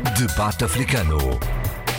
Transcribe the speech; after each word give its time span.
Debate 0.00 0.64
Africano. 0.64 1.18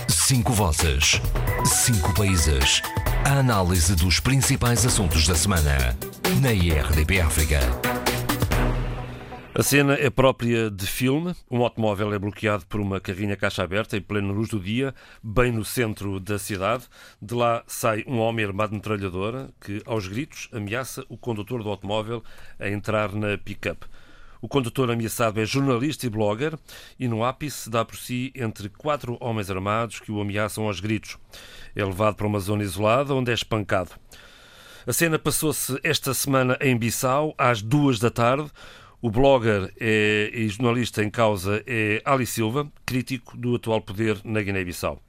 Cinco 0.07 0.53
vozes. 0.53 1.21
Cinco 1.65 2.13
países. 2.15 2.81
A 3.23 3.39
análise 3.39 3.95
dos 3.95 4.19
principais 4.19 4.85
assuntos 4.85 5.27
da 5.27 5.35
semana. 5.35 5.95
Na 6.41 6.51
IRDP 6.51 7.21
África. 7.21 7.59
A 9.53 9.61
cena 9.61 9.93
é 9.93 10.09
própria 10.09 10.71
de 10.71 10.87
filme. 10.87 11.35
Um 11.49 11.61
automóvel 11.61 12.11
é 12.13 12.17
bloqueado 12.17 12.65
por 12.65 12.79
uma 12.79 12.99
carrinha 12.99 13.37
caixa 13.37 13.63
aberta 13.63 13.95
em 13.95 14.01
plena 14.01 14.31
luz 14.31 14.49
do 14.49 14.59
dia, 14.59 14.95
bem 15.21 15.51
no 15.51 15.63
centro 15.63 16.19
da 16.19 16.39
cidade. 16.39 16.85
De 17.21 17.35
lá 17.35 17.63
sai 17.67 18.03
um 18.07 18.17
homem 18.17 18.45
armado 18.45 18.71
de 18.71 18.77
metralhadora 18.77 19.49
que, 19.59 19.81
aos 19.85 20.07
gritos, 20.07 20.49
ameaça 20.51 21.05
o 21.07 21.17
condutor 21.17 21.61
do 21.61 21.69
automóvel 21.69 22.23
a 22.59 22.67
entrar 22.67 23.13
na 23.13 23.37
pick-up. 23.37 23.85
O 24.41 24.47
condutor 24.47 24.89
ameaçado 24.89 25.39
é 25.39 25.45
jornalista 25.45 26.07
e 26.07 26.09
blogger 26.09 26.57
e 26.99 27.07
no 27.07 27.23
ápice 27.23 27.69
dá 27.69 27.85
por 27.85 27.95
si 27.95 28.33
entre 28.35 28.69
quatro 28.69 29.15
homens 29.21 29.51
armados 29.51 29.99
que 29.99 30.11
o 30.11 30.19
ameaçam 30.19 30.65
aos 30.65 30.79
gritos. 30.79 31.19
É 31.75 31.85
levado 31.85 32.15
para 32.15 32.25
uma 32.25 32.39
zona 32.39 32.63
isolada 32.63 33.13
onde 33.13 33.29
é 33.29 33.35
espancado. 33.35 33.91
A 34.87 34.91
cena 34.91 35.19
passou-se 35.19 35.79
esta 35.83 36.11
semana 36.11 36.57
em 36.59 36.75
Bissau, 36.75 37.35
às 37.37 37.61
duas 37.61 37.99
da 37.99 38.09
tarde. 38.09 38.49
O 38.99 39.11
blogger 39.11 39.71
é, 39.79 40.31
e 40.33 40.47
jornalista 40.49 41.03
em 41.03 41.09
causa 41.11 41.63
é 41.67 42.01
Ali 42.03 42.25
Silva, 42.25 42.67
crítico 42.83 43.37
do 43.37 43.55
atual 43.55 43.79
poder 43.79 44.19
na 44.23 44.41
Guiné-Bissau. 44.41 44.99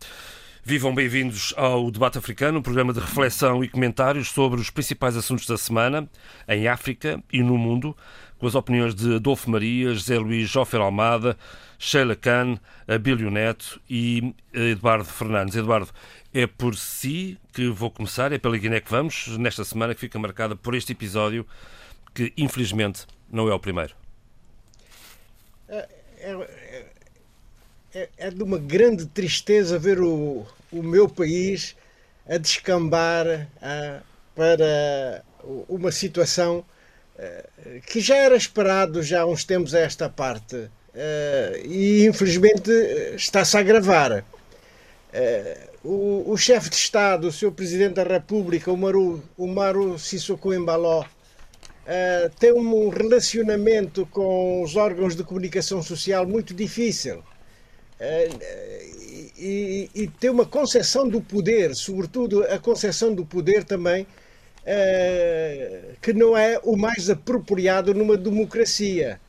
Vivam 0.65 0.95
bem-vindos 0.95 1.52
ao 1.57 1.91
Debate 1.91 2.19
Africano, 2.19 2.60
um 2.60 2.62
programa 2.62 2.93
de 2.93 3.01
reflexão 3.01 3.65
e 3.65 3.69
comentários 3.69 4.29
sobre 4.29 4.60
os 4.60 4.71
principais 4.71 5.16
assuntos 5.16 5.45
da 5.45 5.59
semana 5.59 6.09
em 6.46 6.69
África 6.69 7.21
e 7.33 7.43
no 7.43 7.59
mundo, 7.59 7.96
com 8.42 8.48
as 8.48 8.56
opiniões 8.56 8.92
de 8.92 9.14
Adolfo 9.14 9.48
Maria, 9.48 9.95
José 9.95 10.19
Luís 10.19 10.51
Jofer 10.51 10.80
Almada, 10.80 11.38
Sheila 11.78 12.16
Khan, 12.16 12.59
Abílio 12.88 13.30
Neto 13.30 13.80
e 13.88 14.34
Eduardo 14.52 15.05
Fernandes. 15.05 15.55
Eduardo, 15.55 15.92
é 16.34 16.45
por 16.45 16.74
si 16.74 17.38
que 17.52 17.68
vou 17.68 17.88
começar, 17.88 18.32
é 18.32 18.38
pela 18.38 18.59
Guiné 18.59 18.80
que 18.80 18.90
vamos, 18.90 19.29
nesta 19.38 19.65
semana 19.65 19.95
que 19.95 20.01
fica 20.01 20.18
marcada 20.18 20.57
por 20.57 20.74
este 20.74 20.90
episódio, 20.90 21.46
que 22.12 22.32
infelizmente 22.37 23.07
não 23.30 23.49
é 23.49 23.54
o 23.54 23.60
primeiro. 23.60 23.95
É, 25.68 25.88
é, 26.18 26.88
é, 27.95 28.09
é 28.16 28.30
de 28.32 28.43
uma 28.43 28.59
grande 28.59 29.06
tristeza 29.06 29.79
ver 29.79 30.01
o, 30.01 30.45
o 30.73 30.82
meu 30.82 31.09
país 31.09 31.77
a 32.29 32.38
descambar 32.38 33.49
para 34.34 35.24
uma 35.68 35.93
situação 35.93 36.65
que 37.87 38.01
já 38.01 38.16
era 38.16 38.37
esperado 38.37 39.02
já 39.02 39.23
há 39.23 39.26
uns 39.26 39.45
tempos 39.45 39.74
a 39.74 39.80
esta 39.80 40.09
parte 40.09 40.56
uh, 40.56 41.66
e 41.66 42.06
infelizmente 42.06 42.70
está-se 43.15 43.56
a 43.56 43.60
agravar. 43.60 44.24
O, 45.84 46.30
o 46.30 46.37
chefe 46.38 46.70
de 46.70 46.76
Estado, 46.76 47.26
o 47.26 47.32
Sr. 47.32 47.50
Presidente 47.52 47.95
da 47.95 48.04
República, 48.04 48.73
o 48.73 49.46
Maru, 49.46 49.98
Sissoko 49.98 50.54
Embaló, 50.54 51.04
tem 52.38 52.52
um 52.52 52.88
relacionamento 52.88 54.06
com 54.06 54.62
os 54.62 54.74
órgãos 54.76 55.15
de 55.15 55.23
comunicação 55.23 55.82
social 55.82 56.24
muito 56.24 56.54
difícil 56.54 57.23
e, 59.37 59.90
e, 59.95 60.09
tem 60.09 60.30
uma 60.30 60.46
concepção 60.46 61.09
do 61.09 61.20
poder, 61.20 61.74
sobretudo 61.74 62.45
a 62.45 62.59
concepção 62.59 63.15
do 63.15 63.24
poder 63.24 63.65
também, 63.65 64.06
uh, 64.62 65.97
que 66.00 66.12
não 66.12 66.37
é 66.37 66.59
o 66.62 66.77
mais 66.77 67.10
apropriado 67.10 67.94
numa 67.94 68.16
democracia. 68.16 69.21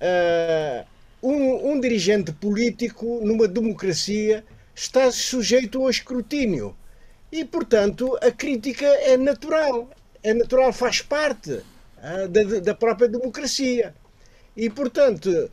Uh, 0.00 0.86
um, 1.22 1.72
um, 1.72 1.80
dirigente 1.80 2.32
político 2.32 3.20
numa 3.22 3.46
democracia 3.46 4.42
está 4.74 5.10
sujeito 5.12 5.82
ao 5.82 5.90
escrutínio 5.90 6.74
e, 7.30 7.44
portanto, 7.44 8.18
a 8.22 8.30
crítica 8.30 8.86
é 8.86 9.16
natural, 9.16 9.90
é 10.22 10.32
natural, 10.32 10.72
faz 10.72 11.02
parte 11.02 11.52
uh, 11.52 12.28
da, 12.28 12.60
da 12.60 12.74
própria 12.74 13.08
democracia. 13.08 13.94
E, 14.56 14.68
portanto, 14.68 15.50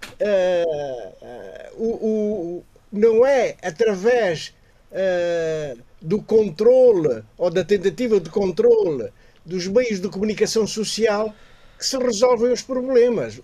o, 1.78 1.86
o, 1.86 2.64
não 2.92 3.26
é 3.26 3.56
através 3.62 4.54
uh, 4.92 5.80
do 6.02 6.22
controle 6.22 7.24
ou 7.38 7.50
da 7.50 7.64
tentativa 7.64 8.20
de 8.20 8.30
controle 8.30 9.10
dos 9.48 9.68
meios 9.68 10.00
de 10.00 10.10
comunicação 10.10 10.68
social 10.68 11.34
que 11.78 11.86
se 11.86 11.98
resolvem 11.98 12.52
os 12.52 12.62
problemas. 12.62 13.40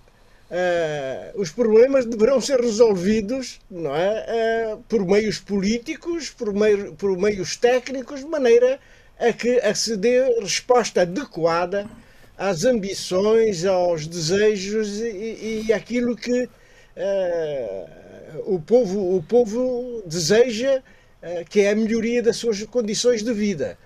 os 1.36 1.50
problemas 1.50 2.06
deverão 2.06 2.40
ser 2.40 2.60
resolvidos 2.60 3.60
não 3.72 3.96
é, 3.96 4.78
por 4.88 5.06
meios 5.06 5.40
políticos, 5.40 6.30
por, 6.30 6.54
meio, 6.54 6.94
por 6.94 7.18
meios 7.18 7.56
técnicos, 7.56 8.20
de 8.20 8.28
maneira 8.28 8.80
a 9.20 9.32
que 9.32 9.60
a 9.60 9.74
se 9.74 9.96
dê 9.96 10.40
resposta 10.40 11.02
adequada 11.02 11.90
às 12.38 12.66
ambições, 12.66 13.66
aos 13.66 14.08
desejos 14.08 15.00
e, 15.00 15.66
e 15.68 15.74
aquilo 15.74 16.16
que 16.16 16.44
uh, 16.44 16.50
o, 18.46 18.60
povo, 18.60 19.16
o 19.16 19.24
povo 19.24 20.04
deseja, 20.06 20.80
uh, 20.80 21.50
que 21.50 21.62
é 21.62 21.72
a 21.72 21.76
melhoria 21.76 22.22
das 22.22 22.38
suas 22.38 22.64
condições 22.64 23.24
de 23.24 23.34
vida. 23.34 23.78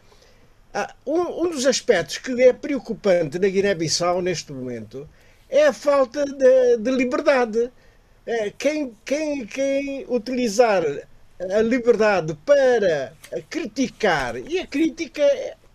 Uh, 0.77 1.11
um, 1.11 1.45
um, 1.45 1.49
dos 1.49 1.65
aspectos 1.65 2.19
que 2.19 2.39
é 2.39 2.53
preocupante 2.53 3.39
na 3.39 3.47
Guiné-Bissau 3.47 4.21
neste 4.21 4.53
momento 4.53 5.09
é 5.49 5.65
a 5.65 5.73
falta 5.73 6.23
de, 6.23 6.77
de 6.77 6.91
liberdade. 6.91 7.71
Eh, 8.27 8.53
quem, 8.55 8.95
quem, 9.03 9.47
quem 9.47 10.05
utilizar 10.07 10.83
a 11.39 11.61
liberdade 11.61 12.37
para 12.45 13.13
criticar, 13.49 14.35
e 14.37 14.59
a 14.59 14.67
crítica 14.67 15.23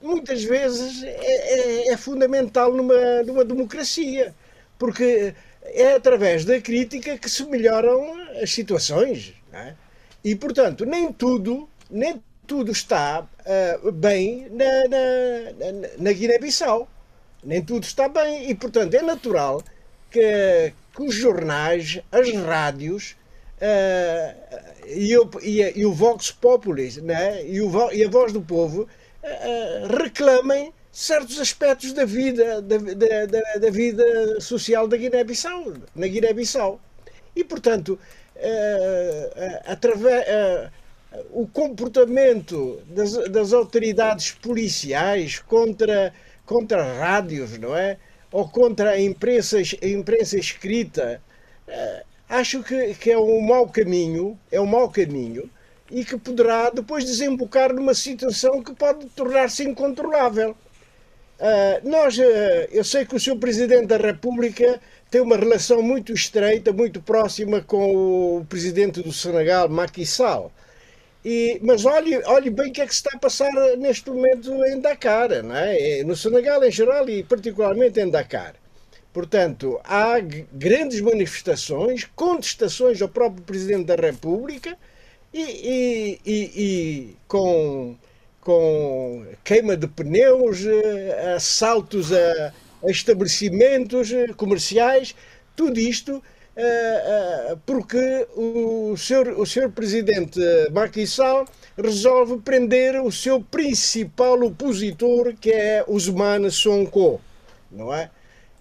muitas 0.00 0.44
vezes 0.44 1.02
é, 1.02 1.08
é, 1.08 1.92
é, 1.92 1.96
fundamental 1.96 2.72
numa, 2.72 3.22
numa 3.24 3.44
democracia, 3.44 4.32
porque 4.78 5.34
é 5.64 5.94
através 5.94 6.44
da 6.44 6.60
crítica 6.60 7.18
que 7.18 7.28
se 7.28 7.44
melhoram 7.46 8.20
as 8.40 8.52
situações. 8.52 9.34
É? 9.52 9.74
E, 10.22 10.36
portanto, 10.36 10.84
nem 10.84 11.12
tudo, 11.12 11.68
nem 11.90 12.22
tudo 12.52 12.70
está 12.70 13.26
uh, 13.82 13.92
bem 13.92 14.46
na, 14.50 14.86
na, 14.86 15.88
na, 15.96 16.12
Guiné-Bissau. 16.12 16.86
Nem 17.42 17.64
tudo 17.64 17.84
está 17.84 18.10
bem. 18.10 18.50
E, 18.50 18.54
portanto, 18.54 18.92
é 18.92 19.00
natural 19.00 19.62
que, 20.10 20.74
que 20.94 21.02
os 21.02 21.14
jornais, 21.14 22.02
as 22.12 22.30
rádios, 22.34 23.16
uh, 23.56 24.86
e, 24.86 25.16
o, 25.16 25.30
e, 25.40 25.62
e, 25.80 25.86
o 25.86 25.94
Vox 25.94 26.30
Populi 26.30 27.00
né? 27.00 27.42
e, 27.46 27.62
o, 27.62 27.90
e 27.90 28.04
a 28.04 28.10
voz 28.10 28.34
do 28.34 28.42
povo 28.42 28.82
uh, 28.82 30.02
reclamem 30.02 30.74
certos 30.92 31.40
aspectos 31.40 31.94
da 31.94 32.04
vida, 32.04 32.60
da, 32.60 32.76
da, 32.76 33.58
da 33.60 33.70
vida 33.70 34.38
social 34.42 34.86
da 34.86 34.98
Guiné-Bissau, 34.98 35.72
na 35.96 36.06
Guiné-Bissau. 36.06 36.78
E, 37.34 37.42
portanto, 37.42 37.98
uh, 38.36 39.60
através, 39.64 40.26
o 41.30 41.46
comportamento 41.46 42.80
das, 42.86 43.12
das, 43.30 43.52
autoridades 43.52 44.32
policiais 44.32 45.38
contra, 45.38 46.12
contra 46.44 46.98
rádios, 46.98 47.58
não 47.58 47.76
é? 47.76 47.98
Ou 48.30 48.48
contra 48.48 48.92
a 48.92 49.00
imprensa, 49.00 49.58
a 49.58 49.86
imprensa 49.86 50.38
escrita, 50.38 51.20
acho 52.28 52.62
que, 52.62 52.94
que 52.94 53.10
é 53.10 53.18
um 53.18 53.40
mau 53.42 53.68
caminho, 53.68 54.38
é 54.50 54.60
um 54.60 54.66
mau 54.66 54.88
caminho, 54.88 55.50
e 55.90 56.04
que 56.04 56.16
poderá 56.16 56.70
depois 56.70 57.04
desembocar 57.04 57.72
numa 57.74 57.94
situação 57.94 58.62
que 58.62 58.74
pode 58.74 59.06
tornar-se 59.10 59.62
incontrolável. 59.62 60.56
Uh, 61.38 61.88
nós, 61.88 62.16
uh, 62.16 62.22
eu 62.70 62.82
sei 62.84 63.04
que 63.04 63.14
o 63.14 63.20
Sr. 63.20 63.36
Presidente 63.36 63.86
da 63.86 63.96
República 63.98 64.80
tem 65.10 65.20
uma 65.20 65.36
relação 65.36 65.82
muito 65.82 66.12
estreita, 66.12 66.72
muito 66.72 67.02
próxima 67.02 67.60
com 67.60 68.38
o 68.38 68.46
Presidente 68.46 69.02
do 69.02 69.12
Senegal, 69.12 69.68
Macky 69.68 70.06
Sall. 70.06 70.50
E, 71.24 71.60
mas 71.62 71.84
olhe, 71.84 72.20
olhe 72.26 72.50
bem 72.50 72.70
o 72.70 72.72
que 72.72 72.80
é 72.80 72.86
que 72.86 72.94
se 72.94 73.00
está 73.00 73.16
a 73.16 73.18
passar 73.18 73.52
neste 73.78 74.10
momento 74.10 74.52
em 74.66 74.80
Dakar, 74.80 75.42
não 75.42 75.54
é? 75.54 76.02
no 76.02 76.16
Senegal 76.16 76.64
em 76.64 76.70
geral 76.70 77.08
e 77.08 77.22
particularmente 77.22 78.00
em 78.00 78.10
Dakar. 78.10 78.54
Portanto, 79.12 79.78
há 79.84 80.14
grandes 80.52 81.00
manifestações, 81.00 82.08
contestações 82.16 83.00
ao 83.02 83.08
próprio 83.08 83.44
Presidente 83.44 83.84
da 83.84 83.94
República, 83.94 84.76
e, 85.34 86.18
e, 86.24 86.42
e, 86.56 87.16
com, 87.26 87.96
com 88.40 89.26
queima 89.44 89.76
de 89.76 89.86
pneus, 89.86 90.64
eh, 90.66 91.34
assaltos 91.36 92.12
a, 92.12 92.52
a 92.84 92.90
estabelecimentos 92.90 94.12
eh, 94.12 94.28
comerciais, 94.36 95.14
tudo 95.56 95.78
isto 95.78 96.22
porque 97.64 98.26
o 98.36 98.96
senhor, 98.96 99.28
o 99.28 99.46
senhor 99.46 99.70
presidente 99.70 100.40
Macky 100.70 101.06
Sall 101.06 101.46
resolve 101.76 102.38
prender 102.40 103.00
o 103.02 103.10
seu 103.10 103.40
principal 103.40 104.40
opositor, 104.42 105.34
que 105.40 105.50
é 105.50 105.84
Ousmane 105.86 106.50
Sonko, 106.50 107.20
não 107.70 107.92
é? 107.92 108.10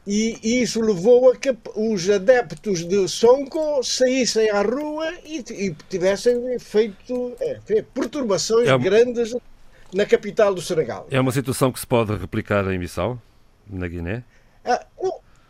E, 0.06 0.62
isso 0.62 0.82
levou 0.82 1.32
a 1.32 1.36
que 1.36 1.56
os 1.76 2.10
adeptos 2.10 2.84
de 2.86 3.08
Sonko 3.08 3.84
saíssem 3.84 4.50
à 4.50 4.62
rua 4.62 5.14
e, 5.24 5.40
e 5.52 5.76
tivessem 5.90 6.58
feito 6.58 7.36
é, 7.40 7.60
perturbações 7.94 8.68
é 8.68 8.76
uma... 8.76 8.84
grandes 8.84 9.36
na 9.94 10.06
capital 10.06 10.56
do 10.56 10.62
Senegal. 10.62 11.08
É 11.12 11.20
uma 11.20 11.32
situação 11.32 11.72
que 11.72 11.80
se 11.80 11.86
pode 11.86 12.16
replicar 12.16 12.66
em 12.72 12.80
Bissau, 12.80 13.22
na 13.70 13.88
Guiné? 13.88 14.24
Ah, 14.66 14.84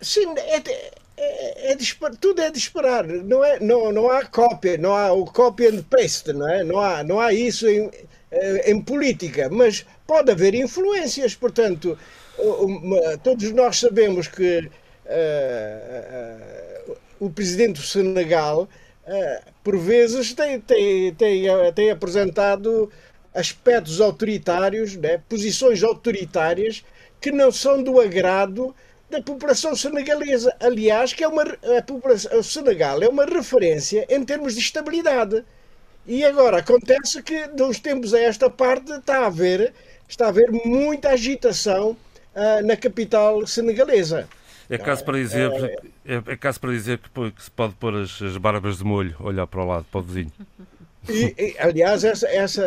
sim, 0.02 0.26
é, 0.38 0.92
é, 1.22 1.72
é 1.74 1.78
tudo 2.20 2.42
é 2.42 2.50
disparar. 2.50 3.06
Não, 3.06 3.44
é, 3.44 3.60
não, 3.60 3.92
não 3.92 4.10
há 4.10 4.26
cópia, 4.26 4.78
não 4.78 4.96
há 4.96 5.12
o 5.12 5.26
copy 5.26 5.68
and 5.68 5.84
paste, 5.84 6.34
não, 6.34 6.50
é? 6.50 6.64
não, 6.64 6.80
há, 6.80 7.04
não 7.04 7.20
há 7.20 7.34
isso 7.34 7.68
em, 7.68 7.92
eh, 8.32 8.72
em 8.72 8.82
política, 8.82 9.50
mas 9.50 9.86
pode 10.08 10.32
haver 10.32 10.56
influências, 10.56 11.36
portanto, 11.36 11.98
todos 13.24 13.52
nós 13.52 13.80
sabemos 13.80 14.28
que 14.28 14.60
uh, 15.06 16.92
uh, 16.92 16.98
o 17.20 17.30
presidente 17.30 17.80
do 17.80 17.86
Senegal, 17.86 18.64
uh, 18.64 19.52
por 19.64 19.78
vezes, 19.78 20.34
tem, 20.34 20.60
tem, 20.60 21.14
tem, 21.14 21.46
tem 21.76 21.92
apresentado 21.92 22.92
aspectos 23.34 24.02
autoritários, 24.02 24.96
né, 24.96 25.22
posições 25.30 25.84
autoritárias 25.84 26.84
que 27.20 27.32
não 27.32 27.52
são 27.52 27.82
do 27.84 28.00
agrado 28.00 28.76
da 29.12 29.22
população 29.22 29.76
senegalesa. 29.76 30.56
Aliás, 30.60 31.14
que 31.14 31.24
é 31.24 31.28
uma, 31.28 31.44
a 31.44 31.82
população, 31.86 32.40
o 32.40 32.44
Senegal 32.44 33.04
é 33.04 33.08
uma 33.08 33.26
referência 33.26 34.08
em 34.10 34.24
termos 34.24 34.56
de 34.56 34.62
estabilidade. 34.62 35.44
E 36.08 36.24
agora 36.24 36.58
acontece 36.58 37.22
que, 37.22 37.48
de 37.48 37.62
uns 37.62 37.80
tempos 37.80 38.14
a 38.14 38.20
esta 38.20 38.50
parte, 38.50 38.92
está 38.92 39.20
a 39.20 39.26
haver, 39.28 39.74
está 40.08 40.26
a 40.26 40.30
haver 40.30 40.50
muita 40.52 41.10
agitação 41.10 41.92
uh, 41.92 42.66
na 42.66 42.76
capital 42.76 43.46
senegalesa. 43.46 44.28
É 44.70 44.78
caso 44.78 45.04
para 45.04 45.18
dizer, 45.18 45.52
é, 45.52 46.16
é, 46.16 46.24
é 46.26 46.38
caso 46.38 46.60
para 46.60 46.72
dizer 46.72 46.98
que, 46.98 47.10
que, 47.32 47.44
se 47.44 47.52
pode 47.52 47.74
pôr 47.76 47.94
as, 47.94 48.22
as, 48.22 48.38
barbas 48.38 48.78
de 48.78 48.86
molho, 48.86 49.14
olhar 49.20 49.46
para 49.46 49.62
o 49.62 49.68
lado, 49.68 49.86
para 49.92 50.00
o 50.00 50.04
vizinho. 50.04 50.32
E, 51.10 51.36
e, 51.38 51.56
aliás, 51.60 52.06
essa, 52.06 52.28
essa, 52.30 52.66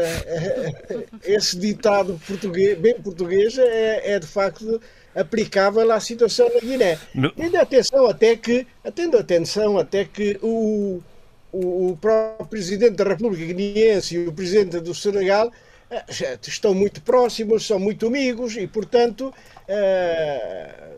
esse 1.24 1.58
ditado 1.58 2.20
português, 2.26 2.78
bem 2.78 2.94
português 3.00 3.56
é, 3.56 4.12
é 4.12 4.18
de 4.18 4.26
facto 4.26 4.80
aplicável 5.14 5.90
à 5.92 6.00
situação 6.00 6.50
na 6.52 6.60
Guiné. 6.60 6.98
Tendo 7.36 7.56
atenção 7.56 8.06
até 8.06 8.36
que, 8.36 8.66
tendo 8.94 9.16
atenção 9.16 9.78
até 9.78 10.04
que 10.04 10.38
o, 10.42 11.00
o, 11.52 11.90
o 11.90 11.98
próprio 12.00 12.46
Presidente 12.46 12.96
da 12.96 13.04
República 13.04 13.44
Guineense 13.44 14.16
e 14.16 14.26
o 14.26 14.32
Presidente 14.32 14.80
do 14.80 14.94
Senegal 14.94 15.52
eh, 15.90 16.38
estão 16.46 16.74
muito 16.74 17.00
próximos, 17.02 17.66
são 17.66 17.78
muito 17.78 18.06
amigos 18.06 18.56
e, 18.56 18.66
portanto, 18.66 19.32
uh, 19.68 20.94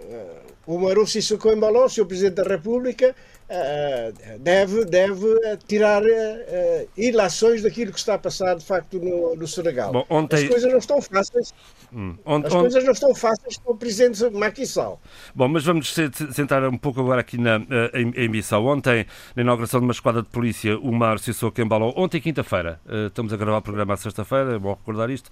o 0.66 0.78
Maru 0.78 1.06
Sissoko 1.06 1.50
Embalo, 1.50 1.84
o 1.84 2.06
Presidente 2.06 2.34
da 2.34 2.44
República, 2.44 3.14
uh, 3.50 4.38
deve, 4.38 4.84
deve 4.84 5.26
tirar 5.68 6.02
uh, 6.02 6.88
ilações 6.96 7.62
daquilo 7.62 7.92
que 7.92 7.98
está 7.98 8.14
a 8.14 8.18
passar, 8.18 8.56
de 8.56 8.64
facto, 8.64 8.98
no, 8.98 9.36
no 9.36 9.46
Senegal. 9.46 9.92
Bom, 9.92 10.06
ontem... 10.08 10.36
As 10.36 10.48
coisas 10.48 10.70
não 10.70 10.78
estão 10.78 11.02
fáceis. 11.02 11.52
Hum. 11.92 12.16
As 12.44 12.52
coisas 12.52 12.84
não 12.84 12.92
estão 12.92 13.14
fáceis 13.14 13.58
para 13.58 13.72
o 13.72 13.76
Presidente 13.76 14.66
Sall. 14.66 15.00
Bom, 15.34 15.48
mas 15.48 15.64
vamos 15.64 15.94
sentar 16.32 16.64
um 16.64 16.76
pouco 16.76 17.00
agora 17.00 17.20
aqui 17.20 17.38
na, 17.38 17.56
em, 17.94 18.12
em 18.16 18.28
Bissau. 18.28 18.66
Ontem, 18.66 19.06
na 19.34 19.42
inauguração 19.42 19.80
de 19.80 19.86
uma 19.86 19.92
esquadra 19.92 20.22
de 20.22 20.28
polícia, 20.28 20.78
o 20.78 20.92
Mar 20.92 21.18
Sissoko 21.18 21.60
Embalo, 21.60 21.92
ontem 21.96 22.20
quinta-feira, 22.20 22.80
estamos 23.06 23.32
a 23.32 23.36
gravar 23.36 23.58
o 23.58 23.62
programa 23.62 23.94
à 23.94 23.96
sexta-feira, 23.96 24.54
é 24.54 24.58
bom 24.58 24.74
recordar 24.74 25.10
isto, 25.10 25.30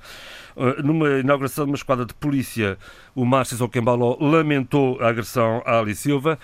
numa 0.83 1.19
inauguração 1.19 1.65
de 1.65 1.71
uma 1.71 1.77
esquadra 1.77 2.05
de 2.05 2.15
polícia, 2.15 2.79
o 3.15 3.25
Mar 3.25 3.47
Sissoko 3.47 3.77
Embalo 3.77 4.17
lamentou 4.21 5.01
a 5.01 5.09
agressão 5.09 5.63
a 5.65 5.79
Ali 5.79 5.95
Silva 5.95 6.39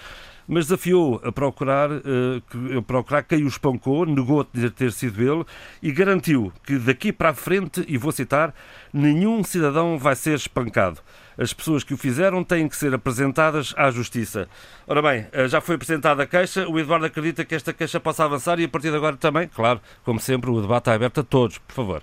mas 0.50 0.67
desafiou 0.67 1.20
a 1.23 1.31
procurar, 1.31 1.93
uh, 1.93 2.79
a 2.79 2.82
procurar 2.82 3.23
quem 3.23 3.44
o 3.44 3.47
espancou, 3.47 4.05
negou 4.05 4.44
dizer 4.52 4.73
ter 4.73 4.91
sido 4.91 5.23
ele 5.23 5.44
e 5.81 5.93
garantiu 5.93 6.52
que 6.64 6.76
daqui 6.76 7.12
para 7.12 7.31
a 7.31 7.35
frente, 7.35 7.85
e 7.87 7.97
vou 7.97 8.11
citar, 8.11 8.52
nenhum 8.93 9.44
cidadão 9.44 9.97
vai 9.97 10.17
ser 10.17 10.35
espancado. 10.35 11.00
As 11.38 11.52
pessoas 11.52 11.85
que 11.85 11.94
o 11.94 11.97
fizeram 11.97 12.43
têm 12.43 12.69
que 12.69 12.76
ser 12.76 12.93
apresentadas 12.93 13.73
à 13.76 13.93
Justiça. 13.93 14.49
Ora 14.88 15.00
bem, 15.00 15.26
eh, 15.31 15.47
já 15.47 15.61
foi 15.61 15.76
apresentada 15.76 16.25
a 16.25 16.26
queixa, 16.26 16.69
o 16.69 16.81
Eduardo 16.81 17.06
acredita 17.06 17.44
que 17.44 17.55
esta 17.55 17.73
queixa 17.73 18.00
possa 18.00 18.25
avançar 18.25 18.58
e 18.58 18.64
a 18.64 18.69
partir 18.69 18.91
de 18.91 18.96
agora 18.96 19.17
também, 19.17 19.46
claro, 19.46 19.81
como 20.05 20.19
sempre, 20.19 20.50
o 20.50 20.61
debate 20.61 20.82
está 20.82 20.94
aberto 20.94 21.20
a 21.20 21.25
todos, 21.25 21.58
por 21.58 21.75
favor. 21.75 22.03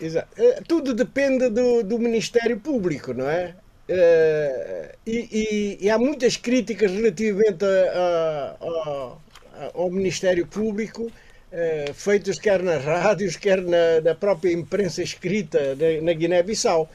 Exato. 0.00 0.28
Eh, 0.38 0.62
tudo 0.66 0.94
depende 0.94 1.50
do, 1.50 1.82
do 1.82 1.98
Ministério 1.98 2.58
Público, 2.58 3.12
não 3.12 3.28
é? 3.28 3.54
Uh, 3.86 4.88
e, 5.06 5.28
e, 5.30 5.78
e, 5.82 5.90
há 5.90 5.98
muitas 5.98 6.38
críticas 6.38 6.90
relativamente 6.90 7.66
a, 7.66 8.56
a, 8.58 8.66
a, 8.66 9.70
ao 9.74 9.90
Ministério 9.90 10.46
Público, 10.46 11.02
uh, 11.04 11.92
feitas 11.92 12.38
quer 12.38 12.62
nas 12.62 12.82
rádios, 12.82 13.36
quer 13.36 13.60
na, 13.60 14.00
na 14.02 14.14
própria 14.14 14.52
imprensa 14.52 15.02
escrita 15.02 15.76
na, 16.02 16.14
Guiné-Bissau. 16.14 16.88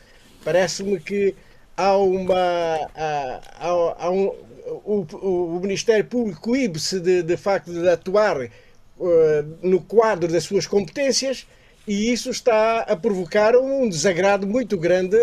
Parece-me 0.44 1.00
que 1.00 1.36
há 1.78 1.96
uma. 1.96 2.90
Há, 3.60 4.10
um, 4.10 4.34
o, 4.84 5.06
o, 5.56 5.60
Ministério 5.62 6.06
Público 6.06 6.42
coíbe-se 6.42 7.00
de, 7.00 7.22
de 7.22 7.38
facto 7.38 7.72
de 7.72 7.88
atuar 7.88 8.42
uh, 8.42 8.50
no 9.62 9.80
quadro 9.82 10.28
das 10.28 10.44
suas 10.44 10.66
competências 10.66 11.46
e 11.90 12.14
isso 12.14 12.30
está 12.30 12.82
a 12.82 12.96
provocar 12.96 13.56
um 13.56 13.90
desagrado 13.90 14.46
muito 14.46 14.78
grande 14.78 15.18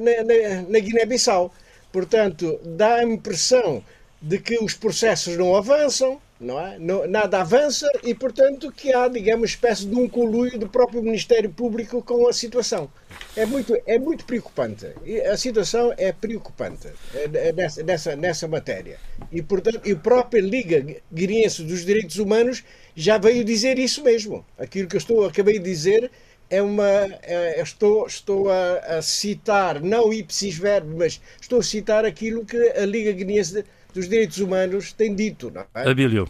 na, 0.00 0.22
na, 0.22 0.62
na 0.68 0.78
Guiné-Bissau. 0.78 1.50
Portanto, 1.90 2.60
dá 2.62 2.96
a 2.96 3.04
impressão 3.04 3.82
de 4.20 4.38
que 4.38 4.58
os 4.62 4.74
processos 4.74 5.34
não 5.38 5.56
avançam, 5.56 6.20
não 6.38 6.60
é? 6.60 6.78
Não, 6.78 7.06
nada 7.06 7.40
avança 7.40 7.90
e, 8.02 8.14
portanto, 8.14 8.70
que 8.70 8.92
há, 8.92 9.08
digamos, 9.08 9.48
espécie 9.48 9.86
de 9.86 9.94
um 9.94 10.06
conluio 10.06 10.58
do 10.58 10.68
próprio 10.68 11.02
Ministério 11.02 11.48
Público 11.48 12.02
com 12.02 12.28
a 12.28 12.34
situação. 12.34 12.90
É 13.34 13.46
muito, 13.46 13.74
é 13.86 13.98
muito 13.98 14.26
preocupante. 14.26 14.86
A 15.32 15.38
situação 15.38 15.94
é 15.96 16.12
preocupante 16.12 16.88
é, 17.14 17.48
é 17.48 17.52
nessa, 17.52 17.82
nessa, 17.82 18.14
nessa 18.14 18.46
matéria. 18.46 18.98
E, 19.32 19.40
portanto, 19.40 19.80
e 19.86 19.92
a 19.92 19.96
própria 19.96 20.42
Liga 20.42 20.84
Guineense 21.10 21.62
dos 21.62 21.82
Direitos 21.82 22.18
Humanos 22.18 22.62
já 22.96 23.18
veio 23.18 23.44
dizer 23.44 23.78
isso 23.78 24.02
mesmo. 24.02 24.44
Aquilo 24.58 24.88
que 24.88 24.96
eu 24.96 24.98
estou, 24.98 25.26
acabei 25.26 25.58
de 25.58 25.64
dizer 25.64 26.10
é 26.48 26.62
uma. 26.62 26.88
É, 27.22 27.60
estou 27.60 28.06
estou 28.06 28.50
a, 28.50 28.98
a, 28.98 29.02
citar, 29.02 29.80
não 29.80 30.12
ipsis 30.12 30.56
verbo, 30.56 30.96
mas 30.98 31.20
estou 31.40 31.60
a 31.60 31.62
citar 31.62 32.04
aquilo 32.04 32.44
que 32.44 32.56
a 32.56 32.86
Liga 32.86 33.12
Guineense 33.12 33.64
dos 33.92 34.08
Direitos 34.08 34.38
Humanos 34.38 34.92
tem 34.92 35.14
dito. 35.14 35.50
Não 35.50 35.64
é? 35.74 35.90
Abílio. 35.90 36.28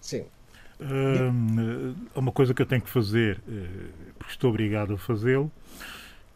Sim. 0.00 0.24
Hum, 0.80 1.94
uma 2.14 2.30
coisa 2.30 2.54
que 2.54 2.62
eu 2.62 2.66
tenho 2.66 2.80
que 2.80 2.88
fazer, 2.88 3.40
eh, 3.48 3.66
porque 4.16 4.32
estou 4.32 4.50
obrigado 4.50 4.94
a 4.94 4.98
fazê-lo, 4.98 5.50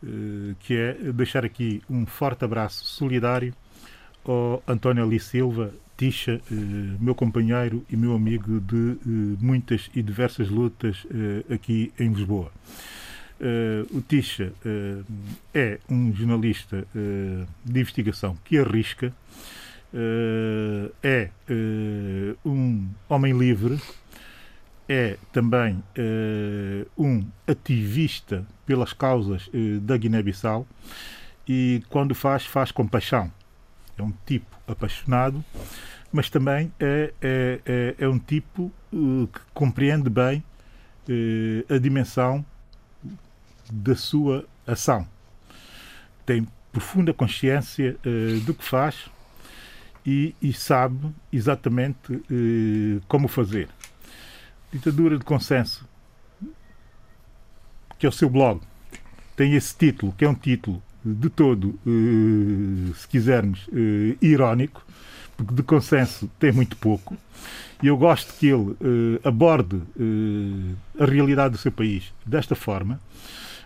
eh, 0.05 0.55
que 0.61 0.77
é 0.77 0.95
deixar 1.13 1.45
aqui 1.45 1.81
um 1.89 2.05
forte 2.05 2.45
abraço 2.45 2.85
solidário 2.85 3.55
ao 4.25 4.63
António 4.67 5.05
Ali 5.05 5.21
Silva, 5.21 5.73
Tisha, 6.03 6.41
eh, 6.51 6.55
meu 6.99 7.15
companheiro 7.15 7.87
e 7.89 7.97
meu 7.97 8.13
amigo 8.13 8.61
de 8.61 8.99
eh, 9.07 9.37
muitas 9.41 9.89
e 9.95 10.03
diversas 10.03 10.49
lutas 10.49 11.07
eh, 11.09 11.55
aqui 11.55 11.93
em 11.97 12.13
Lisboa. 12.13 12.51
o 13.93 14.01
Tisha 14.01 14.53
é 15.55 15.79
um 15.89 16.13
jornalista 16.13 16.87
de 17.65 17.81
investigação 17.81 18.37
que 18.45 18.57
arrisca, 18.57 19.13
é 21.03 21.29
um 22.45 22.89
homem 23.09 23.37
livre, 23.37 23.81
é 24.89 25.17
também 25.33 25.83
um 26.97 27.27
ativista 27.49 28.47
pelas 28.65 28.93
causas 28.93 29.51
da 29.83 29.97
Guiné-Bissau 29.97 30.67
e 31.49 31.83
quando 31.89 32.15
faz, 32.15 32.47
faz 32.47 32.71
com 32.71 32.87
paixão. 32.87 33.29
É 33.99 34.03
um 34.05 34.13
tipo 34.25 34.57
apaixonado 34.69 35.45
mas 36.13 36.29
também 36.29 36.71
é, 36.79 37.13
é, 37.21 37.61
é, 37.65 37.95
é 37.99 38.09
um 38.09 38.19
tipo 38.19 38.71
uh, 38.93 39.27
que 39.27 39.41
compreende 39.55 40.11
bem 40.11 40.45
uh, 41.09 41.75
a 41.75 41.79
dimensão 41.79 42.45
da 43.73 43.97
sua 43.97 44.45
ação. 44.67 45.09
Tem 46.27 46.47
profunda 46.71 47.15
consciência 47.15 47.97
uh, 48.05 48.41
do 48.41 48.53
que 48.53 48.63
faz 48.63 49.11
e, 50.05 50.35
e 50.43 50.53
sabe 50.53 51.11
exatamente 51.33 51.97
como 53.07 53.29
fazer. 53.29 53.69
Ditadura 54.73 55.17
de 55.17 55.25
Consenso, 55.25 55.89
que 57.99 58.05
é 58.05 58.09
o 58.09 58.13
seu 58.13 58.29
blog, 58.29 58.61
tem 59.37 59.55
esse 59.55 59.77
título, 59.77 60.13
que 60.13 60.25
é 60.25 60.29
um 60.29 60.35
título 60.35 60.83
de 61.05 61.31
todo, 61.31 61.79
se 62.97 63.07
quisermos, 63.07 63.69
irónico, 64.21 64.85
de 65.43 65.63
consenso 65.63 66.31
tem 66.39 66.53
muito 66.53 66.77
pouco. 66.77 67.17
E 67.83 67.89
eu 67.89 67.97
gosto 67.97 68.33
que 68.39 68.47
ele 68.47 68.71
uh, 68.71 68.77
aborde 69.25 69.77
uh, 69.77 70.77
a 70.99 71.05
realidade 71.05 71.53
do 71.53 71.59
seu 71.59 71.73
país 71.73 72.13
desta 72.25 72.55
forma. 72.55 73.01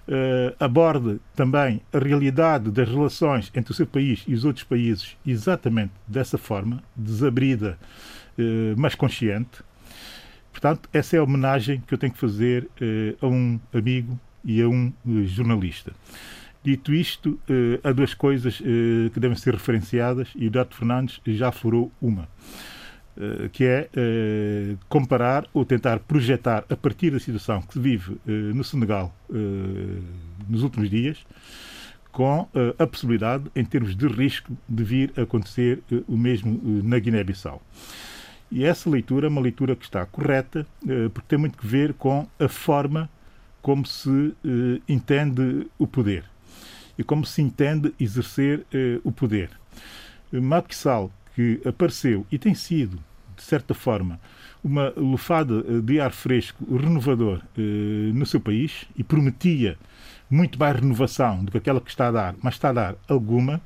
uh, 0.08 0.54
aborde 0.58 1.18
também 1.34 1.80
a 1.92 1.98
realidade 1.98 2.70
das 2.70 2.88
relações 2.88 3.50
entre 3.54 3.72
o 3.72 3.74
seu 3.74 3.86
país 3.86 4.24
e 4.26 4.34
os 4.34 4.44
outros 4.44 4.64
países 4.64 5.16
exatamente 5.26 5.92
dessa 6.06 6.38
forma, 6.38 6.82
desabrida, 6.94 7.78
mas 8.76 8.94
consciente. 8.94 9.62
Portanto, 10.52 10.88
essa 10.92 11.16
é 11.16 11.18
a 11.18 11.22
homenagem 11.22 11.82
que 11.86 11.94
eu 11.94 11.98
tenho 11.98 12.12
que 12.12 12.18
fazer 12.18 12.68
a 13.22 13.26
um 13.26 13.58
amigo 13.72 14.18
e 14.44 14.60
a 14.60 14.68
um 14.68 14.92
jornalista. 15.24 15.92
Dito 16.66 16.92
isto, 16.92 17.38
há 17.84 17.92
duas 17.92 18.12
coisas 18.12 18.58
que 18.58 19.20
devem 19.20 19.36
ser 19.36 19.54
referenciadas 19.54 20.30
e 20.34 20.48
o 20.48 20.50
Dato 20.50 20.74
Fernandes 20.74 21.20
já 21.24 21.52
furou 21.52 21.92
uma. 22.02 22.28
Eh, 23.16 23.48
que 23.52 23.64
é 23.64 23.88
comparar 24.88 25.46
ou 25.54 25.64
tentar 25.64 26.00
projetar 26.00 26.64
a 26.68 26.76
partir 26.76 27.12
da 27.12 27.20
situação 27.20 27.62
que 27.62 27.74
se 27.74 27.78
vive 27.78 28.18
no 28.26 28.64
Senegal 28.64 29.14
nos 30.48 30.64
últimos 30.64 30.90
dias 30.90 31.24
com 32.10 32.48
a 32.78 32.86
possibilidade, 32.86 33.44
em 33.54 33.64
termos 33.64 33.94
de 33.94 34.08
risco, 34.08 34.52
de 34.68 34.82
vir 34.82 35.12
a 35.16 35.22
acontecer 35.22 35.84
o 36.08 36.16
mesmo 36.16 36.60
na 36.82 36.98
Guiné-Bissau. 36.98 37.62
E 38.50 38.64
essa 38.64 38.90
leitura 38.90 39.28
é 39.28 39.30
uma 39.30 39.40
leitura 39.40 39.76
que 39.76 39.84
está 39.84 40.04
correta, 40.04 40.66
porque 41.14 41.28
tem 41.28 41.38
muito 41.38 41.56
que 41.56 41.66
ver 41.66 41.94
com 41.94 42.26
a 42.40 42.48
forma 42.48 43.08
como 43.62 43.86
se 43.86 44.34
entende 44.88 45.68
o 45.78 45.86
poder 45.86 46.24
e 46.98 47.04
como 47.04 47.24
se 47.24 47.42
entende 47.42 47.94
exercer 48.00 48.64
o 49.04 49.12
poder. 49.12 49.50
Sall 50.70 51.12
que 51.34 51.60
apareceu 51.66 52.26
e 52.32 52.38
tem 52.38 52.54
sido, 52.54 52.98
de 53.36 53.42
certa 53.42 53.74
forma, 53.74 54.18
uma 54.64 54.92
lufada 54.96 55.62
de 55.82 56.00
ar 56.00 56.10
fresco, 56.10 56.64
renovador 56.76 57.40
eh, 57.56 58.10
no 58.12 58.24
seu 58.24 58.40
país 58.40 58.86
e 58.96 59.04
prometia 59.04 59.76
muito 60.28 60.58
mais 60.58 60.74
renovação 60.74 61.44
do 61.44 61.52
que 61.52 61.58
aquela 61.58 61.80
que 61.80 61.90
está 61.90 62.08
a 62.08 62.10
dar, 62.10 62.34
mas 62.42 62.54
está 62.54 62.70
a 62.70 62.72
dar 62.72 62.94
alguma, 63.06 63.60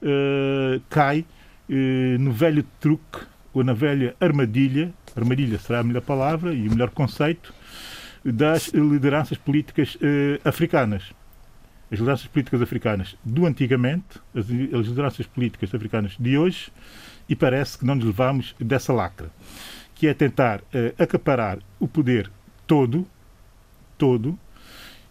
eh, 0.00 0.80
cai 0.88 1.26
eh, 1.68 2.16
no 2.18 2.32
velho 2.32 2.64
truque 2.78 3.18
ou 3.52 3.64
na 3.64 3.72
velha 3.72 4.14
armadilha, 4.20 4.94
armadilha 5.16 5.58
será 5.58 5.80
a 5.80 5.82
melhor 5.82 6.02
palavra 6.02 6.54
e 6.54 6.68
o 6.68 6.70
melhor 6.70 6.90
conceito, 6.90 7.52
das 8.24 8.68
lideranças 8.68 9.38
políticas 9.38 9.96
africanas 10.44 11.10
as 11.90 11.98
lideranças 11.98 12.26
políticas 12.26 12.62
africanas 12.62 13.16
do 13.24 13.46
antigamente, 13.46 14.20
as, 14.34 14.44
as 14.46 14.86
lideranças 14.86 15.26
políticas 15.26 15.74
africanas 15.74 16.16
de 16.18 16.38
hoje, 16.38 16.72
e 17.28 17.34
parece 17.34 17.78
que 17.78 17.84
não 17.84 17.94
nos 17.94 18.04
levamos 18.04 18.54
dessa 18.60 18.92
lacra, 18.92 19.30
que 19.94 20.06
é 20.06 20.14
tentar 20.14 20.60
uh, 20.60 21.02
acaparar 21.02 21.58
o 21.78 21.88
poder 21.88 22.30
todo, 22.66 23.06
todo, 23.98 24.38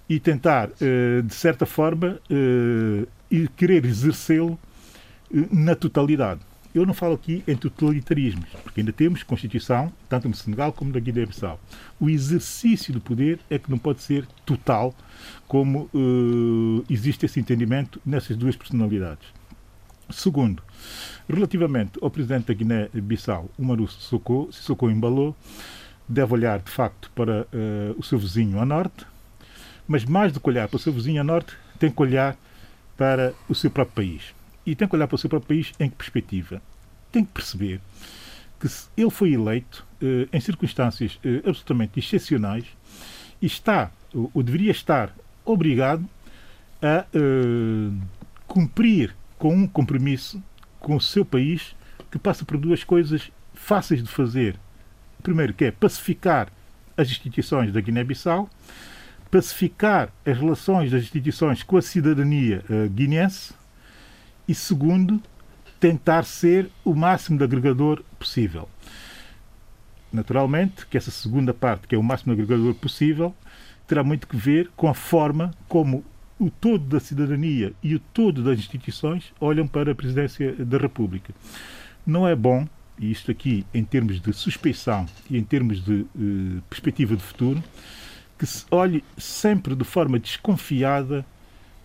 e 0.08 0.20
tentar, 0.20 0.70
uh, 0.70 1.22
de 1.22 1.34
certa 1.34 1.66
forma, 1.66 2.20
uh, 2.30 3.08
e 3.30 3.48
querer 3.50 3.86
exercê-lo 3.86 4.58
na 5.52 5.76
totalidade. 5.76 6.42
Eu 6.74 6.86
não 6.86 6.94
falo 6.94 7.16
aqui 7.16 7.44
em 7.48 7.56
totalitarismos, 7.56 8.48
porque 8.64 8.82
ainda 8.82 8.94
temos 8.94 9.24
Constituição, 9.24 9.92
tanto 10.08 10.30
no 10.30 10.36
Senegal 10.36 10.72
como 10.72 10.94
na 10.94 11.00
Guiné-Bissau. 11.00 11.60
O 12.00 12.08
exercício 12.08 12.94
do 12.94 13.02
poder 13.02 13.40
é 13.50 13.58
que 13.58 13.72
não 13.72 13.80
pode 13.80 14.04
ser 14.04 14.28
total, 14.46 14.94
como 15.48 15.90
uh, 15.96 16.86
existe 16.88 17.26
esse 17.26 17.40
entendimento 17.40 18.00
nessas 18.06 18.38
duas 18.38 18.56
personalidades. 18.56 19.28
Segundo, 20.12 20.62
relativamente 21.28 21.94
ao 22.04 22.12
presidente 22.12 22.46
da 22.46 22.54
Guiné-Bissau, 22.54 23.50
Umaru 23.58 23.88
Sissoko, 23.88 24.50
Sissoko 24.52 24.92
embalou, 24.92 25.36
deve 26.08 26.34
olhar 26.34 26.60
de 26.60 26.70
facto 26.70 27.10
para 27.16 27.42
uh, 27.42 27.96
o 27.98 28.04
seu 28.04 28.20
vizinho 28.20 28.60
a 28.60 28.66
norte, 28.66 29.08
mas 29.88 30.06
mais 30.06 30.32
do 30.32 30.40
que 30.40 30.50
olhar 30.50 30.68
para 30.68 30.78
o 30.78 30.80
seu 30.80 30.94
vizinho 30.94 31.20
a 31.20 31.24
norte, 31.24 31.58
tem 31.80 31.90
que 31.90 32.02
olhar 32.02 32.38
para 32.96 33.34
o 33.48 33.56
seu 33.56 33.72
próprio 33.72 33.96
país 33.96 34.39
e 34.70 34.76
tem 34.76 34.88
que 34.88 34.96
olhar 34.96 35.08
para 35.08 35.16
o 35.16 35.18
seu 35.18 35.30
próprio 35.30 35.48
país 35.48 35.74
em 35.80 35.90
que 35.90 35.96
perspectiva? 35.96 36.62
Tem 37.12 37.26
que 37.26 37.32
perceber 37.32 37.82
que 38.60 38.68
ele 38.96 39.10
foi 39.10 39.34
eleito 39.34 39.86
eh, 40.00 40.28
em 40.32 40.40
circunstâncias 40.40 41.20
eh, 41.24 41.38
absolutamente 41.38 41.98
excepcionais 41.98 42.66
e 43.42 43.48
está, 43.48 43.90
ou, 44.14 44.30
ou 44.32 44.44
deveria 44.44 44.72
estar, 44.72 45.12
obrigado 45.44 46.08
a 46.82 47.06
eh, 47.12 47.92
cumprir 48.46 49.16
com 49.40 49.56
um 49.56 49.68
compromisso 49.68 50.42
com 50.80 50.96
o 50.96 51.02
seu 51.02 51.26
país 51.26 51.76
que 52.12 52.20
passa 52.20 52.46
por 52.46 52.58
duas 52.58 52.84
coisas 52.84 53.32
fáceis 53.56 54.04
de 54.04 54.10
fazer. 54.10 54.56
Primeiro, 55.24 55.54
que 55.54 55.66
é 55.66 55.72
pacificar 55.72 56.50
as 56.96 57.10
instituições 57.10 57.74
da 57.74 57.82
Guiné-Bissau, 57.82 58.48
pacificar 59.32 60.10
as 60.26 60.38
relações 60.38 60.92
das 60.92 61.04
instituições 61.04 61.64
com 61.64 61.78
a 61.78 61.82
cidadania 61.82 62.64
guineense 62.94 63.54
e, 64.50 64.56
segundo, 64.56 65.22
tentar 65.80 66.24
ser 66.24 66.72
o 66.84 66.96
máximo 66.96 67.38
de 67.38 67.44
agregador 67.44 68.04
possível. 68.18 68.68
Naturalmente 70.12 70.88
que 70.88 70.98
essa 70.98 71.12
segunda 71.12 71.54
parte, 71.54 71.88
que 71.88 71.94
é 71.94 71.98
o 71.98 72.04
máximo 72.04 72.36
de 72.36 72.42
agregador 72.42 72.74
possível, 72.74 73.34
terá 73.88 74.04
muito 74.04 74.28
que 74.28 74.36
ver 74.36 74.72
com 74.76 74.90
a 74.90 74.94
forma 74.96 75.52
como 75.68 76.04
o 76.40 76.50
todo 76.50 76.84
da 76.86 77.00
cidadania 77.00 77.74
e 77.84 77.94
o 77.94 78.00
todo 78.00 78.44
das 78.44 78.58
instituições 78.58 79.32
olham 79.40 79.68
para 79.68 79.92
a 79.92 79.96
presidência 79.96 80.54
da 80.66 80.80
República. 80.80 81.32
Não 82.04 82.28
é 82.28 82.36
bom, 82.36 82.68
e 82.98 83.12
isto 83.12 83.30
aqui 83.30 83.68
em 83.72 83.84
termos 83.84 84.20
de 84.20 84.34
suspeição 84.34 85.06
e 85.30 85.38
em 85.38 85.44
termos 85.44 85.84
de 85.84 86.02
eh, 86.02 86.62
perspectiva 86.68 87.16
de 87.16 87.22
futuro, 87.22 87.64
que 88.38 88.48
se 88.48 88.66
olhe 88.72 89.04
sempre 89.16 89.76
de 89.76 89.84
forma 89.84 90.18
desconfiada 90.18 91.24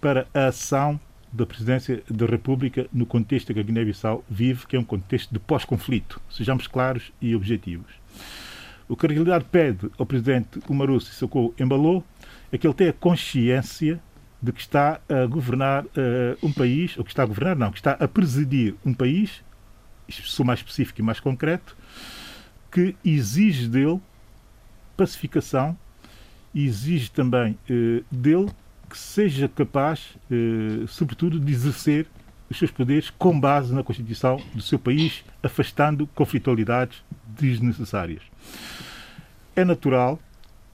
para 0.01 0.27
a 0.33 0.47
ação 0.47 0.99
da 1.35 1.45
presidência 1.45 2.03
da 2.09 2.27
República 2.27 2.87
no 2.93 3.05
contexto 3.05 3.53
que 3.53 3.59
a 3.59 3.63
Guiné-Bissau 3.63 4.25
vive, 4.31 4.67
que 4.69 4.77
é 4.77 4.79
um 4.79 4.85
contexto 4.85 5.33
de 5.33 5.41
pós-conflito. 5.41 6.21
Sejamos 6.31 6.69
claros 6.69 7.13
e 7.21 7.35
objetivos. 7.35 7.93
O 8.89 8.97
que 8.97 9.07
a 9.07 9.09
realidade 9.09 9.45
pede 9.51 9.91
ao 9.99 10.07
presidente 10.07 10.61
Umaru 10.69 11.01
Sissoko 11.01 11.53
Embalou 11.59 12.05
é 12.53 12.59
que 12.59 12.67
ele 12.67 12.75
tenha 12.75 12.93
consciência 12.93 14.01
de 14.41 14.53
que 14.53 14.61
está 14.61 15.01
a 15.09 15.27
governar 15.27 15.85
uh, 15.87 15.89
um 16.41 16.53
país, 16.53 16.97
ou 16.97 17.03
que 17.03 17.11
está 17.11 17.25
a 17.25 17.27
governar, 17.27 17.57
não, 17.57 17.73
que 17.73 17.79
está 17.79 17.93
a 17.93 18.07
presidir 18.07 18.77
um 18.85 18.95
país, 18.95 19.43
sou 20.09 20.47
mais 20.47 20.61
específico 20.61 21.01
e 21.01 21.03
mais 21.03 21.19
concreto, 21.19 21.77
que 22.71 22.95
exige 23.05 23.69
dele 23.69 24.01
pacificação 24.97 25.77
e 26.55 26.65
exige 26.65 27.11
também 27.11 27.59
uh, 27.69 28.05
dele 28.15 28.51
que 28.95 28.99
seja 29.01 29.49
capaz, 29.49 30.15
eh, 30.31 30.87
sobretudo, 30.87 31.41
de 31.41 31.53
exercer 31.53 32.07
os 32.49 32.57
seus 32.57 32.71
poderes 32.71 33.11
com 33.11 33.39
base 33.41 33.75
na 33.75 33.83
Constituição 33.83 34.41
do 34.55 34.63
seu 34.63 34.79
país, 34.79 35.25
afastando 35.43 36.07
conflitualidades 36.15 37.03
desnecessárias. 37.27 38.23
É 39.57 39.65
natural 39.65 40.17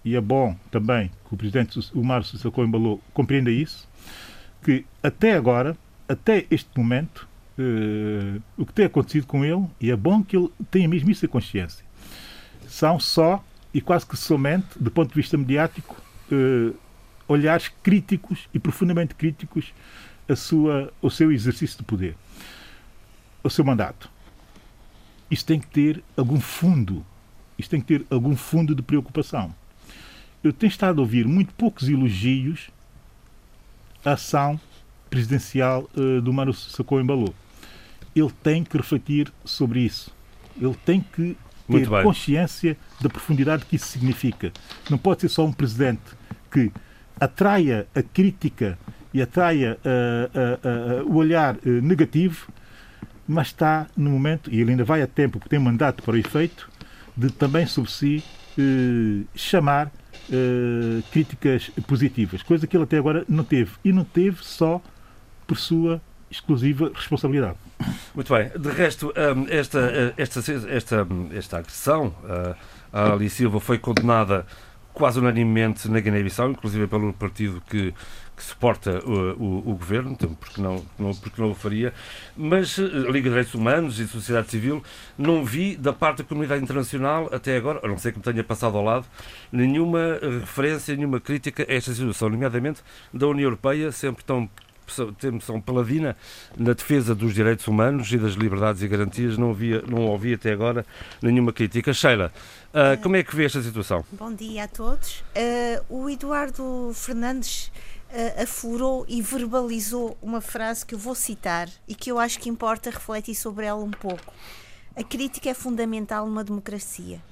e 0.04 0.16
é 0.16 0.20
bom 0.20 0.54
também 0.70 1.10
que 1.26 1.32
o 1.34 1.36
presidente 1.38 1.80
Omar 1.94 2.22
Sissoko 2.22 2.62
Embalou 2.62 3.00
compreenda 3.14 3.50
isso, 3.50 3.88
que 4.62 4.84
até 5.02 5.32
agora, 5.32 5.74
até 6.06 6.44
este 6.50 6.68
momento, 6.76 7.26
eh, 7.58 8.38
o 8.54 8.66
que 8.66 8.74
tem 8.74 8.84
acontecido 8.84 9.26
com 9.26 9.42
ele, 9.42 9.64
e 9.80 9.90
é 9.90 9.96
bom 9.96 10.22
que 10.22 10.36
ele 10.36 10.50
tenha 10.70 10.86
mesmo 10.86 11.10
isso 11.10 11.24
em 11.24 11.28
consciência, 11.28 11.82
são 12.68 13.00
só 13.00 13.42
e 13.72 13.80
quase 13.80 14.04
que 14.04 14.14
somente, 14.14 14.78
do 14.78 14.90
ponto 14.90 15.08
de 15.08 15.14
vista 15.14 15.38
mediático, 15.38 15.96
eh, 16.30 16.74
olhares 17.30 17.70
críticos 17.80 18.48
e 18.52 18.58
profundamente 18.58 19.14
críticos 19.14 19.72
a 20.28 20.34
sua, 20.34 20.92
ao 21.00 21.08
seu 21.08 21.30
exercício 21.30 21.78
de 21.78 21.84
poder, 21.84 22.16
ao 23.42 23.48
seu 23.48 23.64
mandato. 23.64 24.10
Isso 25.30 25.46
tem 25.46 25.60
que 25.60 25.68
ter 25.68 26.02
algum 26.16 26.40
fundo, 26.40 27.06
isso 27.56 27.70
tem 27.70 27.80
que 27.80 27.86
ter 27.86 28.06
algum 28.10 28.36
fundo 28.36 28.74
de 28.74 28.82
preocupação. 28.82 29.54
Eu 30.42 30.52
tenho 30.52 30.70
estado 30.70 30.98
a 30.98 31.02
ouvir 31.02 31.24
muito 31.24 31.54
poucos 31.54 31.88
elogios 31.88 32.68
à 34.04 34.12
ação 34.12 34.60
presidencial 35.08 35.88
uh, 35.96 36.20
do 36.20 36.32
Mano 36.32 36.52
Sacou 36.52 37.00
Embalou. 37.00 37.32
Ele 38.14 38.32
tem 38.42 38.64
que 38.64 38.76
refletir 38.76 39.32
sobre 39.44 39.80
isso. 39.80 40.12
Ele 40.60 40.74
tem 40.84 41.00
que 41.00 41.36
ter 41.68 41.88
consciência 42.02 42.76
da 43.00 43.08
profundidade 43.08 43.64
que 43.66 43.76
isso 43.76 43.86
significa. 43.86 44.52
Não 44.90 44.98
pode 44.98 45.20
ser 45.20 45.28
só 45.28 45.44
um 45.46 45.52
presidente 45.52 46.02
que 46.50 46.72
atraia 47.20 47.86
a 47.94 48.02
crítica 48.02 48.78
e 49.12 49.20
atraia 49.20 49.78
uh, 49.84 51.04
uh, 51.04 51.08
uh, 51.08 51.12
o 51.12 51.16
olhar 51.16 51.56
negativo, 51.64 52.48
mas 53.26 53.48
está 53.48 53.86
no 53.96 54.10
momento, 54.10 54.50
e 54.52 54.60
ele 54.60 54.70
ainda 54.70 54.84
vai 54.84 55.02
a 55.02 55.06
tempo, 55.06 55.38
porque 55.38 55.48
tem 55.48 55.58
mandato 55.58 56.02
para 56.02 56.14
o 56.14 56.16
efeito, 56.16 56.70
de 57.16 57.30
também 57.30 57.66
sobre 57.66 57.90
si 57.90 58.24
chamar 59.34 59.90
críticas 61.10 61.70
positivas, 61.86 62.42
coisa 62.42 62.66
que 62.66 62.76
ele 62.76 62.84
até 62.84 62.98
agora 62.98 63.24
não 63.28 63.44
teve. 63.44 63.72
E 63.84 63.92
não 63.92 64.04
teve 64.04 64.44
só 64.44 64.82
por 65.46 65.56
sua 65.56 66.00
exclusiva 66.30 66.90
responsabilidade. 66.94 67.56
Muito 68.14 68.32
bem. 68.34 68.50
De 68.58 68.70
resto, 68.70 69.12
esta, 69.48 70.14
esta, 70.16 70.40
esta, 70.68 71.06
esta 71.32 71.58
agressão, 71.58 72.14
a 72.92 73.12
Ali 73.12 73.30
Silva 73.30 73.60
foi 73.60 73.78
condenada 73.78 74.44
quase 74.92 75.18
unanimemente 75.18 75.88
na 75.88 76.00
Guiné-Bissau, 76.00 76.50
inclusive 76.50 76.86
pelo 76.86 77.12
partido 77.12 77.62
que, 77.68 77.94
que 78.36 78.42
suporta 78.42 79.00
o, 79.04 79.12
o, 79.42 79.58
o, 79.70 79.74
governo, 79.74 80.12
então, 80.12 80.34
porque 80.34 80.60
não, 80.60 80.84
não, 80.98 81.14
porque 81.14 81.40
não 81.40 81.50
o 81.50 81.54
faria, 81.54 81.92
mas 82.36 82.78
a 82.78 82.82
eh, 82.82 82.86
Liga 82.86 83.12
de 83.12 83.28
Direitos 83.30 83.54
Humanos 83.54 83.98
e 83.98 84.06
Sociedade 84.06 84.50
Civil 84.50 84.82
não 85.16 85.44
vi 85.44 85.76
da 85.76 85.92
parte 85.92 86.18
da 86.18 86.24
comunidade 86.24 86.62
internacional 86.62 87.28
até 87.32 87.56
agora, 87.56 87.80
a 87.82 87.88
não 87.88 87.98
ser 87.98 88.12
que 88.12 88.18
me 88.18 88.24
tenha 88.24 88.42
passado 88.42 88.76
ao 88.76 88.84
lado, 88.84 89.06
nenhuma 89.52 90.18
referência, 90.40 90.94
nenhuma 90.96 91.20
crítica 91.20 91.64
a 91.68 91.72
esta 91.72 91.92
situação, 91.92 92.28
nomeadamente 92.28 92.82
da 93.12 93.26
União 93.26 93.46
Europeia, 93.46 93.92
sempre 93.92 94.24
tão 94.24 94.48
são 95.40 95.60
paladina 95.60 96.16
na 96.56 96.72
defesa 96.72 97.14
dos 97.14 97.34
direitos 97.34 97.66
humanos 97.66 98.12
e 98.12 98.18
das 98.18 98.32
liberdades 98.32 98.82
e 98.82 98.88
garantias. 98.88 99.38
Não, 99.38 99.50
havia, 99.50 99.82
não 99.86 100.06
ouvi 100.06 100.34
até 100.34 100.52
agora 100.52 100.84
nenhuma 101.22 101.52
crítica. 101.52 101.92
Sheila, 101.92 102.32
uh, 102.74 103.00
como 103.02 103.16
é 103.16 103.22
que 103.22 103.34
vê 103.34 103.44
esta 103.44 103.62
situação? 103.62 104.04
Bom 104.12 104.32
dia 104.32 104.64
a 104.64 104.68
todos. 104.68 105.20
Uh, 105.20 105.84
o 105.88 106.10
Eduardo 106.10 106.92
Fernandes 106.94 107.70
uh, 108.10 108.42
aflorou 108.42 109.04
e 109.08 109.22
verbalizou 109.22 110.16
uma 110.20 110.40
frase 110.40 110.84
que 110.84 110.94
eu 110.94 110.98
vou 110.98 111.14
citar 111.14 111.68
e 111.86 111.94
que 111.94 112.10
eu 112.10 112.18
acho 112.18 112.38
que 112.38 112.48
importa 112.48 112.90
refletir 112.90 113.34
sobre 113.34 113.66
ela 113.66 113.82
um 113.82 113.90
pouco. 113.90 114.32
A 114.96 115.02
crítica 115.02 115.48
é 115.48 115.54
fundamental 115.54 116.26
numa 116.26 116.44
democracia. 116.44 117.22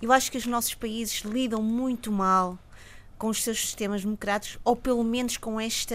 Eu 0.00 0.12
acho 0.12 0.30
que 0.30 0.38
os 0.38 0.46
nossos 0.46 0.74
países 0.74 1.22
lidam 1.24 1.62
muito 1.62 2.12
mal 2.12 2.58
com 3.18 3.28
os 3.28 3.42
seus 3.42 3.58
sistemas 3.58 4.02
democráticos, 4.02 4.58
ou 4.62 4.76
pelo 4.76 5.02
menos 5.02 5.36
com 5.38 5.58
esta 5.58 5.94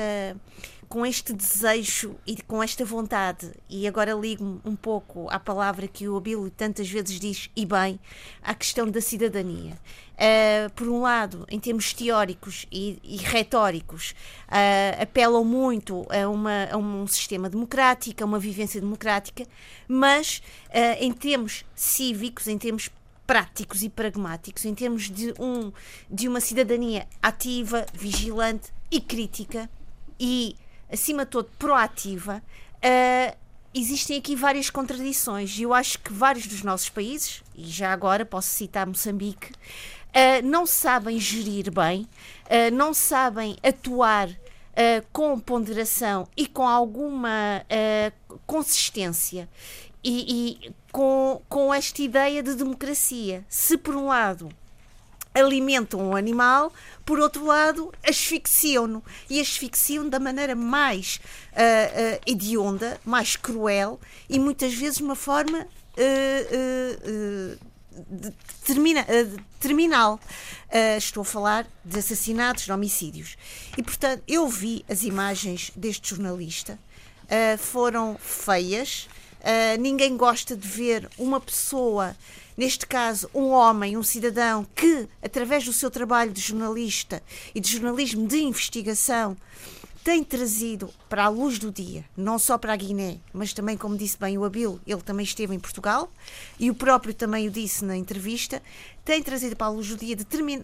com 0.92 1.06
este 1.06 1.32
desejo 1.32 2.18
e 2.28 2.36
com 2.42 2.62
esta 2.62 2.84
vontade, 2.84 3.50
e 3.70 3.88
agora 3.88 4.12
ligo-me 4.12 4.60
um 4.66 4.76
pouco 4.76 5.26
à 5.30 5.40
palavra 5.40 5.88
que 5.88 6.06
o 6.10 6.18
Abílio 6.18 6.52
tantas 6.52 6.90
vezes 6.90 7.18
diz, 7.18 7.50
e 7.56 7.66
bem, 7.66 7.98
à 8.44 8.54
questão 8.54 8.86
da 8.92 9.00
cidadania. 9.00 9.80
Uh, 10.12 10.70
por 10.76 10.90
um 10.90 11.02
lado, 11.02 11.46
em 11.50 11.58
termos 11.62 11.94
teóricos 11.94 12.66
e, 12.70 13.00
e 13.06 13.16
retóricos, 13.16 14.14
uh, 14.50 15.02
apelam 15.02 15.46
muito 15.46 16.06
a, 16.10 16.28
uma, 16.28 16.66
a, 16.70 16.76
um 16.76 17.08
sistema 17.08 17.50
democrático, 17.50 18.22
a 18.22 18.26
uma 18.26 18.38
vivência 18.38 18.82
democrática, 18.82 19.46
mas 19.88 20.42
uh, 20.68 21.02
em 21.02 21.14
termos 21.14 21.64
cívicos, 21.74 22.50
em 22.50 22.58
termos 22.58 22.90
práticos 23.26 23.82
e 23.82 23.88
pragmáticos, 23.88 24.66
em 24.66 24.76
termos 24.76 25.10
de, 25.10 25.34
um, 25.40 25.72
de 26.10 26.28
uma 26.28 26.42
cidadania 26.42 27.08
ativa, 27.24 27.86
vigilante 27.94 28.74
e 28.92 29.00
crítica 29.00 29.70
e 30.20 30.58
acima 30.92 31.26
de 31.26 31.32
tudo, 31.32 31.50
proativa, 31.58 32.42
uh, 32.78 33.38
existem 33.74 34.18
aqui 34.18 34.36
várias 34.36 34.70
contradições. 34.70 35.58
E 35.58 35.64
eu 35.64 35.74
acho 35.74 36.00
que 36.00 36.12
vários 36.12 36.48
dos 36.48 36.64
nossos 36.64 36.90
países, 36.90 37.44
e 37.56 37.64
já 37.66 37.92
agora 37.94 38.26
posso 38.26 38.50
citar 38.50 38.86
Moçambique, 38.86 39.52
uh, 39.52 40.46
não 40.46 40.66
sabem 40.66 41.20
gerir 41.20 41.72
bem, 41.72 42.02
uh, 42.02 42.74
não 42.74 42.94
sabem 42.94 43.56
atuar 43.64 44.30
com 45.12 45.38
ponderação 45.38 46.26
e 46.36 46.48
com 46.48 46.66
alguma 46.66 47.64
consistência. 48.48 49.48
E, 50.02 50.64
e 50.66 50.72
com, 50.92 51.42
com 51.48 51.74
esta 51.74 52.02
ideia 52.02 52.42
de 52.42 52.56
democracia. 52.56 53.46
Se, 53.50 53.78
por 53.78 53.96
um 53.96 54.08
lado, 54.08 54.50
alimentam 55.34 56.10
o 56.10 56.16
animal, 56.16 56.72
por 57.06 57.20
outro 57.20 57.46
lado, 57.46 57.94
asfixiam-no. 58.08 59.04
E 59.30 59.40
asfixiam 59.40 60.08
da 60.08 60.20
maneira 60.20 60.56
mais 60.56 61.20
uh, 61.52 61.58
uh, 61.58 62.22
hedionda, 62.26 63.00
mais 63.06 63.36
cruel 63.36 64.00
e 64.30 64.40
muitas 64.40 64.74
vezes 64.74 65.00
uma 65.00 65.16
forma 65.16 65.60
uh, 65.60 67.58
termina, 68.66 69.06
terminal. 69.60 70.20
estou 70.98 71.22
a 71.22 71.26
falar 71.26 71.68
de 71.84 72.00
assassinatos, 72.00 72.66
de 72.66 72.72
homicídios. 72.72 73.38
E, 73.78 73.84
portanto, 73.84 74.24
eu 74.28 74.48
vi 74.48 74.86
as 74.90 75.04
imagens 75.04 75.72
deste 75.76 76.10
jornalista, 76.10 76.80
foram 77.60 78.18
feias. 78.18 79.10
ninguém 79.80 80.16
gosta 80.16 80.56
de 80.56 80.66
ver 80.66 81.10
uma 81.18 81.42
pessoa 81.42 82.16
neste 82.58 82.86
caso, 82.86 83.30
um 83.34 83.50
homem, 83.50 83.98
um 83.98 84.04
cidadão 84.04 84.66
que, 84.76 85.08
através 85.22 85.66
do 85.66 85.74
seu 85.74 85.90
trabalho 85.90 86.32
de 86.32 86.42
jornalista 86.42 87.22
e 87.54 87.60
de 87.60 87.72
jornalismo 87.72 88.28
de 88.28 88.38
investigação, 88.38 89.36
tem 90.04 90.24
trazido 90.24 90.90
para 91.08 91.26
a 91.26 91.30
luz 91.30 91.60
do 91.60 91.72
dia, 91.72 92.04
não 92.18 92.40
só 92.40 92.58
para 92.58 92.74
a 92.74 92.76
Guiné, 92.76 93.20
mas 93.32 93.54
também, 93.54 93.78
como 93.78 93.96
disse 93.96 94.18
bem 94.18 94.38
o 94.38 94.44
Abil, 94.44 94.80
ele 94.86 95.02
também 95.02 95.24
esteve 95.24 95.54
em 95.54 95.60
Portugal 95.60 96.12
e 96.60 96.72
o 96.72 96.76
próprio 96.76 97.14
também 97.14 97.48
o 97.48 97.52
disse 97.52 97.86
na 97.86 97.96
entrevista, 97.96 98.62
tem 99.06 99.22
trazido 99.22 99.56
para 99.56 99.68
a 99.68 99.70
luz 99.70 99.90
do 99.90 99.98
dia 99.98 100.18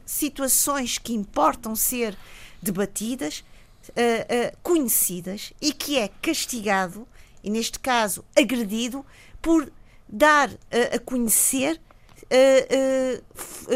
situações 0.06 0.98
que 0.98 1.14
importam 1.14 1.76
ser 1.76 2.18
debatidas, 2.62 3.44
uh, 3.90 3.92
uh, 3.92 4.58
conhecidas 4.64 5.54
e 5.62 5.72
que 5.72 5.98
é 6.00 6.08
castigado, 6.22 7.08
e 7.44 7.50
neste 7.52 7.80
caso 7.80 8.26
agredido, 8.36 9.06
por 9.40 9.72
dar 10.10 10.50
uh, 10.50 10.58
a 10.96 11.00
conhecer 11.00 11.80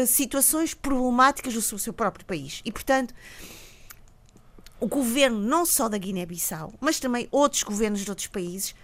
situações 0.06 0.74
problemáticas 0.74 1.54
do 1.54 1.62
seu, 1.62 1.78
seu 1.78 1.92
próprio 1.92 2.24
país. 2.24 2.60
E, 2.64 2.72
portanto, 2.72 3.14
o 4.80 4.86
governo, 4.86 5.38
não 5.38 5.64
só 5.64 5.88
da 5.88 5.96
Guiné-Bissau, 5.96 6.74
mas 6.80 6.98
também 6.98 7.28
outros 7.30 7.62
governos 7.62 8.00
de 8.00 8.10
outros 8.10 8.26
países, 8.26 8.74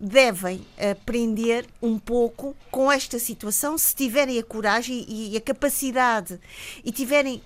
devem 0.00 0.66
aprender 0.90 1.66
um 1.80 1.98
pouco 1.98 2.56
com 2.70 2.90
esta 2.90 3.18
situação, 3.18 3.78
se 3.78 3.94
tiverem 3.94 4.38
a 4.38 4.42
coragem 4.42 5.06
e 5.08 5.36
a 5.36 5.40
capacidade 5.40 6.40
e 6.84 6.90
tiverem 6.90 7.40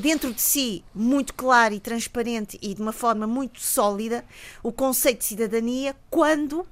dentro 0.00 0.32
de 0.32 0.40
si 0.40 0.84
muito 0.94 1.32
claro 1.32 1.74
e 1.74 1.80
transparente 1.80 2.58
e 2.60 2.74
de 2.74 2.82
uma 2.82 2.92
forma 2.92 3.26
muito 3.26 3.60
sólida 3.60 4.24
o 4.62 4.70
conceito 4.70 5.20
de 5.20 5.24
cidadania 5.24 5.96
quando 6.10 6.66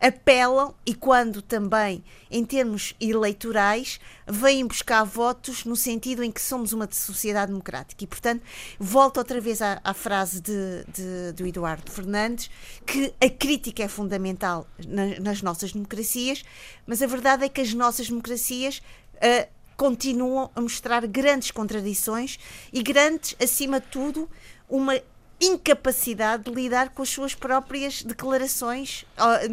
apelam 0.00 0.74
e 0.86 0.94
quando 0.94 1.42
também, 1.42 2.04
em 2.30 2.44
termos 2.44 2.94
eleitorais, 3.00 3.98
vêm 4.26 4.66
buscar 4.66 5.02
votos 5.04 5.64
no 5.64 5.74
sentido 5.74 6.22
em 6.22 6.30
que 6.30 6.40
somos 6.40 6.72
uma 6.72 6.88
sociedade 6.90 7.50
democrática. 7.50 8.04
E, 8.04 8.06
portanto, 8.06 8.42
volto 8.78 9.18
outra 9.18 9.40
vez 9.40 9.60
à, 9.60 9.80
à 9.82 9.92
frase 9.92 10.40
de, 10.40 10.84
de, 10.92 11.32
do 11.32 11.46
Eduardo 11.46 11.90
Fernandes, 11.90 12.50
que 12.86 13.12
a 13.20 13.28
crítica 13.28 13.82
é 13.82 13.88
fundamental 13.88 14.66
na, 14.86 15.18
nas 15.20 15.42
nossas 15.42 15.72
democracias, 15.72 16.44
mas 16.86 17.02
a 17.02 17.06
verdade 17.06 17.44
é 17.44 17.48
que 17.48 17.60
as 17.60 17.74
nossas 17.74 18.08
democracias. 18.08 18.80
Uh, 19.16 19.58
continuam 19.76 20.50
a 20.56 20.60
mostrar 20.60 21.06
grandes 21.06 21.52
contradições 21.52 22.36
e 22.72 22.82
grandes, 22.82 23.36
acima 23.40 23.78
de 23.80 23.86
tudo, 23.86 24.28
uma 24.68 25.00
incapacidade 25.40 26.44
de 26.44 26.50
lidar 26.50 26.90
com 26.90 27.02
as 27.02 27.08
suas 27.08 27.34
próprias 27.34 28.02
declarações 28.02 29.06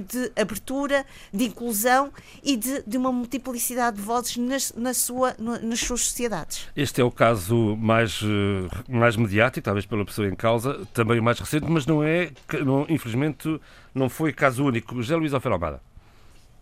de 0.10 0.32
abertura, 0.40 1.06
de 1.32 1.46
inclusão 1.46 2.12
e 2.44 2.58
de, 2.58 2.82
de 2.84 2.98
uma 2.98 3.12
multiplicidade 3.12 3.98
de 3.98 4.02
vozes 4.02 4.38
nas, 4.38 4.74
na 4.74 4.94
sua, 4.94 5.36
nas 5.38 5.80
suas 5.80 6.02
sociedades. 6.02 6.68
Este 6.76 7.02
é 7.02 7.04
o 7.04 7.12
caso 7.12 7.76
mais, 7.78 8.22
eh, 8.24 8.84
mais 8.88 9.16
mediático, 9.16 9.64
talvez 9.64 9.86
pela 9.86 10.04
pessoa 10.04 10.28
em 10.28 10.36
causa, 10.36 10.86
também 10.94 11.20
o 11.20 11.24
mais 11.24 11.40
recente, 11.40 11.68
mas 11.70 11.86
não 11.86 12.04
é, 12.04 12.32
não, 12.64 12.86
infelizmente, 12.90 13.62
não 13.94 14.10
foi 14.10 14.34
caso 14.34 14.66
único. 14.66 14.96
José 14.96 15.16
Luís 15.16 15.34
Alfredo 15.34 15.54
Almada. 15.54 15.82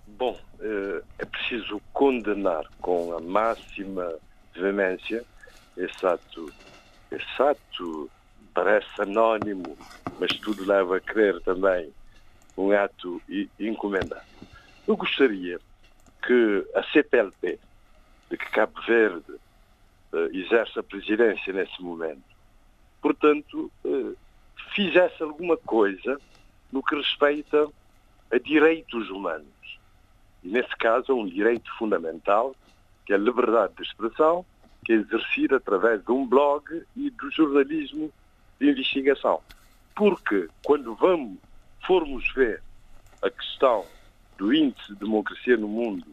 Bom, 0.07 0.38
eh, 0.59 1.01
é 1.19 1.25
preciso 1.25 1.81
condenar 1.93 2.65
com 2.81 3.15
a 3.15 3.21
máxima 3.21 4.13
veemência 4.53 5.23
esse 5.77 6.05
ato, 6.05 6.51
esse 7.09 7.41
ato 7.41 8.09
parece 8.53 9.01
anónimo, 9.01 9.77
mas 10.19 10.31
tudo 10.37 10.65
leva 10.65 10.97
a 10.97 11.01
crer 11.01 11.39
também 11.41 11.91
um 12.57 12.71
ato 12.71 13.21
encomendado. 13.59 14.25
Eu 14.87 14.95
gostaria 14.95 15.59
que 16.25 16.67
a 16.75 16.83
CPLP, 16.83 17.59
de 18.29 18.37
que 18.37 18.51
Cabo 18.51 18.79
Verde 18.81 19.31
uh, 19.31 20.17
exerce 20.31 20.79
a 20.79 20.83
presidência 20.83 21.51
nesse 21.51 21.81
momento, 21.81 22.23
portanto, 23.01 23.71
uh, 23.83 24.15
fizesse 24.73 25.21
alguma 25.21 25.57
coisa 25.57 26.19
no 26.71 26.83
que 26.83 26.95
respeita 26.95 27.67
a 28.31 28.37
direitos 28.37 29.09
humanos. 29.09 29.47
E 30.43 30.49
nesse 30.49 30.75
caso, 30.77 31.11
é 31.11 31.15
um 31.15 31.25
direito 31.25 31.71
fundamental, 31.77 32.55
que 33.05 33.13
é 33.13 33.15
a 33.15 33.19
liberdade 33.19 33.73
de 33.75 33.83
expressão, 33.83 34.45
que 34.85 34.93
é 34.93 34.95
exercida 34.95 35.57
através 35.57 36.03
de 36.03 36.11
um 36.11 36.25
blog 36.25 36.83
e 36.95 37.09
do 37.09 37.31
jornalismo 37.31 38.11
de 38.63 38.69
investigação. 38.69 39.41
Porque 39.95 40.47
quando 40.63 40.95
vamos, 40.95 41.38
formos 41.86 42.32
ver 42.34 42.63
a 43.21 43.30
questão 43.30 43.86
do 44.38 44.54
índice 44.54 44.88
de 44.93 44.99
democracia 44.99 45.58
no 45.58 45.67
mundo 45.67 46.08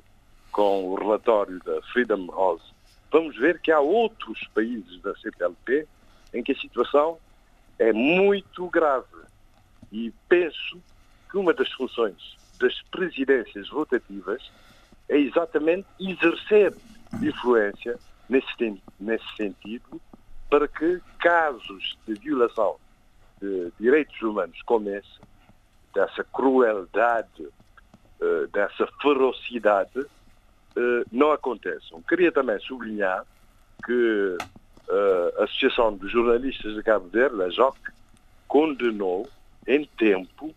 com 0.51 0.91
o 0.91 0.95
relatório 0.97 1.61
da 1.61 1.81
Freedom 1.93 2.27
House, 2.27 2.75
vamos 3.11 3.37
ver 3.37 3.61
que 3.61 3.71
há 3.71 3.81
outros 3.81 4.41
países 4.53 5.01
da 5.01 5.15
CPLP 5.17 5.87
em 6.35 6.43
que 6.43 6.53
a 6.53 6.59
situação 6.59 7.19
é 7.79 7.93
muito 7.93 8.69
grave. 8.69 9.07
E 9.93 10.13
penso 10.29 10.81
que 11.31 11.39
uma 11.39 11.55
das 11.55 11.71
funções 11.73 12.37
das 12.59 12.83
presidências 12.91 13.69
rotativas 13.69 14.51
é 15.09 15.17
exatamente 15.17 15.87
exercer 16.01 16.75
influência 17.23 17.99
nesse, 18.29 18.83
nesse 18.99 19.37
sentido 19.37 20.01
para 20.51 20.67
que 20.67 21.01
casos 21.21 21.97
de 22.07 22.15
violação 22.15 22.77
de 23.41 23.73
direitos 23.79 24.21
humanos 24.21 24.61
como 24.67 24.91
esse, 24.91 25.21
dessa 25.95 26.25
crueldade, 26.25 27.43
uh, 27.43 28.47
dessa 28.53 28.87
ferocidade, 29.01 30.01
uh, 30.01 31.07
não 31.11 31.33
aconteçam. 31.33 32.03
Queria 32.03 32.31
também 32.31 32.59
sublinhar 32.61 33.25
que 33.85 34.37
uh, 34.89 35.41
a 35.41 35.45
Associação 35.45 35.97
de 35.97 36.09
Jornalistas 36.09 36.75
de 36.75 36.83
Cabo 36.83 37.09
Verde, 37.09 37.43
a 37.43 37.49
JOC, 37.49 37.79
condenou 38.47 39.29
em 39.67 39.85
tempo 39.97 40.55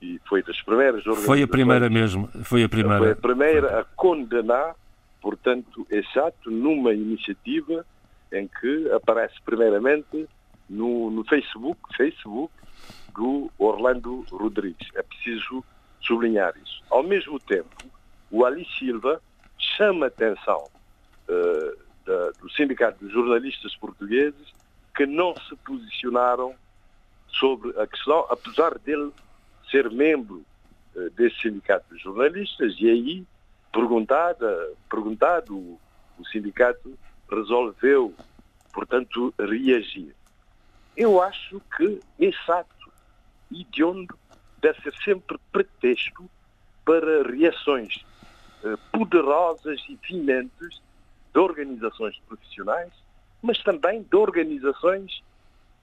e 0.00 0.20
foi 0.26 0.42
das 0.42 0.60
primeiras 0.62 1.04
Foi 1.24 1.42
a 1.42 1.48
primeira 1.48 1.88
mesmo, 1.88 2.28
foi 2.44 2.64
a 2.64 2.68
primeira. 2.68 2.98
Foi 2.98 3.10
a 3.12 3.16
primeira 3.16 3.80
a 3.80 3.84
condenar, 3.84 4.74
portanto, 5.20 5.86
esse 5.90 6.18
ato 6.18 6.50
numa 6.50 6.92
iniciativa 6.92 7.84
em 8.38 8.48
que 8.48 8.90
aparece 8.92 9.34
primeiramente 9.44 10.28
no, 10.68 11.10
no 11.10 11.24
Facebook, 11.24 11.80
Facebook 11.96 12.52
do 13.14 13.50
Orlando 13.58 14.24
Rodrigues. 14.30 14.88
É 14.94 15.02
preciso 15.02 15.64
sublinhar 16.00 16.54
isso. 16.62 16.82
Ao 16.90 17.02
mesmo 17.02 17.38
tempo, 17.40 17.74
o 18.30 18.44
Ali 18.44 18.66
Silva 18.78 19.20
chama 19.58 20.06
a 20.06 20.08
atenção 20.08 20.68
uh, 21.28 21.78
da, 22.04 22.30
do 22.40 22.50
Sindicato 22.50 23.04
de 23.04 23.12
Jornalistas 23.12 23.74
Portugueses 23.76 24.54
que 24.94 25.06
não 25.06 25.34
se 25.48 25.54
posicionaram 25.56 26.54
sobre 27.28 27.78
a 27.80 27.86
questão, 27.86 28.26
apesar 28.30 28.78
dele 28.78 29.12
ser 29.70 29.90
membro 29.90 30.44
uh, 30.94 31.10
desse 31.10 31.40
sindicato 31.40 31.94
de 31.94 32.02
jornalistas, 32.02 32.74
e 32.78 32.88
aí, 32.88 33.26
perguntada, 33.72 34.72
perguntado, 34.88 35.56
o, 35.56 35.80
o 36.18 36.24
sindicato 36.26 36.98
resolveu, 37.30 38.14
portanto, 38.72 39.34
reagir. 39.38 40.14
Eu 40.96 41.22
acho 41.22 41.60
que 41.76 42.00
esse 42.18 42.50
ato 42.50 42.92
hediondo 43.52 44.18
deve 44.60 44.80
ser 44.82 44.94
sempre 45.04 45.38
pretexto 45.52 46.28
para 46.84 47.22
reações 47.28 48.04
uh, 48.64 48.78
poderosas 48.92 49.80
e 49.88 49.98
vimentes 50.08 50.80
de 51.32 51.38
organizações 51.38 52.18
profissionais, 52.26 52.92
mas 53.42 53.62
também 53.62 54.02
de 54.02 54.16
organizações 54.16 55.22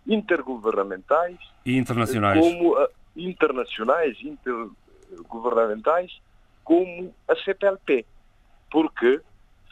intergovernamentais 0.08 1.38
e 1.66 1.78
internacionais, 1.78 2.40
como 2.40 2.76
a, 2.76 2.90
internacionais, 3.16 4.18
intergovernamentais, 4.22 6.20
como 6.64 7.14
a 7.28 7.36
CPLP, 7.36 8.06
porque 8.72 9.22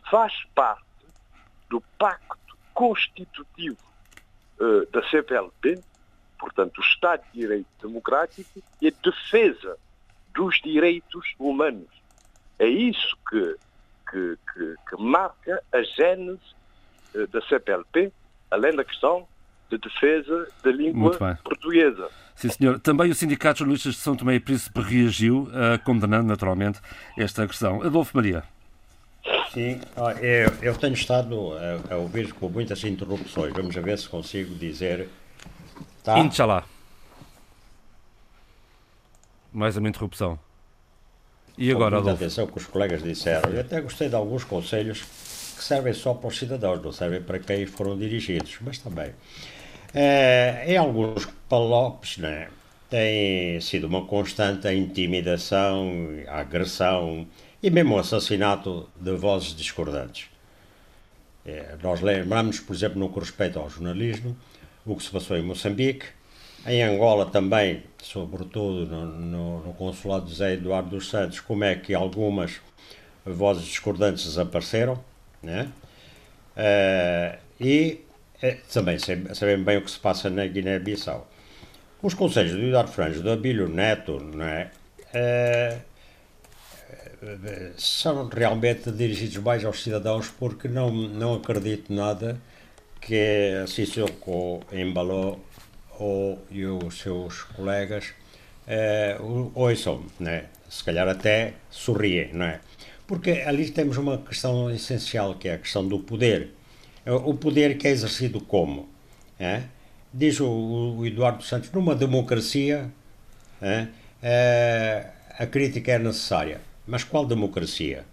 faz 0.10 0.34
parte 0.54 0.91
do 1.72 1.82
pacto 1.98 2.58
constitutivo 2.74 3.78
uh, 4.60 4.86
da 4.92 5.02
CPLP, 5.10 5.82
portanto, 6.38 6.80
o 6.80 6.82
Estado 6.82 7.24
de 7.32 7.40
Direito 7.40 7.68
Democrático 7.82 8.62
e 8.82 8.88
a 8.88 8.92
defesa 9.02 9.78
dos 10.34 10.60
direitos 10.62 11.34
humanos. 11.40 11.90
É 12.60 12.68
isso 12.68 13.18
que, 13.30 13.56
que, 14.10 14.38
que, 14.54 14.76
que 14.90 15.02
marca 15.02 15.64
a 15.72 15.82
gênese 15.82 16.42
uh, 17.16 17.26
da 17.28 17.42
CPLP, 17.42 18.12
além 18.52 18.76
da 18.76 18.84
questão 18.84 19.26
de 19.70 19.78
defesa 19.78 20.50
da 20.62 20.72
língua 20.72 21.18
portuguesa. 21.42 22.10
Sim, 22.36 22.50
senhor. 22.50 22.80
Também 22.82 23.10
o 23.10 23.16
Sindicato 23.16 23.56
de 23.56 23.60
Jornalistas 23.60 23.94
de 23.96 24.02
São 24.02 24.16
Tomé 24.18 24.36
e 24.36 24.40
Príncipe 24.42 24.82
reagiu, 24.82 25.44
uh, 25.44 25.82
condenando 25.86 26.28
naturalmente 26.28 26.82
esta 27.18 27.44
agressão. 27.44 27.82
Adolfo 27.82 28.18
Maria. 28.18 28.44
Sim, 29.54 29.82
eu, 30.22 30.54
eu 30.62 30.76
tenho 30.78 30.94
estado 30.94 31.54
a, 31.54 31.94
a, 31.94 31.98
ouvir 31.98 32.32
com 32.34 32.48
muitas 32.48 32.84
interrupções. 32.86 33.54
Vamos 33.54 33.76
ver 33.76 33.98
se 33.98 34.08
consigo 34.08 34.56
dizer. 34.56 35.10
Tá? 36.04 36.20
Inshallah. 36.20 36.64
Mais 39.52 39.76
uma 39.76 39.90
interrupção. 39.90 40.40
E 41.58 41.70
agora, 41.70 41.98
Adolfo? 41.98 42.16
atenção 42.16 42.48
que 42.48 42.58
os 42.58 42.66
colegas 42.66 43.04
disseram. 43.04 43.52
Eu 43.52 43.60
até 43.60 43.82
gostei 43.82 44.08
de 44.08 44.16
alguns 44.16 44.46
conselhos 44.46 45.02
que 45.02 45.64
servem 45.64 45.94
só 45.94 46.14
para 46.14 46.30
os 46.30 46.38
cidadãos, 46.38 46.82
não 46.82 46.94
servem 46.94 47.22
para 47.22 47.38
quem 47.38 47.66
foram 47.66 47.98
dirigidos, 47.98 48.58
mas 48.62 48.78
também. 48.78 49.12
É, 49.94 50.64
em 50.66 50.78
alguns 50.78 51.28
palopes, 51.50 52.18
né, 52.18 52.48
tem 52.90 53.60
sido 53.60 53.86
uma 53.86 54.06
constante 54.06 54.66
a 54.68 54.74
intimidação, 54.74 55.92
a 56.28 56.40
agressão 56.40 57.28
e 57.62 57.70
mesmo 57.70 57.96
o 57.96 58.00
assassinato 58.00 58.90
de 59.00 59.16
vozes 59.16 59.56
discordantes. 59.56 60.30
É, 61.46 61.76
nós 61.82 62.02
lembramos, 62.02 62.60
por 62.60 62.76
exemplo, 62.76 63.00
no 63.00 63.10
que 63.10 63.20
respeita 63.20 63.60
ao 63.60 63.70
jornalismo, 63.70 64.36
o 64.86 64.96
que 64.96 65.04
se 65.04 65.10
passou 65.10 65.38
em 65.38 65.42
Moçambique, 65.42 66.06
em 66.66 66.84
Angola 66.84 67.26
também, 67.26 67.84
sobretudo 68.02 68.86
no, 68.86 69.06
no, 69.06 69.64
no 69.66 69.74
consulado 69.74 70.26
de 70.26 70.32
José 70.32 70.54
Eduardo 70.54 70.90
dos 70.90 71.10
Santos, 71.10 71.40
como 71.40 71.64
é 71.64 71.76
que 71.76 71.94
algumas 71.94 72.60
vozes 73.26 73.66
discordantes 73.66 74.26
desapareceram, 74.26 75.04
né? 75.42 75.72
Uh, 76.56 77.38
e 77.60 78.02
é, 78.42 78.58
também 78.74 78.98
sabemos 79.00 79.66
bem 79.66 79.78
o 79.78 79.82
que 79.84 79.92
se 79.92 80.00
passa 80.00 80.30
na 80.30 80.46
Guiné-Bissau. 80.46 81.28
Os 82.02 82.14
conselhos 82.14 82.54
do 82.54 82.64
Eduardo 82.64 82.92
Franjo, 82.92 83.22
do 83.22 83.32
Abílio 83.32 83.68
Neto, 83.68 84.20
não 84.20 84.44
é? 84.44 84.72
é? 85.14 85.78
São 87.78 88.28
realmente 88.28 88.92
dirigidos 88.92 89.38
mais 89.38 89.64
aos 89.64 89.84
cidadãos 89.84 90.28
porque 90.30 90.68
não, 90.68 90.92
não 90.92 91.36
acredito 91.36 91.94
nada 91.94 92.42
que 93.00 93.64
Sissoko 93.68 94.62
embalou 94.72 95.44
ou 96.00 96.44
e 96.50 96.66
os 96.66 97.00
seus 97.00 97.44
colegas 97.44 98.14
é, 98.68 99.18
ouçam, 99.54 100.06
né? 100.20 100.46
se 100.70 100.84
calhar 100.84 101.08
até 101.08 101.54
sorriem, 101.70 102.34
não 102.34 102.46
é? 102.46 102.60
Porque 103.06 103.32
ali 103.46 103.70
temos 103.70 103.98
uma 103.98 104.18
questão 104.18 104.72
essencial 104.72 105.36
que 105.36 105.48
é 105.48 105.56
a 105.56 105.58
questão 105.58 105.88
do 105.88 106.00
poder 106.00 106.52
é 107.06 107.12
o 107.12 107.34
poder 107.34 107.78
que 107.78 107.88
é 107.88 107.92
exercido 107.92 108.40
como? 108.42 108.88
É? 109.40 109.64
Diz 110.14 110.40
o, 110.40 110.48
o, 110.98 111.06
Eduardo 111.06 111.44
Santos, 111.44 111.72
numa 111.72 111.96
democracia 111.96 112.92
é, 113.62 113.88
é, 114.22 115.08
a 115.38 115.46
crítica 115.48 115.94
é 115.94 116.00
necessária. 116.00 116.62
Mas 116.88 117.04
qual 117.04 117.26
democracia? 117.26 118.06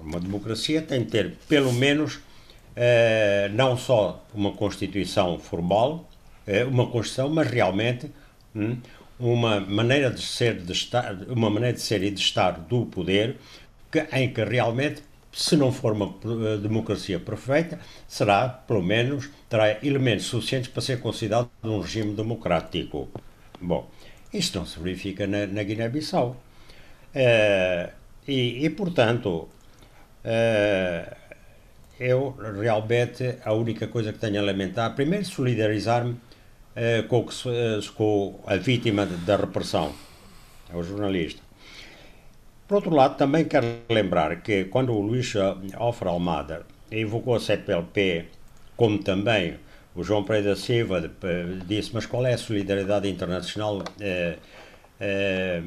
Uma 0.00 0.20
democracia 0.20 0.82
tem 0.82 1.00
de 1.00 1.10
ter, 1.10 1.36
pelo 1.48 1.72
menos, 1.72 2.20
é, 2.74 3.50
não 3.52 3.76
só 3.76 4.24
uma 4.34 4.52
Constituição 4.52 5.38
formal, 5.38 6.08
é, 6.46 6.64
uma 6.64 6.86
Constituição, 6.86 7.28
mas 7.28 7.50
realmente 7.50 8.10
hum, 8.54 8.76
uma 9.18 9.60
maneira 9.60 10.10
de 10.10 10.22
ser, 10.22 10.60
de 10.60 10.72
estar, 10.72 11.14
uma 11.28 11.50
maneira 11.50 11.74
de 11.74 11.82
ser 11.82 12.02
e 12.02 12.10
de 12.10 12.20
estar 12.20 12.52
do 12.52 12.86
poder 12.86 13.36
que, 13.90 14.06
em 14.12 14.32
que 14.32 14.44
realmente 14.44 15.02
se 15.36 15.54
não 15.54 15.70
for 15.70 15.92
uma 15.92 16.06
uh, 16.06 16.58
democracia 16.58 17.20
perfeita, 17.20 17.78
será, 18.08 18.48
pelo 18.48 18.82
menos, 18.82 19.28
terá 19.50 19.84
elementos 19.84 20.24
suficientes 20.24 20.70
para 20.70 20.80
ser 20.80 20.98
considerado 20.98 21.50
um 21.62 21.80
regime 21.80 22.14
democrático. 22.14 23.06
Bom, 23.60 23.86
isto 24.32 24.58
não 24.58 24.64
se 24.64 24.78
verifica 24.80 25.26
na, 25.26 25.46
na 25.46 25.62
Guiné-Bissau. 25.62 26.36
Uh, 27.16 27.90
e, 28.28 28.66
e, 28.66 28.70
portanto, 28.70 29.48
uh, 30.22 31.16
eu 31.98 32.36
realmente 32.60 33.38
a 33.42 33.54
única 33.54 33.86
coisa 33.88 34.12
que 34.12 34.18
tenho 34.18 34.38
a 34.38 34.44
lamentar, 34.44 34.94
primeiro, 34.94 35.24
solidarizar-me 35.24 36.20
com, 37.08 37.24
com, 37.94 38.40
a 38.46 38.56
vítima 38.56 39.06
da 39.06 39.36
repressão, 39.36 39.94
é 40.70 40.76
o 40.76 40.82
jornalista. 40.82 41.40
Por 42.68 42.74
outro 42.74 42.94
lado, 42.94 43.16
também 43.16 43.46
quero 43.46 43.66
lembrar 43.88 44.42
que 44.42 44.64
quando 44.64 44.92
o 44.92 45.00
Luís 45.00 45.32
Alfra 45.74 46.10
Almada 46.10 46.66
invocou 46.92 47.34
a 47.34 47.40
CPLP, 47.40 48.26
como 48.76 48.98
também 48.98 49.56
o 49.94 50.04
João 50.04 50.22
Pereira 50.22 50.54
Silva 50.54 51.10
disse, 51.66 51.90
mas 51.94 52.04
qual 52.04 52.26
é 52.26 52.34
a 52.34 52.38
solidariedade 52.38 53.08
internacional 53.08 53.82
eh, 53.98 54.36
eh, 55.00 55.62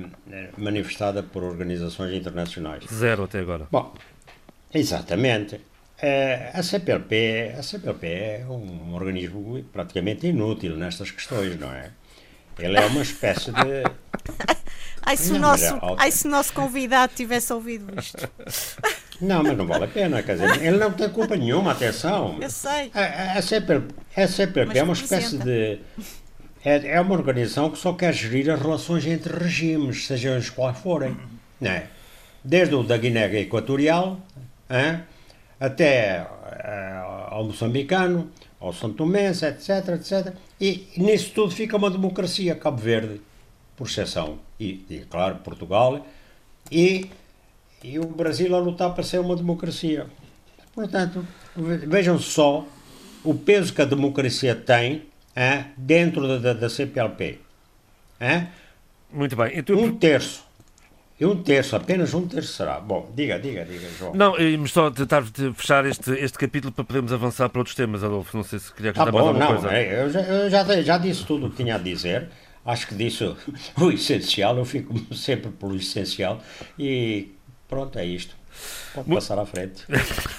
manifestada 0.57 1.23
por 1.23 1.43
organizações 1.43 2.13
internacionais? 2.13 2.83
Zero 2.91 3.23
até 3.23 3.39
agora. 3.39 3.67
Bom, 3.71 3.93
exatamente. 4.73 5.61
Eh, 6.01 6.51
a, 6.53 6.63
CPLP, 6.63 7.55
a 7.57 7.63
CPLP 7.63 8.07
é 8.07 8.45
um 8.49 8.93
organismo 8.93 9.63
praticamente 9.71 10.27
inútil 10.27 10.77
nestas 10.77 11.11
questões, 11.11 11.59
não 11.59 11.71
é? 11.71 11.91
Ele 12.57 12.77
é 12.77 12.85
uma 12.85 13.01
espécie 13.01 13.51
de 13.51 13.83
Ai, 15.09 15.17
se, 15.17 15.31
o 15.31 15.39
nosso, 15.39 15.63
é 15.63 15.79
ai, 15.97 16.11
se 16.11 16.27
o 16.27 16.29
nosso 16.29 16.53
convidado 16.53 17.13
tivesse 17.15 17.51
ouvido 17.51 17.99
isto. 17.99 18.29
Não, 19.21 19.43
mas 19.43 19.57
não 19.57 19.67
vale 19.67 19.83
a 19.83 19.87
pena, 19.87 20.23
quer 20.23 20.37
dizer, 20.37 20.63
ele 20.63 20.77
não 20.77 20.93
tem 20.93 21.09
culpa 21.09 21.35
nenhuma, 21.35 21.73
atenção. 21.73 22.37
Eu 22.39 22.49
sei. 22.49 22.89
A, 22.93 23.37
a, 23.37 23.41
CPLP, 23.41 23.93
a 24.15 24.27
CPLP 24.27 24.79
é 24.79 24.83
uma 24.83 24.93
espécie 24.93 25.37
de. 25.37 25.79
É, 26.63 26.95
é 26.95 27.01
uma 27.01 27.13
organização 27.13 27.69
que 27.69 27.77
só 27.77 27.93
quer 27.93 28.13
gerir 28.13 28.49
as 28.49 28.61
relações 28.61 29.05
entre 29.05 29.33
regimes, 29.33 30.05
sejam 30.05 30.33
eles 30.33 30.49
quais 30.49 30.77
forem. 30.77 31.15
Não 31.59 31.71
é? 31.71 31.87
Desde 32.43 32.75
o 32.75 32.83
da 32.83 32.97
Guiné 32.97 33.39
Equatorial, 33.39 34.19
até 35.59 36.25
ao 37.29 37.43
moçambicano, 37.45 38.29
ao 38.59 38.73
São 38.73 38.91
Tomense, 38.91 39.45
etc, 39.45 39.89
etc. 39.95 40.33
E 40.59 40.87
nisso 40.97 41.31
tudo 41.33 41.51
fica 41.51 41.77
uma 41.77 41.89
democracia, 41.89 42.55
Cabo 42.55 42.77
Verde, 42.77 43.21
por 43.75 43.87
exceção. 43.87 44.39
E, 44.59 44.85
e 44.89 45.05
claro, 45.09 45.37
Portugal. 45.37 46.05
E, 46.71 47.09
e 47.83 47.97
o 47.97 48.05
Brasil 48.05 48.53
a 48.55 48.59
lutar 48.59 48.93
para 48.93 49.03
ser 49.03 49.19
uma 49.19 49.35
democracia. 49.35 50.07
Portanto, 50.73 51.25
vejam 51.55 52.19
só 52.19 52.65
o 53.23 53.33
peso 53.33 53.73
que 53.73 53.81
a 53.81 53.85
democracia 53.85 54.55
tem 54.55 55.03
hein, 55.39 55.65
dentro 55.77 56.39
da, 56.39 56.53
da, 56.53 56.69
CPLP. 56.69 57.39
Hein? 58.19 58.47
Muito 59.11 59.35
bem. 59.35 59.51
Então, 59.57 59.77
um 59.77 59.97
terço 59.97 60.49
e 61.19 61.25
um 61.25 61.43
terço, 61.43 61.75
apenas 61.75 62.13
um 62.13 62.25
terço 62.25 62.53
será. 62.53 62.79
Bom, 62.79 63.11
diga, 63.13 63.37
diga, 63.37 63.65
diga, 63.65 63.87
João. 63.97 64.13
Não, 64.13 64.39
íamos 64.39 64.71
só 64.71 64.89
tentar 64.89 65.21
fechar 65.53 65.85
este, 65.85 66.11
este 66.11 66.37
capítulo 66.37 66.71
para 66.71 66.85
podermos 66.85 67.11
avançar 67.11 67.49
para 67.49 67.59
outros 67.59 67.75
temas, 67.75 68.03
Adolfo. 68.03 68.37
Não 68.37 68.43
sei 68.43 68.57
se 68.57 68.73
queria 68.73 68.91
acrescentar 68.91 69.19
ah, 69.19 69.23
bom, 69.23 69.33
mais 69.33 69.41
alguma 69.41 69.45
não, 69.45 69.61
coisa. 69.61 69.75
É, 69.75 70.03
eu, 70.03 70.09
já, 70.09 70.21
eu 70.21 70.49
já, 70.49 70.81
já 70.81 70.97
disse 70.97 71.25
tudo 71.25 71.47
o 71.47 71.49
que 71.49 71.57
tinha 71.57 71.75
a 71.75 71.77
dizer. 71.77 72.29
Acho 72.65 72.87
que 72.87 72.95
disse 72.95 73.25
o, 73.25 73.35
o 73.81 73.91
essencial. 73.91 74.57
Eu 74.57 74.63
fico 74.63 74.93
sempre 75.13 75.51
pelo 75.51 75.75
essencial. 75.75 76.41
E 76.77 77.33
pronto, 77.67 77.99
é 77.99 78.05
isto. 78.05 78.38
Pode 78.93 79.09
passar 79.09 79.39
à 79.39 79.45
frente. 79.45 79.85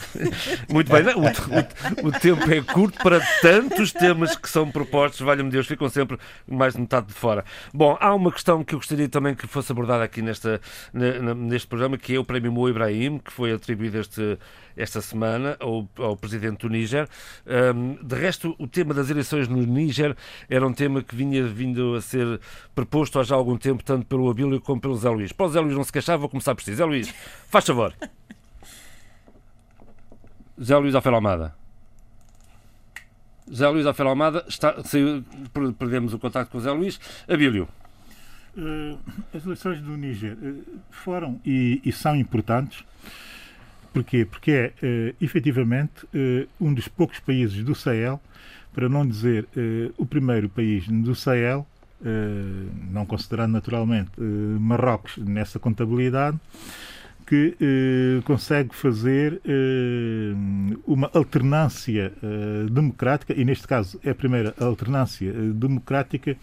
Muito 0.68 0.90
bem. 0.90 1.02
O, 1.14 2.06
o, 2.06 2.08
o, 2.08 2.12
tempo 2.12 2.52
é 2.52 2.60
curto 2.60 2.98
para 3.02 3.20
tantos 3.40 3.92
temas 3.92 4.36
que 4.36 4.48
são 4.48 4.70
propostos, 4.70 5.20
valha-me 5.20 5.50
Deus, 5.50 5.66
ficam 5.66 5.88
sempre 5.88 6.18
mais 6.46 6.74
de 6.74 6.80
metade 6.80 7.06
de 7.06 7.14
fora. 7.14 7.44
Bom, 7.72 7.96
há 8.00 8.14
uma 8.14 8.32
questão 8.32 8.64
que 8.64 8.74
eu 8.74 8.78
gostaria 8.78 9.08
também 9.08 9.34
que 9.34 9.46
fosse 9.46 9.72
abordada 9.72 10.04
aqui 10.04 10.22
nesta, 10.22 10.60
neste 10.92 11.68
programa, 11.68 11.96
que 11.96 12.14
é 12.14 12.18
o 12.18 12.24
Prémio 12.24 12.52
Mo 12.52 12.68
Ibrahim, 12.68 13.18
que 13.18 13.32
foi 13.32 13.52
atribuído 13.52 13.98
este, 13.98 14.38
esta 14.76 15.00
semana 15.00 15.56
ao, 15.60 15.88
ao 15.98 16.16
presidente 16.16 16.66
do 16.66 16.68
Níger. 16.68 17.08
Um, 17.46 17.94
de 18.04 18.14
resto, 18.14 18.54
o 18.58 18.66
tema 18.66 18.94
das 18.94 19.10
eleições 19.10 19.48
no 19.48 19.58
Níger 19.58 20.16
era 20.48 20.66
um 20.66 20.72
tema 20.72 21.02
que 21.02 21.14
vinha 21.14 21.46
vindo 21.46 21.94
a 21.94 22.00
ser 22.00 22.40
proposto 22.74 23.18
há 23.18 23.22
já 23.22 23.34
algum 23.34 23.56
tempo, 23.56 23.82
tanto 23.84 24.06
pelo 24.06 24.30
Abílio 24.30 24.60
como 24.60 24.80
pelo 24.80 24.96
Zé 24.96 25.10
Luís. 25.10 25.32
Para 25.32 25.46
o 25.46 25.48
Zé 25.48 25.60
Luís 25.60 25.74
não 25.74 25.84
se 25.84 25.92
queixava, 25.92 26.18
vou 26.18 26.28
começar 26.28 26.54
por 26.54 26.62
si. 26.62 26.74
Zé 26.74 26.84
Luís, 26.84 27.12
faz 27.48 27.66
favor. 27.66 27.94
Zé 30.62 30.76
Luís 30.76 30.94
Alfeira 30.94 31.16
Almada. 31.16 31.54
Zé 33.52 33.68
Luís 33.68 33.86
Alfeira 33.86 34.10
Almada, 34.10 34.44
está, 34.46 34.82
saiu, 34.84 35.24
perdemos 35.78 36.14
o 36.14 36.18
contato 36.18 36.50
com 36.50 36.58
o 36.58 36.60
Zé 36.60 36.70
Luís. 36.70 37.00
Abílio. 37.28 37.68
Uh, 38.56 38.98
as 39.32 39.44
eleições 39.44 39.80
do 39.80 39.96
Níger 39.96 40.36
uh, 40.36 40.64
foram 40.90 41.40
e, 41.44 41.80
e, 41.84 41.92
são 41.92 42.16
importantes. 42.16 42.84
Porquê? 43.92 44.24
Porque 44.24 44.50
é 44.50 44.66
uh, 44.82 45.16
efetivamente 45.20 46.04
uh, 46.06 46.48
um 46.60 46.72
dos 46.72 46.88
poucos 46.88 47.18
países 47.20 47.64
do 47.64 47.74
Sahel, 47.74 48.20
para 48.72 48.88
não 48.88 49.04
dizer 49.04 49.48
o 49.98 50.06
primeiro 50.06 50.48
país 50.48 50.86
do 50.86 51.12
Sahel, 51.12 51.66
não 52.88 53.04
considerando 53.04 53.50
naturalmente 53.50 54.12
Marrocos 54.60 55.16
nessa 55.16 55.58
contabilidade, 55.58 56.38
que 57.30 57.56
eh, 57.60 58.22
consegue 58.24 58.74
fazer 58.74 59.40
eh, 59.44 60.34
uma 60.84 61.08
alternância 61.14 62.12
eh, 62.20 62.66
democrática, 62.68 63.32
e 63.32 63.44
neste 63.44 63.68
caso 63.68 64.00
é 64.02 64.10
a 64.10 64.14
primeira 64.16 64.52
alternância 64.58 65.28
eh, 65.28 65.52
democrática 65.54 66.36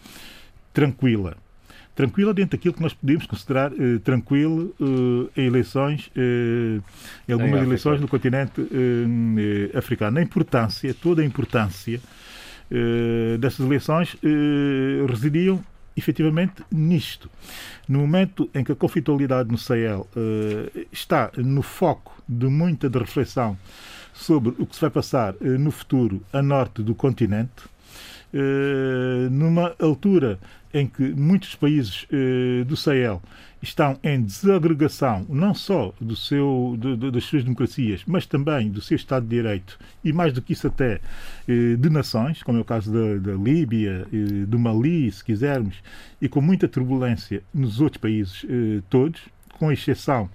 tranquila. 0.72 1.36
Tranquila 1.98 2.32
dentro 2.32 2.56
daquilo 2.56 2.74
que 2.74 2.80
nós 2.80 2.94
podemos 2.94 3.26
considerar 3.26 3.72
eh, 3.72 3.98
tranquilo 4.04 4.72
eh, 4.80 5.42
em 5.42 5.46
eleições, 5.46 6.12
em 7.28 7.32
algumas 7.32 7.60
eleições 7.60 8.00
no 8.00 8.06
continente 8.06 8.62
africano. 9.74 10.18
A 10.18 10.22
importância, 10.22 10.94
toda 10.94 11.22
a 11.22 11.24
importância 11.24 12.00
dessas 13.40 13.66
eleições 13.66 14.16
residiam 15.08 15.60
efetivamente 15.96 16.62
nisto. 16.70 17.28
No 17.88 17.98
momento 17.98 18.48
em 18.54 18.62
que 18.62 18.70
a 18.70 18.76
conflitualidade 18.76 19.50
no 19.50 19.58
Sahel 19.58 20.06
uh, 20.16 20.86
está 20.92 21.32
no 21.36 21.62
foco 21.62 22.22
de 22.28 22.46
muita 22.46 22.88
de 22.88 22.98
reflexão 22.98 23.58
sobre 24.12 24.54
o 24.58 24.66
que 24.66 24.74
se 24.74 24.80
vai 24.80 24.90
passar 24.90 25.34
uh, 25.34 25.58
no 25.58 25.70
futuro 25.70 26.22
a 26.32 26.40
norte 26.40 26.82
do 26.82 26.94
continente, 26.94 27.64
uh, 28.32 29.28
numa 29.30 29.74
altura 29.80 30.38
em 30.72 30.86
que 30.86 31.02
muitos 31.02 31.54
países 31.54 32.06
do 32.66 32.76
Sahel 32.76 33.22
estão 33.62 33.98
em 34.02 34.22
desagregação 34.22 35.26
não 35.28 35.54
só 35.54 35.92
do 36.00 36.14
seu, 36.14 36.76
de, 36.78 36.96
de, 36.96 37.10
das 37.10 37.24
suas 37.24 37.42
democracias, 37.42 38.02
mas 38.06 38.26
também 38.26 38.70
do 38.70 38.80
seu 38.80 38.96
Estado 38.96 39.26
de 39.26 39.36
Direito 39.36 39.78
e, 40.04 40.12
mais 40.12 40.32
do 40.32 40.40
que 40.40 40.52
isso, 40.52 40.66
até 40.66 41.00
eh, 41.48 41.76
de 41.76 41.90
nações, 41.90 42.42
como 42.42 42.58
é 42.58 42.60
o 42.60 42.64
caso 42.64 42.92
da, 42.92 43.32
da 43.32 43.36
Líbia, 43.36 44.06
eh, 44.12 44.46
do 44.46 44.58
Mali, 44.58 45.10
se 45.10 45.24
quisermos, 45.24 45.76
e 46.20 46.28
com 46.28 46.40
muita 46.40 46.68
turbulência 46.68 47.42
nos 47.52 47.80
outros 47.80 48.00
países 48.00 48.44
eh, 48.48 48.82
todos, 48.88 49.20
com 49.58 49.72
exceção, 49.72 50.30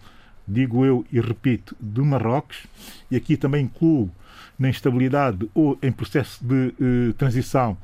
digo 0.47 0.85
eu 0.85 1.05
e 1.11 1.19
repito, 1.21 1.75
do 1.79 2.03
Marrocos, 2.03 2.65
e 3.09 3.15
aqui 3.15 3.37
também 3.37 3.65
incluo 3.65 4.11
na 4.59 4.69
instabilidade 4.69 5.49
ou 5.53 5.77
em 5.81 5.91
processo 5.91 6.45
de 6.45 6.73
eh, 6.79 7.13
transição 7.17 7.77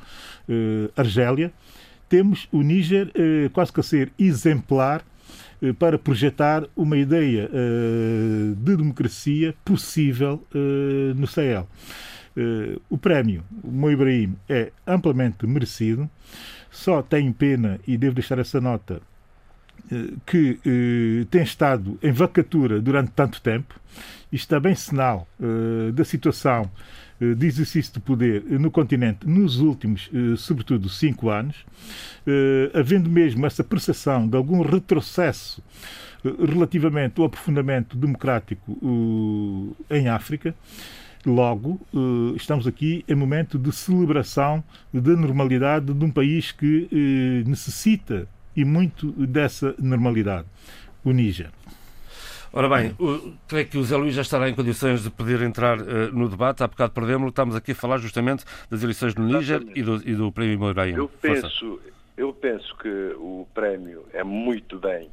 eh, 0.48 0.90
Argélia, 0.96 1.54
temos 2.10 2.48
o 2.52 2.62
Níger 2.62 3.12
eh, 3.16 3.50
quase 3.54 3.72
que 3.72 3.80
a 3.80 3.84
ser 3.84 4.12
exemplar 4.18 5.04
eh, 5.62 5.74
para 5.74 6.00
projetar 6.00 6.66
uma 6.76 6.98
ideia 6.98 7.50
eh, 7.52 8.54
de 8.56 8.78
democracia 8.78 9.54
possível 9.66 10.44
eh, 10.54 11.14
no 11.16 11.28
Sahel. 11.28 11.68
O 12.90 12.98
prémio 12.98 13.44
Mo 13.62 13.92
Ibrahim 13.92 14.34
é 14.48 14.72
amplamente 14.88 15.46
merecido, 15.46 16.10
só 16.72 17.02
tenho 17.02 17.34
pena, 17.34 17.82
e 17.86 17.98
devo 17.98 18.16
deixar 18.16 18.40
essa 18.40 18.62
nota, 18.62 19.02
que 20.26 20.58
tem 21.30 21.42
estado 21.42 22.00
em 22.02 22.14
vacatura 22.14 22.80
durante 22.80 23.12
tanto 23.12 23.42
tempo. 23.42 23.78
Isto 24.32 24.56
é 24.56 24.60
bem 24.60 24.74
sinal 24.74 25.28
da 25.94 26.06
situação 26.06 26.62
eh, 26.64 26.99
de 27.20 27.46
exercício 27.46 27.94
de 27.94 28.00
poder 28.00 28.44
no 28.60 28.72
continente 28.72 29.28
nos 29.28 29.60
últimos, 29.60 30.10
eh, 30.14 30.36
sobretudo, 30.38 30.88
cinco 30.88 31.30
anos, 31.30 31.66
eh, 32.26 32.72
havendo 32.74 33.10
mesmo 33.10 33.46
essa 33.46 33.64
percepção 33.64 34.28
de 34.28 34.38
algum 34.38 34.62
retrocesso 34.62 35.62
relativamente 36.24 37.20
ao 37.20 37.28
aprofundamento 37.28 37.96
democrático 37.96 38.78
em 39.90 40.10
África. 40.10 40.54
Logo, 41.26 41.80
estamos 42.36 42.68
aqui 42.68 43.06
em 43.08 43.16
momento 43.16 43.58
de 43.58 43.72
celebração 43.72 44.62
da 44.94 45.16
normalidade 45.16 45.94
de 45.94 46.06
um 46.06 46.12
país 46.12 46.52
que 46.52 46.90
necessita 47.46 48.28
e 48.54 48.66
muito 48.66 49.12
dessa 49.26 49.74
normalidade, 49.80 50.46
o 51.06 51.12
Níger. 51.12 51.52
Ora 52.52 52.68
bem, 52.68 52.96
creio 53.48 53.68
que 53.68 53.78
o 53.78 53.84
Zé 53.84 53.96
Luís 53.96 54.16
já 54.16 54.24
estará 54.24 54.50
em 54.50 54.56
condições 54.56 55.04
de 55.04 55.12
poder 55.12 55.42
entrar 55.42 55.80
uh, 55.80 56.12
no 56.12 56.28
debate. 56.28 56.64
Há 56.64 56.68
bocado 56.68 56.92
perdemos 56.94 57.30
estamos 57.30 57.56
aqui 57.56 57.74
a 57.74 57.76
falar 57.76 58.00
justamente 58.00 58.44
das 58.72 58.82
eleições 58.82 59.14
no 59.14 59.26
Níger 59.26 59.62
e 59.76 59.84
do, 59.84 59.96
e 59.98 60.16
do 60.16 60.32
Prémio 60.32 60.58
Moraim. 60.58 60.96
Eu 60.96 61.08
penso, 61.08 61.80
eu 62.18 62.34
penso 62.34 62.76
que 62.78 62.90
o 63.18 63.48
prémio 63.54 64.04
é 64.14 64.24
muito 64.24 64.80
bem 64.80 65.10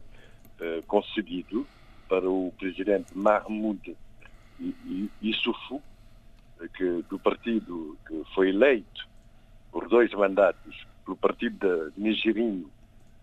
uh, 0.61 0.83
concebido 0.87 1.67
para 2.09 2.29
o 2.29 2.53
presidente 2.59 3.07
Mahmoud 3.15 3.95
Issoufou, 5.21 5.83
que, 6.75 7.05
do 7.11 7.19
partido 7.19 7.99
que 8.07 8.23
foi 8.35 8.49
eleito 8.49 9.07
por 9.71 9.89
dois 9.89 10.11
mandatos 10.15 10.87
pelo 11.05 11.17
Partido 11.19 11.93
Nigerinho 11.99 12.71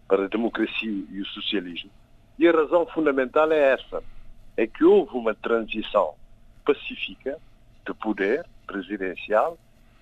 para 0.08 0.26
a 0.26 0.28
Democracia 0.28 1.04
e 1.10 1.20
o 1.20 1.26
Socialismo 1.26 1.90
e 2.38 2.48
a 2.48 2.52
razão 2.52 2.86
fundamental 2.88 3.52
é 3.52 3.74
essa: 3.74 4.04
é 4.58 4.68
que 4.68 4.84
houve 4.84 5.16
uma 5.16 5.34
transição 5.34 6.14
pacífica 6.66 7.38
de 7.86 7.94
poder 7.94 8.46
presidencial 8.66 9.58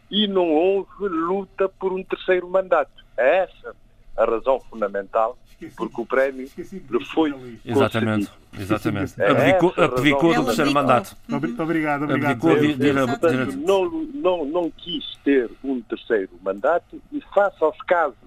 e 0.10 0.28
não 0.28 0.50
houve 0.52 1.08
luta 1.08 1.68
por 1.68 1.94
um 1.94 2.04
terceiro 2.04 2.48
mandato. 2.50 3.04
É 3.18 3.44
essa 3.44 3.76
a 4.18 4.26
razão 4.26 4.60
fundamental 4.60 5.38
porque 5.76 6.02
o 6.02 6.06
prémio 6.06 6.50
lhe 6.58 7.06
foi 7.06 7.60
Exatamente, 7.64 8.32
exatamente. 8.58 9.22
É 9.22 9.30
abdicou, 9.30 9.74
abdicou 9.78 10.34
do 10.34 10.46
terceiro 10.46 10.74
mandato. 10.74 11.16
Muito 11.28 11.62
obrigado, 11.62 12.04
obrigado. 12.04 12.32
Abdicou 12.32 12.60
de, 12.60 12.74
de, 12.74 13.52
de, 13.52 13.58
não, 13.58 13.90
não, 13.90 14.46
não 14.46 14.72
quis 14.72 15.16
ter 15.24 15.52
um 15.64 15.80
terceiro 15.82 16.32
mandato 16.42 17.00
e 17.12 17.22
face 17.34 17.64
aos 17.64 17.78
casos 17.84 18.18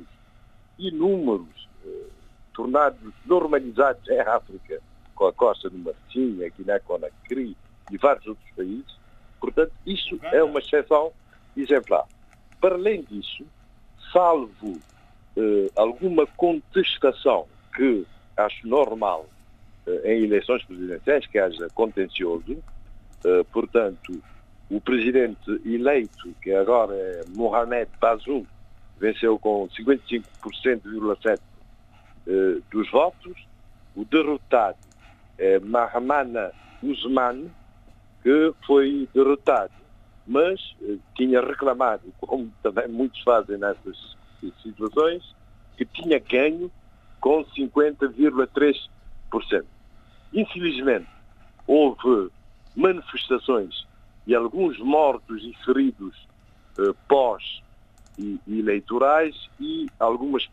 inúmeros 0.78 1.68
tornados 2.54 3.12
normalizados 3.26 4.08
em 4.08 4.20
África, 4.20 4.80
com 5.14 5.26
a 5.26 5.32
Costa 5.32 5.68
do 5.68 5.78
Marfim, 5.78 6.44
a 6.44 6.48
Guiné-Conakry 6.48 7.56
e 7.90 7.96
vários 7.98 8.26
outros 8.26 8.50
países. 8.56 8.96
Portanto, 9.40 9.72
isso 9.86 10.18
é 10.22 10.42
uma 10.42 10.60
exceção 10.60 11.12
exemplar. 11.56 12.06
Para 12.60 12.76
além 12.76 13.02
disso, 13.02 13.44
salvo 14.12 14.78
eh, 15.36 15.70
alguma 15.76 16.26
contestação 16.26 17.46
que 17.76 18.06
acho 18.36 18.66
normal 18.66 19.26
eh, 19.86 20.14
em 20.14 20.24
eleições 20.24 20.64
presidenciais, 20.64 21.26
que 21.26 21.38
haja 21.38 21.68
contencioso, 21.74 22.62
Uh, 23.24 23.42
portanto, 23.46 24.22
o 24.70 24.78
presidente 24.78 25.50
eleito, 25.64 26.34
que 26.42 26.52
agora 26.52 26.94
é 26.94 27.22
Mohamed 27.34 27.90
Bazoum, 27.98 28.44
venceu 28.98 29.38
com 29.38 29.66
55,7% 29.68 31.38
uh, 32.26 32.62
dos 32.70 32.90
votos. 32.90 33.46
O 33.94 34.04
derrotado 34.04 34.78
é 35.38 35.60
Mahamana 35.60 36.50
Usman, 36.82 37.48
que 38.22 38.52
foi 38.66 39.08
derrotado, 39.14 39.72
mas 40.26 40.60
uh, 40.80 40.98
tinha 41.14 41.40
reclamado, 41.40 42.02
como 42.20 42.52
também 42.62 42.88
muitos 42.88 43.22
fazem 43.22 43.58
nessas 43.58 44.16
situações, 44.62 45.34
que 45.76 45.84
tinha 45.84 46.18
ganho 46.18 46.70
com 47.20 47.44
50,3%. 47.44 49.64
Infelizmente, 50.32 51.06
houve 51.66 52.30
manifestações 52.76 53.86
e 54.26 54.34
alguns 54.34 54.78
mortos 54.78 55.42
e 55.42 55.54
feridos 55.64 56.14
eh, 56.78 56.94
pós-eleitorais 57.08 59.34
e 59.60 59.86
algumas 60.00 60.44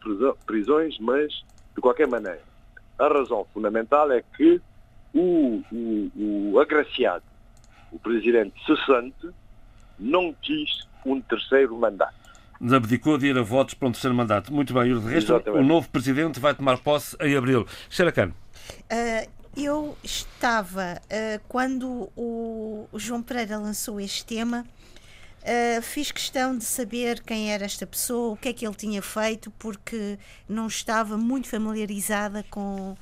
prisões, 0.46 1.00
mas, 1.00 1.44
de 1.82 1.84
qualquer 1.84 2.08
maneira, 2.08 2.41
a 3.00 3.08
razão 3.08 3.46
fundamental 3.52 4.12
é 4.12 4.24
que 4.38 4.62
o, 5.13 5.63
o, 5.72 6.52
o 6.54 6.60
agraciado, 6.60 7.24
o 7.91 7.98
presidente 7.98 8.54
cessante, 8.65 9.30
não 10.00 10.34
quis 10.41 10.88
um 11.04 11.20
terceiro 11.20 11.76
mandato 11.76 12.22
abdicou 12.72 13.17
de 13.17 13.26
ir 13.26 13.36
a 13.36 13.41
votos 13.41 13.74
para 13.74 13.88
um 13.88 13.91
terceiro 13.91 14.15
mandato. 14.15 14.54
Muito 14.54 14.72
bem, 14.72 14.91
e 14.91 14.94
de 14.94 15.00
resto, 15.08 15.34
Exatamente. 15.34 15.63
o 15.63 15.67
novo 15.67 15.89
presidente 15.89 16.39
vai 16.39 16.54
tomar 16.54 16.78
posse 16.78 17.17
em 17.20 17.36
abril. 17.36 17.65
Xeracan. 17.89 18.28
Uh, 18.30 19.28
eu 19.58 19.98
estava, 20.04 21.02
uh, 21.06 21.41
quando 21.48 22.12
o, 22.15 22.88
João 22.94 23.24
Pereira 23.24 23.58
lançou 23.58 24.00
este 24.00 24.24
tema, 24.24 24.63
uh, 25.42 25.82
fiz 25.82 26.12
questão 26.12 26.58
de 26.58 26.64
saber 26.64 27.22
quem 27.22 27.52
era 27.52 27.66
esta 27.66 27.86
pessoa, 27.86 28.34
o 28.34 28.38
que 28.38 28.50
é 28.50 28.54
que 28.54 28.66
ele 28.66 28.76
tinha 28.76 29.02
feito, 29.02 29.52
porque 29.52 30.18
não 30.48 30.68
estava 30.68 31.18
muito 31.18 31.48
familiarizada 31.48 32.44
com. 32.50 32.96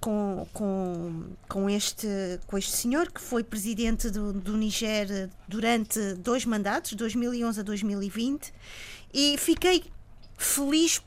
Com, 0.00 0.46
com, 0.52 1.24
com, 1.48 1.70
este, 1.70 2.06
com 2.46 2.58
este 2.58 2.72
senhor 2.72 3.10
que 3.10 3.22
foi 3.22 3.42
presidente 3.42 4.10
do, 4.10 4.34
do 4.34 4.54
Niger 4.54 5.30
durante 5.48 5.98
dois 6.16 6.44
mandatos, 6.44 6.92
2011 6.92 7.60
a 7.60 7.62
2020, 7.62 8.52
e 9.14 9.38
fiquei 9.38 9.84
feliz 10.36 11.00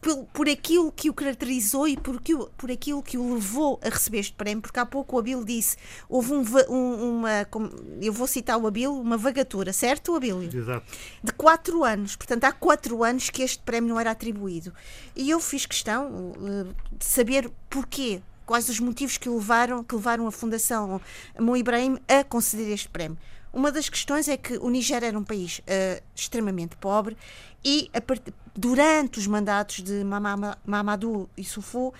por, 0.00 0.24
por 0.26 0.48
aquilo 0.48 0.92
que 0.92 1.10
o 1.10 1.14
caracterizou 1.14 1.88
e 1.88 1.96
por, 1.96 2.20
que, 2.20 2.36
por 2.56 2.70
aquilo 2.70 3.02
que 3.02 3.18
o 3.18 3.34
levou 3.34 3.80
a 3.82 3.88
receber 3.88 4.18
este 4.18 4.34
prémio, 4.34 4.62
porque 4.62 4.78
há 4.78 4.86
pouco 4.86 5.16
o 5.16 5.18
Abílio 5.18 5.44
disse, 5.44 5.76
houve 6.08 6.32
um, 6.32 6.44
um, 6.68 7.18
uma, 7.18 7.46
eu 8.00 8.12
vou 8.12 8.26
citar 8.26 8.58
o 8.58 8.66
Abílio, 8.66 8.92
uma 8.92 9.16
vagatura, 9.16 9.72
certo, 9.72 10.14
Abílio? 10.14 10.50
Exato. 10.54 10.86
De 11.22 11.32
quatro 11.32 11.84
anos, 11.84 12.16
portanto 12.16 12.44
há 12.44 12.52
quatro 12.52 13.02
anos 13.02 13.30
que 13.30 13.42
este 13.42 13.62
prémio 13.62 13.90
não 13.90 14.00
era 14.00 14.10
atribuído. 14.10 14.72
E 15.14 15.30
eu 15.30 15.40
fiz 15.40 15.66
questão 15.66 16.32
uh, 16.32 16.74
de 16.92 17.04
saber 17.04 17.50
porquê, 17.68 18.22
quais 18.44 18.68
os 18.68 18.78
motivos 18.78 19.16
que 19.16 19.28
levaram, 19.28 19.82
que 19.82 19.94
levaram 19.94 20.26
a 20.26 20.32
Fundação 20.32 21.00
Mo 21.38 21.56
Ibrahim 21.56 21.98
a 22.08 22.22
conceder 22.22 22.72
este 22.72 22.88
prémio. 22.88 23.18
Uma 23.52 23.72
das 23.72 23.88
questões 23.88 24.28
é 24.28 24.36
que 24.36 24.58
o 24.58 24.68
Niger 24.68 25.02
era 25.02 25.18
um 25.18 25.24
país 25.24 25.60
uh, 25.60 26.02
extremamente 26.14 26.76
pobre 26.76 27.16
e 27.64 27.90
part... 28.06 28.22
durante 28.56 29.18
os 29.18 29.26
mandatos 29.26 29.82
de 29.82 30.02
Mamadou 30.64 31.28
Issoufou 31.36 31.92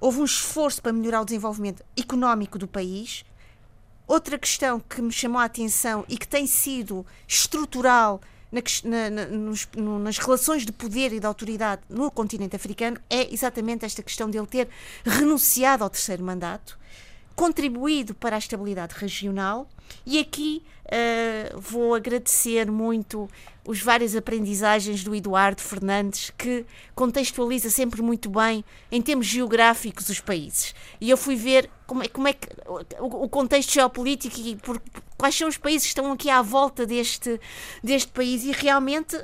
houve 0.00 0.20
um 0.20 0.24
esforço 0.24 0.82
para 0.82 0.92
melhorar 0.92 1.20
o 1.20 1.24
desenvolvimento 1.24 1.84
económico 1.96 2.58
do 2.58 2.66
país. 2.66 3.24
Outra 4.06 4.36
questão 4.36 4.80
que 4.80 5.00
me 5.00 5.12
chamou 5.12 5.40
a 5.40 5.44
atenção 5.44 6.04
e 6.08 6.18
que 6.18 6.26
tem 6.26 6.46
sido 6.46 7.06
estrutural 7.26 8.20
na, 8.50 9.10
na, 9.10 9.26
nos, 9.26 9.68
no, 9.74 9.98
nas 9.98 10.18
relações 10.18 10.66
de 10.66 10.72
poder 10.72 11.12
e 11.12 11.20
de 11.20 11.26
autoridade 11.26 11.82
no 11.88 12.10
continente 12.10 12.54
africano 12.54 13.00
é 13.08 13.32
exatamente 13.32 13.84
esta 13.84 14.02
questão 14.02 14.28
de 14.28 14.36
ele 14.36 14.46
ter 14.46 14.68
renunciado 15.04 15.84
ao 15.84 15.88
terceiro 15.88 16.22
mandato, 16.22 16.78
contribuído 17.34 18.14
para 18.14 18.36
a 18.36 18.38
estabilidade 18.38 18.94
regional 18.96 19.68
e 20.04 20.18
aqui 20.18 20.62
uh, 20.86 21.60
vou 21.60 21.94
agradecer 21.94 22.70
muito 22.70 23.28
os 23.66 23.80
várias 23.80 24.16
aprendizagens 24.16 25.04
do 25.04 25.14
Eduardo 25.14 25.60
Fernandes, 25.62 26.30
que 26.36 26.66
contextualiza 26.94 27.70
sempre 27.70 28.02
muito 28.02 28.28
bem, 28.28 28.64
em 28.90 29.00
termos 29.00 29.26
geográficos, 29.26 30.08
os 30.08 30.20
países. 30.20 30.74
E 31.00 31.08
eu 31.08 31.16
fui 31.16 31.36
ver 31.36 31.70
como 31.86 32.02
é, 32.02 32.08
como 32.08 32.26
é 32.26 32.32
que 32.32 32.48
o, 32.98 33.24
o 33.24 33.28
contexto 33.28 33.72
geopolítico 33.72 34.40
e 34.40 34.56
por, 34.56 34.82
quais 35.16 35.36
são 35.36 35.48
os 35.48 35.56
países 35.56 35.82
que 35.82 35.88
estão 35.88 36.10
aqui 36.10 36.28
à 36.28 36.42
volta 36.42 36.84
deste, 36.84 37.40
deste 37.82 38.10
país. 38.10 38.42
E 38.42 38.50
realmente 38.50 39.16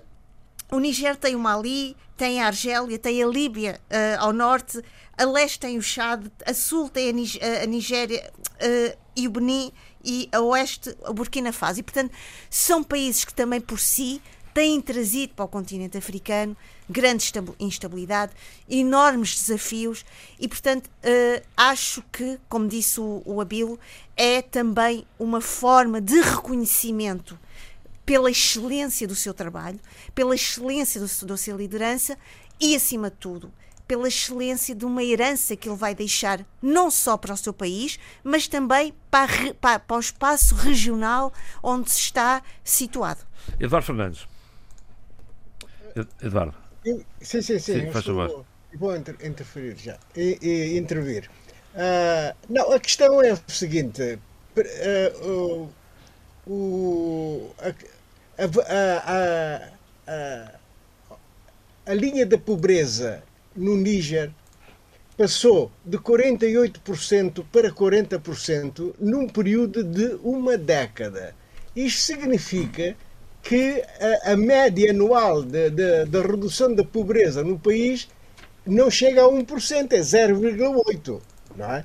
o 0.71 0.79
Niger 0.79 1.17
tem 1.17 1.35
o 1.35 1.41
Mali, 1.41 1.97
tem 2.19 2.43
a 2.43 2.49
Argélia, 2.49 2.99
tem 2.99 3.23
a 3.23 3.27
Líbia 3.27 3.81
uh, 3.89 4.25
ao 4.25 4.33
norte, 4.33 4.83
a 5.17 5.25
leste 5.25 5.61
tem 5.61 5.79
o 5.79 5.83
Chad, 5.83 6.27
a 6.45 6.53
sul 6.53 6.89
tem 6.89 7.09
a, 7.09 7.63
a 7.63 7.67
Nigéria 7.67 8.31
uh, 8.37 8.99
e 9.17 9.29
o 9.29 9.31
Benin 9.31 9.73
e 10.05 10.29
a 10.33 10.41
oeste 10.41 10.95
a 11.05 11.13
Burkina 11.13 11.53
Faso. 11.53 11.79
E, 11.79 11.83
portanto, 11.83 12.13
são 12.51 12.83
países 12.83 13.25
que 13.25 13.33
também 13.33 13.61
por 13.61 13.79
si 13.79 14.21
têm 14.53 14.81
trazido 14.81 15.35
para 15.35 15.45
o 15.45 15.49
continente 15.49 15.97
africano 15.97 16.57
grande 16.91 17.31
instabilidade, 17.61 18.33
enormes 18.69 19.35
desafios 19.37 20.05
e, 20.41 20.49
portanto, 20.49 20.91
acho 21.57 22.03
que, 22.11 22.41
como 22.49 22.67
disse 22.67 22.99
o, 22.99 23.23
o 23.27 23.41
Abilo, 23.41 23.79
é 24.17 24.41
também 24.41 25.07
uma 25.19 25.41
forma 25.41 26.01
de 26.01 26.19
reconhecimento 26.21 27.39
pela 28.09 28.31
excelência 28.31 29.07
do 29.07 29.15
seu 29.15 29.35
trabalho, 29.35 29.79
pela 30.15 30.35
excelência 30.35 30.99
do, 30.99 31.27
da 31.27 31.37
sua 31.37 31.53
liderança 31.53 32.17
e, 32.59 32.75
acima 32.75 33.11
de 33.11 33.17
tudo, 33.19 33.53
pela 33.87 34.09
excelência 34.09 34.75
de 34.75 34.87
uma 34.87 35.05
herança 35.05 35.55
que 35.55 35.69
ele 35.69 35.77
vai 35.77 35.95
deixar 35.95 36.43
não 36.63 36.91
só 36.91 37.19
para 37.19 37.35
o 37.35 37.37
seu 37.37 37.53
país, 37.53 37.99
mas 38.25 38.49
também 38.49 38.95
para, 39.11 39.53
para, 39.61 39.79
para 39.79 39.97
o 39.99 40.01
espaço 40.01 40.55
regional 40.55 41.31
onde 41.63 41.91
se 41.91 42.01
está 42.01 42.43
situado. 42.65 43.21
Eduardo 43.61 43.85
Fernandes. 43.85 44.27
Eduardo. 46.23 46.55
Sim, 46.83 47.05
sim, 47.21 47.43
sim. 47.43 47.59
sim 47.59 47.93
faz 47.93 48.07
favor. 48.07 48.29
Vou, 48.29 48.47
vou 48.75 48.97
interferir 48.97 49.77
já. 49.77 49.99
E, 50.17 50.39
e 50.41 50.79
intervir. 50.79 51.29
Uh, 51.75 52.35
não, 52.49 52.73
a 52.73 52.81
questão 52.81 53.23
é 53.23 53.35
o 53.35 53.39
seguinte. 53.49 54.19
Uh, 54.57 55.69
o, 56.49 57.55
a, 57.59 57.98
a, 58.39 59.63
a, 60.07 60.51
a, 61.87 61.95
linha 61.95 62.25
da 62.25 62.39
pobreza 62.39 63.23
no 63.57 63.77
Níger 63.77 64.31
passou 65.17 65.73
de 65.85 65.99
48% 65.99 67.45
para 67.51 67.73
40% 67.73 68.95
num 69.01 69.29
período 69.29 69.83
de 69.83 70.17
uma 70.23 70.57
década. 70.57 71.35
Isto 71.75 72.01
significa 72.01 72.97
que 73.43 73.83
a, 74.25 74.33
a 74.33 74.37
média 74.37 74.91
anual 74.91 75.43
da 75.43 76.23
redução 76.23 76.73
da 76.73 76.85
pobreza 76.85 77.43
no 77.43 77.59
país 77.59 78.09
não 78.65 78.89
chega 78.89 79.23
a 79.23 79.29
1%, 79.29 79.93
é 79.93 79.99
0,8%. 79.99 81.21
Não 81.57 81.75
é? 81.75 81.85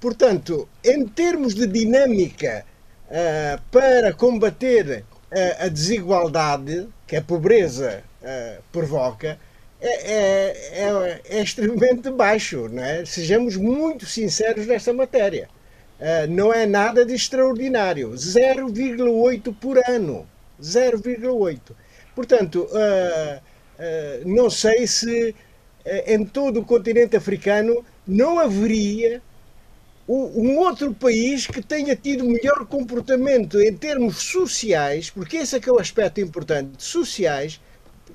Portanto, 0.00 0.68
em 0.84 1.04
termos 1.08 1.54
de 1.54 1.66
dinâmica 1.66 2.64
uh, 3.08 3.60
para 3.72 4.12
combater 4.12 5.04
a 5.58 5.68
desigualdade 5.68 6.88
que 7.06 7.16
a 7.16 7.22
pobreza 7.22 8.02
uh, 8.22 8.62
provoca, 8.72 9.38
é, 9.80 10.12
é, 10.12 10.56
é, 10.72 11.20
é, 11.28 11.42
extremamente 11.42 12.10
baixo. 12.10 12.68
Não 12.68 12.82
é? 12.82 13.04
Sejamos 13.04 13.56
muito 13.56 14.06
sinceros 14.06 14.66
nesta 14.66 14.92
matéria. 14.92 15.48
Uh, 15.98 16.30
não 16.30 16.52
é 16.52 16.66
nada 16.66 17.04
de 17.04 17.14
extraordinário. 17.14 18.10
0,8 18.10 19.54
por 19.58 19.78
ano. 19.88 20.26
0,8. 20.60 21.60
Portanto, 22.14 22.68
uh, 22.70 23.40
não 24.24 24.50
sei 24.50 24.86
se 24.86 25.34
em 26.06 26.24
todo 26.24 26.60
o 26.60 26.64
continente 26.64 27.16
africano 27.16 27.84
não 28.06 28.40
haveria 28.40 29.22
um 30.08 30.58
outro 30.58 30.94
país 30.94 31.46
que 31.46 31.60
tenha 31.60 31.94
tido 31.94 32.24
melhor 32.24 32.64
comportamento 32.66 33.60
em 33.60 33.74
termos 33.74 34.16
sociais, 34.16 35.10
porque 35.10 35.36
esse 35.36 35.56
é 35.56 35.60
que 35.60 35.68
é 35.68 35.72
o 35.72 35.78
aspecto 35.78 36.20
importante, 36.20 36.82
sociais, 36.82 37.60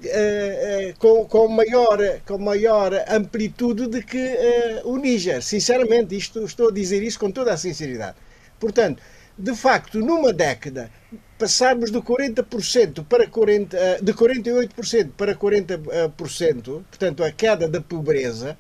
Uh, 0.04 0.90
uh, 0.90 0.98
com, 0.98 1.26
com, 1.26 1.48
maior, 1.48 1.98
com 2.26 2.38
maior 2.38 2.92
amplitude 3.08 3.88
do 3.88 4.04
que 4.04 4.18
uh, 4.18 4.90
o 4.90 4.98
Níger. 4.98 5.42
Sinceramente, 5.42 6.14
isto, 6.14 6.44
estou 6.44 6.68
a 6.68 6.74
dizer 6.74 7.02
isso 7.02 7.18
com 7.18 7.32
toda 7.32 7.54
a 7.54 7.58
sinceridade. 7.58 8.18
Portanto, 8.60 9.02
de 9.38 9.56
facto, 9.56 10.00
numa 10.00 10.34
década, 10.34 10.92
passarmos 11.38 11.90
de 11.90 12.00
40% 12.00 13.06
para 13.06 13.28
40%, 13.28 14.02
de 14.02 14.14
48% 14.14 15.12
para 15.16 15.36
40%, 15.36 16.64
portanto, 16.64 17.24
a 17.24 17.32
queda 17.32 17.68
da 17.68 17.80
pobreza, 17.80 18.58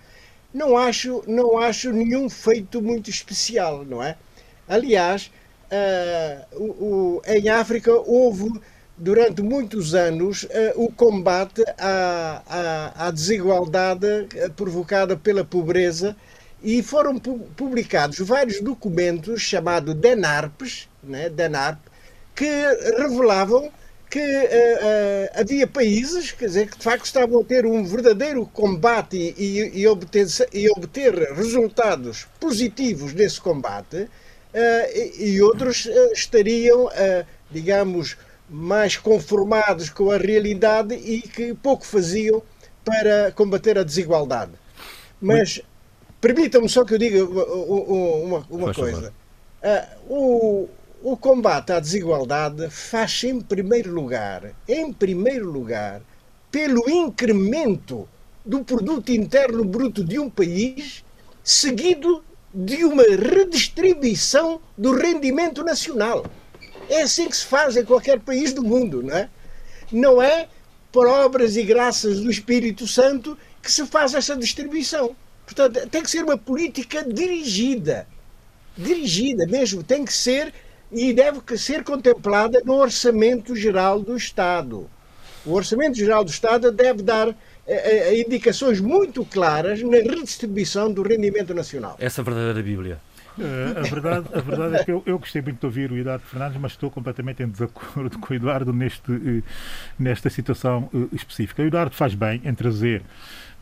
não 0.53 0.77
acho, 0.77 1.23
não 1.27 1.57
acho 1.57 1.91
nenhum 1.91 2.29
feito 2.29 2.81
muito 2.81 3.09
especial, 3.09 3.83
não 3.83 4.03
é? 4.03 4.15
Aliás, 4.67 5.31
uh, 5.71 6.61
o, 6.61 6.65
o, 6.65 7.21
em 7.25 7.49
África 7.49 7.91
houve 7.91 8.51
durante 8.97 9.41
muitos 9.41 9.95
anos 9.95 10.43
uh, 10.43 10.49
o 10.75 10.91
combate 10.91 11.63
à, 11.77 12.41
à, 12.47 13.07
à, 13.07 13.11
desigualdade 13.11 14.07
provocada 14.55 15.17
pela 15.17 15.43
pobreza 15.43 16.15
e 16.61 16.81
foram 16.83 17.17
pu 17.17 17.39
publicados 17.57 18.19
vários 18.19 18.61
documentos 18.61 19.41
chamados 19.41 19.95
DENARPs, 19.95 20.87
né, 21.03 21.29
DENARP, 21.29 21.79
que 22.35 22.45
revelavam 22.97 23.71
que 24.13 24.19
uh, 24.19 24.21
uh, 24.21 25.41
havia 25.41 25.65
países 25.65 26.31
quer 26.31 26.45
dizer, 26.45 26.69
que 26.69 26.77
de 26.77 26.83
facto 26.83 27.03
estavam 27.03 27.41
a 27.41 27.43
ter 27.43 27.65
um 27.65 27.83
verdadeiro 27.83 28.45
combate 28.45 29.33
e, 29.35 29.79
e, 29.79 29.87
obter, 29.87 30.27
e 30.53 30.69
obter, 30.69 31.33
resultados 31.33 32.27
positivos 32.39 33.11
nesse 33.11 33.41
combate, 33.41 34.03
uh, 34.03 34.09
e, 34.93 35.31
e, 35.31 35.41
outros 35.41 35.87
estariam, 36.13 36.89
digamos, 37.49 38.15
mais 38.47 38.97
conformados 38.97 39.89
com 39.89 40.11
a 40.11 40.17
realidade 40.17 40.93
e 40.93 41.19
que 41.19 41.55
pouco 41.55 41.83
faziam 41.83 42.43
para 42.85 43.31
combater 43.31 43.79
a 43.79 43.83
desigualdade. 43.83 44.51
Mas 45.19 45.59
permitam-me 46.21 46.69
só 46.69 46.85
que 46.85 46.93
eu 46.93 46.99
diga 46.99 47.25
uma, 47.25 48.45
uma 48.47 48.73
coisa. 48.75 49.11
o 50.07 50.69
o 51.03 51.17
combate 51.17 51.73
à 51.73 51.81
desigualdade 51.81 52.69
faz-se 52.69 53.27
em 53.27 53.41
primeiro 53.41 53.93
lugar, 53.93 54.55
em 54.65 54.91
primeiro 54.93 55.51
lugar, 55.51 56.01
pelo 56.49 56.89
incremento 56.89 58.07
do 58.45 58.63
produto 58.63 59.11
interno 59.11 59.65
bruto 59.65 60.01
de 60.01 60.17
um 60.17 60.29
país, 60.29 61.03
seguido 61.43 62.23
de 62.53 62.85
uma 62.85 63.03
redistribuição 63.03 64.61
do 64.77 64.95
rendimento 64.95 65.61
nacional. 65.61 66.25
É 66.89 67.01
assim 67.01 67.27
que 67.27 67.35
se 67.35 67.45
faz 67.45 67.75
em 67.75 67.83
qualquer 67.83 68.21
país 68.21 68.53
do 68.53 68.63
mundo, 68.63 69.03
não 69.03 69.13
é? 69.13 69.29
Não 69.91 70.21
é 70.21 70.47
por 70.89 71.05
obras 71.05 71.57
e 71.57 71.63
graças 71.63 72.21
do 72.21 72.31
Espírito 72.31 72.87
Santo 72.87 73.37
que 73.61 73.69
se 73.69 73.85
faz 73.85 74.13
essa 74.13 74.37
distribuição. 74.37 75.13
Portanto, 75.45 75.85
tem 75.89 76.01
que 76.01 76.09
ser 76.09 76.23
uma 76.23 76.37
política 76.37 77.03
dirigida. 77.03 78.07
Dirigida 78.77 79.45
mesmo, 79.45 79.83
tem 79.83 80.05
que 80.05 80.13
ser 80.13 80.53
e 80.93 81.13
deve 81.13 81.41
ser 81.57 81.83
contemplada 81.83 82.61
no 82.65 82.73
Orçamento 82.73 83.55
Geral 83.55 83.99
do 83.99 84.15
Estado. 84.15 84.89
O 85.45 85.53
Orçamento 85.53 85.97
Geral 85.97 86.23
do 86.23 86.29
Estado 86.29 86.71
deve 86.71 87.01
dar 87.01 87.29
eh, 87.29 87.35
eh, 87.67 88.21
indicações 88.21 88.79
muito 88.79 89.25
claras 89.25 89.81
na 89.81 89.97
redistribuição 89.97 90.91
do 90.91 91.01
rendimento 91.01 91.53
nacional. 91.53 91.97
Essa 91.99 92.19
é 92.19 92.21
a 92.21 92.25
verdadeira 92.25 92.63
Bíblia. 92.63 92.99
Uh, 93.37 93.79
a, 93.79 93.81
verdade, 93.81 94.27
a 94.31 94.41
verdade 94.41 94.75
é 94.75 94.83
que 94.83 94.91
eu, 94.91 95.01
eu, 95.07 95.17
gostei 95.17 95.41
muito 95.41 95.59
de 95.59 95.65
ouvir 95.65 95.91
o 95.91 95.97
Eduardo 95.97 96.23
Fernandes, 96.23 96.61
mas 96.61 96.73
estou 96.73 96.91
completamente 96.91 97.41
em 97.41 97.47
desacordo 97.47 98.17
com 98.21 98.31
o 98.31 98.35
Eduardo 98.35 98.71
neste, 98.71 99.11
uh, 99.11 99.43
nesta 99.97 100.29
situação 100.29 100.87
uh, 100.93 101.09
específica. 101.11 101.63
O 101.63 101.65
Eduardo 101.65 101.95
faz 101.95 102.13
bem 102.13 102.41
em 102.45 102.53
trazer 102.53 103.01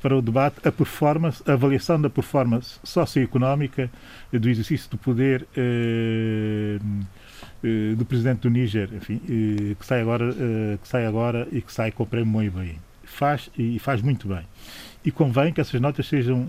para 0.01 0.17
o 0.17 0.21
debate 0.21 0.67
a 0.67 0.71
performance, 0.71 1.41
a 1.47 1.53
avaliação 1.53 2.01
da 2.01 2.09
performance 2.09 2.79
socioeconómica 2.83 3.89
do 4.31 4.49
exercício 4.49 4.89
do 4.89 4.97
poder 4.97 5.47
eh, 5.55 6.79
do 7.95 8.05
presidente 8.05 8.41
do 8.41 8.49
Níger, 8.49 8.89
enfim, 8.93 9.21
eh, 9.29 9.75
que 9.79 9.85
sai 9.85 10.01
agora, 10.01 10.29
eh, 10.29 10.77
que 10.81 10.87
sai 10.87 11.05
agora 11.05 11.47
e 11.51 11.61
que 11.61 11.71
sai 11.71 11.91
com 11.91 12.03
o 12.03 12.05
prémio 12.05 12.27
Moibaí. 12.27 12.77
Faz 13.03 13.49
e 13.57 13.77
faz 13.77 14.01
muito 14.01 14.27
bem. 14.27 14.43
E 15.03 15.11
convém 15.11 15.51
que 15.51 15.59
essas 15.59 15.79
notas 15.81 16.07
sejam 16.07 16.45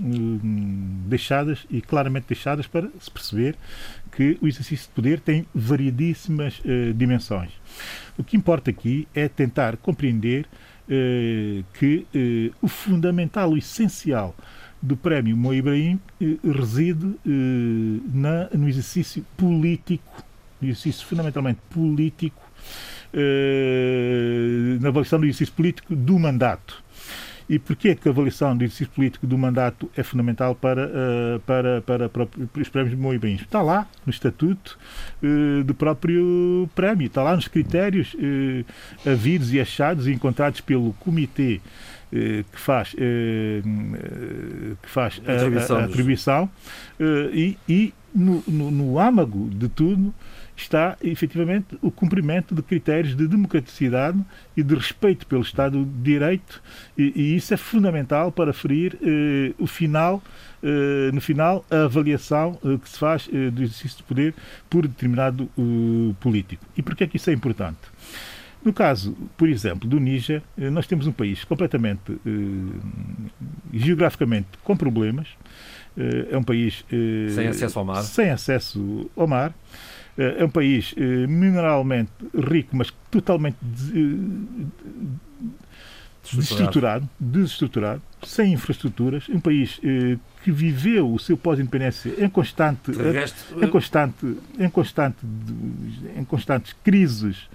deixadas 1.07 1.67
e 1.71 1.81
claramente 1.81 2.27
deixadas 2.29 2.67
para 2.67 2.89
se 3.01 3.11
perceber 3.11 3.57
que 4.13 4.39
o 4.41 4.47
exercício 4.47 4.87
de 4.87 4.95
poder 4.95 5.19
tem 5.21 5.47
variedíssimas 5.55 6.63
dimensões. 6.95 7.51
O 8.17 8.23
que 8.23 8.37
importa 8.37 8.71
aqui 8.71 9.09
é 9.15 9.27
tentar 9.27 9.79
compreender 9.79 10.47
que 11.73 12.07
o 12.61 12.69
fundamental, 12.69 13.51
o 13.51 13.57
essencial 13.57 14.37
do 14.81 14.97
prémio 14.97 15.37
Mo 15.37 15.55
Ibrahim 15.55 15.99
reside 16.45 17.17
na, 18.13 18.51
no 18.53 18.69
exercício 18.69 19.25
político 19.37 20.23
exercício 20.67 21.07
fundamentalmente 21.07 21.61
político, 21.71 22.43
eh, 23.13 24.79
na 24.81 24.89
avaliação 24.89 25.21
do 25.21 25.27
exercício 25.27 25.55
político 25.55 25.95
do 25.95 26.19
mandato. 26.19 26.83
E 27.49 27.59
porquê 27.59 27.95
que 27.95 28.09
a 28.09 28.11
avaliação 28.11 28.57
do 28.57 28.65
exercício 28.65 28.91
político 28.95 29.27
do 29.27 29.37
mandato 29.37 29.91
é 29.95 30.03
fundamental 30.03 30.55
para, 30.55 30.87
uh, 30.87 31.41
para, 31.41 31.83
para, 31.83 32.09
para, 32.09 32.27
os 32.59 32.69
prémios 32.71 32.97
de 32.97 33.01
Moibins? 33.01 33.43
Está 33.43 33.61
lá 33.61 33.87
no 34.07 34.11
estatuto 34.11 34.79
uh, 35.23 35.63
do 35.63 35.75
próprio 35.75 36.67
prémio, 36.75 37.09
está 37.09 37.23
lá 37.23 37.37
nos 37.37 37.49
critérios 37.49 38.15
uh, 38.15 38.65
havidos 39.07 39.53
e 39.53 39.61
achados 39.61 40.07
e 40.07 40.13
encontrados 40.13 40.63
pelo 40.63 40.95
comitê 40.95 41.61
que 42.11 42.61
faz, 42.61 42.91
que 42.91 44.89
faz 44.91 45.19
a, 45.27 45.75
a, 45.75 45.79
a 45.79 45.85
atribuição 45.87 46.51
e, 47.33 47.57
e 47.67 47.95
no, 48.15 48.45
no, 48.47 48.71
no 48.71 48.99
âmago 48.99 49.49
de 49.49 49.67
tudo 49.71 50.13
está 50.57 50.97
efetivamente 51.03 51.79
o 51.81 51.91
cumprimento 51.91 52.55
de 52.55 52.63
critérios 52.63 53.17
de 53.17 53.27
democraticidade 53.27 54.19
e 54.57 54.63
de 54.63 54.75
respeito 54.75 55.27
pelo 55.27 55.43
Estado 55.43 55.85
de 55.85 56.03
Direito, 56.03 56.63
e, 56.97 57.13
e 57.15 57.37
isso 57.37 57.55
é 57.55 57.57
fundamental 57.57 58.31
para 58.31 58.53
ferir 58.53 58.99
eh, 59.03 59.55
o 59.59 59.67
final, 59.67 60.23
eh, 60.63 61.11
no 61.13 61.21
final, 61.21 61.65
a 61.71 61.85
avaliação 61.85 62.59
eh, 62.65 62.79
que 62.83 62.89
se 62.89 62.99
faz 62.99 63.29
eh, 63.33 63.51
do 63.51 63.63
exercício 63.63 63.99
de 63.99 64.03
poder 64.05 64.35
por 64.69 64.87
determinado 64.87 65.49
eh, 65.59 66.15
político. 66.21 66.65
E 66.77 66.83
porquê 66.83 67.05
é 67.05 67.07
que 67.07 67.17
isso 67.17 67.31
é 67.31 67.33
importante? 67.33 67.81
No 68.65 68.73
caso, 68.73 69.17
por 69.37 69.49
exemplo, 69.49 69.89
do 69.89 69.99
Níger, 69.99 70.43
eh, 70.57 70.71
nós 70.71 70.87
temos 70.87 71.07
um 71.07 71.13
país 71.13 71.45
completamente 71.45 72.17
geograficamente 73.73 74.49
com 74.63 74.77
problemas. 74.77 75.29
É 76.31 76.39
um 76.39 76.43
país 76.43 76.85
sem 77.35 77.49
acesso 77.49 77.79
ao 77.79 77.85
mar. 77.85 78.03
Sem 78.03 78.31
acesso 78.31 79.11
ao 79.15 79.27
mar 79.27 79.53
é 80.17 80.45
um 80.45 80.49
país 80.49 80.95
eh, 80.97 81.27
mineralmente 81.27 82.11
rico, 82.35 82.77
mas 82.77 82.93
totalmente 83.11 83.57
desestruturado, 86.23 87.09
desestruturado, 87.19 88.03
sem 88.23 88.53
infraestruturas, 88.53 89.29
um 89.29 89.41
país 89.41 89.81
eh, 89.83 90.19
que 90.43 90.51
viveu 90.51 91.13
o 91.13 91.19
seu 91.19 91.37
pós-independência 91.37 92.13
em 92.19 92.29
constante, 92.29 92.91
em 93.61 93.69
constante, 93.69 94.37
em 94.59 94.69
constante, 94.69 95.17
em 96.17 96.25
constantes 96.25 96.75
crises 96.85 97.49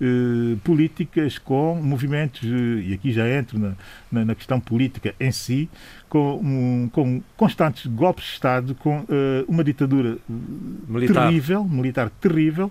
eh, 0.00 0.56
políticas 0.64 1.38
com 1.38 1.80
movimentos 1.82 2.42
e 2.42 2.94
aqui 2.94 3.12
já 3.12 3.28
entro 3.28 3.58
na, 3.58 3.74
na, 4.10 4.24
na 4.24 4.34
questão 4.34 4.58
política 4.58 5.14
em 5.20 5.30
si, 5.30 5.68
com, 6.08 6.40
um, 6.42 6.88
com 6.92 7.22
constantes 7.36 7.86
golpes 7.86 8.24
de 8.24 8.32
Estado, 8.32 8.74
com 8.74 8.98
uh, 8.98 9.06
uma 9.46 9.62
ditadura 9.62 10.18
militar. 10.88 11.28
terrível, 11.28 11.64
militar 11.64 12.10
terrível, 12.20 12.70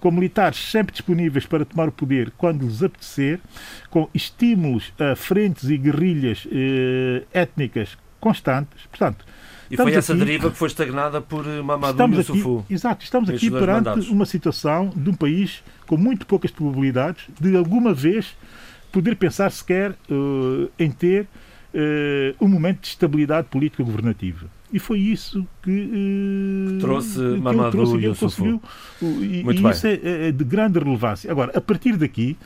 com 0.00 0.10
militares 0.10 0.58
sempre 0.70 0.92
disponíveis 0.92 1.44
para 1.44 1.64
tomar 1.66 1.88
o 1.88 1.92
poder 1.92 2.32
quando 2.38 2.64
lhes 2.64 2.82
apetecer, 2.82 3.40
com 3.90 4.08
estímulos 4.14 4.92
a 4.98 5.14
frentes 5.14 5.68
e 5.68 5.76
guerrilhas 5.76 6.46
uh, 6.46 7.26
étnicas 7.32 7.96
constantes. 8.20 8.86
Portanto, 8.86 9.24
e 9.70 9.76
foi 9.76 9.92
essa 9.94 10.12
aqui, 10.12 10.24
deriva 10.24 10.50
que 10.50 10.56
foi 10.56 10.68
estagnada 10.68 11.20
por 11.20 11.44
Mamadou 11.62 12.08
Yusufu. 12.08 12.64
Exato, 12.70 13.04
estamos 13.04 13.28
aqui 13.28 13.50
perante 13.50 13.86
mandatos. 13.86 14.08
uma 14.08 14.24
situação 14.24 14.90
de 14.94 15.10
um 15.10 15.14
país 15.14 15.62
com 15.86 15.96
muito 15.96 16.26
poucas 16.26 16.50
probabilidades 16.50 17.26
de 17.38 17.56
alguma 17.56 17.92
vez 17.92 18.34
poder 18.90 19.16
pensar 19.16 19.50
sequer 19.50 19.92
uh, 20.10 20.70
em 20.78 20.90
ter 20.90 21.24
uh, 21.74 22.44
um 22.44 22.48
momento 22.48 22.80
de 22.80 22.88
estabilidade 22.88 23.48
política 23.48 23.82
governativa. 23.82 24.46
E 24.72 24.78
foi 24.78 24.98
isso 24.98 25.46
que 25.62 26.76
uh, 26.76 26.78
trouxe 26.78 27.20
Mamadou 27.20 27.98
Yusufu. 27.98 28.60
E, 29.02 29.42
e 29.42 29.70
isso 29.70 29.86
é, 29.86 30.28
é, 30.28 30.32
de 30.32 30.44
grande 30.44 30.78
relevância. 30.78 31.30
Agora, 31.30 31.52
a 31.56 31.60
partir 31.60 31.96
daqui, 31.96 32.36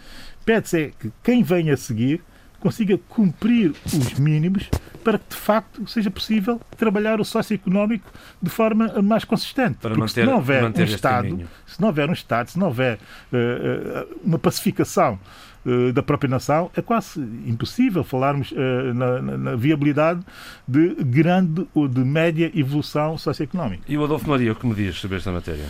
pede-se 0.44 0.80
é 0.80 0.90
que 0.98 1.10
quem 1.22 1.42
venha 1.42 1.74
a 1.74 1.76
seguir 1.76 2.20
consiga 2.62 2.96
cumprir 3.08 3.74
os 3.84 4.14
mínimos 4.18 4.70
para 5.02 5.18
que 5.18 5.30
de 5.30 5.36
facto 5.36 5.86
seja 5.88 6.10
possível 6.10 6.60
trabalhar 6.76 7.20
o 7.20 7.24
socioeconómico 7.24 8.08
de 8.40 8.48
forma 8.48 9.02
mais 9.02 9.24
consistente. 9.24 9.78
Para 9.78 9.90
Porque 9.90 10.00
manter, 10.00 10.20
se 10.20 10.24
não 10.24 10.34
houver 10.34 10.64
um 10.64 10.84
Estado, 10.84 11.28
caminho. 11.28 11.48
se 11.66 11.80
não 11.80 11.88
houver 11.88 12.08
um 12.08 12.12
Estado, 12.12 12.50
se 12.50 12.58
não 12.58 12.68
houver 12.68 12.98
uh, 13.32 14.18
uma 14.24 14.38
pacificação 14.38 15.18
uh, 15.66 15.92
da 15.92 16.04
própria 16.04 16.30
nação, 16.30 16.70
é 16.76 16.80
quase 16.80 17.20
impossível 17.46 18.04
falarmos 18.04 18.52
uh, 18.52 18.94
na, 18.94 19.20
na, 19.20 19.38
na, 19.38 19.56
viabilidade 19.56 20.20
de 20.66 20.94
grande 21.02 21.66
ou 21.74 21.88
de 21.88 22.00
média 22.00 22.50
evolução 22.54 23.18
socioeconómica. 23.18 23.82
E 23.88 23.98
o 23.98 24.04
Adolfo 24.04 24.30
Maria, 24.30 24.52
o 24.52 24.54
que 24.54 24.66
me 24.66 24.74
diz 24.74 24.96
sobre 24.96 25.16
esta 25.16 25.32
matéria? 25.32 25.66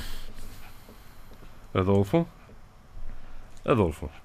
Adolfo? 1.75 2.29
Adolfo. 3.65 4.22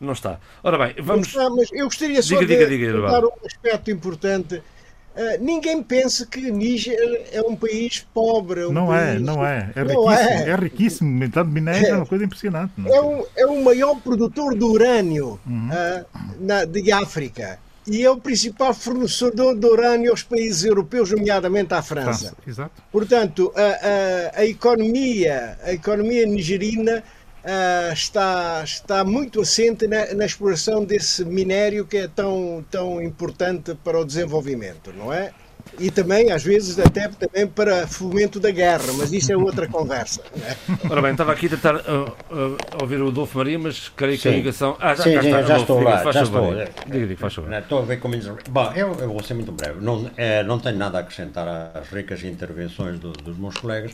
Não 0.00 0.14
está. 0.14 0.40
Ora 0.62 0.78
bem, 0.78 0.94
vamos. 1.02 1.28
Está, 1.28 1.50
mas 1.50 1.68
eu 1.72 1.84
gostaria 1.84 2.22
só 2.22 2.38
diga, 2.38 2.46
de 2.46 2.70
diga, 2.70 2.92
diga, 2.92 3.10
dar 3.10 3.24
um 3.24 3.32
aspecto 3.44 3.90
importante. 3.90 4.56
Uh, 4.56 5.42
ninguém 5.42 5.82
pensa 5.82 6.24
que 6.24 6.50
Níger 6.50 6.96
é 7.32 7.42
um 7.42 7.56
país 7.56 8.06
pobre. 8.14 8.64
Um 8.64 8.72
não 8.72 8.86
país... 8.86 9.16
é, 9.16 9.18
não 9.18 9.44
é. 9.44 9.70
É 9.74 9.82
riquíssimo. 9.82 10.10
É, 10.10 10.48
é 10.48 10.56
riquíssimo. 10.56 11.24
Então, 11.24 11.44
minério 11.44 11.86
é, 11.86 11.90
é 11.90 11.96
uma 11.96 12.06
coisa 12.06 12.24
impressionante. 12.24 12.72
É? 12.86 12.96
é, 12.96 13.02
um, 13.02 13.24
é 13.36 13.46
o 13.46 13.62
maior 13.62 13.96
produtor 13.96 14.56
de 14.56 14.64
urânio 14.64 15.38
uhum. 15.46 15.68
uh, 15.68 16.06
na, 16.38 16.64
de 16.64 16.90
África 16.92 17.58
e 17.86 18.04
é 18.04 18.10
o 18.10 18.18
principal 18.18 18.72
fornecedor 18.72 19.56
de 19.56 19.66
urânio 19.66 20.10
aos 20.12 20.22
países 20.22 20.64
europeus, 20.64 21.10
nomeadamente 21.10 21.74
à 21.74 21.82
França. 21.82 22.34
França 22.42 22.70
Portanto, 22.92 23.52
a, 23.56 24.38
a, 24.38 24.40
a, 24.40 24.46
economia, 24.46 25.58
a 25.62 25.72
economia 25.72 26.24
nigerina 26.24 27.02
uh, 27.44 27.92
está, 27.92 28.62
está 28.64 29.04
muito 29.04 29.40
assente 29.40 29.86
na, 29.86 30.14
na, 30.14 30.24
exploração 30.24 30.84
desse 30.84 31.24
minério 31.24 31.86
que 31.86 31.98
é 31.98 32.08
tão, 32.08 32.64
tão 32.70 33.02
importante 33.02 33.74
para 33.84 33.98
o 33.98 34.04
desenvolvimento, 34.04 34.92
não 34.92 35.12
é? 35.12 35.32
E 35.78 35.90
também, 35.90 36.32
às 36.32 36.42
vezes, 36.42 36.78
até 36.78 37.08
também 37.08 37.46
para 37.46 37.86
fomento 37.86 38.40
da 38.40 38.50
guerra, 38.50 38.92
mas 38.96 39.12
isso 39.12 39.32
é 39.32 39.36
outra 39.36 39.68
conversa. 39.68 40.22
É? 40.42 40.56
Ora 40.90 41.02
bem, 41.02 41.12
estava 41.12 41.32
aqui 41.32 41.46
a 41.46 41.50
tentar 41.50 41.76
uh, 41.76 42.12
uh, 42.30 42.56
ouvir 42.80 43.00
o 43.00 43.08
Adolfo 43.08 43.38
Maria, 43.38 43.58
mas 43.58 43.88
creio 43.88 44.18
que 44.18 44.28
a 44.28 44.32
ligação. 44.32 44.76
Ah, 44.80 44.94
já, 44.94 45.04
sim, 45.04 45.12
já, 45.12 45.22
sim, 45.22 45.28
está, 45.28 45.42
já 45.42 45.54
Adolfo, 45.54 45.72
estou 45.72 45.80
lá. 45.80 46.12
Já 46.12 46.22
estou. 46.22 46.54
Diga, 46.86 47.06
diga, 47.06 47.16
faz 47.16 47.34
favor. 47.34 47.52
Estou 47.52 47.78
a 47.78 47.82
ver 47.82 48.00
como. 48.00 48.16
Bom, 48.50 48.72
eu, 48.74 48.94
eu 49.00 49.08
vou 49.08 49.22
ser 49.22 49.34
muito 49.34 49.52
breve. 49.52 49.80
Não, 49.80 50.10
é, 50.16 50.42
não 50.42 50.58
tenho 50.58 50.76
nada 50.76 50.98
a 50.98 51.00
acrescentar 51.02 51.72
às 51.74 51.88
ricas 51.88 52.24
intervenções 52.24 52.98
do, 52.98 53.12
dos 53.12 53.38
meus 53.38 53.56
colegas. 53.56 53.92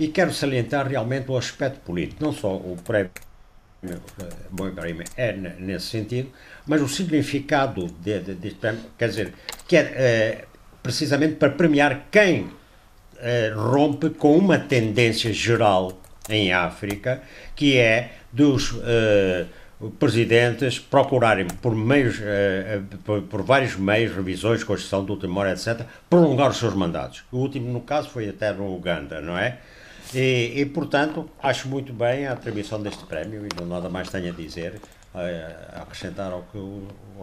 E 0.00 0.08
quero 0.08 0.32
salientar 0.32 0.88
realmente 0.88 1.30
o 1.30 1.36
aspecto 1.36 1.80
político, 1.80 2.24
não 2.24 2.32
só 2.32 2.54
o 2.54 2.74
prémio 2.82 3.10
Bom 4.50 4.68
Ibrahim 4.68 5.00
é 5.14 5.32
nesse 5.32 5.86
sentido, 5.88 6.30
mas 6.66 6.80
o 6.80 6.88
significado 6.88 7.86
deste 7.86 8.34
de, 8.34 8.50
prémio, 8.52 8.80
quer 8.96 9.08
dizer, 9.10 9.34
que 9.68 9.76
é 9.76 9.80
eh, 9.80 10.44
precisamente 10.82 11.34
para 11.34 11.50
premiar 11.50 12.06
quem 12.10 12.48
eh, 13.18 13.52
rompe 13.54 14.08
com 14.08 14.38
uma 14.38 14.58
tendência 14.58 15.34
geral 15.34 16.00
em 16.30 16.50
África, 16.50 17.22
que 17.54 17.76
é 17.76 18.12
dos 18.32 18.78
eh, 18.82 19.44
presidentes 19.98 20.78
procurarem 20.78 21.46
por 21.46 21.74
meios, 21.74 22.20
por, 23.04 23.20
por, 23.22 23.42
vários 23.42 23.76
meios, 23.76 24.14
revisões, 24.14 24.64
Constituição 24.64 25.04
do 25.04 25.12
último 25.12 25.44
etc., 25.46 25.86
prolongar 26.08 26.50
os 26.50 26.56
seus 26.56 26.74
mandatos. 26.74 27.22
O 27.30 27.36
último, 27.38 27.70
no 27.70 27.82
caso, 27.82 28.08
foi 28.08 28.30
até 28.30 28.50
no 28.50 28.74
Uganda, 28.74 29.20
não 29.20 29.36
é? 29.36 29.58
E, 30.14 30.60
e, 30.60 30.66
portanto, 30.66 31.28
acho 31.42 31.68
muito 31.68 31.92
bem 31.92 32.26
a 32.26 32.32
atribuição 32.32 32.82
deste 32.82 33.04
prémio 33.04 33.46
e 33.46 33.60
não 33.60 33.66
nada 33.66 33.88
mais 33.88 34.08
tenho 34.08 34.30
a 34.30 34.32
dizer, 34.32 34.80
a, 35.14 35.78
a 35.78 35.82
acrescentar 35.82 36.32
ao 36.32 36.42
que 36.42 36.58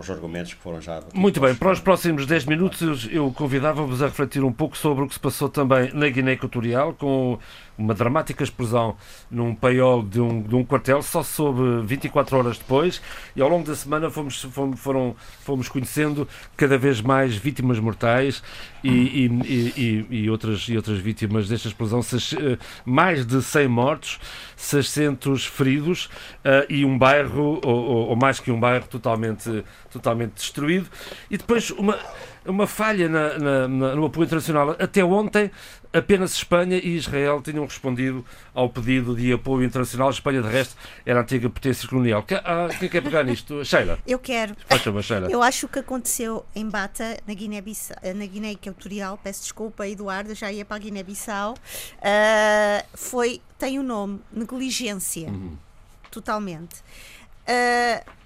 argumentos 0.10 0.54
que 0.54 0.62
foram 0.62 0.80
já. 0.80 1.02
Muito 1.14 1.40
bem, 1.40 1.56
para 1.56 1.72
os 1.72 1.80
próximos 1.80 2.26
10 2.26 2.46
minutos 2.46 3.08
eu 3.12 3.32
convidava-vos 3.32 4.02
a 4.02 4.06
refletir 4.06 4.44
um 4.44 4.54
pouco 4.54 4.78
sobre 4.78 5.04
o 5.04 5.08
que 5.08 5.16
se 5.16 5.20
passou 5.20 5.50
também 5.50 5.92
na 5.94 6.08
Guiné 6.08 6.34
Equatorial, 6.34 6.94
com 6.94 7.40
uma 7.78 7.94
dramática 7.94 8.44
explosão 8.44 8.96
num 9.30 9.54
paiol 9.54 10.02
de 10.02 10.20
um, 10.20 10.42
de 10.42 10.56
um 10.56 10.64
quartel, 10.64 11.02
só 11.02 11.22
soube 11.24 11.86
24 11.86 12.38
horas 12.38 12.58
depois, 12.58 13.02
e 13.36 13.42
ao 13.42 13.50
longo 13.50 13.68
da 13.68 13.76
semana 13.76 14.10
fomos, 14.10 14.42
fomos, 14.42 14.80
foram, 14.80 15.16
fomos 15.42 15.70
conhecendo 15.70 16.28
cada 16.56 16.78
vez 16.78 17.02
mais 17.02 17.36
vítimas 17.36 17.80
mortais 17.80 18.42
e, 18.84 18.90
e, 18.90 19.28
e, 19.78 20.08
e 20.24 20.30
outras, 20.30 20.68
e 20.70 20.76
outras 20.76 21.00
vítimas 21.00 21.48
desta 21.48 21.68
explosão, 21.68 22.00
eh, 22.00 22.58
mais 22.86 23.26
de 23.26 23.42
100 23.42 23.68
mortos, 23.68 24.20
600 24.56 25.46
feridos 25.46 26.06
uh, 26.06 26.66
e 26.70 26.84
um 26.84 26.98
bairro, 26.98 27.60
ou, 27.64 27.76
ou, 27.86 28.08
ou 28.10 28.16
mais 28.16 28.40
que 28.40 28.52
um 28.52 28.60
bairro, 28.60 28.88
totalmente 28.88 29.64
totalmente 29.98 30.34
destruído. 30.34 30.88
E 31.30 31.38
depois 31.38 31.72
uma, 31.72 31.98
uma 32.48 32.68
falha 32.68 33.10
na, 33.10 33.38
na, 33.38 33.68
na, 33.68 33.96
no 33.96 34.06
apoio 34.06 34.26
internacional. 34.26 34.76
Até 34.80 35.04
ontem, 35.04 35.52
apenas 35.94 36.34
Espanha 36.34 36.78
e 36.78 36.96
Israel 36.96 37.42
tinham 37.42 37.66
respondido 37.66 38.26
ao 38.54 38.70
pedido 38.70 39.16
de 39.16 39.32
apoio 39.34 39.66
internacional. 39.66 40.10
Espanha, 40.10 40.42
de 40.42 40.48
resto, 40.48 40.76
era 41.06 41.20
a 41.20 41.24
antiga 41.24 41.50
potência 41.50 41.88
colonial. 41.88 42.24
Quem, 42.24 42.38
ah, 42.38 42.68
quem 42.80 42.90
quer 42.90 43.02
pegar 43.02 43.24
nisto? 43.24 43.64
Sheila? 43.66 44.00
Eu 44.08 44.20
quero. 44.20 44.56
Sheila. 45.02 45.30
Eu 45.30 45.42
acho 45.42 45.62
que 45.62 45.66
o 45.66 45.70
que 45.70 45.80
aconteceu 45.80 46.46
em 46.56 46.68
Bata, 46.70 47.18
na 47.28 47.34
Guiné, 47.34 47.64
na 48.16 48.26
Guiné 48.26 48.52
Equatorial, 48.52 49.20
peço 49.22 49.42
desculpa, 49.42 49.88
Eduardo, 49.88 50.34
já 50.34 50.52
ia 50.52 50.66
para 50.66 50.78
a 50.78 50.80
Guiné-Bissau, 50.80 51.54
uh, 51.54 52.88
foi, 52.94 53.42
tem 53.58 53.80
o 53.80 53.82
um 53.82 53.86
nome, 53.86 54.22
negligência. 54.32 55.28
Uhum. 55.28 55.58
Totalmente. 56.12 56.82
Uh, 57.48 58.18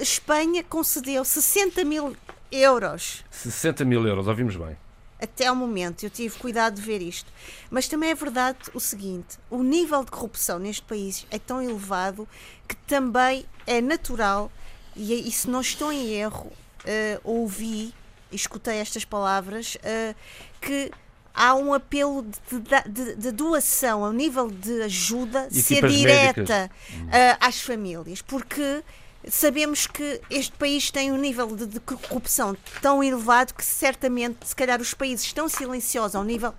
Espanha 0.00 0.64
concedeu 0.64 1.24
60 1.24 1.84
mil 1.84 2.16
euros. 2.52 3.24
60 3.30 3.84
mil 3.84 4.06
euros, 4.06 4.28
ouvimos 4.28 4.54
bem. 4.56 4.76
Até 5.20 5.46
ao 5.46 5.54
momento, 5.54 6.04
eu 6.04 6.10
tive 6.10 6.36
cuidado 6.36 6.74
de 6.74 6.82
ver 6.82 7.00
isto. 7.00 7.32
Mas 7.70 7.88
também 7.88 8.10
é 8.10 8.14
verdade 8.14 8.58
o 8.74 8.80
seguinte: 8.80 9.38
o 9.48 9.62
nível 9.62 10.04
de 10.04 10.10
corrupção 10.10 10.58
neste 10.58 10.82
país 10.82 11.26
é 11.30 11.38
tão 11.38 11.62
elevado 11.62 12.28
que 12.66 12.74
também 12.74 13.46
é 13.66 13.80
natural, 13.80 14.50
e, 14.96 15.28
e 15.28 15.30
se 15.30 15.48
não 15.48 15.60
estou 15.60 15.92
em 15.92 16.12
erro, 16.12 16.46
uh, 16.46 17.20
ouvi, 17.22 17.94
escutei 18.32 18.78
estas 18.78 19.04
palavras, 19.04 19.76
uh, 19.76 20.14
que 20.60 20.90
há 21.34 21.54
um 21.54 21.72
apelo 21.72 22.22
de, 22.22 22.60
de, 22.90 23.16
de, 23.16 23.30
doação 23.30 24.04
ao 24.04 24.12
nível 24.12 24.50
de 24.50 24.82
ajuda 24.82 25.48
ser 25.50 25.86
direta 25.88 26.70
uh, 26.94 27.36
às 27.40 27.60
famílias, 27.60 28.20
porque 28.20 28.82
sabemos 29.28 29.86
que 29.86 30.20
este 30.30 30.52
país 30.56 30.90
tem 30.90 31.12
um 31.12 31.16
nível 31.16 31.54
de, 31.54 31.66
de, 31.66 31.80
corrupção 31.80 32.56
tão 32.80 33.02
elevado 33.02 33.54
que 33.54 33.64
certamente, 33.64 34.46
se 34.46 34.54
calhar, 34.54 34.80
os 34.80 34.94
países 34.94 35.24
estão 35.26 35.48
silenciosos 35.48 36.16
ao 36.16 36.24
nível 36.24 36.54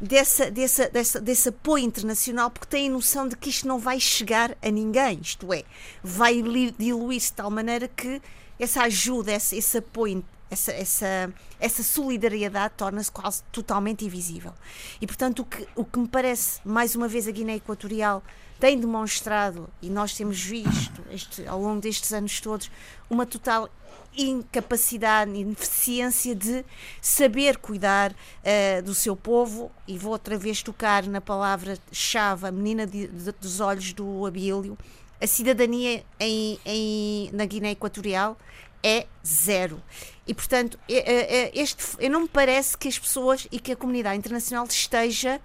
dessa, 0.00 0.50
dessa, 0.50 0.88
dessa, 0.88 1.20
desse 1.20 1.48
apoio 1.50 1.84
internacional 1.84 2.50
porque 2.50 2.66
têm 2.66 2.88
noção 2.88 3.28
de 3.28 3.36
que 3.36 3.50
isto 3.50 3.66
não 3.66 3.78
vai 3.78 4.00
chegar 4.00 4.56
a 4.62 4.70
ninguém, 4.70 5.20
isto 5.20 5.52
é, 5.52 5.64
vai 6.02 6.42
diluir-se 6.78 7.28
de 7.28 7.34
tal 7.34 7.50
maneira 7.50 7.88
que 7.88 8.22
essa 8.58 8.82
ajuda, 8.82 9.32
esse, 9.32 9.56
esse 9.56 9.78
apoio 9.78 10.24
essa, 10.50 10.72
essa, 10.72 11.32
essa 11.60 11.82
solidariedade 11.82 12.74
torna-se 12.76 13.12
quase 13.12 13.42
totalmente 13.52 14.04
invisível. 14.04 14.54
E, 15.00 15.06
portanto, 15.06 15.40
o 15.40 15.44
que, 15.44 15.68
o 15.74 15.84
que 15.84 15.98
me 15.98 16.08
parece, 16.08 16.60
mais 16.64 16.94
uma 16.94 17.06
vez, 17.06 17.28
a 17.28 17.30
Guiné 17.30 17.56
Equatorial 17.56 18.22
tem 18.58 18.78
demonstrado, 18.78 19.68
e 19.80 19.88
nós 19.88 20.14
temos 20.14 20.40
visto 20.40 21.02
este, 21.10 21.46
ao 21.46 21.60
longo 21.60 21.80
destes 21.80 22.12
anos 22.12 22.40
todos, 22.40 22.70
uma 23.08 23.24
total 23.24 23.68
incapacidade 24.16 25.30
ineficiência 25.32 26.34
de 26.34 26.64
saber 27.00 27.58
cuidar 27.58 28.12
uh, 28.12 28.82
do 28.82 28.94
seu 28.94 29.14
povo, 29.14 29.70
e 29.86 29.96
vou 29.96 30.12
outra 30.12 30.36
vez 30.36 30.62
tocar 30.62 31.06
na 31.06 31.20
palavra-chave, 31.20 32.46
a 32.46 32.50
menina 32.50 32.86
de, 32.86 33.06
de, 33.06 33.32
dos 33.32 33.60
olhos 33.60 33.92
do 33.92 34.26
Abílio, 34.26 34.76
a 35.20 35.26
cidadania 35.26 36.04
em, 36.18 36.58
em, 36.64 37.30
na 37.32 37.44
Guiné 37.44 37.72
Equatorial 37.72 38.36
é 38.82 39.06
zero. 39.26 39.82
E, 40.26 40.34
portanto, 40.34 40.78
este, 40.88 41.84
eu 41.98 42.10
não 42.10 42.20
me 42.22 42.28
parece 42.28 42.76
que 42.76 42.86
as 42.86 42.98
pessoas 42.98 43.48
e 43.50 43.58
que 43.58 43.72
a 43.72 43.76
comunidade 43.76 44.16
internacional 44.16 44.64
esteja 44.66 45.40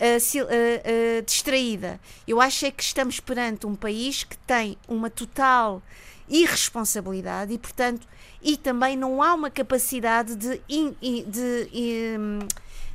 uh, 0.00 1.22
distraída. 1.24 2.00
Eu 2.26 2.40
acho 2.40 2.66
é 2.66 2.70
que 2.70 2.82
estamos 2.82 3.20
perante 3.20 3.66
um 3.66 3.74
país 3.74 4.24
que 4.24 4.36
tem 4.38 4.76
uma 4.86 5.10
total 5.10 5.82
irresponsabilidade 6.28 7.52
e, 7.52 7.58
portanto, 7.58 8.06
e 8.42 8.56
também 8.56 8.96
não 8.96 9.22
há 9.22 9.34
uma 9.34 9.50
capacidade 9.50 10.36
de, 10.36 10.60
in, 10.68 10.94
de, 11.00 11.68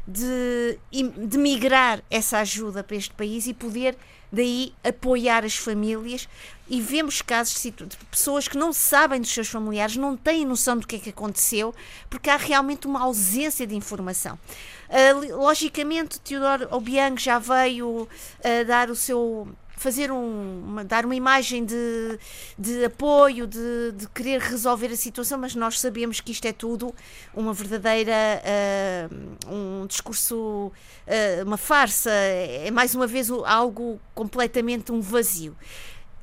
de, 0.08 0.80
de 1.28 1.38
migrar 1.38 2.01
essa 2.10 2.39
ajuda 2.39 2.84
para 2.84 2.95
este 2.95 3.14
país 3.14 3.47
e 3.47 3.54
poder 3.54 3.97
daí 4.32 4.74
apoiar 4.84 5.45
as 5.45 5.56
famílias 5.56 6.28
e 6.68 6.82
vemos 6.82 7.22
casos 7.22 7.61
de 7.61 7.97
pessoas 8.09 8.47
que 8.47 8.57
não 8.57 8.72
sabem 8.72 9.20
dos 9.20 9.32
seus 9.32 9.47
familiares, 9.47 9.97
não 9.97 10.16
têm 10.16 10.45
noção 10.45 10.78
do 10.78 10.88
que 10.88 10.95
é 10.95 10.99
que 10.99 11.09
aconteceu, 11.09 11.74
porque 12.09 12.30
há 12.30 12.38
realmente 12.38 12.88
uma 12.88 13.01
ausência 13.01 13.68
de 13.68 13.76
informação. 13.76 14.39
Uh, 14.89 15.38
logicamente, 15.38 16.20
Teodoro 16.20 16.68
Obiang 16.72 17.22
já 17.22 17.39
veio 17.39 18.03
uh, 18.03 18.66
dar 18.66 18.89
o 18.89 18.95
seu 18.95 19.47
fazer 19.84 20.11
um, 20.11 20.64
uma, 20.66 20.86
dar 20.86 21.05
uma 21.05 21.16
imagem 21.16 21.66
de, 21.66 22.18
de 22.57 22.86
apoio, 22.86 23.45
de, 23.45 23.91
de, 23.91 24.07
querer 24.09 24.39
resolver 24.39 24.88
a 24.88 24.95
situação, 24.95 25.38
mas 25.38 25.55
nós 25.55 25.78
sabemos 25.80 26.22
que 26.22 26.32
isto 26.32 26.45
é 26.45 26.53
tudo 26.53 26.95
uma 27.34 27.53
verdadeira 27.53 28.14
uh, 29.11 29.53
um 29.53 29.86
discurso, 29.86 30.38
uh, 30.38 31.45
uma 31.45 31.57
farsa, 31.57 32.11
é 32.11 32.72
mais 32.72 32.95
uma 32.95 33.05
vez 33.05 33.30
algo 33.30 33.99
completamente 34.16 34.91
um 34.91 35.01
vazio. 35.01 35.53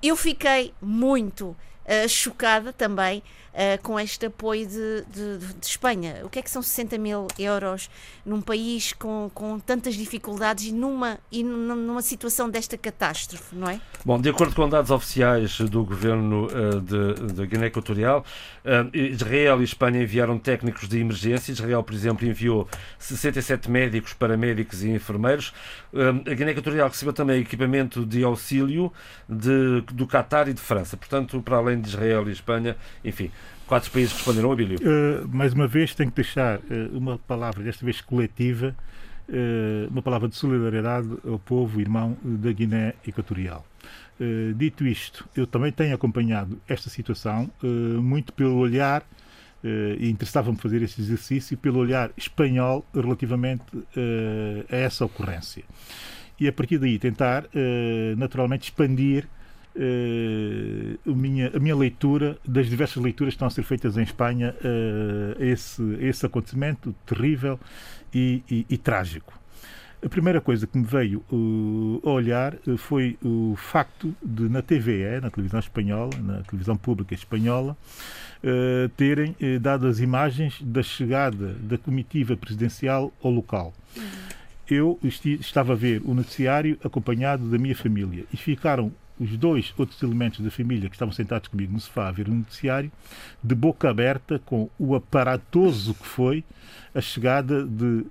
Eu 0.03 0.17
fiquei 0.17 0.73
muito 0.81 1.49
uh, 1.49 2.09
chocada 2.09 2.73
também 2.73 3.23
uh, 3.55 3.83
com 3.83 3.99
este 3.99 4.27
apoio 4.27 4.67
de, 4.67 5.05
de, 5.13 5.39
de, 5.39 5.67
Espanha. 5.67 6.21
O 6.25 6.29
que 6.29 6.39
é 6.39 6.43
que 6.43 6.51
são 6.51 6.63
60 6.63 6.99
mil 6.99 7.27
euros 7.39 7.91
num 8.25 8.41
país 8.41 8.93
com, 8.93 9.31
com 9.35 9.59
tantas 9.59 9.95
dificuldades 9.95 10.67
e 10.67 10.73
numa, 10.73 11.19
e 11.31 11.43
numa 11.43 12.03
situação 12.03 12.49
desta 12.49 12.77
catástrofe, 12.77 13.55
não 13.55 13.69
é? 13.69 13.81
Bom, 14.05 14.21
de 14.21 14.29
acordo 14.29 14.55
com 14.55 14.69
dados 14.69 14.91
oficiais 14.91 15.61
do 15.61 15.85
governo 15.85 16.47
uh, 16.47 16.81
de, 16.81 17.33
de 17.33 17.47
Guiné 17.47 17.67
Equatorial, 17.67 18.25
uh, 18.65 18.97
Israel 18.97 19.61
e 19.61 19.65
Espanha 19.65 20.03
enviaram 20.03 20.39
técnicos 20.39 20.89
de 20.89 20.99
emergência. 20.99 21.53
Israel, 21.53 21.83
por 21.83 21.95
exemplo, 21.95 22.27
enviou 22.27 22.69
67 22.99 23.71
médicos, 23.71 24.13
paramédicos 24.13 24.83
e 24.83 24.91
enfermeiros. 24.91 25.53
a 25.95 26.35
Guiné 26.35 26.53
Equatorial 26.53 26.89
recebeu 26.89 27.13
também 27.13 27.41
equipamento 27.41 28.05
de 28.07 28.23
auxílio 28.25 28.93
de, 29.29 29.83
do 29.93 30.07
Qatar 30.07 30.49
e 30.49 30.53
de 30.53 30.61
França. 30.61 30.97
Portanto, 30.97 31.41
para 31.43 31.57
além 31.57 31.81
de 31.81 31.89
Israel 31.89 32.29
e 32.29 32.33
Espanha, 32.33 32.77
enfim, 33.05 33.31
quatro 33.71 33.89
países 33.93 34.13
responderam, 34.13 34.51
Abílio? 34.51 34.81
Uh, 34.81 35.29
mais 35.29 35.53
uma 35.53 35.69
vez, 35.69 35.95
tenho 35.95 36.11
que 36.11 36.17
deixar 36.17 36.59
uh, 36.59 36.63
uma 36.93 37.17
palavra, 37.19 37.63
desta 37.63 37.85
vez 37.85 38.01
coletiva, 38.01 38.75
uh, 39.29 39.89
uma 39.89 40.03
palavra 40.03 40.29
de 40.29 40.35
solidariedade 40.35 41.09
ao 41.25 41.39
povo 41.39 41.81
irmão 41.81 42.17
da 42.21 42.51
Guiné 42.51 42.95
Equatorial. 43.07 43.65
dito 44.57 44.85
isto, 44.85 45.25
eu 45.37 45.47
também 45.47 45.71
tenho 45.71 45.95
acompanhado 45.95 46.61
esta 46.69 46.91
situação 46.91 47.49
muito 48.03 48.33
pelo 48.33 48.57
olhar 48.57 49.03
e 49.99 50.11
interessava-me 50.11 50.59
fazer 50.59 50.83
este 50.83 51.01
exercício 51.01 51.57
pelo 51.57 51.79
olhar 51.79 52.11
espanhol 52.19 52.85
relativamente 52.93 53.65
a 54.69 54.77
essa 54.77 55.05
ocorrência. 55.07 55.65
E 56.39 56.47
a 56.47 56.53
partir 56.53 56.77
daí 56.79 56.99
tentar, 56.99 57.45
naturalmente, 58.19 58.65
expandir 58.65 59.27
a, 61.07 61.11
minha, 61.11 61.51
a 61.55 61.59
minha 61.59 61.77
leitura 61.77 62.39
das 62.47 62.69
diversas 62.69 63.03
leituras 63.03 63.33
que 63.33 63.37
estão 63.37 63.49
a 63.49 63.51
ser 63.51 63.63
feitas 63.63 63.97
em 63.97 64.03
Espanha 64.03 64.55
uh, 64.61 65.43
esse, 65.43 65.83
esse 66.01 66.27
acontecimento 66.27 66.95
terrível 67.07 67.59
e, 68.13 68.43
e, 68.51 68.67
e, 68.69 68.79
trágico. 68.79 69.33
A 70.05 70.09
primeira 70.09 70.41
coisa 70.41 70.67
que 70.67 70.79
me 70.79 70.85
veio 70.85 71.23
uh, 71.31 72.09
a 72.09 72.11
olhar 72.11 72.55
foi 72.79 73.19
o 73.23 73.55
facto 73.57 74.15
de, 74.23 74.49
na 74.49 74.63
TVE, 74.63 75.21
na 75.21 75.31
televisão 75.31 75.61
espanhola, 75.61 76.11
na 76.19 76.43
televisão 76.43 76.77
pública 76.77 77.15
espanhola, 77.15 77.77
uh, 78.43 78.89
terem 78.91 79.37
uh, 79.41 79.61
dado 79.61 79.87
as 79.87 80.01
imagens 80.01 80.61
da 80.63 80.83
chegada 80.83 81.55
da 81.61 81.77
comitiva 81.77 82.37
presidencial 82.37 83.13
ao 83.23 83.31
local. 83.31 83.75
Eu 84.67 84.99
estava 85.03 85.73
a 85.73 85.77
ver 85.77 86.01
o 86.05 86.15
noticiário 86.15 86.79
acompanhado 86.83 87.51
da 87.51 87.59
minha 87.59 87.75
família 87.75 88.25
e 88.33 88.37
ficaram 88.37 88.93
os 89.21 89.37
dois 89.37 89.75
outros 89.77 90.03
elementos 90.03 90.41
da 90.41 90.51
família 90.51 90.89
que 90.89 90.97
estavam 90.97 91.13
sentados 91.13 91.49
comigo 91.49 91.73
no 91.73 91.79
sofá 91.79 92.09
a 92.09 92.13
ver 92.13 92.27
o 92.27 92.35
noticiário, 92.35 92.91
de 93.45 93.55
boca 93.55 93.91
aberta, 93.91 94.41
com 94.45 94.71
o 94.79 94.95
aparatoso 94.95 95.95
que 95.95 96.07
foi 96.07 96.43
a 96.95 97.01
chegada 97.01 97.65
de 97.65 98.07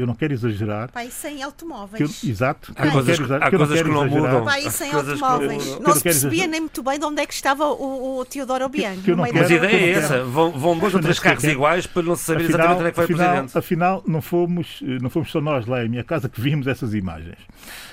eu 0.00 0.06
não 0.06 0.14
quero 0.14 0.32
exagerar. 0.32 0.90
Pai, 0.90 1.10
sem 1.10 1.42
automóveis. 1.42 2.22
Eu, 2.24 2.30
exato. 2.30 2.72
Há 2.74 2.90
coisas, 2.90 3.18
que, 3.18 3.32
há 3.34 3.50
coisas 3.50 3.82
que 3.82 3.88
não 3.88 4.08
mudam. 4.08 4.44
Pai, 4.44 4.70
sem 4.70 4.90
automóveis. 4.92 5.66
Não, 5.66 5.80
não 5.80 5.94
se 5.94 6.02
percebia 6.02 6.46
nem 6.46 6.60
muito 6.60 6.82
bem 6.82 6.98
de 6.98 7.04
onde 7.04 7.20
é 7.20 7.26
que 7.26 7.34
estava 7.34 7.66
o, 7.66 8.18
o 8.18 8.24
Teodoro 8.24 8.66
Bianchi. 8.70 9.02
Que, 9.02 9.14
que 9.14 9.14
Mas 9.14 9.50
a 9.50 9.54
ideia 9.54 9.76
é 9.76 9.90
essa. 9.90 10.24
Vão, 10.24 10.52
vão 10.52 10.78
dois 10.78 10.94
ou 10.94 11.00
três 11.00 11.18
carros 11.18 11.44
iguais 11.44 11.86
para 11.86 12.02
não 12.02 12.16
se 12.16 12.24
saber 12.24 12.44
afinal, 12.44 12.60
exatamente 12.60 12.78
onde 12.78 12.88
é 12.88 12.90
que 12.90 12.96
foi 12.96 13.04
afinal, 13.04 13.20
o 13.20 13.30
Presidente. 13.30 13.58
Afinal, 13.58 14.04
não 14.06 14.22
fomos, 14.22 14.82
não 15.02 15.10
fomos 15.10 15.30
só 15.30 15.40
nós 15.40 15.66
lá 15.66 15.84
em 15.84 15.88
minha 15.90 16.04
casa 16.04 16.30
que 16.30 16.40
vimos 16.40 16.66
essas 16.66 16.94
imagens. 16.94 17.38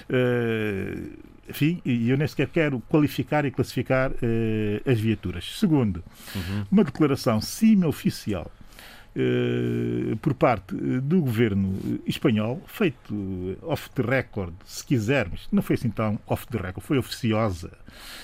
Uh, 0.09 1.26
enfim, 1.49 1.81
e 1.85 2.09
eu 2.09 2.17
nem 2.17 2.27
sequer 2.27 2.47
quero 2.47 2.79
qualificar 2.89 3.45
e 3.45 3.51
classificar 3.51 4.11
uh, 4.11 4.89
as 4.89 4.99
viaturas. 4.99 5.57
Segundo, 5.57 6.03
uhum. 6.35 6.65
uma 6.71 6.83
declaração 6.83 7.39
semi-oficial 7.39 8.51
uh, 9.15 10.17
por 10.17 10.33
parte 10.33 10.75
do 10.75 11.21
governo 11.21 11.99
espanhol, 12.05 12.61
feito 12.67 13.57
off 13.61 13.89
the 13.91 14.03
record, 14.03 14.53
se 14.65 14.85
quisermos, 14.85 15.47
não 15.51 15.61
foi 15.61 15.75
assim 15.75 15.89
tão 15.89 16.19
off 16.27 16.45
the 16.47 16.57
record, 16.57 16.85
foi 16.85 16.97
oficiosa. 16.97 17.71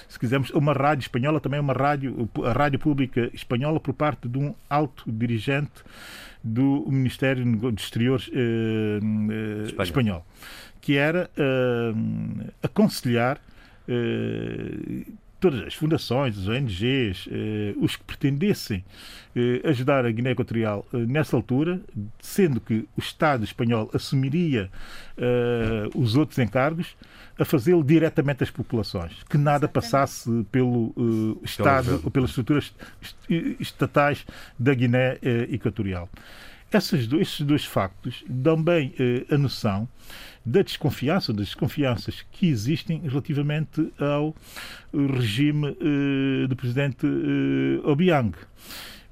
Se 0.07 0.19
quisermos, 0.19 0.49
uma 0.51 0.73
rádio 0.73 1.03
espanhola, 1.03 1.39
também 1.39 1.59
uma 1.59 1.73
rádio, 1.73 2.29
a 2.45 2.51
rádio 2.51 2.79
pública 2.79 3.29
espanhola, 3.33 3.79
por 3.79 3.93
parte 3.93 4.27
de 4.27 4.37
um 4.37 4.53
alto 4.69 5.03
dirigente 5.11 5.71
do 6.43 6.85
Ministério 6.89 7.45
dos 7.45 7.83
Exteriores 7.83 8.27
uh, 8.27 9.81
espanhol 9.81 10.25
que 10.83 10.97
era 10.97 11.29
uh, 11.37 12.51
aconselhar 12.61 13.39
uh, 13.87 15.13
todas 15.39 15.61
as 15.61 15.73
fundações, 15.73 16.37
as 16.37 16.47
ONGs, 16.49 17.25
uh, 17.27 17.29
os 17.81 17.95
que 17.95 18.03
pretendessem 18.03 18.83
ajudar 19.63 20.05
a 20.05 20.11
Guiné 20.11 20.31
Equatorial 20.31 20.85
nessa 20.93 21.35
altura, 21.35 21.81
sendo 22.19 22.61
que 22.61 22.85
o 22.95 22.99
Estado 22.99 23.43
espanhol 23.43 23.89
assumiria 23.91 24.69
os 25.95 26.15
outros 26.15 26.37
encargos, 26.37 26.95
a 27.39 27.43
fazê-lo 27.43 27.83
diretamente 27.83 28.43
às 28.43 28.51
populações, 28.51 29.23
que 29.27 29.35
nada 29.35 29.67
passasse 29.67 30.29
pelo 30.51 31.41
Estado 31.43 31.99
ou 32.03 32.11
pelas 32.11 32.29
estruturas 32.29 32.71
estatais 33.59 34.23
da 34.59 34.71
Guiné 34.71 35.17
Equatorial. 35.49 36.07
Esses 36.71 37.07
dois, 37.07 37.23
esses 37.23 37.41
dois 37.41 37.65
factos 37.65 38.23
dão 38.27 38.61
bem 38.61 38.93
a 39.31 39.37
noção 39.37 39.89
da 40.45 40.61
desconfiança, 40.61 41.31
das 41.31 41.47
desconfianças 41.47 42.25
que 42.31 42.47
existem 42.47 42.99
relativamente 42.99 43.91
ao 43.97 44.35
regime 44.93 45.69
uh, 45.69 46.47
do 46.47 46.55
presidente 46.55 47.05
uh, 47.05 47.89
Obiang. 47.89 48.35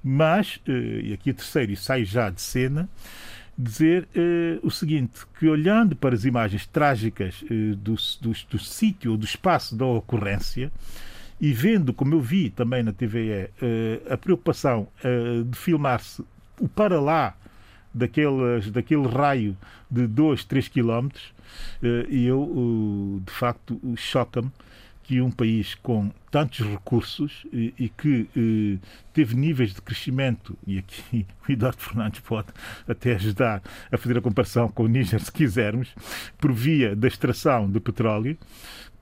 Mas, 0.04 0.60
uh, 0.68 0.72
e 0.72 1.14
aqui 1.14 1.30
a 1.30 1.34
terceira, 1.34 1.72
e 1.72 1.76
sai 1.76 2.04
já 2.04 2.30
de 2.30 2.42
cena, 2.42 2.90
dizer 3.58 4.08
o 4.64 4.72
seguinte, 4.72 5.20
que 5.38 5.48
olhando 5.48 5.96
para 5.96 6.16
as 6.16 6.26
imagens 6.26 6.66
trágicas 6.66 7.44
do, 7.78 7.96
do, 8.20 8.34
do 8.50 8.58
sítio, 8.58 9.16
do 9.16 9.26
espaço 9.26 9.76
da 9.76 9.86
ocorrência, 9.86 10.72
e 11.40 11.54
vendo, 11.54 11.94
como 11.94 12.16
eu 12.16 12.22
vi 12.22 12.50
também 12.50 12.82
na 12.82 12.92
TVE, 12.92 13.52
a 14.10 14.18
preocupação 14.18 14.88
de 15.46 15.56
filmar-se 15.56 16.24
o 16.60 16.68
para 16.68 17.00
lá 17.00 17.36
daqueles, 17.94 18.72
daquele 18.72 19.08
raio 19.08 19.58
de 19.90 20.08
2, 20.08 20.46
3 20.46 20.68
quilómetros, 20.68 21.34
eh, 21.84 22.06
e 22.10 22.26
eu, 22.26 23.22
de 23.26 23.32
facto, 23.32 23.80
choca-me 23.96 24.52
que 25.04 25.20
um 25.20 25.30
país 25.30 25.76
com 25.76 26.10
tantos 26.30 26.66
recursos 26.66 27.46
e, 27.52 27.74
e 27.78 27.90
que 27.90 28.30
eh, 28.34 28.88
teve 29.14 29.36
níveis 29.36 29.74
de 29.74 29.82
crescimento, 29.82 30.58
e 30.66 30.78
aqui 30.78 31.26
o 31.48 31.52
Eduardo 31.52 31.82
Fernandes 31.82 32.22
pode 32.22 32.48
até 32.88 33.16
ajudar 33.16 33.62
a 33.92 33.98
fazer 33.98 34.18
a 34.18 34.22
comparação 34.22 34.70
com 34.70 34.84
o 34.84 34.88
Níger, 34.88 35.20
se 35.20 35.32
quisermos, 35.32 35.94
por 36.38 36.54
via 36.54 36.96
da 36.96 37.10
extração 37.10 37.70
de 37.70 37.80
petróleo, 37.82 38.38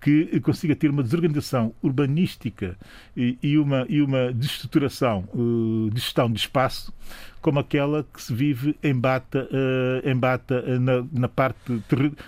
que 0.02 0.40
consiga 0.40 0.76
ter 0.76 0.90
uma 0.90 1.04
desorganização 1.04 1.74
urbanística 1.82 2.78
e, 3.16 3.58
uma, 3.58 3.86
e 3.90 4.02
uma 4.02 4.32
destruturação 4.32 5.28
uh, 5.34 5.90
de 5.92 6.00
gestão 6.00 6.32
de 6.32 6.40
espaço 6.40 6.94
como 7.42 7.60
aquela 7.60 8.04
que 8.04 8.22
se 8.22 8.34
vive 8.34 8.78
em 8.84 8.94
Bata, 8.94 9.48
uh, 9.52 10.10
em 10.10 10.16
Bata 10.16 10.64
uh, 10.66 10.80
na, 10.80 11.06
na, 11.12 11.28
parte, 11.28 11.82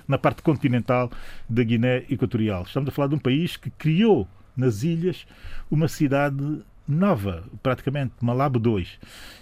na 0.08 0.18
parte 0.18 0.42
continental 0.42 1.12
da 1.50 1.64
Guiné 1.64 2.04
Equatorial. 2.10 2.64
Estamos 2.64 2.90
a 2.90 2.92
falar 2.92 3.08
de 3.08 3.16
um 3.16 3.20
país 3.20 3.56
que 3.58 3.70
criou 3.70 4.28
nas 4.56 4.84
ilhas 4.84 5.26
uma 5.70 5.88
cidade 5.88 6.62
nova, 6.88 7.44
praticamente, 7.62 8.14
Malabo 8.22 8.60
2, 8.60 9.00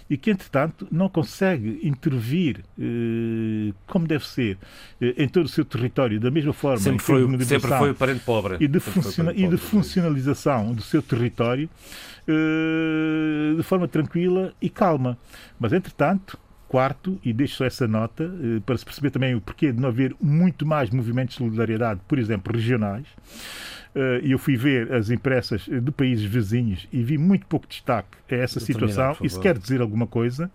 e 0.08 0.16
que, 0.16 0.30
entretanto, 0.30 0.86
não 0.90 1.08
consegue 1.08 1.80
intervir 1.82 2.64
eh, 2.78 3.72
como 3.86 4.06
deve 4.06 4.26
ser 4.26 4.58
eh, 5.00 5.14
em 5.16 5.28
todo 5.28 5.46
o 5.46 5.48
seu 5.48 5.64
território, 5.64 6.20
da 6.20 6.30
mesma 6.30 6.52
forma 6.52 6.78
sempre 6.78 7.04
foi, 7.04 7.44
sempre 7.44 7.70
foi 7.70 7.90
o 7.90 7.94
parente 7.94 8.20
pobre 8.20 8.56
e 8.60 8.68
de, 8.68 8.80
funciona, 8.80 9.32
e 9.32 9.46
de 9.46 9.56
funcionalização 9.56 10.72
do 10.74 10.82
seu 10.82 11.02
território 11.02 11.68
eh, 12.26 13.54
de 13.56 13.62
forma 13.62 13.88
tranquila 13.88 14.52
e 14.60 14.68
calma. 14.68 15.16
Mas, 15.58 15.72
entretanto, 15.72 16.38
quarto, 16.70 17.18
e 17.24 17.32
deixo 17.32 17.56
só 17.56 17.64
essa 17.64 17.88
nota 17.88 18.22
eh, 18.24 18.60
para 18.64 18.78
se 18.78 18.84
perceber 18.84 19.10
também 19.10 19.34
o 19.34 19.40
porquê 19.40 19.72
de 19.72 19.80
não 19.80 19.88
haver 19.88 20.14
muito 20.20 20.64
mais 20.64 20.88
movimentos 20.90 21.34
de 21.34 21.38
solidariedade, 21.38 22.00
por 22.06 22.16
exemplo, 22.16 22.52
regionais. 22.54 23.06
Eh, 23.94 24.20
e 24.24 24.32
eu 24.32 24.38
fui 24.38 24.56
ver 24.56 24.92
as 24.92 25.10
impressas 25.10 25.62
de 25.62 25.90
países 25.90 26.24
vizinhos 26.24 26.86
e 26.92 27.02
vi 27.02 27.18
muito 27.18 27.46
pouco 27.46 27.66
destaque 27.66 28.16
a 28.30 28.34
essa 28.34 28.60
situação. 28.60 29.16
Isso 29.22 29.40
quer 29.40 29.58
dizer 29.58 29.80
alguma 29.80 30.06
coisa. 30.06 30.50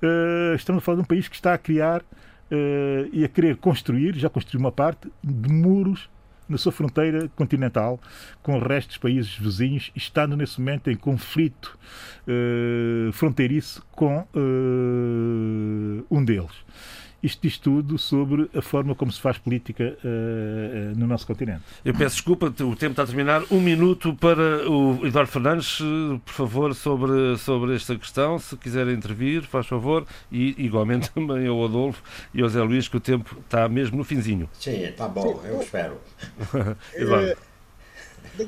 Eh, 0.00 0.54
estamos 0.56 0.82
a 0.82 0.84
falar 0.84 0.96
de 0.96 1.02
um 1.02 1.06
país 1.06 1.28
que 1.28 1.34
está 1.34 1.52
a 1.54 1.58
criar 1.58 2.02
eh, 2.50 3.08
e 3.12 3.24
a 3.24 3.28
querer 3.28 3.56
construir, 3.56 4.14
já 4.16 4.30
construiu 4.30 4.60
uma 4.60 4.72
parte, 4.72 5.10
de 5.22 5.52
muros 5.52 6.08
na 6.48 6.58
sua 6.58 6.72
fronteira 6.72 7.28
continental 7.36 8.00
com 8.42 8.56
o 8.56 8.58
resto 8.58 8.88
dos 8.88 8.98
países 8.98 9.36
vizinhos, 9.36 9.92
estando 9.94 10.36
nesse 10.36 10.58
momento 10.58 10.90
em 10.90 10.96
conflito 10.96 11.78
fronteiriço 13.12 13.86
com 13.92 14.26
um 16.10 16.24
deles. 16.24 16.64
Isto 17.22 17.40
diz 17.42 17.58
tudo 17.58 17.98
sobre 17.98 18.50
a 18.54 18.62
forma 18.62 18.94
como 18.94 19.12
se 19.12 19.20
faz 19.20 19.36
política 19.36 19.96
uh, 20.02 20.98
no 20.98 21.06
nosso 21.06 21.26
continente. 21.26 21.62
Eu 21.84 21.94
peço 21.94 22.16
desculpa, 22.16 22.46
o 22.46 22.76
tempo 22.76 22.92
está 22.92 23.02
a 23.02 23.06
terminar. 23.06 23.42
Um 23.50 23.60
minuto 23.60 24.14
para 24.14 24.68
o 24.68 25.06
Eduardo 25.06 25.30
Fernandes, 25.30 25.78
por 26.24 26.32
favor, 26.32 26.74
sobre, 26.74 27.36
sobre 27.36 27.74
esta 27.76 27.96
questão. 27.96 28.38
Se 28.38 28.56
quiser 28.56 28.88
intervir, 28.88 29.42
faz 29.42 29.66
favor. 29.66 30.06
E 30.32 30.54
igualmente 30.58 31.10
também 31.12 31.46
ao 31.46 31.62
Adolfo 31.64 32.02
e 32.32 32.40
ao 32.40 32.48
Zé 32.48 32.62
Luís, 32.62 32.88
que 32.88 32.96
o 32.96 33.00
tempo 33.00 33.36
está 33.44 33.68
mesmo 33.68 33.98
no 33.98 34.04
finzinho. 34.04 34.48
Sim, 34.58 34.84
está 34.84 35.06
bom, 35.06 35.42
eu 35.44 35.60
espero. 35.60 36.00
Eduardo. 36.94 37.36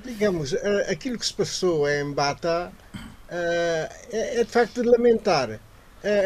digamos, 0.04 0.54
aquilo 0.88 1.18
que 1.18 1.26
se 1.26 1.34
passou 1.34 1.88
em 1.88 2.10
Bata 2.12 2.72
é, 3.28 3.88
é 4.40 4.44
de 4.44 4.50
facto 4.50 4.82
de 4.82 4.88
lamentar. 4.88 5.60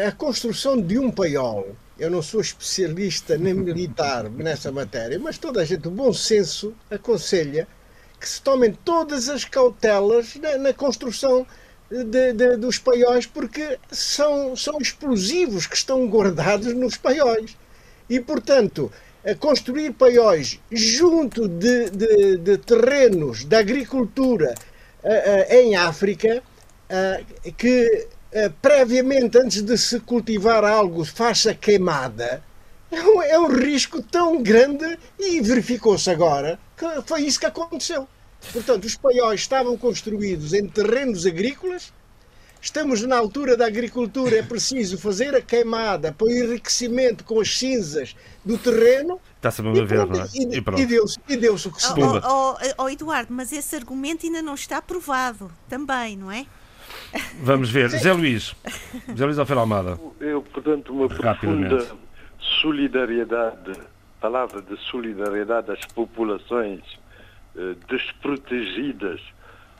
A 0.07 0.11
construção 0.13 0.81
de 0.81 0.97
um 0.97 1.11
paiol 1.11 1.75
eu 1.99 2.09
não 2.09 2.21
sou 2.21 2.41
especialista 2.41 3.37
nem 3.37 3.53
militar 3.53 4.29
nessa 4.29 4.71
matéria, 4.71 5.17
mas 5.19 5.37
toda 5.37 5.61
a 5.61 5.65
gente, 5.65 5.87
o 5.87 5.91
bom 5.91 6.13
senso, 6.13 6.73
aconselha 6.89 7.67
que 8.19 8.27
se 8.27 8.41
tomem 8.41 8.73
todas 8.73 9.29
as 9.29 9.45
cautelas 9.45 10.35
na, 10.35 10.57
na 10.57 10.73
construção 10.73 11.45
de, 11.89 12.33
de, 12.33 12.57
dos 12.57 12.77
paióis, 12.77 13.25
porque 13.25 13.79
são, 13.91 14.55
são 14.55 14.77
explosivos 14.79 15.67
que 15.67 15.75
estão 15.75 16.07
guardados 16.07 16.73
nos 16.73 16.97
paióis. 16.97 17.55
E, 18.09 18.19
portanto, 18.19 18.91
construir 19.39 19.93
paióis 19.93 20.59
junto 20.71 21.47
de, 21.47 21.89
de, 21.89 22.37
de 22.37 22.57
terrenos 22.57 23.43
da 23.43 23.59
agricultura 23.59 24.53
uh, 25.03 25.07
uh, 25.07 25.53
em 25.53 25.75
África, 25.75 26.41
uh, 26.89 27.53
que 27.53 27.85
eh, 27.85 28.07
previamente, 28.61 29.37
antes 29.37 29.61
de 29.61 29.77
se 29.77 29.99
cultivar 29.99 30.63
algo, 30.63 31.03
faça 31.05 31.53
queimada, 31.53 32.43
é 32.91 33.01
um, 33.01 33.21
é 33.21 33.39
um 33.39 33.47
risco 33.47 34.01
tão 34.01 34.41
grande 34.41 34.97
e 35.19 35.41
verificou-se 35.41 36.09
agora 36.09 36.59
que 36.75 36.85
foi 37.05 37.23
isso 37.23 37.39
que 37.39 37.45
aconteceu. 37.45 38.07
Portanto, 38.53 38.85
os 38.85 38.95
paióis 38.95 39.41
estavam 39.41 39.77
construídos 39.77 40.53
em 40.53 40.67
terrenos 40.67 41.25
agrícolas. 41.25 41.91
Estamos 42.61 43.01
na 43.03 43.17
altura 43.17 43.55
da 43.55 43.65
agricultura, 43.65 44.37
é 44.37 44.41
preciso 44.41 44.97
fazer 44.97 45.35
a 45.35 45.41
queimada 45.41 46.11
para 46.11 46.27
o 46.27 46.29
enriquecimento 46.29 47.23
com 47.23 47.39
as 47.39 47.57
cinzas 47.57 48.15
do 48.43 48.57
terreno. 48.57 49.19
Está-se 49.35 49.61
a 49.61 49.85
ver, 49.85 50.07
não 50.07 50.21
é? 50.21 50.27
E, 50.33 50.57
e, 50.57 50.81
e 50.81 50.85
deu-se 50.85 51.19
deu 51.37 51.53
o 51.53 51.71
que 51.71 51.81
se 51.81 51.91
oh, 51.93 52.17
oh, 52.17 52.57
oh, 52.57 52.83
oh, 52.83 52.89
Eduardo, 52.89 53.33
mas 53.33 53.51
esse 53.51 53.75
argumento 53.75 54.25
ainda 54.25 54.41
não 54.41 54.55
está 54.55 54.81
provado 54.81 55.51
também, 55.69 56.17
não 56.17 56.31
é? 56.31 56.45
Vamos 57.41 57.69
ver. 57.69 57.89
Zé 57.89 58.13
Luís. 58.13 58.55
Zé 59.15 59.25
Luís 59.25 59.39
Alfeira 59.39 59.61
Almada. 59.61 59.99
Eu, 60.19 60.41
portanto, 60.41 60.93
uma 60.93 61.07
profunda 61.07 61.85
solidariedade, 62.61 63.73
palavra 64.19 64.61
de 64.61 64.77
solidariedade 64.77 65.71
às 65.71 65.85
populações 65.93 66.81
eh, 67.55 67.75
desprotegidas, 67.87 69.21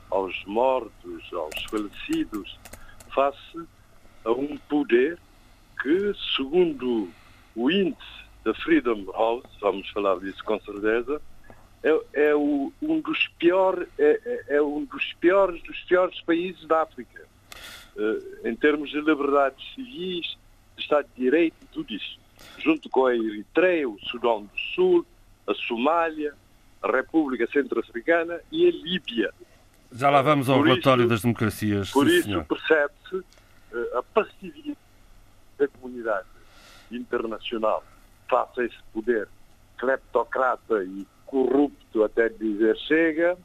aos 0.10 0.44
mortos, 0.46 1.24
aos 1.34 1.64
falecidos, 1.70 2.58
face 3.14 3.68
a 4.24 4.32
um 4.32 4.58
poder 4.70 5.18
que, 5.82 6.14
segundo 6.36 7.10
o 7.56 7.70
índice 7.70 8.18
da 8.44 8.54
Freedom 8.54 9.06
House, 9.12 9.46
vamos 9.60 9.90
falar 9.90 10.20
disso 10.20 10.44
com 10.44 10.60
certeza, 10.62 11.22
é, 11.84 12.02
é 12.14 12.36
o, 12.36 12.72
um 12.82 13.00
dos 13.00 13.28
piores 13.40 13.88
é, 13.98 14.20
é, 14.26 14.56
é, 14.56 14.62
um 14.62 14.84
dos 14.86 15.14
piores 15.14 15.62
dos 15.64 15.80
piores 15.82 16.20
países 16.22 16.66
da 16.68 16.82
África 16.82 17.24
uh, 17.96 18.48
em 18.48 18.56
termos 18.56 18.90
de 18.90 19.00
liberdades 19.00 19.64
civis, 19.74 20.38
de 20.76 20.84
Estado 20.84 21.08
de 21.16 21.24
Direito 21.24 21.56
e 21.62 21.66
tudo 21.68 21.94
isso, 21.94 22.20
junto 22.60 22.90
com 22.90 23.06
a 23.06 23.16
Eritreia, 23.16 23.90
o 23.90 24.00
Sudão 24.00 24.44
do 24.44 24.60
Sul, 24.76 25.06
a 25.48 25.54
Somália, 25.54 26.34
a 26.82 26.92
República 26.92 27.48
Centro-Africana 27.48 28.40
e 28.52 28.68
a 28.68 28.72
Líbia. 28.72 29.34
Já 29.92 30.10
lá 30.10 30.22
vamos 30.22 30.50
ao 30.50 30.58
por 30.58 30.68
relatório 30.68 31.02
isso, 31.02 31.10
das 31.10 31.22
democracias. 31.22 31.92
Por 31.92 32.08
isso 32.08 32.44
percebe-se 32.44 33.16
uh, 33.16 33.98
a 33.98 34.04
passividade 34.04 34.78
da 35.58 35.68
comunidade 35.68 36.28
internacional 36.92 37.84
face 38.30 38.62
a 38.62 38.66
esse 38.66 38.78
poder 38.94 39.28
cleptocrata 39.78 40.84
e 40.84 41.08
corrupto 41.28 42.04
até 42.04 42.30
dizer 42.30 42.76
chega, 42.88 43.38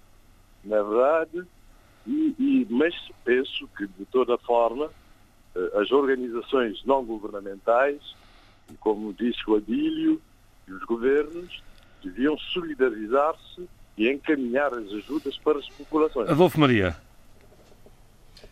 na 0.65 0.83
verdade, 0.83 1.45
e, 2.07 2.35
e, 2.39 2.67
mas 2.71 2.95
penso 3.25 3.69
que, 3.77 3.87
de 3.87 4.05
toda 4.07 4.39
forma, 4.39 4.91
eh, 5.55 5.71
as 5.81 5.91
organizações 5.93 6.83
não 6.85 7.05
governamentais, 7.05 8.01
como 8.81 9.13
disse 9.13 9.39
o 9.49 9.57
Adílio, 9.57 10.21
e 10.67 10.73
os 10.73 10.83
governos, 10.85 11.63
deviam 12.03 12.37
solidarizar-se 12.39 13.69
e 13.97 14.09
encaminhar 14.09 14.73
as 14.73 14.91
ajudas 14.93 15.37
para 15.39 15.59
as 15.59 15.69
populações. 15.69 16.29
Adolfo 16.29 16.59
Maria. 16.59 16.97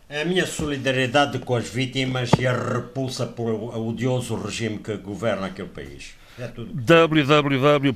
A 0.09 0.25
minha 0.25 0.45
solidariedade 0.45 1.39
com 1.39 1.55
as 1.55 1.69
vítimas 1.69 2.31
e 2.39 2.45
a 2.45 2.53
repulsa 2.53 3.25
pelo 3.25 3.87
odioso 3.87 4.35
regime 4.35 4.79
que 4.79 4.95
governa 4.97 5.47
aquele 5.47 5.69
país. 5.69 6.15
É 6.39 6.49
www.rtp 6.73 7.91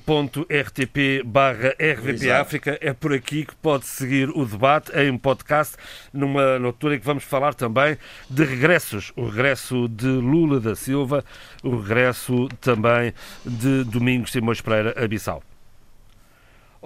RVP 1.23 2.31
África. 2.31 2.77
É 2.81 2.93
por 2.93 3.13
aqui 3.13 3.45
que 3.45 3.55
pode 3.55 3.85
seguir 3.85 4.29
o 4.29 4.45
debate 4.45 4.91
em 4.97 5.17
podcast 5.17 5.75
numa 6.13 6.57
altura 6.57 6.95
em 6.95 6.99
que 6.99 7.05
vamos 7.05 7.23
falar 7.23 7.53
também 7.53 7.97
de 8.29 8.43
regressos, 8.43 9.11
o 9.15 9.27
regresso 9.27 9.87
de 9.87 10.07
Lula 10.07 10.59
da 10.59 10.75
Silva, 10.75 11.23
o 11.63 11.77
regresso 11.79 12.47
também 12.61 13.13
de 13.45 13.83
Domingos 13.85 14.31
Simões 14.31 14.61
Pereira 14.61 14.93
a 14.97 15.07
Bissau. 15.07 15.41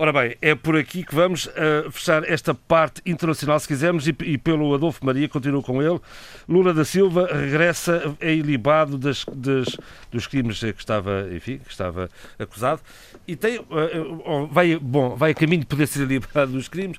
Ora 0.01 0.13
bem, 0.13 0.37
é 0.41 0.55
por 0.55 0.77
aqui 0.77 1.03
que 1.03 1.13
vamos 1.13 1.47
uh, 1.47 1.91
fechar 1.91 2.23
esta 2.23 2.55
parte 2.55 3.01
internacional, 3.05 3.59
se 3.59 3.67
quisermos, 3.67 4.07
e, 4.07 4.15
e, 4.23 4.37
pelo 4.37 4.73
Adolfo 4.73 5.05
Maria, 5.05 5.27
continuo 5.27 5.61
com 5.61 5.83
ele. 5.83 5.99
Lula 6.47 6.73
da 6.73 6.85
Silva 6.85 7.27
regressa, 7.29 8.15
é 8.21 8.33
ilibado 8.33 8.97
das, 8.97 9.25
das, 9.25 9.75
dos 10.09 10.25
crimes 10.25 10.61
que 10.61 10.67
estava, 10.77 11.27
enfim, 11.33 11.57
que 11.57 11.69
estava 11.69 12.09
acusado 12.39 12.81
e 13.27 13.35
tem, 13.35 13.59
uh, 13.59 14.47
vai, 14.49 14.77
bom, 14.77 15.17
vai 15.17 15.31
a 15.31 15.35
caminho 15.35 15.59
de 15.59 15.65
poder 15.65 15.85
ser 15.85 16.03
ilibado 16.03 16.53
dos 16.53 16.69
crimes 16.69 16.97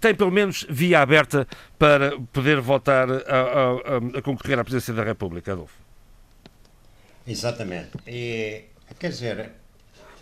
tem 0.00 0.14
pelo 0.14 0.30
menos 0.30 0.64
via 0.70 1.02
aberta 1.02 1.46
para 1.78 2.18
poder 2.32 2.62
voltar 2.62 3.10
a, 3.10 3.14
a, 3.14 4.18
a, 4.18 4.22
concorrer 4.22 4.58
à 4.58 4.64
presidência 4.64 4.94
da 4.94 5.04
República, 5.04 5.52
Adolfo. 5.52 5.74
Exatamente. 7.26 7.90
E, 8.06 8.64
quer 8.98 9.10
dizer, 9.10 9.50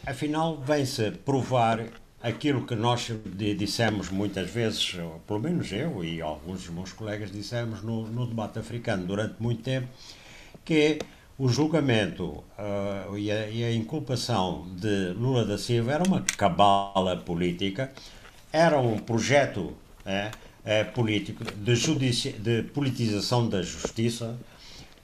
afinal, 0.05 0.61
vem-se 0.61 1.13
provar 1.13 1.87
aquilo 2.23 2.67
que 2.67 2.75
nós 2.75 3.11
dissemos 3.57 4.11
muitas 4.11 4.51
vezes, 4.51 4.97
pelo 5.27 5.41
menos 5.41 5.71
eu 5.73 6.05
e 6.05 6.21
alguns 6.21 6.65
dos 6.65 6.71
meus 6.71 6.93
colegas 6.93 7.31
dissemos 7.31 7.83
no, 7.83 8.07
no 8.07 8.27
debate 8.27 8.59
africano 8.59 9.07
durante 9.07 9.35
muito 9.41 9.63
tempo, 9.63 9.89
que 10.65 10.99
o 11.39 11.49
julgamento 11.49 12.43
uh, 12.59 13.17
e, 13.17 13.31
a, 13.31 13.49
e, 13.49 13.63
a, 13.63 13.73
inculpação 13.73 14.67
de 14.75 15.13
Lula 15.13 15.45
da 15.45 15.59
Silva 15.59 15.93
era 15.93 16.05
uma 16.05 16.23
cabala 16.23 17.17
política, 17.17 17.93
era 18.51 18.81
um 18.81 18.99
projeto 18.99 19.75
é, 20.05 20.31
é, 20.65 20.83
político 20.83 21.45
de, 21.45 21.77
judici 21.77 22.33
de 22.33 22.63
politização 22.63 23.49
da 23.49 23.61
justiça 23.61 24.37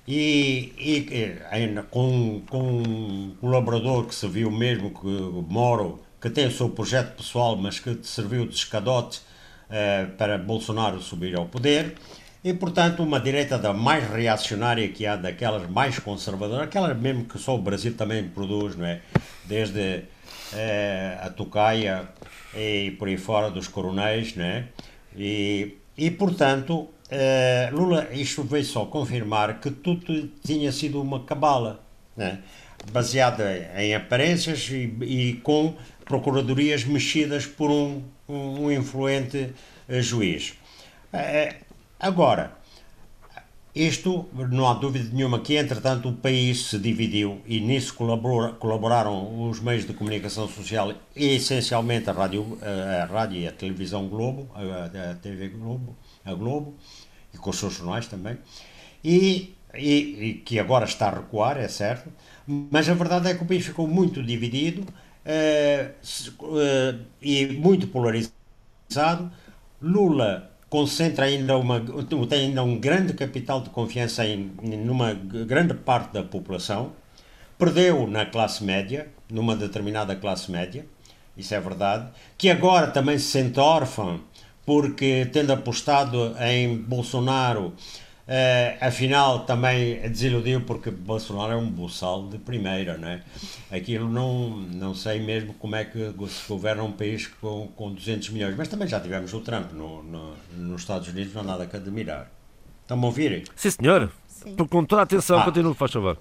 e, 0.08 0.72
e, 0.78 0.98
e 0.98 1.82
com, 1.90 2.42
com 2.48 2.82
um 2.82 3.36
colaborador 3.40 4.06
que 4.06 4.14
se 4.14 4.26
viu 4.26 4.50
mesmo 4.50 4.90
que 4.90 5.06
Moro 5.52 6.00
que 6.22 6.30
tem 6.30 6.46
o 6.46 6.52
seu 6.52 6.68
projeto 6.68 7.16
pessoal, 7.16 7.56
mas 7.56 7.80
que 7.80 7.98
serviu 8.04 8.46
de 8.46 8.54
escadote 8.54 9.20
uh, 9.68 10.08
para 10.12 10.38
Bolsonaro 10.38 11.02
subir 11.02 11.36
ao 11.36 11.46
poder. 11.46 11.96
E, 12.44 12.54
portanto, 12.54 13.02
uma 13.02 13.18
direita 13.18 13.58
da 13.58 13.72
mais 13.72 14.08
reacionária 14.08 14.88
que 14.88 15.04
há, 15.04 15.16
daquelas 15.16 15.68
mais 15.68 15.98
conservadoras, 15.98 16.68
aquelas 16.68 16.96
mesmo 16.96 17.24
que 17.24 17.38
só 17.38 17.56
o 17.56 17.58
Brasil 17.58 17.94
também 17.94 18.28
produz, 18.28 18.76
não 18.76 18.86
é? 18.86 19.00
Desde 19.44 20.04
uh, 20.52 21.26
a 21.26 21.30
Tocaia 21.30 22.08
e 22.54 22.92
por 22.92 23.08
aí 23.08 23.16
fora 23.16 23.50
dos 23.50 23.66
coronéis, 23.66 24.36
não 24.36 24.44
é? 24.44 24.68
E, 25.16 25.76
e 25.96 26.08
portanto, 26.08 26.74
uh, 26.82 27.74
Lula, 27.76 28.08
isto 28.12 28.44
veio 28.44 28.64
só 28.64 28.84
confirmar 28.86 29.58
que 29.58 29.72
tudo 29.72 30.28
tinha 30.44 30.70
sido 30.70 31.02
uma 31.02 31.24
cabala, 31.24 31.84
né? 32.16 32.38
baseada 32.90 33.44
em 33.76 33.94
aparências 33.94 34.68
e, 34.70 34.92
e 35.02 35.34
com 35.42 35.76
procuradorias 36.12 36.84
mexidas 36.84 37.46
por 37.46 37.70
um, 37.70 38.02
um, 38.28 38.70
influente 38.70 39.54
uh, 39.88 40.02
juiz. 40.02 40.50
Uh, 41.10 41.54
agora, 41.98 42.52
isto, 43.74 44.28
não 44.50 44.68
há 44.68 44.74
dúvida 44.74 45.08
nenhuma 45.10 45.40
que, 45.40 45.56
entretanto, 45.56 46.10
o 46.10 46.12
país 46.12 46.66
se 46.66 46.78
dividiu 46.78 47.40
e 47.46 47.60
nisso 47.60 47.94
colabora, 47.94 48.52
colaboraram 48.52 49.48
os 49.48 49.58
meios 49.58 49.86
de 49.86 49.94
comunicação 49.94 50.46
social 50.46 50.92
e, 51.16 51.36
essencialmente, 51.36 52.10
a 52.10 52.12
rádio, 52.12 52.58
a 52.60 53.06
rádio 53.06 53.40
e 53.40 53.48
a 53.48 53.52
televisão 53.52 54.06
Globo, 54.06 54.50
a, 54.54 55.12
a 55.12 55.14
TV 55.14 55.48
Globo, 55.48 55.96
a 56.26 56.34
Globo, 56.34 56.74
e 57.32 57.38
com 57.38 57.48
os 57.48 57.58
seus 57.58 57.72
jornais 57.72 58.06
também. 58.06 58.36
E 59.02 59.54
e, 59.74 60.28
e, 60.28 60.34
que 60.44 60.58
agora 60.58 60.84
está 60.84 61.08
a 61.08 61.14
recuar, 61.14 61.56
é 61.56 61.68
certo, 61.68 62.10
mas 62.46 62.88
a 62.88 62.94
verdade 62.94 63.28
é 63.28 63.34
que 63.34 63.42
o 63.42 63.46
país 63.46 63.64
ficou 63.64 63.86
muito 63.86 64.22
dividido 64.22 64.84
e 67.20 67.46
muito 67.46 67.86
polarizado. 67.86 69.30
Lula 69.80 70.50
concentra 70.72 71.26
ainda 71.26 71.58
uma 71.58 71.80
tem 72.26 72.46
ainda 72.46 72.62
um 72.62 72.78
grande 72.78 73.12
capital 73.12 73.60
de 73.60 73.68
confiança 73.68 74.24
em 74.24 74.50
numa 74.86 75.12
grande 75.12 75.74
parte 75.74 76.14
da 76.14 76.22
população 76.22 76.92
perdeu 77.58 78.06
na 78.06 78.24
classe 78.24 78.64
média 78.64 79.08
numa 79.30 79.54
determinada 79.54 80.16
classe 80.16 80.50
média 80.50 80.86
isso 81.36 81.54
é 81.54 81.60
verdade 81.60 82.08
que 82.38 82.48
agora 82.48 82.86
também 82.86 83.18
se 83.18 83.26
sente 83.26 83.60
órfã 83.60 84.18
porque 84.64 85.28
tendo 85.30 85.52
apostado 85.52 86.34
em 86.40 86.78
Bolsonaro 86.78 87.74
Uh, 88.22 88.78
afinal, 88.80 89.40
também 89.40 90.00
desiludiu 90.08 90.60
porque 90.60 90.90
Bolsonaro 90.90 91.52
é 91.52 91.56
um 91.56 91.68
buçal 91.68 92.28
de 92.28 92.38
primeira, 92.38 92.96
né? 92.96 93.22
Aquilo 93.70 94.08
não, 94.08 94.50
não 94.58 94.94
sei 94.94 95.20
mesmo 95.20 95.54
como 95.54 95.74
é 95.74 95.84
que 95.84 95.98
se 96.28 96.48
governa 96.48 96.84
um 96.84 96.92
país 96.92 97.26
com, 97.26 97.68
com 97.74 97.92
200 97.92 98.30
milhões, 98.30 98.54
mas 98.56 98.68
também 98.68 98.86
já 98.86 99.00
tivemos 99.00 99.34
o 99.34 99.40
Trump 99.40 99.72
no, 99.72 100.04
no, 100.04 100.34
nos 100.56 100.82
Estados 100.82 101.08
Unidos, 101.08 101.34
não 101.34 101.42
há 101.42 101.44
nada 101.44 101.66
que 101.66 101.76
admirar. 101.76 102.30
Estão-me 102.82 103.02
a 103.02 103.06
ouvir? 103.06 103.44
Sim, 103.56 103.70
senhor. 103.70 104.12
Sim. 104.28 104.54
Com 104.56 104.84
toda 104.84 105.02
a 105.02 105.04
atenção, 105.04 105.40
ah. 105.40 105.44
continue, 105.44 105.74
faz 105.74 105.90
favor. 105.90 106.16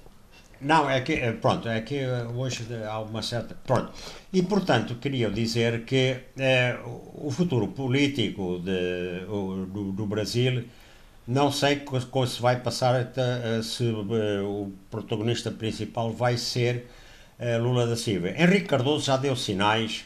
Não, 0.60 0.90
é 0.90 1.02
que, 1.02 1.14
eh, 1.14 1.32
pronto, 1.34 1.68
é 1.68 1.82
que 1.82 1.98
eh, 1.98 2.28
hoje 2.36 2.66
há 2.88 3.00
uma 3.00 3.22
certa. 3.24 3.56
Pronto. 3.66 3.92
E, 4.32 4.44
portanto, 4.44 4.96
queria 4.96 5.30
dizer 5.30 5.86
que 5.86 6.18
é, 6.38 6.78
o 7.16 7.32
futuro 7.32 7.68
político 7.70 8.60
de, 8.60 9.26
do, 9.72 9.92
do 9.92 10.06
Brasil 10.06 10.64
não 11.32 11.50
sei 11.50 11.82
se 12.28 12.42
vai 12.42 12.60
passar, 12.60 13.10
se 13.64 13.86
eh, 13.86 14.42
o 14.42 14.72
protagonista 14.90 15.50
principal 15.50 16.12
vai 16.12 16.38
ser 16.38 16.88
eh, 17.40 17.58
Lula 17.58 17.88
da 17.88 17.96
Silva. 17.96 18.30
Henrique 18.32 18.68
Cardoso 18.68 19.06
já 19.06 19.16
deu 19.16 19.36
sinais 19.36 20.04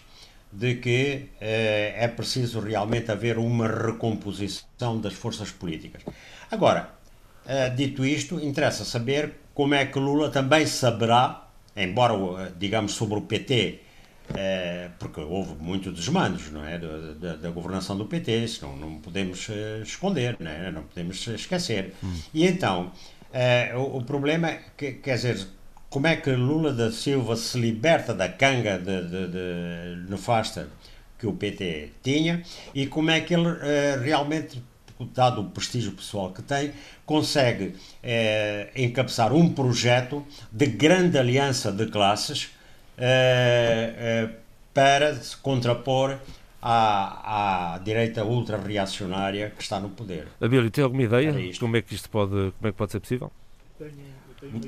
de 0.52 0.76
que 0.76 1.30
eh, 1.42 1.96
é 1.98 2.08
preciso 2.08 2.60
realmente 2.60 3.12
haver 3.12 3.40
uma 3.40 3.68
recomposição 3.68 5.02
das 5.02 5.14
forças 5.14 5.50
políticas. 5.50 6.04
Agora, 6.52 6.92
dito 7.76 8.06
isto, 8.06 8.40
interessa 8.40 8.86
saber 8.86 9.34
como 9.54 9.74
é 9.74 9.86
que 9.86 10.00
Lula 10.00 10.30
também 10.30 10.66
saberá, 10.68 11.48
embora, 11.76 12.54
digamos, 12.58 12.94
sobre 12.94 13.18
o 13.18 13.22
PT 13.22 13.82
é, 14.34 14.90
porque 14.98 15.20
houve 15.20 15.56
muito 15.56 15.92
desmandos 15.92 16.52
não 16.52 16.66
é? 16.66 16.78
da, 16.78 17.14
da, 17.14 17.36
da 17.36 17.50
governação 17.50 17.98
do 17.98 18.06
PT, 18.06 18.44
isso 18.44 18.66
não, 18.66 18.76
não 18.76 19.00
podemos 19.00 19.48
uh, 19.50 19.82
esconder, 19.84 20.36
não, 20.40 20.52
é? 20.52 20.72
não 20.72 20.84
podemos 20.84 21.28
esquecer. 21.28 21.94
Hum. 22.04 22.14
E 22.34 22.46
então, 22.46 22.92
uh, 23.32 23.78
o, 23.78 23.98
o, 23.98 24.04
problema 24.04 24.50
é 24.50 24.62
que, 24.76 24.94
quer 24.94 25.16
dizer, 25.16 25.48
como 25.90 26.08
é 26.08 26.16
que 26.16 26.32
Lula 26.32 26.74
da 26.74 26.92
Silva 26.92 27.36
se 27.36 27.60
liberta 27.60 28.14
da 28.14 28.28
canga 28.28 28.80
de, 28.80 29.04
de, 29.04 29.28
de 29.28 30.10
nefasta 30.10 30.70
que 31.20 31.28
o 31.28 31.34
PT 31.34 31.92
tinha 32.04 32.44
e 32.74 32.88
como 32.88 33.12
é 33.12 33.22
que 33.22 33.34
ele 33.34 33.48
uh, 33.48 34.02
realmente 34.04 34.62
dado 35.14 35.42
o 35.42 35.50
prestígio 35.50 35.92
pessoal 35.92 36.32
que 36.32 36.42
tem, 36.42 36.72
consegue 37.06 37.76
encabeçar 38.74 39.34
um 39.34 39.50
projeto 39.50 40.26
de 40.50 40.68
grande 40.68 41.18
aliança 41.18 41.70
de 41.70 41.88
classes 41.88 42.55
uh, 42.98 44.34
para 44.74 45.16
se 45.16 45.38
contrapor 45.38 46.18
à, 46.62 47.76
à 47.76 47.78
direita 47.80 48.24
ultra-reacionária 48.24 49.52
que 49.56 49.64
está 49.64 49.80
no 49.80 49.90
poder. 49.90 50.28
Abílio, 50.42 50.70
tem 50.72 50.84
alguma 50.84 51.04
ideia 51.04 51.34
como 51.60 51.78
é 51.78 51.82
que 51.82 51.96
isto 51.96 52.10
pode, 52.10 52.32
como 52.32 52.68
é 52.68 52.72
que 52.72 52.78
pode 52.78 52.92
ser 52.92 53.00
possível? 53.00 53.32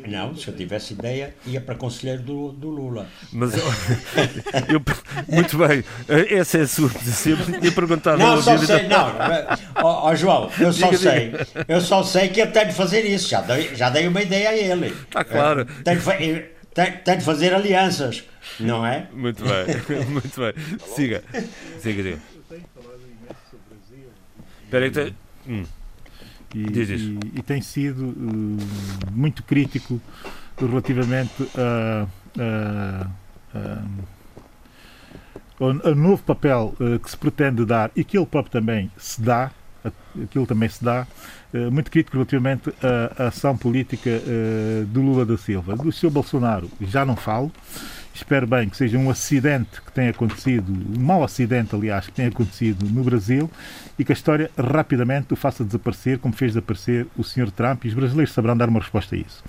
Não, 0.07 0.35
se 0.35 0.47
eu 0.47 0.55
tivesse 0.55 0.93
ideia, 0.93 1.35
ia 1.45 1.61
para 1.61 1.75
conselheiro 1.75 2.23
do, 2.23 2.51
do 2.51 2.69
Lula. 2.69 3.07
Mas 3.31 3.53
eu, 3.53 3.63
eu, 4.73 4.81
muito 5.27 5.57
bem, 5.57 5.83
essa 6.35 6.59
é 6.59 6.61
a 6.61 6.67
sua 6.67 6.89
sempre 6.89 7.59
tinha 7.59 7.71
perguntado 7.71 8.17
Não, 8.17 8.41
só 8.41 8.57
sei, 8.57 8.87
não, 8.87 9.13
ó, 9.75 10.09
ó, 10.09 10.15
João, 10.15 10.49
eu 10.59 10.73
só 10.73 10.87
diga, 10.87 10.97
sei, 10.97 11.29
diga. 11.29 11.47
eu 11.67 11.81
só 11.81 12.01
sei 12.01 12.29
que 12.29 12.41
ele 12.41 12.51
tem 12.51 12.67
de 12.67 12.73
fazer 12.73 13.05
isso, 13.05 13.29
já 13.29 13.41
dei, 13.41 13.75
já 13.75 13.89
dei 13.89 14.07
uma 14.07 14.21
ideia 14.21 14.49
a 14.49 14.55
ele. 14.55 14.87
Está 14.87 15.23
claro. 15.23 15.65
Tem 15.83 15.95
de, 15.95 16.56
tem, 16.77 16.91
tem 16.91 17.17
de 17.17 17.23
fazer 17.23 17.55
alianças, 17.55 18.23
não 18.59 18.85
é? 18.85 19.07
Muito 19.11 19.43
bem, 19.43 20.05
muito 20.05 20.39
bem. 20.39 20.53
Siga, 20.85 21.23
siga, 21.79 22.03
siga. 22.03 22.19
Espera 24.63 24.85
aí 24.85 24.91
tem... 24.91 25.15
Hum. 25.47 25.65
E, 26.53 26.59
e, 26.59 27.39
e, 27.39 27.41
tem 27.41 27.61
sido 27.61 28.09
uh, 28.09 28.57
muito 29.11 29.43
crítico 29.43 29.99
relativamente 30.57 31.49
a, 31.55 32.07
a, 32.39 33.07
a, 33.57 33.83
ao 35.59 35.95
novo 35.95 36.23
papel 36.23 36.75
uh, 36.79 36.99
que 36.99 37.09
se 37.09 37.17
pretende 37.17 37.65
dar 37.65 37.91
e 37.95 38.03
que 38.03 38.17
ele 38.17 38.25
próprio 38.25 38.51
também 38.51 38.91
se 38.97 39.19
dá, 39.19 39.51
aquilo 40.23 40.45
também 40.45 40.69
se 40.69 40.83
dá, 40.83 41.05
muito 41.71 41.91
crítico 41.91 42.17
relativamente 42.17 42.73
à 43.17 43.27
ação 43.27 43.57
política 43.57 44.09
uh, 44.09 44.85
do 44.85 45.01
Lula 45.01 45.25
da 45.25 45.37
Silva. 45.37 45.75
Do 45.75 45.91
Sr. 45.91 46.09
Bolsonaro 46.09 46.69
já 46.81 47.05
não 47.05 47.15
falo, 47.15 47.51
espero 48.13 48.47
bem 48.47 48.67
que 48.67 48.75
seja 48.75 48.97
um 48.97 49.09
acidente 49.09 49.81
que 49.81 49.91
tenha 49.91 50.09
acontecido, 50.09 50.71
um 50.71 50.99
mau 50.99 51.23
acidente, 51.23 51.75
aliás, 51.75 52.07
que 52.07 52.11
tenha 52.11 52.29
acontecido 52.29 52.85
no 52.85 53.03
Brasil 53.03 53.49
e 53.97 54.03
que 54.03 54.11
a 54.11 54.15
história 54.15 54.49
rapidamente 54.57 55.33
o 55.33 55.35
faça 55.35 55.63
desaparecer, 55.63 56.19
como 56.19 56.33
fez 56.33 56.53
desaparecer 56.53 57.07
o 57.17 57.23
Sr. 57.23 57.51
Trump, 57.51 57.85
e 57.85 57.87
os 57.87 57.93
brasileiros 57.93 58.33
saberão 58.33 58.57
dar 58.57 58.69
uma 58.69 58.79
resposta 58.79 59.15
a 59.15 59.17
isso. 59.17 59.43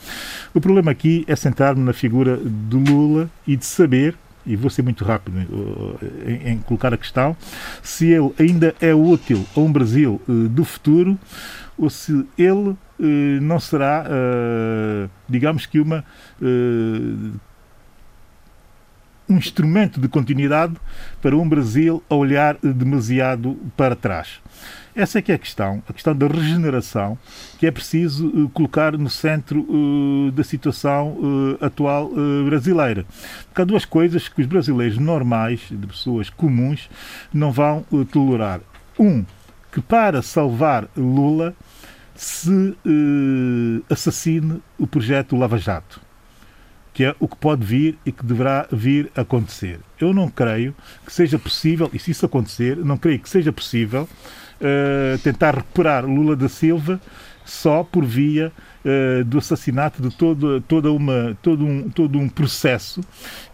O 0.54 0.60
problema 0.60 0.90
aqui 0.90 1.24
é 1.26 1.36
centrar-me 1.36 1.82
na 1.82 1.92
figura 1.92 2.36
do 2.36 2.78
Lula 2.78 3.30
e 3.46 3.56
de 3.56 3.64
saber 3.64 4.16
e 4.46 4.56
vou 4.56 4.70
ser 4.70 4.82
muito 4.82 5.04
rápido 5.04 5.38
eh, 5.38 6.32
em, 6.32 6.52
em, 6.52 6.58
colocar 6.58 6.94
a 6.94 6.96
questão, 6.96 7.36
se 7.82 8.06
ele 8.06 8.32
ainda 8.38 8.74
é 8.80 8.94
útil 8.94 9.44
a 9.54 9.60
um 9.60 9.70
Brasil 9.70 10.22
uh, 10.26 10.48
do 10.48 10.64
futuro 10.64 11.18
ou 11.78 11.88
se 11.88 12.26
ele 12.36 12.70
uh, 12.70 12.76
não 13.40 13.60
será, 13.60 14.04
uh, 14.04 15.10
digamos 15.28 15.66
que 15.66 15.80
uma 15.80 16.04
um 19.28 19.36
instrumento 19.36 20.00
de 20.00 20.08
continuidade 20.08 20.74
para 21.20 21.36
um 21.36 21.46
Brasil 21.46 22.02
a 22.08 22.14
olhar 22.14 22.56
demasiado 22.62 23.58
para 23.76 23.94
trás. 23.94 24.40
Essa 24.96 25.18
é 25.18 25.22
que 25.22 25.30
é 25.30 25.34
a 25.36 25.38
questão, 25.38 25.82
a 25.88 25.92
questão 25.92 26.16
da 26.16 26.26
regeneração, 26.26 27.16
que 27.58 27.66
é 27.66 27.70
preciso 27.70 28.26
uh, 28.28 28.48
colocar 28.48 28.96
no 28.96 29.08
centro 29.08 29.60
uh, 29.60 30.32
da 30.32 30.42
situação 30.42 31.10
uh, 31.10 31.64
atual 31.64 32.10
brasileira. 32.44 33.06
Porque 33.46 33.62
há 33.62 33.64
duas 33.64 33.84
coisas 33.84 34.28
que 34.28 34.40
os 34.40 34.46
brasileiros 34.46 34.98
normais, 34.98 35.60
de 35.70 35.86
pessoas 35.86 36.30
comuns, 36.30 36.90
não 37.32 37.52
vão 37.52 37.84
tolerar. 38.10 38.60
Um, 38.98 39.24
que 39.70 39.80
para 39.80 40.20
salvar 40.20 40.88
Lula 40.96 41.54
se 42.20 42.76
assassine 43.88 44.60
o 44.78 44.86
projeto 44.86 45.36
Lava 45.36 45.58
Jato 45.58 46.00
que 46.98 47.04
é 47.04 47.14
o 47.20 47.28
que 47.28 47.36
pode 47.36 47.64
vir 47.64 47.96
e 48.04 48.10
que 48.10 48.26
deverá 48.26 48.66
vir 48.72 49.08
a 49.14 49.20
acontecer. 49.20 49.78
Eu 50.00 50.12
não 50.12 50.28
creio 50.28 50.74
que 51.06 51.12
seja 51.12 51.38
possível, 51.38 51.88
e 51.94 51.98
se 52.00 52.10
isso 52.10 52.26
acontecer, 52.26 52.76
não 52.76 52.96
creio 52.96 53.20
que 53.20 53.28
seja 53.28 53.52
possível 53.52 54.02
uh, 54.02 55.18
tentar 55.22 55.54
recuperar 55.54 56.04
Lula 56.04 56.34
da 56.34 56.48
Silva 56.48 57.00
só 57.44 57.84
por 57.84 58.04
via 58.04 58.50
uh, 58.84 59.24
do 59.24 59.38
assassinato 59.38 60.02
de 60.02 60.10
todo, 60.10 60.60
toda 60.62 60.90
uma, 60.90 61.38
todo, 61.40 61.64
um, 61.64 61.88
todo 61.88 62.18
um 62.18 62.28
processo, 62.28 63.00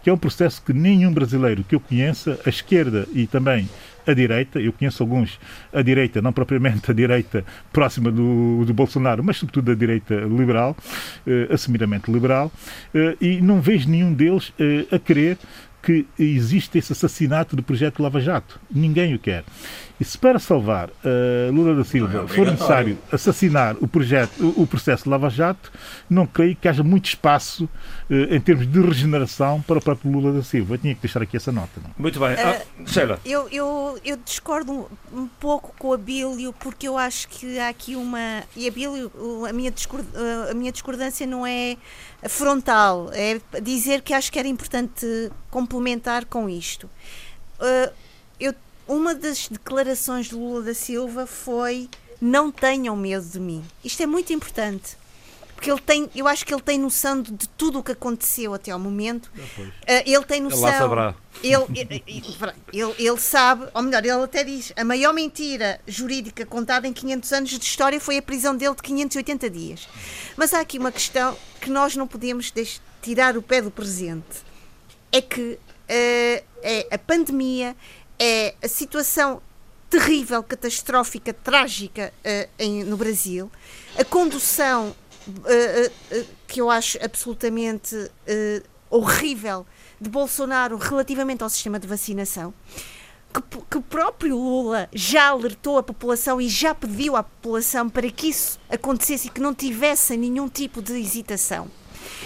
que 0.01 0.09
é 0.09 0.13
um 0.13 0.17
processo 0.17 0.59
que 0.63 0.73
nenhum 0.73 1.13
brasileiro 1.13 1.63
que 1.63 1.75
eu 1.75 1.79
conheça, 1.79 2.39
a 2.47 2.49
esquerda 2.49 3.07
e 3.13 3.27
também 3.27 3.69
a 4.05 4.13
direita, 4.13 4.59
eu 4.59 4.71
conheço 4.73 5.01
alguns 5.03 5.39
a 5.73 5.81
direita, 5.81 6.21
não 6.21 6.31
propriamente 6.31 6.91
a 6.91 6.93
direita 6.93 7.45
próxima 7.71 8.11
do, 8.11 8.63
do 8.65 8.73
Bolsonaro, 8.73 9.23
mas 9.23 9.37
sobretudo 9.37 9.71
a 9.71 9.75
direita 9.75 10.15
liberal, 10.15 10.75
eh, 11.25 11.47
assumidamente 11.51 12.11
liberal, 12.11 12.51
eh, 12.93 13.17
e 13.19 13.41
não 13.41 13.61
vejo 13.61 13.89
nenhum 13.89 14.13
deles 14.13 14.53
eh, 14.59 14.85
a 14.91 14.99
querer 14.99 15.37
que 15.85 16.05
existe 16.17 16.79
esse 16.79 16.91
assassinato 16.91 17.55
do 17.55 17.61
projeto 17.61 18.01
Lava 18.01 18.19
Jato. 18.19 18.59
Ninguém 18.71 19.13
o 19.13 19.19
quer. 19.19 19.43
E 19.99 20.03
se 20.03 20.17
para 20.17 20.39
salvar 20.39 20.89
uh, 20.89 21.51
Lula 21.51 21.73
da 21.73 21.83
Silva 21.85 22.23
é 22.23 22.27
for 22.27 22.45
necessário 22.51 22.97
assassinar 23.11 23.77
o, 23.79 23.87
projeto, 23.87 24.53
o, 24.57 24.67
processo 24.67 25.05
de 25.05 25.09
Lava 25.09 25.29
Jato, 25.29 25.71
não 26.09 26.27
creio 26.27 26.55
que 26.55 26.67
haja 26.67 26.83
muito 26.83 27.05
espaço 27.05 27.63
uh, 28.09 28.35
em 28.35 28.39
termos 28.41 28.67
de 28.67 28.81
regeneração 28.81 29.61
para 29.61 29.77
o 29.77 29.81
próprio 29.81 30.11
Lula 30.11 30.33
da 30.33 30.43
Silva. 30.43 30.73
Eu 30.73 30.77
tinha 30.77 30.93
que 30.93 31.01
deixar 31.01 31.21
aqui 31.21 31.37
essa 31.37 31.51
nota. 31.51 31.79
Não? 31.81 31.91
Muito 31.97 32.19
bem. 32.19 32.33
Ah, 32.33 32.61
uh, 32.77 32.87
Sheila. 32.89 33.19
Eu, 33.23 33.47
eu, 33.49 33.97
eu 34.03 34.17
discordo 34.17 34.71
um, 34.71 35.21
um, 35.21 35.27
pouco 35.39 35.73
com 35.79 35.93
a 35.93 35.97
Bílio, 35.97 36.51
porque 36.59 36.87
eu 36.87 36.97
acho 36.97 37.29
que 37.29 37.57
há 37.57 37.69
aqui 37.69 37.95
uma. 37.95 38.43
E 38.55 38.67
a 38.67 38.71
Bílio, 38.71 39.09
a 39.47 39.53
minha, 39.53 39.71
discord, 39.71 40.05
a 40.49 40.53
minha 40.53 40.73
discordância 40.73 41.25
não 41.25 41.47
é 41.47 41.77
frontal, 42.27 43.09
é 43.13 43.39
dizer 43.61 44.01
que 44.01 44.13
acho 44.13 44.31
que 44.31 44.39
era 44.39 44.47
importante 44.47 45.31
complementar 45.49 46.25
com 46.25 46.49
isto. 46.49 46.89
Uh, 47.59 48.04
uma 48.87 49.15
das 49.15 49.47
declarações 49.47 50.27
de 50.27 50.35
Lula 50.35 50.61
da 50.61 50.73
Silva 50.73 51.25
foi 51.25 51.89
não 52.21 52.51
tenham 52.51 52.95
medo 52.95 53.25
de 53.25 53.39
mim. 53.39 53.63
Isto 53.83 54.03
é 54.03 54.05
muito 54.05 54.31
importante. 54.33 54.97
porque 55.55 55.71
ele 55.71 55.79
tem, 55.79 56.09
eu 56.15 56.27
acho 56.27 56.45
que 56.45 56.53
ele 56.53 56.61
tem 56.61 56.77
noção 56.77 57.21
de, 57.21 57.47
tudo 57.49 57.79
o 57.79 57.83
que 57.83 57.91
aconteceu 57.91 58.53
até 58.53 58.71
ao 58.71 58.79
momento. 58.79 59.25
Uh, 59.25 59.71
ele 60.05 60.23
tem 60.23 60.41
noção. 60.41 60.67
Ele 60.67 60.77
saberá. 60.77 61.15
Ele, 61.43 61.65
ele, 61.75 62.03
ele, 62.73 62.95
ele, 62.97 63.19
sabe, 63.19 63.67
ou 63.73 63.81
melhor, 63.81 64.03
ele 64.03 64.23
até 64.23 64.43
diz: 64.43 64.73
a 64.75 64.83
maior 64.83 65.13
mentira 65.13 65.79
jurídica 65.87 66.45
contada 66.45 66.87
em 66.87 66.93
500 66.93 67.33
anos 67.33 67.49
de 67.49 67.63
história 67.63 67.99
foi 67.99 68.17
a 68.17 68.21
prisão 68.21 68.55
dele 68.55 68.75
de 68.75 68.81
580 68.81 69.49
dias. 69.49 69.87
Mas 70.35 70.53
há 70.53 70.59
aqui 70.59 70.77
uma 70.77 70.91
questão 70.91 71.37
que 71.61 71.69
nós 71.69 71.95
não 71.95 72.07
podemos 72.07 72.51
deixar, 72.51 72.81
tirar 73.01 73.37
o 73.37 73.41
pé 73.41 73.61
do 73.61 73.71
presente: 73.71 74.43
é 75.11 75.21
que 75.21 75.41
uh, 75.41 76.43
é 76.61 76.87
a 76.91 76.97
pandemia, 76.97 77.75
é 78.19 78.55
a 78.61 78.67
situação 78.67 79.41
terrível, 79.89 80.43
catastrófica, 80.43 81.33
trágica 81.33 82.13
uh, 82.19 82.49
em, 82.59 82.83
no 82.83 82.97
Brasil, 82.97 83.51
a 83.97 84.03
condução 84.03 84.95
uh, 85.27 85.31
uh, 85.31 86.25
que 86.47 86.59
eu 86.59 86.69
acho 86.69 86.97
absolutamente 87.03 87.95
horrível 88.89 89.65
de 89.99 90.09
Bolsonaro 90.09 90.77
relativamente 90.77 91.43
ao 91.43 91.49
sistema 91.49 91.79
de 91.79 91.87
vacinação. 91.87 92.53
Que, 93.33 93.41
que 93.69 93.77
o 93.77 93.81
próprio 93.81 94.37
Lula 94.37 94.87
já 94.93 95.27
alertou 95.27 95.77
a 95.77 95.83
população 95.83 96.39
e 96.39 96.47
já 96.47 96.73
pediu 96.73 97.17
à 97.17 97.23
população 97.23 97.89
para 97.89 98.09
que 98.09 98.29
isso 98.29 98.57
acontecesse 98.69 99.27
e 99.27 99.29
que 99.29 99.41
não 99.41 99.53
tivesse 99.53 100.15
nenhum 100.15 100.47
tipo 100.47 100.81
de 100.81 100.93
hesitação. 100.93 101.69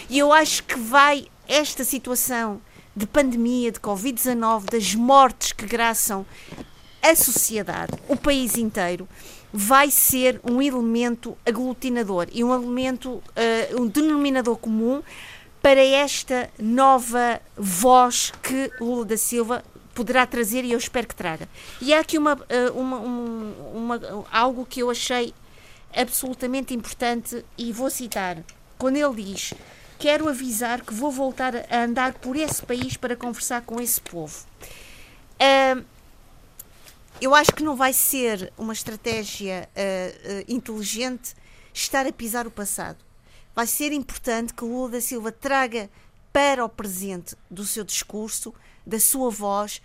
E 0.08 0.20
eu 0.20 0.32
acho 0.32 0.64
que 0.64 0.80
vai 0.80 1.26
esta 1.48 1.84
situação 1.84 2.62
de 2.96 3.06
pandemia, 3.08 3.72
de 3.72 3.80
Covid-19, 3.80 4.66
das 4.72 4.96
mortes 4.96 5.52
que 5.52 5.66
graçam 5.66 6.26
a 7.02 7.16
sociedade, 7.16 7.94
o 8.08 8.16
país 8.16 8.58
inteiro, 8.58 9.08
vai 9.52 9.90
ser 9.90 10.40
um 10.44 10.62
elemento 10.62 11.38
aglutinador 11.46 12.28
e 12.32 12.44
um 12.44 12.54
elemento, 12.54 13.10
uh, 13.10 13.82
um 13.82 13.88
denominador 13.88 14.58
comum 14.58 15.02
para 15.62 15.84
esta 15.84 16.50
nova 16.60 17.42
voz 17.58 18.32
que 18.44 18.72
Lula 18.80 19.06
da 19.06 19.18
Silva 19.18 19.64
poderá 19.94 20.26
trazer 20.26 20.64
e 20.64 20.72
eu 20.72 20.78
espero 20.78 21.08
que 21.08 21.16
traga. 21.16 21.50
E 21.82 21.94
há 21.94 22.00
aqui 22.00 22.18
uma, 22.18 22.36
uh, 22.36 22.80
uma, 22.80 22.98
um, 23.00 23.54
uma, 23.74 24.00
algo 24.32 24.66
que 24.66 24.82
eu 24.82 24.90
achei 24.90 25.34
absolutamente 25.96 26.74
importante 26.74 27.44
e 27.58 27.74
vou 27.74 27.90
citar. 27.90 28.38
Quando 28.78 28.98
ele 28.98 29.24
diz: 29.24 29.54
Quero 30.00 30.30
avisar 30.30 30.82
que 30.82 30.94
vou 30.94 31.12
voltar 31.12 31.54
a 31.70 31.84
andar 31.84 32.14
por 32.14 32.38
esse 32.38 32.66
país 32.66 32.96
para 32.96 33.18
conversar 33.18 33.64
com 33.64 33.82
esse 33.82 34.00
povo. 34.00 34.46
Uh, 35.36 35.86
eu 37.20 37.36
acho 37.36 37.52
que 37.52 37.62
não 37.62 37.76
vai 37.76 37.92
ser 37.92 38.54
uma 38.58 38.72
estratégia 38.72 39.68
uh, 39.76 40.40
uh, 40.40 40.46
inteligente 40.48 41.36
estar 41.74 42.08
a 42.08 42.14
pisar 42.14 42.48
o 42.48 42.52
passado. 42.52 42.98
Vai 43.54 43.68
ser 43.68 43.92
importante 43.92 44.54
que 44.54 44.64
Lula 44.64 44.92
da 44.92 45.02
Silva 45.02 45.34
traga 45.34 45.90
para 46.32 46.64
o 46.64 46.70
presente 46.70 47.36
do 47.52 47.66
seu 47.66 47.84
discurso, 47.84 48.54
da 48.86 49.02
sua 49.02 49.30
voz, 49.30 49.82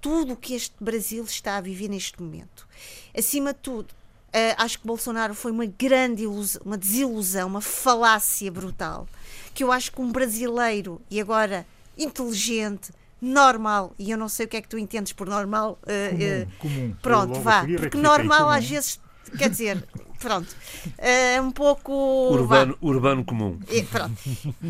tudo 0.00 0.32
o 0.32 0.36
que 0.36 0.54
este 0.54 0.74
Brasil 0.82 1.22
está 1.22 1.58
a 1.58 1.60
viver 1.60 1.88
neste 1.88 2.20
momento. 2.22 2.66
Acima 3.14 3.52
de 3.52 3.58
tudo, 3.60 3.90
uh, 3.90 4.54
acho 4.56 4.80
que 4.80 4.86
Bolsonaro 4.86 5.34
foi 5.34 5.52
uma 5.52 5.66
grande 5.66 6.22
ilusão, 6.22 6.62
uma 6.64 6.78
desilusão, 6.78 7.46
uma 7.46 7.60
falácia 7.60 8.50
brutal. 8.50 9.06
Que 9.54 9.64
eu 9.64 9.72
acho 9.72 9.92
que 9.92 10.00
um 10.02 10.10
brasileiro, 10.10 11.00
e 11.10 11.20
agora 11.20 11.64
inteligente, 11.96 12.90
normal, 13.24 13.94
e 13.98 14.10
eu 14.10 14.18
não 14.18 14.28
sei 14.28 14.46
o 14.46 14.48
que 14.48 14.56
é 14.56 14.62
que 14.62 14.68
tu 14.68 14.78
entendes 14.78 15.12
por 15.12 15.26
normal. 15.26 15.78
Uh, 15.82 16.46
comum, 16.58 16.76
comum. 16.76 16.96
Pronto, 17.00 17.40
vá. 17.40 17.64
Porque 17.64 17.96
normal 17.96 18.50
às 18.50 18.68
vezes, 18.68 19.00
quer 19.38 19.48
dizer, 19.48 19.82
pronto, 20.20 20.54
é 20.98 21.40
um 21.40 21.50
pouco. 21.50 21.92
Urbano, 21.92 22.76
urbano 22.82 23.24
comum. 23.24 23.58
É, 23.68 23.82
pronto. 23.82 24.14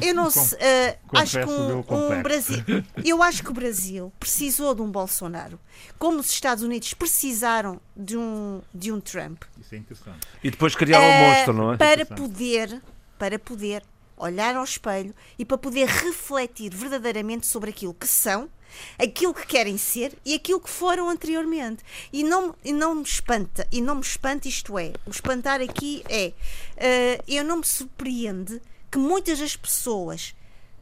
Eu 0.00 0.14
não 0.14 0.30
sei. 0.30 0.58
Uh, 0.58 1.18
acho 1.18 1.38
que 1.40 1.46
um, 1.46 1.78
um 1.78 2.22
Brasil. 2.22 2.62
Eu 3.04 3.22
acho 3.22 3.42
que 3.42 3.50
o 3.50 3.54
Brasil 3.54 4.12
precisou 4.20 4.74
de 4.74 4.82
um 4.82 4.90
Bolsonaro, 4.90 5.58
como 5.98 6.20
os 6.20 6.30
Estados 6.30 6.62
Unidos 6.62 6.94
precisaram 6.94 7.80
de 7.96 8.16
um, 8.16 8.60
de 8.72 8.92
um 8.92 9.00
Trump. 9.00 9.42
Isso 9.60 9.74
é 9.74 9.78
interessante. 9.78 10.28
E 10.42 10.50
depois 10.50 10.74
criaram 10.76 11.04
um 11.04 11.28
monstro, 11.28 11.52
não 11.52 11.72
é? 11.72 11.76
Para 11.76 12.06
poder, 12.06 12.80
para 13.18 13.38
poder 13.38 13.82
olhar 14.16 14.56
ao 14.56 14.64
espelho 14.64 15.14
e 15.38 15.44
para 15.44 15.58
poder 15.58 15.86
refletir 15.86 16.74
verdadeiramente 16.74 17.46
sobre 17.46 17.70
aquilo 17.70 17.94
que 17.94 18.06
são, 18.06 18.48
aquilo 18.98 19.34
que 19.34 19.46
querem 19.46 19.78
ser 19.78 20.16
e 20.24 20.34
aquilo 20.34 20.60
que 20.60 20.70
foram 20.70 21.08
anteriormente. 21.08 21.82
E 22.12 22.22
não, 22.22 22.54
e 22.64 22.72
não 22.72 22.94
me 22.96 23.02
espanta, 23.02 23.66
e 23.70 23.80
não 23.80 23.96
me 23.96 24.02
espanta 24.02 24.48
isto 24.48 24.78
é, 24.78 24.92
o 25.06 25.10
espantar 25.10 25.60
aqui 25.60 26.04
é, 26.08 26.32
uh, 26.76 27.24
eu 27.28 27.44
não 27.44 27.58
me 27.58 27.66
surpreende 27.66 28.60
que 28.90 28.98
muitas 28.98 29.38
das 29.38 29.56
pessoas 29.56 30.34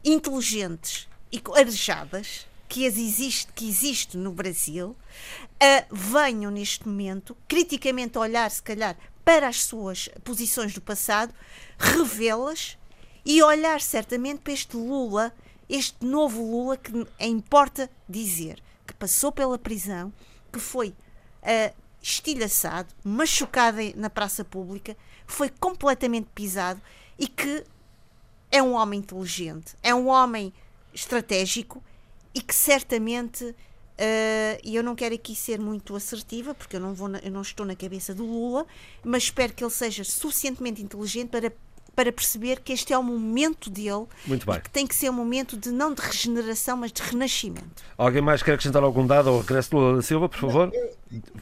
inteligentes 0.03 1.07
e 1.31 1.41
arejadas 1.55 2.45
que, 2.69 2.87
as 2.87 2.97
existe, 2.97 3.51
que 3.53 3.67
existe 3.67 4.17
no 4.17 4.31
Brasil 4.31 4.89
uh, 4.89 5.95
venham 5.95 6.51
neste 6.51 6.87
momento 6.87 7.35
criticamente 7.47 8.17
olhar, 8.17 8.49
se 8.49 8.61
calhar, 8.61 8.97
para 9.23 9.47
as 9.47 9.63
suas 9.63 10.09
posições 10.23 10.73
do 10.73 10.81
passado, 10.81 11.33
revê-las 11.77 12.77
e 13.25 13.41
olhar 13.41 13.81
certamente 13.81 14.41
para 14.41 14.53
este 14.53 14.75
Lula, 14.75 15.33
este 15.69 16.05
novo 16.05 16.43
Lula 16.43 16.77
que 16.77 16.91
importa 17.19 17.89
dizer 18.07 18.61
que 18.85 18.93
passou 18.93 19.31
pela 19.31 19.57
prisão, 19.57 20.11
que 20.51 20.59
foi 20.59 20.89
uh, 20.89 21.73
estilhaçado, 22.01 22.93
machucado 23.03 23.77
na 23.95 24.09
praça 24.09 24.43
pública, 24.43 24.95
foi 25.25 25.49
completamente 25.49 26.27
pisado 26.35 26.81
e 27.17 27.27
que 27.27 27.63
é 28.51 28.61
um 28.61 28.73
homem 28.73 28.99
inteligente, 28.99 29.75
é 29.81 29.95
um 29.95 30.07
homem 30.07 30.53
estratégico 30.93 31.81
e 32.35 32.41
que 32.41 32.53
certamente 32.53 33.43
uh, 33.45 34.59
e 34.63 34.75
eu 34.75 34.83
não 34.83 34.95
quero 34.95 35.15
aqui 35.15 35.35
ser 35.35 35.59
muito 35.59 35.95
assertiva 35.95 36.53
porque 36.53 36.75
eu 36.75 36.79
não 36.79 36.93
vou 36.93 37.07
na, 37.07 37.19
eu 37.19 37.31
não 37.31 37.41
estou 37.41 37.65
na 37.65 37.75
cabeça 37.75 38.13
do 38.13 38.25
Lula, 38.25 38.65
mas 39.03 39.23
espero 39.23 39.53
que 39.53 39.63
ele 39.63 39.71
seja 39.71 40.03
suficientemente 40.03 40.81
inteligente 40.81 41.29
para 41.29 41.51
para 41.95 42.11
perceber 42.11 42.59
que 42.61 42.73
este 42.73 42.93
é 42.93 42.97
o 42.97 43.03
momento 43.03 43.69
dele 43.69 44.05
Muito 44.25 44.45
bem. 44.45 44.59
que 44.59 44.69
tem 44.69 44.87
que 44.87 44.95
ser 44.95 45.09
um 45.09 45.13
momento 45.13 45.55
de 45.55 45.71
não 45.71 45.93
de 45.93 46.01
regeneração, 46.01 46.77
mas 46.77 46.91
de 46.91 47.01
renascimento. 47.01 47.83
Alguém 47.97 48.21
mais 48.21 48.41
quer 48.41 48.53
acrescentar 48.53 48.83
algum 48.83 49.05
dado 49.05 49.29
ao 49.29 49.39
regresso 49.39 49.71
do 49.71 49.77
Lula 49.77 49.95
da 49.97 50.01
Silva, 50.01 50.27
por 50.27 50.39
favor? 50.39 50.71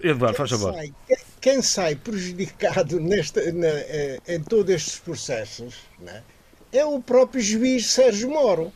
Eduardo, 0.02 0.38
faz 0.38 0.50
favor. 0.50 0.74
Sai, 0.74 0.94
quem 1.40 1.62
sai 1.62 1.96
prejudicado 1.96 3.00
nesta, 3.00 3.52
na, 3.52 3.68
eh, 3.68 4.20
em 4.28 4.42
todos 4.42 4.74
estes 4.74 5.00
processos 5.00 5.76
né, 6.00 6.22
é 6.72 6.86
o 6.86 7.02
próprio 7.02 7.42
juiz 7.42 7.88
Sérgio 7.88 8.30
Moro, 8.30 8.72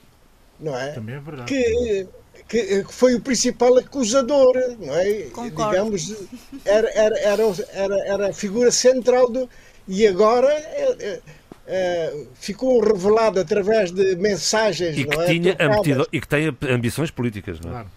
não 0.59 0.77
é? 0.77 0.93
Também 0.93 1.15
é 1.15 1.19
verdade. 1.19 1.53
Que, 1.53 2.07
que 2.47 2.85
foi 2.89 3.15
o 3.15 3.21
principal 3.21 3.77
acusador, 3.77 4.53
não 4.79 4.95
é? 4.95 5.23
Concordo. 5.31 5.71
Digamos, 5.71 6.15
era, 6.63 6.89
era, 6.91 7.19
era, 7.19 7.43
era, 7.71 8.07
era 8.07 8.29
a 8.29 8.33
figura 8.33 8.71
central 8.71 9.29
do. 9.29 9.49
E 9.87 10.07
agora 10.07 10.51
é, 10.51 10.95
é, 10.99 11.21
Uh, 11.65 12.27
ficou 12.35 12.79
revelado 12.79 13.39
através 13.39 13.91
de 13.91 14.15
mensagens 14.17 14.97
e 14.97 15.03
que, 15.03 15.19
é? 15.19 15.25
tinha 15.25 15.57
ambido, 15.59 16.07
e 16.13 16.21
que 16.21 16.27
tem 16.27 16.55
ambições 16.69 17.09
políticas, 17.09 17.59
não 17.59 17.69
é? 17.69 17.73
Claro. 17.73 17.87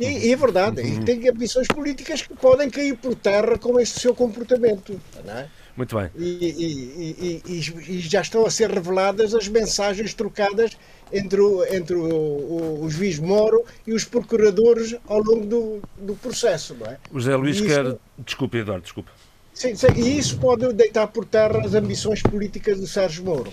E, 0.00 0.28
e, 0.28 0.32
é 0.32 0.36
verdade, 0.36 0.80
uhum. 0.80 1.00
e 1.00 1.04
tem 1.04 1.28
ambições 1.28 1.66
políticas 1.66 2.22
que 2.22 2.32
podem 2.34 2.70
cair 2.70 2.96
por 2.96 3.14
terra 3.16 3.58
com 3.58 3.78
este 3.80 4.00
seu 4.00 4.14
comportamento. 4.14 4.98
É? 5.26 5.46
Muito 5.76 5.96
bem. 5.96 6.08
E, 6.16 7.42
e, 7.46 7.62
e, 7.86 8.00
já 8.00 8.20
estão 8.20 8.46
a 8.46 8.50
ser 8.50 8.70
reveladas 8.70 9.34
as 9.34 9.48
mensagens 9.48 10.14
trocadas 10.14 10.76
entre 11.12 11.40
o, 11.40 11.64
entre 11.66 11.96
o, 11.96 12.04
o, 12.04 12.84
o 12.84 12.90
juiz 12.90 13.18
Moro 13.18 13.64
e 13.86 13.92
os 13.92 14.04
procuradores 14.04 14.96
ao 15.06 15.22
longo 15.22 15.46
do, 15.46 15.82
do 15.96 16.14
processo. 16.14 16.74
Não 16.74 16.86
é? 16.86 16.98
O 17.10 17.18
José 17.20 17.36
Luís 17.36 17.56
isso... 17.56 17.66
quer. 17.66 17.96
Desculpe, 18.18 18.58
Eduardo, 18.58 18.82
desculpe. 18.82 19.10
Sim, 19.58 19.74
sim, 19.74 19.88
e 19.96 20.16
isso 20.20 20.38
pode 20.38 20.72
deitar 20.72 21.08
por 21.08 21.24
terra 21.24 21.58
as 21.64 21.74
ambições 21.74 22.22
políticas 22.22 22.78
de 22.78 22.86
Sérgio 22.86 23.24
Moro. 23.24 23.52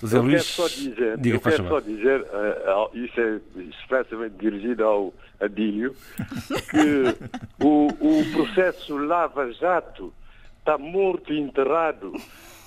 José 0.00 0.18
Luís, 0.18 0.34
eu 0.34 0.40
quero 0.40 0.42
só 0.42 0.68
dizer, 0.68 1.18
diga, 1.18 1.36
eu 1.36 1.40
quero 1.40 1.68
só 1.68 1.80
dizer 1.80 2.20
uh, 2.22 2.98
isso 2.98 3.20
é 3.20 3.40
expressamente 3.60 4.34
dirigido 4.36 4.82
ao 4.82 5.14
Adílio, 5.40 5.94
que 6.70 7.64
o, 7.64 7.86
o 7.86 8.32
processo 8.32 8.96
Lava 8.96 9.52
Jato 9.52 10.12
está 10.58 10.76
morto 10.76 11.32
e 11.32 11.38
enterrado 11.38 12.14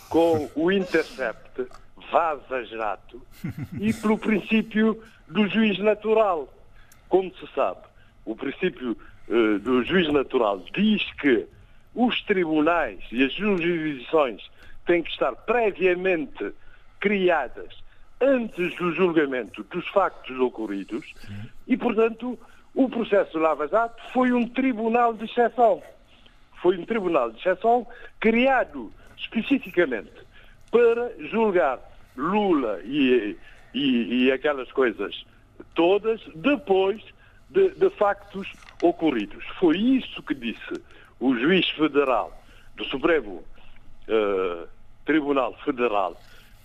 com 0.08 0.50
o 0.56 0.72
Intercept, 0.72 1.68
Vaza 2.10 2.64
Jato, 2.64 3.22
e 3.82 3.92
pelo 3.92 4.18
princípio 4.18 4.98
do 5.28 5.46
juiz 5.50 5.78
natural. 5.80 6.48
Como 7.10 7.36
se 7.36 7.54
sabe, 7.54 7.82
o 8.24 8.34
princípio 8.34 8.96
uh, 9.28 9.60
do 9.60 9.84
juiz 9.84 10.08
natural 10.14 10.64
diz 10.74 11.04
que 11.20 11.46
os 11.94 12.22
tribunais 12.24 13.00
e 13.12 13.24
as 13.24 13.34
jurisdições 13.34 14.42
têm 14.86 15.04
que 15.04 15.12
estar 15.12 15.36
previamente 15.36 16.54
criadas 17.00 17.82
antes 18.20 18.76
do 18.76 18.94
julgamento 18.94 19.64
dos 19.64 19.88
factos 19.90 20.38
ocorridos 20.40 21.14
e, 21.68 21.76
portanto, 21.76 22.38
o 22.74 22.88
processo 22.88 23.38
Lava 23.38 23.68
Jato 23.68 24.02
foi 24.14 24.32
um 24.32 24.48
tribunal 24.48 25.14
de 25.14 25.26
exceção. 25.26 25.82
Foi 26.62 26.78
um 26.78 26.86
tribunal 26.86 27.32
de 27.32 27.40
exceção 27.40 27.86
criado 28.20 28.94
especificamente 29.18 30.12
para 30.72 31.12
julgar 31.28 31.80
Lula 32.16 32.80
e, 32.84 33.36
e, 33.74 34.26
e 34.26 34.32
aquelas 34.32 34.72
coisas 34.72 35.26
todas 35.74 36.22
depois 36.36 37.02
de, 37.50 37.70
de, 37.72 37.90
factos 37.92 38.52
ocorridos. 38.82 39.44
Foi 39.60 39.78
isso 39.78 40.22
que 40.24 40.34
disse 40.34 40.82
o 41.22 41.36
juiz 41.38 41.70
federal 41.70 42.36
do 42.76 42.84
Supremo 42.86 43.44
uh, 44.10 44.68
Tribunal 45.06 45.54
Federal. 45.64 46.20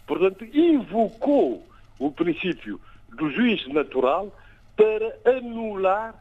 Portanto, 0.07 0.45
invocou 0.45 1.65
o 1.99 2.11
princípio 2.11 2.81
do 3.11 3.31
juiz 3.31 3.67
natural 3.69 4.35
para 4.75 5.37
anular 5.37 6.15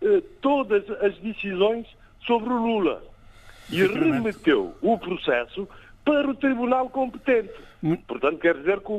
uh, 0.00 0.20
todas 0.40 0.88
as 1.02 1.18
decisões 1.18 1.86
sobre 2.24 2.52
o 2.52 2.56
Lula. 2.56 3.02
E 3.68 3.84
remeteu 3.84 4.74
o 4.80 4.96
processo 4.98 5.68
para 6.04 6.30
o 6.30 6.34
tribunal 6.34 6.88
competente. 6.88 7.52
Portanto, 8.06 8.38
quer 8.38 8.56
dizer 8.56 8.80
que 8.80 8.92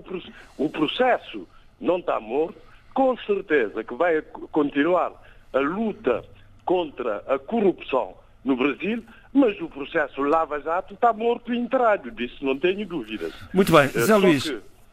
o 0.57 0.69
processo 0.69 1.47
não 1.79 1.99
está 1.99 2.19
morto, 2.19 2.57
com 2.93 3.15
certeza 3.17 3.83
que 3.83 3.93
vai 3.93 4.21
continuar 4.51 5.11
a 5.53 5.59
luta 5.59 6.23
contra 6.65 7.17
a 7.27 7.37
corrupção 7.37 8.15
no 8.43 8.55
Brasil, 8.55 9.03
mas 9.33 9.59
o 9.61 9.69
processo 9.69 10.21
Lava 10.21 10.59
Jato 10.59 10.93
está 10.93 11.13
morto 11.13 11.53
e 11.53 11.57
enterrado, 11.57 12.11
disso 12.11 12.43
não 12.43 12.57
tenho 12.57 12.85
dúvidas. 12.85 13.33
Muito 13.53 13.71
bem, 13.71 13.87
Zé 13.87 14.15
Luís, 14.15 14.43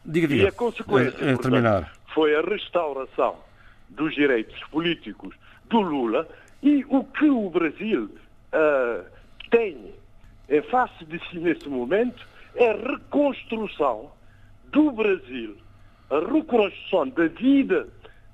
diga, 0.05 0.27
diga. 0.27 0.43
E 0.43 0.47
a 0.47 0.51
consequência 0.51 1.23
é, 1.23 1.31
é 1.31 1.35
portanto, 1.35 1.87
foi 2.13 2.35
a 2.35 2.41
restauração 2.41 3.35
dos 3.89 4.13
direitos 4.15 4.59
políticos 4.69 5.35
do 5.69 5.81
Lula 5.81 6.27
e 6.63 6.85
o 6.89 7.03
que 7.03 7.29
o 7.29 7.49
Brasil 7.49 8.05
uh, 8.05 9.05
tem 9.49 9.93
em 10.49 10.61
face 10.63 11.05
de 11.05 11.19
si 11.29 11.39
neste 11.39 11.69
momento 11.69 12.25
é 12.55 12.71
a 12.71 12.75
reconstrução 12.75 14.11
do 14.71 14.91
Brasil, 14.91 15.57
a 16.09 16.19
reconstrução 16.19 17.09
da 17.09 17.27
vida 17.27 17.87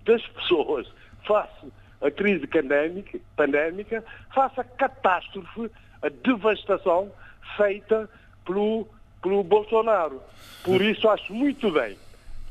das 0.06 0.26
pessoas 0.28 0.88
face 1.26 1.68
à 2.02 2.12
crise 2.12 2.46
pandémica, 2.48 3.20
pandémica 3.36 4.04
face 4.34 4.60
à 4.60 4.64
catástrofe, 4.64 5.70
à 6.02 6.10
devastação 6.10 7.12
feita 7.56 8.10
pelo, 8.46 8.88
pelo 9.22 9.44
Bolsonaro. 9.44 10.22
Por 10.64 10.82
isso 10.82 11.10
acho 11.10 11.34
muito 11.34 11.72
bem 11.72 11.98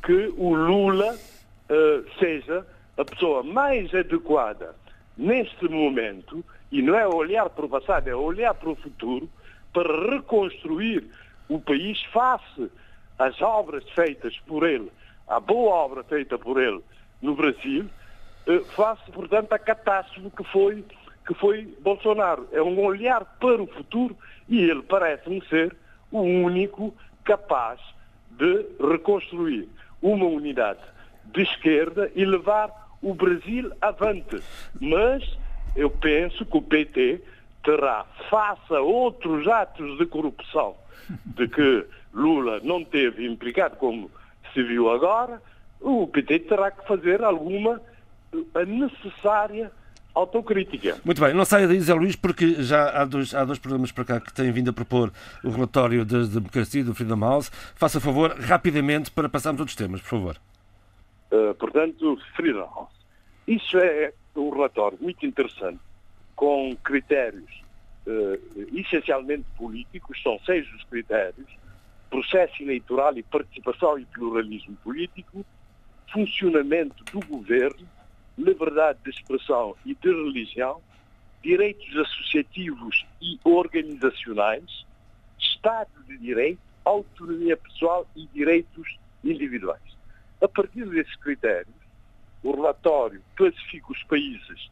que 0.02 0.32
o 0.36 0.54
Lula 0.54 1.14
uh, 1.14 2.18
seja 2.18 2.66
a 2.96 3.04
pessoa 3.04 3.42
mais 3.42 3.94
adequada 3.94 4.74
neste 5.16 5.68
momento, 5.68 6.44
e 6.70 6.82
não 6.82 6.98
é 6.98 7.06
olhar 7.06 7.48
para 7.48 7.64
o 7.64 7.68
passado, 7.68 8.08
é 8.08 8.14
olhar 8.14 8.52
para 8.54 8.70
o 8.70 8.76
futuro, 8.76 9.28
para 9.72 10.10
reconstruir 10.10 11.04
o 11.48 11.60
país 11.60 12.02
face 12.12 12.70
às 13.18 13.40
obras 13.40 13.84
feitas 13.90 14.36
por 14.46 14.68
ele, 14.68 14.90
à 15.26 15.40
boa 15.40 15.74
obra 15.74 16.04
feita 16.04 16.38
por 16.38 16.60
ele 16.60 16.80
no 17.22 17.34
Brasil, 17.34 17.88
face, 18.74 19.10
portanto, 19.12 19.52
à 19.52 19.58
catástrofe 19.58 20.30
que 20.30 20.44
foi, 20.44 20.84
que 21.26 21.34
foi 21.34 21.76
Bolsonaro. 21.80 22.48
É 22.52 22.62
um 22.62 22.78
olhar 22.84 23.24
para 23.40 23.62
o 23.62 23.66
futuro 23.66 24.16
e 24.48 24.60
ele 24.70 24.82
parece-me 24.82 25.44
ser 25.46 25.74
o 26.10 26.20
único 26.20 26.94
capaz 27.24 27.80
de 28.30 28.66
reconstruir 28.80 29.68
uma 30.00 30.26
unidade 30.26 30.80
de 31.24 31.42
esquerda 31.42 32.10
e 32.14 32.24
levar 32.24 32.70
o 33.02 33.14
Brasil 33.14 33.72
avante. 33.80 34.40
Mas 34.80 35.22
eu 35.74 35.90
penso 35.90 36.44
que 36.46 36.56
o 36.56 36.62
PT 36.62 37.20
terá, 37.64 38.06
face 38.30 38.74
a 38.74 38.80
outros 38.80 39.46
atos 39.48 39.98
de 39.98 40.06
corrupção 40.06 40.76
de 41.24 41.48
que 41.48 41.84
Lula 42.12 42.60
não 42.62 42.84
teve 42.84 43.26
implicado, 43.26 43.76
como 43.76 44.10
se 44.54 44.62
viu 44.62 44.90
agora, 44.90 45.42
o 45.80 46.06
PT 46.06 46.40
terá 46.40 46.70
que 46.70 46.86
fazer 46.86 47.22
alguma 47.22 47.80
a 48.54 48.64
necessária 48.64 49.70
autocrítica. 50.16 50.98
Muito 51.04 51.20
bem, 51.20 51.34
não 51.34 51.44
saia 51.44 51.68
daí, 51.68 51.78
Zé 51.78 51.92
Luís, 51.92 52.16
porque 52.16 52.62
já 52.62 53.02
há 53.02 53.04
dois, 53.04 53.34
há 53.34 53.44
dois 53.44 53.58
programas 53.58 53.92
para 53.92 54.04
cá 54.04 54.20
que 54.20 54.32
têm 54.32 54.50
vindo 54.50 54.70
a 54.70 54.72
propor 54.72 55.12
o 55.44 55.50
relatório 55.50 56.04
da 56.04 56.22
democracia 56.24 56.82
do 56.82 56.94
Freedom 56.94 57.20
House. 57.20 57.50
Faça 57.74 58.00
favor, 58.00 58.34
rapidamente, 58.38 59.10
para 59.10 59.28
passarmos 59.28 59.60
outros 59.60 59.76
temas, 59.76 60.00
por 60.00 60.08
favor. 60.08 60.36
Uh, 61.30 61.54
portanto, 61.54 62.18
Freedom 62.34 62.60
House. 62.60 62.96
Isso 63.46 63.76
é 63.78 64.12
um 64.34 64.50
relatório 64.50 64.98
muito 65.00 65.24
interessante, 65.26 65.80
com 66.34 66.74
critérios 66.82 67.62
uh, 68.06 68.40
essencialmente 68.74 69.44
políticos, 69.56 70.20
são 70.22 70.38
seis 70.46 70.66
os 70.74 70.84
critérios, 70.84 71.46
processo 72.08 72.62
eleitoral 72.62 73.16
e 73.18 73.22
participação 73.22 73.98
e 73.98 74.06
pluralismo 74.06 74.76
político, 74.82 75.44
funcionamento 76.10 77.04
do 77.12 77.20
governo, 77.26 77.86
liberdade 78.36 78.98
de 79.04 79.10
expressão 79.10 79.74
e 79.84 79.94
de 79.94 80.08
religião, 80.08 80.80
direitos 81.42 81.96
associativos 81.96 83.06
e 83.20 83.38
organizacionais, 83.44 84.84
Estado 85.38 85.90
de 86.06 86.18
Direito, 86.18 86.60
autonomia 86.84 87.56
pessoal 87.56 88.06
e 88.14 88.26
direitos 88.28 88.98
individuais. 89.24 89.82
A 90.40 90.48
partir 90.48 90.84
desses 90.86 91.16
critérios, 91.16 91.74
o 92.42 92.52
relatório 92.52 93.22
classifica 93.34 93.90
os 93.90 94.02
países 94.04 94.70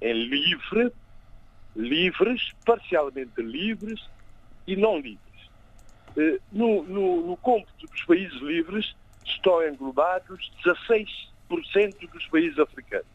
em 0.00 0.12
livre, 0.12 0.92
livres, 1.74 2.52
parcialmente 2.64 3.40
livres 3.40 4.00
e 4.66 4.76
não 4.76 4.98
livres. 4.98 5.20
Eh, 6.16 6.38
no, 6.52 6.82
no, 6.82 7.26
no 7.26 7.36
cômputo 7.38 7.86
dos 7.86 8.04
países 8.04 8.40
livres 8.40 8.94
estão 9.24 9.66
englobados 9.66 10.52
16% 10.64 11.33
dos 11.48 12.26
países 12.28 12.58
africanos. 12.58 13.06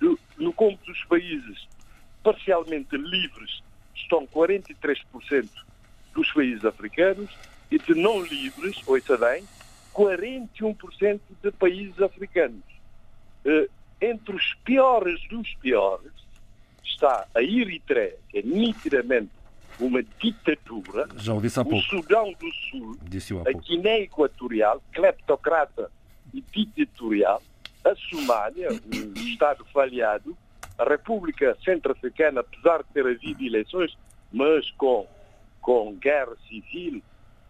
No, 0.00 0.18
no 0.36 0.52
cômputo 0.52 0.92
dos 0.92 1.04
países 1.04 1.68
parcialmente 2.22 2.96
livres 2.96 3.62
estão 3.94 4.26
43% 4.26 5.48
dos 6.14 6.32
países 6.32 6.64
africanos 6.64 7.30
e 7.70 7.78
de 7.78 7.94
não 7.94 8.22
livres, 8.22 8.76
ouça 8.86 9.16
bem, 9.16 9.44
41% 9.94 11.20
de 11.42 11.50
países 11.52 12.00
africanos. 12.00 12.62
Eh, 13.44 13.68
entre 14.00 14.34
os 14.34 14.54
piores 14.64 15.20
dos 15.28 15.54
piores 15.56 16.12
está 16.84 17.26
a 17.34 17.42
Eritreia, 17.42 18.16
que 18.28 18.38
é 18.38 18.42
nitidamente 18.42 19.30
uma 19.78 20.02
ditadura, 20.02 21.08
Já 21.16 21.34
o 21.34 21.40
disse 21.40 21.60
há 21.60 21.64
pouco. 21.64 21.78
o 21.78 21.82
Sudão 21.82 22.32
do 22.32 22.52
Sul, 22.52 22.96
a 23.46 23.52
Guiné 23.52 24.00
Equatorial, 24.00 24.82
cleptocrata 24.92 25.90
ditatorial, 26.32 27.42
a 27.84 27.94
Somália, 27.94 28.68
um 28.70 29.12
Estado 29.14 29.64
falhado, 29.72 30.36
a 30.78 30.84
República 30.84 31.56
Centro-Africana, 31.64 32.40
apesar 32.40 32.82
de 32.82 32.88
ter 32.92 33.06
havido 33.06 33.44
eleições, 33.44 33.96
mas 34.32 34.70
com, 34.72 35.06
com 35.60 35.94
guerra 35.94 36.36
civil 36.48 37.02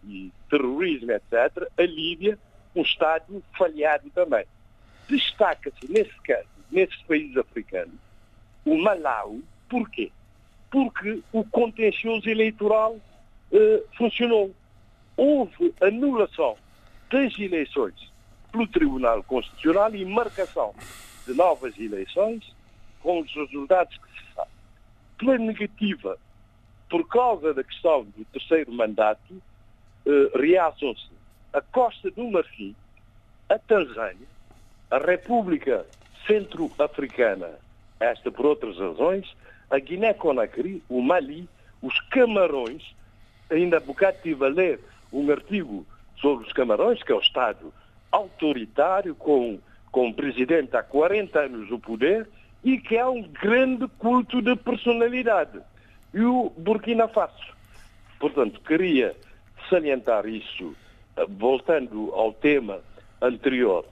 e 0.03 0.31
terrorismo, 0.49 1.11
etc., 1.11 1.67
a 1.77 1.83
Líbia, 1.83 2.39
um 2.75 2.81
Estado 2.81 3.43
falhado 3.57 4.09
também. 4.11 4.45
Destaca-se, 5.07 5.91
nesse 5.91 6.15
caso, 6.21 6.47
nesses 6.71 7.01
países 7.03 7.35
africanos, 7.37 7.95
o 8.65 8.77
Malau, 8.77 9.39
porquê? 9.67 10.11
Porque 10.71 11.21
o 11.31 11.43
contencioso 11.43 12.29
eleitoral 12.29 12.99
eh, 13.51 13.83
funcionou. 13.97 14.53
Houve 15.17 15.73
anulação 15.81 16.55
das 17.11 17.37
eleições 17.39 18.09
pelo 18.51 18.67
Tribunal 18.67 19.23
Constitucional 19.23 19.93
e 19.95 20.05
marcação 20.05 20.73
de 21.25 21.33
novas 21.33 21.77
eleições 21.79 22.43
com 23.01 23.21
os 23.21 23.33
resultados 23.33 23.97
que 23.97 24.19
se 24.19 24.33
sabe. 24.33 24.49
Pela 25.17 25.37
negativa, 25.37 26.17
por 26.89 27.07
causa 27.07 27.53
da 27.53 27.63
questão 27.63 28.03
do 28.03 28.25
terceiro 28.25 28.71
mandato, 28.71 29.41
eh, 30.05 30.31
reaçam-se 30.37 31.09
a 31.53 31.61
Costa 31.61 32.09
do 32.11 32.29
Marfim, 32.29 32.75
a 33.49 33.57
Tanzânia, 33.57 34.27
a 34.91 34.97
República 34.97 35.85
Centro-Africana, 36.25 37.49
esta 37.99 38.31
por 38.31 38.45
outras 38.45 38.77
razões, 38.77 39.35
a 39.69 39.79
Guiné-Conakry, 39.79 40.83
o 40.89 41.01
Mali, 41.01 41.47
os 41.81 41.99
Camarões, 42.09 42.95
ainda 43.49 43.77
há 43.77 43.79
bocado 43.79 44.17
estive 44.17 44.45
a 44.45 44.49
ler 44.49 44.79
um 45.11 45.29
artigo 45.31 45.85
sobre 46.19 46.45
os 46.45 46.53
Camarões, 46.53 47.01
que 47.03 47.11
é 47.11 47.15
o 47.15 47.19
Estado 47.19 47.73
autoritário, 48.11 49.15
com, 49.15 49.59
com 49.91 50.07
um 50.07 50.13
presidente 50.13 50.75
há 50.75 50.83
40 50.83 51.39
anos 51.39 51.69
no 51.69 51.79
poder, 51.79 52.27
e 52.63 52.77
que 52.77 52.97
há 52.97 53.09
um 53.09 53.21
grande 53.41 53.87
culto 53.97 54.41
de 54.41 54.55
personalidade. 54.55 55.59
E 56.13 56.21
o 56.21 56.51
Burkina 56.57 57.07
Faso. 57.07 57.33
Portanto, 58.19 58.59
queria 58.61 59.15
salientar 59.69 60.25
isso, 60.27 60.75
voltando 61.29 62.11
ao 62.13 62.33
tema 62.33 62.79
anterior, 63.21 63.85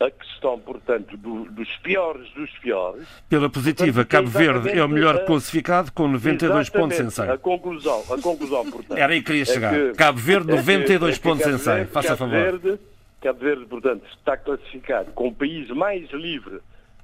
a 0.00 0.10
questão, 0.10 0.58
portanto, 0.58 1.16
do, 1.16 1.44
dos 1.44 1.68
piores 1.76 2.28
dos 2.32 2.50
piores. 2.58 3.06
Pela 3.28 3.48
positiva, 3.48 4.04
Portanto, 4.04 4.10
Cabo 4.10 4.28
Verde 4.28 4.70
é 4.70 4.84
o 4.84 4.88
melhor 4.88 5.10
exatamente, 5.14 5.26
classificado 5.28 5.92
com 5.92 6.08
92 6.08 6.68
pontos 6.70 6.98
em 6.98 7.08
100. 7.08 7.30
A 7.30 7.38
conclusão, 7.38 8.02
a 8.10 8.20
conclusão, 8.20 8.68
portanto. 8.70 8.98
Era 8.98 9.12
aí 9.12 9.20
que 9.20 9.26
queria 9.26 9.42
é 9.42 9.46
chegar. 9.46 9.72
que- 9.72 9.92
Cabo 9.92 10.18
Verde, 10.18 10.48
é 10.50 10.56
que- 10.56 10.60
92 10.60 11.14
é 11.14 11.16
que 11.16 11.22
pontos 11.22 11.46
em 11.46 11.50
Cabo 11.50 11.58
100. 11.62 11.74
Verde- 11.76 11.90
Faça 11.92 12.08
Cabo 12.08 12.18
favor. 12.18 12.32
Verde, 12.60 12.80
Cabo 13.22 13.38
Verde, 13.38 13.64
portanto, 13.66 14.04
está 14.10 14.36
classificado 14.36 15.12
como 15.12 15.30
o 15.30 15.34
país 15.34 15.68
mais 15.70 16.10
livre 16.10 16.60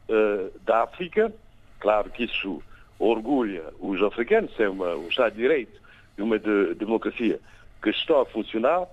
eh, 0.09 0.51
da 0.65 0.83
África. 0.83 1.33
Claro 1.81 2.11
que 2.11 2.25
isso 2.25 2.61
orgulha 2.99 3.65
os 3.79 4.03
africanos, 4.03 4.51
é 4.59 4.69
uma, 4.69 4.95
um 4.97 5.09
Estado 5.09 5.35
de 5.35 5.43
Direito 5.43 5.81
e 6.19 6.23
uma 6.23 6.39
de- 6.39 6.75
democracia 6.75 7.39
que 7.81 7.91
está 7.91 8.21
a 8.23 8.25
funcionar. 8.25 8.87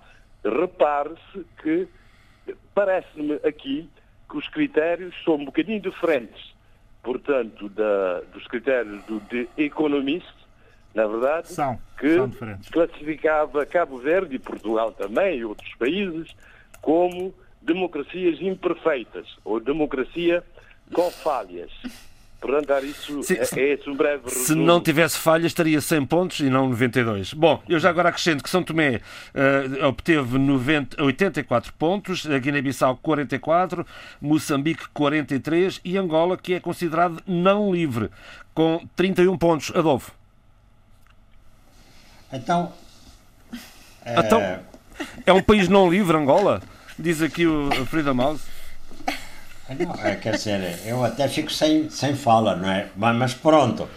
Repare-se 0.43 1.43
que 1.63 1.87
parece-me 2.75 3.33
aqui 3.43 3.89
que 4.29 4.37
os 4.37 4.47
critérios 4.49 5.15
são 5.23 5.35
um 5.35 5.45
bocadinho 5.45 5.79
diferentes, 5.81 6.53
portanto, 7.01 7.67
da- 7.69 8.19
dos 8.31 8.45
critérios 8.47 9.03
do 9.05 9.19
The 9.21 9.47
Economist, 9.57 10.31
na 10.93 11.07
verdade, 11.07 11.47
São, 11.51 11.79
que 11.97 12.15
são 12.15 12.31
classificava 12.71 13.65
Cabo 13.65 13.97
Verde 13.97 14.35
e 14.35 14.39
Portugal 14.39 14.91
também 14.91 15.39
e 15.39 15.45
outros 15.45 15.73
países 15.75 16.33
como 16.85 17.33
democracias 17.63 18.39
imperfeitas 18.39 19.25
ou 19.43 19.59
democracia 19.59 20.43
com 20.93 21.09
falhas. 21.09 21.71
Portanto, 22.39 22.85
isso 22.85 23.23
Sim, 23.23 23.37
é, 23.39 23.45
se- 23.45 23.59
é 23.59 23.73
esse 23.73 23.89
um 23.89 23.95
breve 23.95 24.29
Se 24.29 24.39
resumo. 24.49 24.63
não 24.67 24.79
tivesse 24.79 25.17
falhas, 25.17 25.47
estaria 25.47 25.81
100 25.81 26.05
pontos 26.05 26.39
e 26.41 26.43
não 26.47 26.69
92. 26.69 27.33
Bom, 27.33 27.59
eu 27.67 27.79
já 27.79 27.89
agora 27.89 28.09
acrescento 28.09 28.43
que 28.43 28.49
São 28.51 28.61
Tomé 28.61 29.01
eh, 29.33 29.83
obteve 29.83 30.37
90, 30.37 31.01
84 31.03 31.73
pontos, 31.73 32.29
a 32.29 32.37
Guiné-Bissau 32.37 32.97
44, 32.97 33.83
Moçambique 34.21 34.87
43 34.93 35.81
e 35.83 35.97
Angola, 35.97 36.37
que 36.37 36.53
é 36.53 36.59
considerado 36.59 37.19
não 37.25 37.73
livre, 37.73 38.11
com 38.53 38.85
31 38.95 39.35
pontos. 39.39 39.71
Adolfo. 39.75 40.11
Então, 42.31 42.71
eh, 44.05 44.15
Então, 44.19 44.59
é 45.25 45.33
um 45.33 45.41
país 45.41 45.67
não 45.67 45.89
livre, 45.89 46.15
Angola? 46.15 46.61
Diz 46.97 47.21
aqui 47.21 47.45
o 47.45 47.69
Freedom 47.87 48.15
House. 48.15 48.41
Não, 49.67 49.95
é, 49.95 50.15
quer 50.15 50.35
dizer, 50.35 50.79
eu 50.85 51.03
até 51.03 51.27
fico 51.27 51.51
sem, 51.51 51.89
sem 51.89 52.15
fala, 52.15 52.55
não 52.55 52.69
é? 52.69 52.87
Mas, 52.95 53.15
mas 53.17 53.33
pronto. 53.33 53.89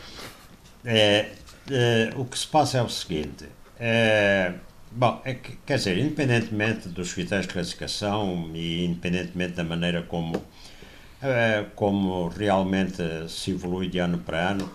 É, 0.84 1.28
é, 1.70 2.10
o 2.16 2.24
que 2.24 2.38
se 2.38 2.46
passa 2.46 2.78
é 2.78 2.82
o 2.82 2.88
seguinte. 2.88 3.44
É, 3.78 4.54
bom, 4.90 5.20
é 5.24 5.34
que, 5.34 5.56
quer 5.64 5.76
dizer, 5.76 5.98
independentemente 5.98 6.88
dos 6.88 7.12
critérios 7.12 7.46
de 7.46 7.52
classificação 7.52 8.50
e 8.54 8.84
independentemente 8.84 9.52
da 9.52 9.62
maneira 9.62 10.02
como, 10.02 10.42
é, 11.22 11.66
como 11.76 12.28
realmente 12.28 13.02
se 13.28 13.52
evolui 13.52 13.88
de 13.88 13.98
ano 13.98 14.18
para 14.18 14.50
ano, 14.50 14.68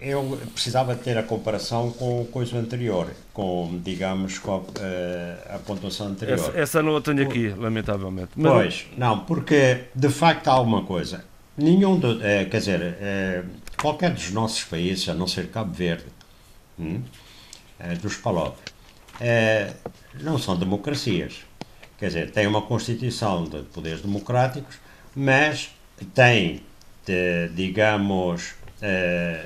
eu 0.00 0.38
precisava 0.52 0.94
ter 0.96 1.16
a 1.16 1.22
comparação 1.22 1.90
com 1.92 2.22
o 2.22 2.24
coisa 2.26 2.58
anterior, 2.58 3.08
com, 3.32 3.80
digamos, 3.82 4.38
com 4.38 4.56
a, 4.56 4.62
eh, 4.80 5.36
a 5.54 5.58
pontuação 5.58 6.08
anterior. 6.08 6.34
Essa, 6.38 6.58
essa 6.58 6.82
não 6.82 6.96
a 6.96 7.00
tenho 7.00 7.22
aqui, 7.22 7.48
lamentavelmente. 7.50 8.30
Mas- 8.34 8.52
Pois, 8.52 8.86
não, 8.96 9.20
porque 9.20 9.84
de 9.94 10.08
facto 10.08 10.48
há 10.48 10.60
uma 10.60 10.82
coisa. 10.84 11.24
Nenhum, 11.56 11.98
do, 11.98 12.20
eh, 12.24 12.46
quer 12.46 12.58
dizer, 12.58 12.80
eh, 13.00 13.42
qualquer 13.80 14.10
dos 14.10 14.30
nossos 14.32 14.64
países, 14.64 15.08
a 15.08 15.14
não 15.14 15.28
ser 15.28 15.48
Cabo 15.48 15.72
Verde, 15.72 16.06
hum, 16.78 17.02
eh, 17.78 17.94
dos 17.96 18.16
PALOP, 18.16 18.56
não 20.20 20.38
são 20.38 20.56
democracias. 20.56 21.42
Quer 21.98 22.06
dizer, 22.08 22.30
tem 22.32 22.48
uma 22.48 22.62
constituição 22.62 23.44
de 23.44 23.62
poderes 23.62 24.00
democráticos, 24.02 24.76
mas 25.14 25.70
tem, 26.14 26.62
de, 27.06 27.48
digamos, 27.54 28.54
eh, 28.82 29.44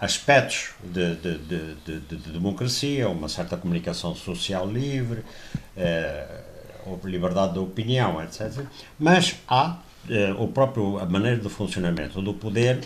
aspectos 0.00 0.70
de, 0.84 1.16
de, 1.16 1.38
de, 1.38 1.74
de- 1.86 2.00
de- 2.00 2.16
de 2.16 2.30
democracia, 2.32 3.08
uma 3.08 3.28
certa 3.28 3.56
comunicação 3.56 4.14
social 4.14 4.68
livre, 4.70 5.24
eh, 5.76 6.26
liberdade 7.04 7.54
de 7.54 7.58
opinião, 7.58 8.22
etc. 8.22 8.64
Mas 8.98 9.36
há 9.48 9.78
eh, 10.08 10.32
o 10.38 10.48
próprio 10.48 10.98
a 10.98 11.06
maneira 11.06 11.36
de 11.38 11.48
funcionamento 11.48 12.22
do 12.22 12.32
poder 12.34 12.80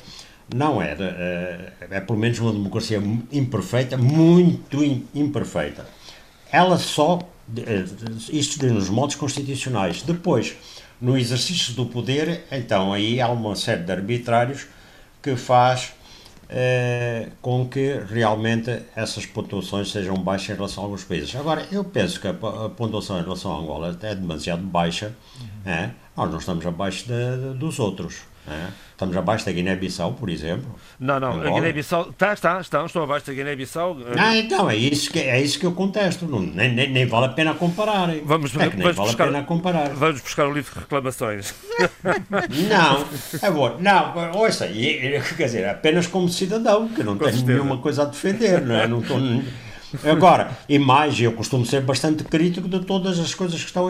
não 0.54 0.80
é 0.82 0.96
eh, 0.98 1.72
é 1.90 2.00
pelo 2.00 2.18
menos 2.18 2.38
uma 2.40 2.52
democracia 2.52 3.00
imperfeita, 3.30 3.96
muito 3.96 4.82
im- 4.82 5.06
imperfeita. 5.14 5.86
Ela 6.50 6.78
só 6.78 7.18
eh, 7.56 7.84
isto 8.30 8.64
nos 8.66 8.88
modos 8.88 9.16
constitucionais. 9.16 10.02
Depois, 10.02 10.54
no 11.00 11.16
exercício 11.18 11.74
do 11.74 11.86
poder, 11.86 12.44
então 12.50 12.92
aí 12.92 13.20
há 13.20 13.28
uma 13.28 13.54
série 13.56 13.82
de 13.82 13.92
arbitrários 13.92 14.66
que 15.22 15.36
faz 15.36 15.92
eh, 16.48 17.28
com 17.40 17.66
que 17.68 18.00
realmente 18.10 18.82
essas 18.94 19.24
pontuações 19.24 19.90
sejam 19.90 20.16
baixas 20.16 20.50
em 20.50 20.54
relação 20.54 20.82
a 20.82 20.86
alguns 20.86 21.04
países. 21.04 21.34
Agora, 21.36 21.66
eu 21.72 21.84
penso 21.84 22.20
que 22.20 22.26
a, 22.26 22.30
a 22.30 22.68
pontuação 22.68 23.18
em 23.18 23.22
relação 23.22 23.52
a 23.54 23.58
Angola 23.60 23.96
é 24.02 24.14
demasiado 24.14 24.62
baixa. 24.62 25.12
é? 25.64 25.90
Nós 26.16 26.30
não 26.30 26.38
estamos 26.38 26.66
abaixo 26.66 27.06
de- 27.06 27.52
de- 27.52 27.58
dos 27.58 27.78
outros. 27.78 28.16
é? 28.46 28.68
Estamos 29.02 29.16
abaixo 29.16 29.44
da 29.44 29.50
Guiné-Bissau, 29.50 30.12
por 30.12 30.30
exemplo. 30.30 30.76
Não, 31.00 31.18
não, 31.18 31.32
a 31.32 31.34
Angola. 31.34 31.54
Guiné-Bissau. 31.54 32.10
Está, 32.10 32.32
está, 32.34 32.60
estão, 32.60 32.86
estão 32.86 33.02
abaixo 33.02 33.26
da 33.26 33.32
Guiné-Bissau. 33.32 33.96
Ah, 34.16 34.36
então, 34.36 34.70
é 34.70 34.76
isso 34.76 35.10
que, 35.10 35.18
é 35.18 35.40
isso 35.40 35.58
que 35.58 35.66
eu 35.66 35.72
contesto. 35.72 36.24
Não, 36.24 36.38
nem, 36.38 36.72
nem, 36.72 36.88
nem 36.88 37.04
vale 37.04 37.26
a 37.26 37.30
pena 37.30 37.52
comparar. 37.52 38.14
Vamos, 38.24 38.54
é 38.54 38.70
que 38.70 38.76
nem 38.76 38.82
vamos 38.82 38.96
vale 38.96 39.08
buscar, 39.08 39.24
a 39.24 39.26
pena 39.26 39.42
comparar. 39.42 39.88
Vamos 39.88 40.20
buscar 40.20 40.46
o 40.46 40.52
livro 40.52 40.72
de 40.72 40.78
reclamações. 40.78 41.52
Não, 42.68 43.04
é 43.42 43.50
bom, 43.50 43.76
não, 43.80 44.32
ouça, 44.36 44.68
quer 44.68 45.44
dizer, 45.44 45.68
apenas 45.68 46.06
como 46.06 46.28
cidadão, 46.28 46.88
que 46.88 47.02
não 47.02 47.16
tenho 47.16 47.30
certeza. 47.30 47.52
nenhuma 47.52 47.78
coisa 47.78 48.02
a 48.02 48.04
defender, 48.06 48.60
não 48.60 48.74
é? 48.74 48.86
Não 48.86 49.00
estou, 49.00 49.18
agora, 50.10 50.50
e 50.68 50.78
mais, 50.78 51.18
eu 51.20 51.32
costumo 51.32 51.64
ser 51.64 51.80
bastante 51.82 52.24
crítico 52.24 52.68
de 52.68 52.80
todas 52.80 53.18
as 53.18 53.34
coisas 53.34 53.60
que 53.60 53.66
estão 53.66 53.88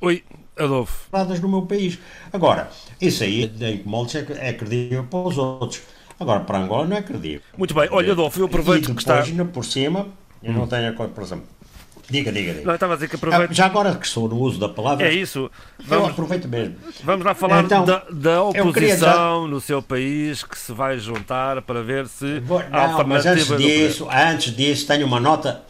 Oi, 0.00 0.22
Adolfo. 0.58 1.08
no 1.40 1.48
meu 1.48 1.62
país. 1.62 1.98
Agora, 2.32 2.70
isso 3.00 3.24
aí, 3.24 3.50
em 3.60 3.82
moldes, 3.84 4.14
é, 4.16 4.48
é 4.48 4.52
credível 4.52 5.04
para 5.04 5.18
os 5.20 5.36
outros. 5.38 5.80
Agora, 6.18 6.40
para 6.40 6.58
Angola 6.58 6.86
não 6.86 6.96
é 6.96 7.02
credível. 7.02 7.40
Muito 7.58 7.74
bem. 7.74 7.88
Olha, 7.90 8.12
Adolfo, 8.12 8.38
eu 8.40 8.46
aproveito 8.46 8.90
e 8.90 8.94
que 8.94 9.00
está. 9.00 9.22
por 9.52 9.64
cima, 9.64 10.06
eu 10.42 10.52
não 10.52 10.66
tenho 10.66 10.88
a 10.88 11.22
exemplo, 11.22 11.44
diga, 12.08 12.30
diga, 12.30 12.52
diga. 12.54 12.66
Não, 12.66 12.74
estava 12.74 12.92
a 12.92 12.96
dizer 12.96 13.08
que 13.08 13.16
Ah, 13.16 13.18
aproveito. 13.18 13.52
Já 13.52 13.66
agora 13.66 13.94
que 13.96 14.06
estou 14.06 14.28
no 14.28 14.36
uso 14.38 14.60
da 14.60 14.68
palavra, 14.68 15.06
É 15.06 15.12
isso. 15.12 15.50
eu 15.78 15.84
Vamos, 15.86 16.10
aproveito 16.10 16.46
mesmo. 16.48 16.76
vamos 17.02 17.24
lá 17.24 17.34
falar 17.34 17.64
Então, 17.64 17.84
da, 17.84 18.04
da 18.10 18.30
eu 18.30 18.48
oposição 18.48 19.48
no 19.48 19.60
seu 19.60 19.82
país 19.82 20.44
que 20.44 20.56
se 20.56 20.72
vai 20.72 20.98
juntar 20.98 21.62
para 21.62 21.82
ver 21.82 22.06
se 22.06 22.38
Vou- 22.40 22.62
Não, 22.70 23.04
mas 23.06 23.26
antes 23.26 23.48
poder. 23.48 23.88
disso, 23.88 24.08
antes 24.08 24.54
disso, 24.54 24.86
tenho 24.86 25.06
uma 25.06 25.18
nota. 25.18 25.62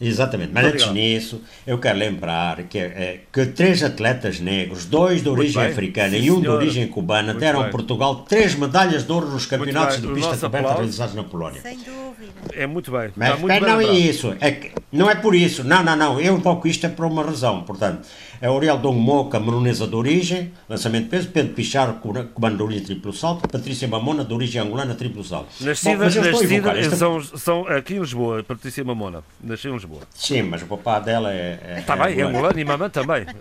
Exatamente, 0.00 0.52
mas 0.52 0.64
antes 0.64 0.92
disso, 0.92 1.42
eu 1.66 1.76
quero 1.78 1.98
lembrar 1.98 2.62
que, 2.64 2.78
é, 2.78 3.20
que 3.32 3.46
três 3.46 3.82
atletas 3.82 4.38
negros, 4.38 4.84
dois 4.84 5.22
de 5.22 5.28
origem 5.28 5.60
africana 5.60 6.10
Sim, 6.10 6.22
e 6.22 6.30
um 6.30 6.36
de 6.36 6.42
senhor. 6.42 6.56
origem 6.56 6.86
cubana, 6.86 7.32
Muito 7.32 7.40
deram 7.40 7.62
a. 7.62 7.68
Portugal 7.68 8.14
três 8.28 8.54
medalhas 8.54 9.04
de 9.04 9.10
ouro 9.12 9.28
nos 9.28 9.46
campeonatos 9.46 10.00
de 10.00 10.06
pista 10.08 10.36
coberta 10.36 10.74
realizados 10.74 11.14
na 11.16 11.24
Polónia. 11.24 11.60
Sem 11.60 11.78
dúvida. 11.78 12.32
É 12.54 12.66
muito 12.66 12.92
bem. 12.92 13.10
Mas 13.16 13.40
muito 13.40 13.52
espera, 13.52 13.60
bem 13.60 13.68
não 13.68 13.80
é 13.80 13.84
lembrado. 13.84 14.08
isso. 14.08 14.36
É 14.40 14.50
que, 14.52 14.70
não 14.92 15.10
é 15.10 15.14
por 15.16 15.34
isso. 15.34 15.64
Não, 15.64 15.82
não, 15.82 15.96
não. 15.96 16.20
Eu 16.20 16.36
invoco 16.36 16.68
isto 16.68 16.86
é 16.86 16.88
por 16.88 17.04
uma 17.04 17.24
razão. 17.24 17.62
Portanto, 17.62 18.06
é 18.40 18.46
Aurel 18.46 18.78
Dongmo, 18.78 19.28
camerunesa 19.28 19.86
de 19.86 19.94
origem, 19.94 20.52
lançamento 20.68 21.04
de 21.04 21.10
peso, 21.10 21.28
Pedro 21.28 21.54
Pichardo, 21.54 21.94
cura- 22.00 22.24
cubano 22.24 22.56
de 22.56 22.62
origem 22.62 22.84
triplo 22.84 23.12
salto, 23.12 23.48
Patrícia 23.48 23.86
Mamona, 23.88 24.24
de 24.24 24.32
origem 24.32 24.60
angolana, 24.62 24.94
triplo 24.94 25.24
salto. 25.24 25.48
Nascida, 25.60 26.04
nascida 26.04 26.70
esta- 26.78 26.96
são, 26.96 27.20
são 27.22 27.66
aqui 27.68 27.94
em 27.94 28.00
Lisboa, 28.00 28.42
Patrícia 28.44 28.84
Mamona. 28.84 29.22
Nasceu 29.42 29.72
em 29.72 29.74
Lisboa. 29.74 30.02
Sim, 30.14 30.42
mas 30.42 30.62
o 30.62 30.66
papá 30.66 31.00
dela 31.00 31.32
é. 31.32 31.58
é 31.66 31.76
Está 31.80 31.96
bem, 31.96 32.18
é 32.18 32.22
angolano 32.22 32.58
e 32.58 32.64
mamã 32.64 32.88
também. 32.88 33.26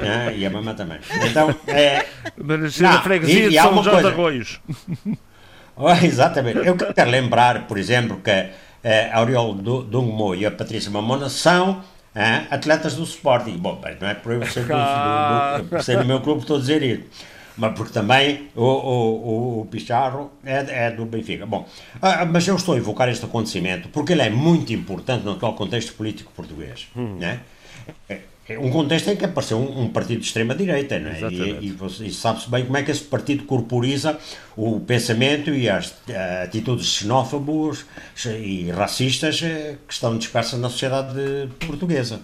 Ah, 0.00 0.32
e 0.32 0.46
a 0.46 0.50
mamãe 0.50 0.74
também. 0.74 0.98
Então, 1.28 1.54
é. 1.66 2.04
Mas 2.36 2.60
nasceu 2.60 2.82
na 2.88 3.02
freguesia 3.02 3.46
e- 3.46 3.48
de 3.48 3.54
e 3.54 3.58
há 3.58 3.62
São 3.64 3.82
João 3.82 4.00
de. 4.00 4.06
Arroios. 4.08 4.60
Oh, 5.80 5.88
exatamente. 5.92 6.58
Eu 6.66 6.74
quero 6.76 7.08
lembrar, 7.08 7.68
por 7.68 7.78
exemplo, 7.78 8.20
que 8.20 8.30
eh, 8.82 9.10
a 9.12 9.18
Auriol 9.18 9.54
Du- 9.54 9.82
Dungmo 9.84 10.34
e 10.34 10.44
a 10.44 10.50
Patrícia 10.50 10.90
Mamona 10.90 11.28
são 11.28 11.82
ah, 12.18 12.46
atletas 12.50 12.96
do 12.96 13.04
Sporting. 13.04 13.56
Bom, 13.58 13.76
bem, 13.76 13.96
não 14.00 14.08
é 14.08 14.14
por 14.14 14.32
eu 14.32 14.46
ser 14.46 14.64
do, 14.64 14.68
do, 14.68 15.76
do, 15.76 15.82
ser 15.82 15.98
do 15.98 16.04
meu 16.04 16.20
clube 16.20 16.40
estou 16.40 16.56
a 16.56 16.60
dizer 16.60 16.82
isso. 16.82 17.04
Mas 17.56 17.74
porque 17.74 17.92
também 17.92 18.48
o, 18.54 18.64
o, 18.64 19.60
o, 19.60 19.66
Picharro 19.66 20.30
é, 20.44 20.86
é 20.86 20.90
do 20.90 21.04
Benfica. 21.04 21.44
Bom, 21.44 21.68
ah, 22.00 22.24
mas 22.24 22.46
eu 22.46 22.54
estou 22.54 22.74
a 22.74 22.78
invocar 22.78 23.08
este 23.08 23.24
acontecimento 23.24 23.88
porque 23.88 24.12
ele 24.12 24.22
é 24.22 24.30
muito 24.30 24.72
importante 24.72 25.24
no 25.24 25.32
atual 25.32 25.54
contexto 25.54 25.92
político 25.94 26.32
português. 26.34 26.88
Né? 26.94 27.40
É- 28.08 28.14
é 28.14 28.20
um 28.56 28.70
contexto 28.70 29.10
em 29.10 29.16
que 29.16 29.24
apareceu 29.24 29.58
um, 29.58 29.82
um 29.82 29.88
partido 29.88 30.20
de 30.20 30.26
extrema-direita, 30.26 30.98
não 30.98 31.10
é? 31.10 31.20
E, 31.30 31.76
e, 32.00 32.06
e 32.06 32.12
sabe-se 32.12 32.50
bem 32.50 32.64
como 32.64 32.76
é 32.78 32.82
que 32.82 32.90
esse 32.90 33.04
partido 33.04 33.44
corporiza 33.44 34.18
o 34.56 34.80
pensamento 34.80 35.50
e 35.50 35.68
as 35.68 35.94
atitudes 36.42 36.86
xenófobos 36.86 37.84
e 38.26 38.70
racistas 38.70 39.42
eh, 39.42 39.76
que 39.86 39.92
estão 39.92 40.16
dispersas 40.16 40.58
na 40.58 40.70
sociedade 40.70 41.48
portuguesa. 41.66 42.20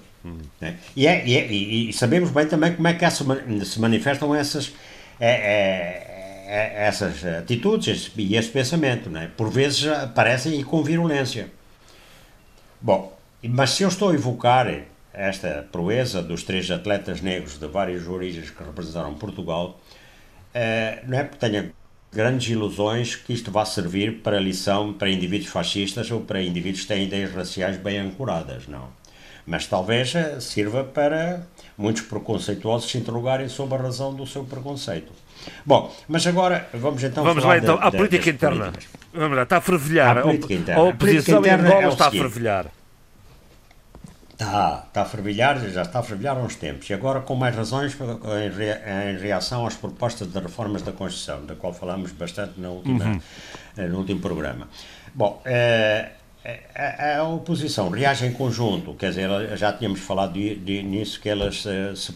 Né? 0.61 0.79
E, 0.97 1.07
é, 1.07 1.27
e, 1.27 1.37
é, 1.37 1.53
e, 1.53 1.93
sabemos 1.93 2.31
bem 2.31 2.47
também 2.47 2.75
como 2.75 2.89
é 2.89 2.95
que 2.95 3.05
se 3.11 3.79
manifestam 3.79 4.35
essas, 4.35 4.73
é, 5.21 5.31
é, 5.31 6.45
é, 6.47 6.87
essas 6.87 7.25
atitudes 7.25 8.11
e 8.17 8.35
esse 8.35 8.49
pensamento. 8.49 9.11
Né? 9.11 9.31
Por 9.37 9.51
vezes 9.51 9.87
aparecem 9.87 10.59
e 10.59 10.65
com 10.65 10.83
virulência. 10.83 11.49
Bom, 12.81 13.17
mas 13.43 13.71
se 13.71 13.83
eu 13.83 13.89
estou 13.89 14.11
a 14.11 14.15
evocar 14.15 14.67
esta 15.15 15.67
proeza 15.71 16.23
dos 16.23 16.43
três 16.43 16.71
atletas 16.71 17.21
negros 17.21 17.59
de 17.59 17.67
várias 17.67 18.07
origens 18.07 18.51
que 18.51 18.63
representaram 18.63 19.15
Portugal, 19.15 19.81
eh, 20.53 21.03
não 21.07 21.19
é 21.19 21.25
porque 21.25 21.39
tenha 21.47 21.73
grandes 22.13 22.49
ilusões 22.49 23.17
que 23.17 23.33
isto 23.33 23.51
vá 23.51 23.65
servir 23.65 24.21
para 24.23 24.39
lição 24.39 24.93
para 24.93 25.11
indivíduos 25.11 25.51
fascistas 25.51 26.11
ou 26.11 26.21
para 26.21 26.43
indivíduos 26.43 26.83
que 26.83 26.89
têm 26.89 27.05
ideias 27.05 27.33
raciais 27.33 27.77
bem 27.77 27.99
ancoradas, 27.99 28.69
não. 28.69 28.89
Mas 29.47 29.67
talvez 29.67 30.15
eh, 30.15 30.41
sirva 30.41 30.85
para 30.85 31.47
muitos 31.77 32.03
preconceituosos 32.03 32.91
se 32.91 32.99
interrogarem 32.99 33.49
sobre 33.49 33.77
a 33.79 33.83
razão 33.83 34.15
do 34.15 34.27
seu 34.27 34.45
preconceito. 34.45 35.13
Bom, 35.65 35.95
mas 36.09 36.27
agora 36.27 36.69
vamos 36.73 37.03
então 37.03 37.23
vamos 37.23 37.45
lá 37.45 37.59
então, 37.59 37.79
à 37.81 37.91
política 37.91 38.31
interna. 38.31 38.73
Vamos 39.13 39.37
lá, 39.37 39.43
está 39.43 39.59
a 39.59 39.61
fervilhar. 39.61 40.19
A, 40.19 40.23
política 40.23 40.55
interna. 40.55 40.81
a 40.81 40.85
oposição 40.85 41.45
a 41.45 41.49
em 41.49 41.51
Angola 41.51 41.85
é 41.85 41.89
está 41.89 42.07
a 42.07 42.11
fervilhar. 42.11 42.67
Está, 44.35 44.85
está 44.89 45.03
a 45.03 45.05
fervilhar, 45.05 45.61
já 45.71 45.83
está 45.83 46.01
a 46.01 46.03
fervilhar 46.03 46.37
há 46.37 46.41
uns 46.41 46.57
tempos, 46.57 46.91
e 46.91 46.93
agora 46.93 47.21
com 47.21 47.37
mais 47.37 47.55
razões 47.55 47.97
em, 47.97 49.17
reação 49.17 49.65
às 49.65 49.77
propostas 49.77 50.27
de 50.27 50.39
reformas 50.41 50.83
da 50.83 50.91
Constituição, 50.91 51.47
da 51.47 51.55
qual 51.55 51.73
falamos 51.73 52.11
bastante 52.11 52.61
na 52.61 52.69
última, 52.69 53.05
uhum. 53.05 53.21
Eh, 53.77 53.87
no 53.87 53.99
último 53.99 54.19
programa. 54.19 54.69
Bom, 55.15 55.41
eh, 55.45 56.11
a, 56.75 57.19
a, 57.19 57.29
oposição 57.29 57.89
reage 57.91 58.27
em 58.27 58.33
conjunto, 58.33 58.95
quer 58.95 59.11
dizer, 59.11 59.57
já 59.57 59.73
tínhamos 59.73 60.01
falado 60.01 60.33
de, 60.33 60.57
de, 60.57 60.83
nisso, 60.83 61.21
que 61.21 61.29
elas 61.29 61.65
eh, 61.65 61.95
se, 61.95 62.13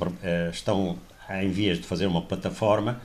estão 0.51 0.99
em 1.31 1.51
vias 1.51 1.79
de 1.79 1.87
fazer 1.87 2.07
uma 2.07 2.23
plataforma 2.23 3.01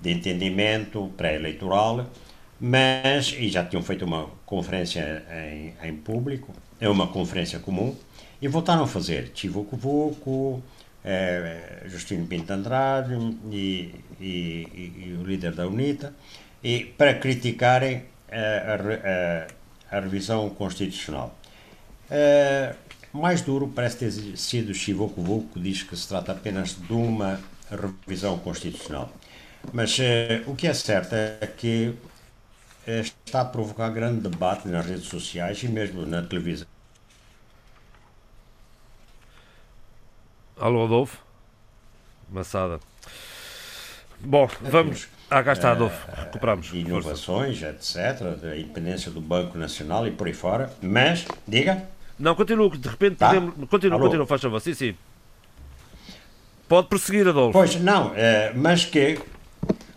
de 0.00 0.10
entendimento 0.10 1.08
pré-eleitoral, 1.16 2.04
mas, 2.60 3.32
e 3.38 3.48
já 3.48 3.64
tinham 3.64 3.82
feito 3.84 4.04
uma 4.04 4.26
conferência 4.44 5.24
em, 5.30 5.72
em 5.88 5.94
público, 5.94 6.52
é 6.80 6.88
uma 6.88 7.06
conferência 7.06 7.60
comum, 7.60 7.96
e 8.40 8.48
voltaram 8.48 8.84
a 8.84 8.86
fazer 8.86 9.32
Chivuco 9.34 9.76
Vuco, 9.76 10.62
eh, 11.04 11.82
Justino 11.86 12.26
Pinto 12.26 12.52
Andrade 12.52 13.14
e, 13.50 13.94
e, 14.20 14.94
e, 15.06 15.18
o 15.20 15.24
líder 15.24 15.54
da 15.54 15.66
UNITA, 15.66 16.14
e, 16.62 16.84
para 16.96 17.14
criticarem 17.14 18.04
eh, 18.28 19.46
a, 19.90 19.94
a, 19.94 19.98
a 19.98 20.00
revisão 20.00 20.48
constitucional. 20.50 21.34
Eh, 22.10 22.74
mais 23.12 23.42
duro 23.42 23.68
parece 23.68 23.98
ter 23.98 24.36
sido 24.36 24.72
Chivuco 24.74 25.22
Vuco, 25.22 25.54
que 25.54 25.60
diz 25.60 25.82
que 25.82 25.96
se 25.96 26.08
trata 26.08 26.32
apenas 26.32 26.76
de 26.76 26.92
uma 26.92 27.40
revisão 27.70 28.38
constitucional. 28.38 29.12
Mas 29.72 29.98
eh, 30.00 30.42
o 30.46 30.54
que 30.54 30.66
é 30.66 30.74
certo 30.74 31.14
é 31.14 31.46
que 31.46 31.94
eh, 32.86 33.00
está 33.00 33.42
a 33.42 33.44
provocar 33.44 33.90
grande 33.90 34.20
debate 34.28 34.68
nas 34.68 34.86
redes 34.86 35.06
sociais 35.06 35.62
e 35.62 35.68
mesmo 35.68 36.06
na 36.06 36.22
televisão 36.22 36.66
Alô, 40.60 40.84
Adolfo? 40.84 41.18
Massada. 42.30 42.78
Bom, 44.20 44.46
vamos. 44.60 45.08
Ah, 45.30 45.42
cá 45.42 45.54
está, 45.54 45.72
Adolfo. 45.72 46.06
Recuperamos. 46.14 46.70
Inovações, 46.74 47.62
etc., 47.62 48.36
da 48.38 48.54
independência 48.54 49.10
do 49.10 49.22
Banco 49.22 49.56
Nacional 49.56 50.06
e 50.06 50.10
por 50.10 50.26
aí 50.26 50.34
fora. 50.34 50.70
Mas, 50.82 51.24
diga. 51.48 51.88
Não, 52.18 52.34
continua, 52.34 52.68
de 52.68 52.88
repente 52.88 53.16
tá? 53.16 53.28
podemos. 53.28 53.68
Continua, 53.70 53.96
Alô? 53.96 54.04
continua, 54.04 54.26
faz 54.26 54.42
favor. 54.42 54.60
Sim, 54.60 54.74
sim. 54.74 54.94
Pode 56.68 56.88
prosseguir, 56.88 57.26
Adolfo. 57.26 57.52
Pois, 57.52 57.76
não, 57.76 58.12
é, 58.14 58.52
mas 58.52 58.84
que. 58.84 59.18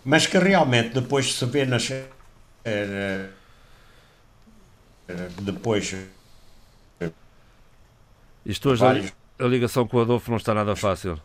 Mas 0.05 0.25
que 0.27 0.37
realmente 0.37 0.93
depois 0.93 1.33
se 1.33 1.45
vê 1.45 1.65
nas. 1.65 1.91
É, 2.63 3.27
depois. 5.41 5.93
Isto 8.45 8.69
hoje. 8.69 8.81
Vários 8.81 9.22
a 9.39 9.45
ligação 9.45 9.87
com 9.87 9.97
o 9.97 10.01
Adolfo 10.01 10.29
não 10.29 10.37
está 10.37 10.53
nada 10.53 10.75
fácil. 10.75 11.19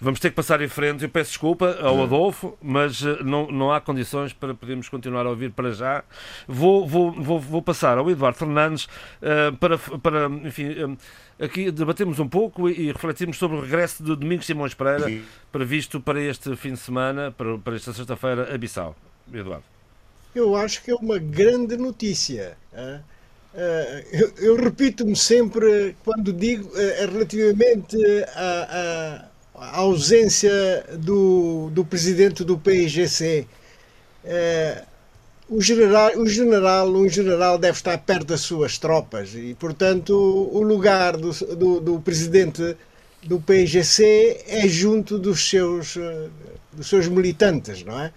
Vamos 0.00 0.20
ter 0.20 0.30
que 0.30 0.36
passar 0.36 0.60
em 0.60 0.68
frente. 0.68 1.04
Eu 1.04 1.08
peço 1.08 1.30
desculpa 1.30 1.78
ao 1.80 2.02
Adolfo, 2.02 2.58
mas 2.60 3.02
eh, 3.02 3.22
não, 3.22 3.46
não 3.46 3.72
há 3.72 3.80
condições 3.80 4.32
para 4.32 4.54
podermos 4.54 4.88
continuar 4.88 5.24
a 5.24 5.30
ouvir 5.30 5.50
para 5.52 5.72
já. 5.72 6.04
Vou, 6.46 6.86
vou, 6.86 7.12
vou, 7.12 7.40
vou 7.40 7.62
passar 7.62 7.96
ao 7.96 8.10
Eduardo 8.10 8.36
Fernandes 8.36 8.84
uh, 8.84 9.56
para, 9.58 9.78
para, 9.78 10.26
enfim, 10.44 10.68
uh, 10.72 10.98
aqui 11.42 11.70
debatemos 11.70 12.18
um 12.18 12.28
pouco 12.28 12.68
e, 12.68 12.88
e 12.88 12.92
refletimos 12.92 13.38
sobre 13.38 13.56
o 13.56 13.60
regresso 13.60 14.02
de 14.02 14.14
Domingos 14.14 14.46
Simões 14.46 14.74
Pereira, 14.74 15.22
previsto 15.50 16.00
para 16.00 16.20
este 16.20 16.54
fim 16.56 16.72
de 16.72 16.80
semana, 16.80 17.30
para, 17.30 17.56
para 17.58 17.76
esta 17.76 17.92
sexta-feira, 17.92 18.54
a 18.54 18.58
Bissau. 18.58 18.94
Eduardo. 19.32 19.64
Eu 20.34 20.54
acho 20.56 20.82
que 20.82 20.90
é 20.90 20.94
uma 20.94 21.18
grande 21.18 21.76
notícia. 21.76 22.58
Hein? 22.76 23.00
Uh, 23.54 24.34
eu, 24.38 24.56
repito-me 24.56 25.14
sempre 25.14 25.94
quando 26.04 26.32
digo 26.32 26.68
uh, 26.70 27.12
relativamente 27.12 27.96
à, 28.34 29.28
à, 29.54 29.76
ausência 29.76 30.50
do, 30.98 31.70
do 31.70 31.84
presidente 31.84 32.42
do 32.42 32.58
PIGC. 32.58 33.46
O 35.48 35.60
general, 35.60 36.18
o 36.18 36.26
general, 36.26 36.88
um 36.88 37.08
general 37.08 37.56
deve 37.56 37.76
estar 37.76 37.96
perto 37.98 38.24
das 38.24 38.40
suas 38.40 38.76
tropas 38.76 39.34
e, 39.34 39.54
portanto, 39.54 40.12
o 40.12 40.60
lugar 40.60 41.16
do, 41.16 41.30
do, 41.54 41.80
do 41.80 42.00
presidente 42.00 42.76
do 43.22 43.38
PIGC 43.38 44.42
é 44.48 44.66
junto 44.66 45.16
dos 45.16 45.48
seus, 45.48 45.96
dos 46.72 46.88
seus 46.88 47.06
militantes, 47.06 47.84
não 47.84 48.00
é? 48.00 48.10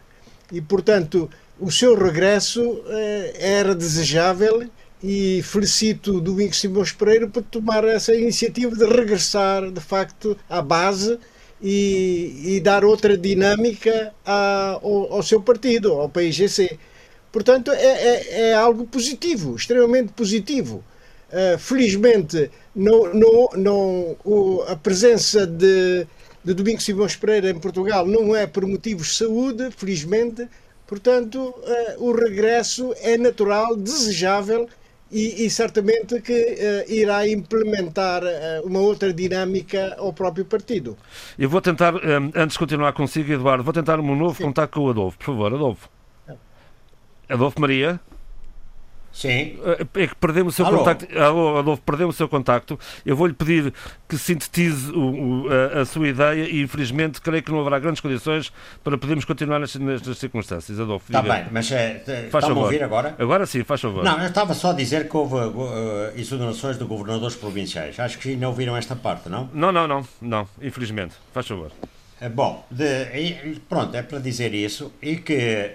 E, 0.51 0.61
portanto, 0.61 1.29
o 1.59 1.69
seu 1.69 1.95
regresso 1.95 2.81
era 3.37 3.75
desejável 3.75 4.67
e 5.03 5.41
felicito 5.43 6.19
Domingos 6.19 6.59
Simões 6.59 6.91
Pereira 6.91 7.27
por 7.27 7.43
tomar 7.43 7.83
essa 7.83 8.15
iniciativa 8.15 8.75
de 8.75 8.85
regressar, 8.85 9.71
de 9.71 9.79
facto, 9.79 10.37
à 10.49 10.61
base 10.61 11.19
e, 11.61 12.55
e 12.55 12.59
dar 12.59 12.83
outra 12.83 13.17
dinâmica 13.17 14.13
a, 14.25 14.79
ao, 14.81 15.13
ao, 15.13 15.23
seu 15.23 15.41
partido, 15.41 15.93
ao 15.93 16.09
PIGC. 16.09 16.77
Portanto, 17.31 17.71
é, 17.71 17.85
é, 17.85 18.39
é 18.49 18.53
algo 18.53 18.85
positivo, 18.85 19.55
extremamente 19.55 20.13
positivo. 20.13 20.83
Uh, 21.29 21.57
felizmente, 21.57 22.49
não, 22.73 23.13
não, 23.13 23.49
não, 23.55 24.17
o, 24.23 24.63
a 24.65 24.77
presença 24.77 25.45
de, 25.45 26.07
de 26.43 26.53
Domingos 26.53 26.85
Simões 26.85 27.17
Pereira 27.17 27.49
em 27.49 27.59
Portugal 27.59 28.07
não 28.07 28.33
é 28.33 28.47
por 28.47 28.65
motivos 28.65 29.07
de 29.07 29.13
saúde, 29.15 29.69
felizmente. 29.75 30.47
Portanto, 30.87 31.37
uh, 31.37 32.03
o 32.03 32.13
regresso 32.13 32.95
é 33.01 33.17
natural, 33.17 33.75
desejável 33.75 34.69
e, 35.11 35.45
e, 35.45 35.49
certamente 35.49 36.21
que 36.21 36.33
uh, 36.33 36.91
irá 36.91 37.27
implementar 37.27 38.23
uh, 38.23 38.65
uma 38.65 38.79
outra 38.79 39.13
dinâmica 39.13 39.95
ao 39.97 40.11
próprio 40.11 40.45
partido. 40.45 40.97
Eu 41.37 41.49
vou 41.49 41.61
tentar, 41.61 41.95
um, 41.95 41.97
eh, 41.97 42.31
antes 42.35 42.53
de 42.53 42.59
continuar 42.59 42.93
consigo, 42.93 43.31
Eduardo, 43.31 43.63
vou 43.63 43.73
tentar 43.73 43.99
um 43.99 44.15
novo 44.15 44.35
Sim. 44.35 44.43
contato 44.43 44.71
com 44.71 44.81
o 44.81 44.89
Adolfo, 44.89 45.17
por 45.17 45.25
favor, 45.25 45.53
Adolfo. 45.53 45.89
Adolfo 47.29 47.59
Maria. 47.59 47.99
Sim. 49.17 49.57
É 49.95 50.05
que 50.05 50.15
perdemos 50.15 50.53
o 50.53 50.55
seu 50.55 50.65
Alô. 50.67 50.77
contacto. 50.77 51.17
Alô, 51.17 51.57
Adolfo, 51.57 51.81
perdemos 51.81 52.13
o 52.13 52.17
seu 52.17 52.29
contacto. 52.29 52.79
Eu 53.03 53.15
vou-lhe 53.15 53.33
pedir 53.33 53.73
que 54.07 54.15
sintetize 54.15 54.91
o, 54.91 55.45
o, 55.45 55.47
a, 55.51 55.81
a, 55.81 55.85
sua 55.85 56.07
ideia 56.07 56.43
e, 56.43 56.61
infelizmente, 56.61 57.19
creio 57.19 57.41
que 57.41 57.51
não 57.51 57.59
haverá 57.59 57.79
grandes 57.79 57.99
condições 57.99 58.53
para 58.83 58.95
podermos 58.95 59.25
continuar 59.25 59.57
nestas, 59.57 59.81
nestas 59.81 60.19
circunstâncias. 60.19 60.79
Adolfo, 60.79 61.05
Está 61.07 61.23
bem, 61.23 61.47
mas 61.51 61.71
é, 61.71 62.03
está-me 62.25 62.59
a 62.59 62.63
ouvir 62.63 62.83
agora? 62.83 63.15
Agora 63.17 63.47
sim, 63.47 63.63
faz 63.63 63.81
favor. 63.81 64.03
Não, 64.03 64.19
eu 64.19 64.27
estava 64.27 64.53
só 64.53 64.69
a 64.69 64.73
dizer 64.73 65.09
que 65.09 65.17
houve 65.17 65.33
uh, 65.33 66.11
exonerações 66.15 66.77
de 66.77 66.83
governadores 66.83 67.35
provinciais. 67.35 67.99
Acho 67.99 68.19
que 68.19 68.35
não 68.35 68.49
ouviram 68.49 68.77
esta 68.77 68.95
parte, 68.95 69.29
não? 69.29 69.49
Não, 69.51 69.71
não, 69.71 69.87
não. 69.87 70.07
Não, 70.21 70.47
infelizmente. 70.61 71.15
Faz 71.33 71.47
favor. 71.47 71.71
Bom, 72.33 72.65
de, 72.69 73.59
pronto, 73.67 73.95
é 73.95 74.03
para 74.03 74.19
dizer 74.19 74.53
isso 74.53 74.91
e 75.01 75.17
que 75.17 75.71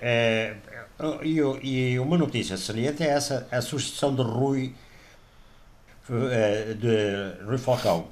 e, 1.23 1.39
e 1.63 1.99
uma 1.99 2.17
notícia 2.17 2.57
saliente 2.57 3.03
é 3.03 3.09
essa, 3.09 3.47
a 3.51 3.61
substituição 3.61 4.15
de 4.15 4.23
Rui, 4.23 4.75
eh, 6.11 6.75
de 6.75 7.45
Rui 7.45 7.59
Falcão. 7.59 8.09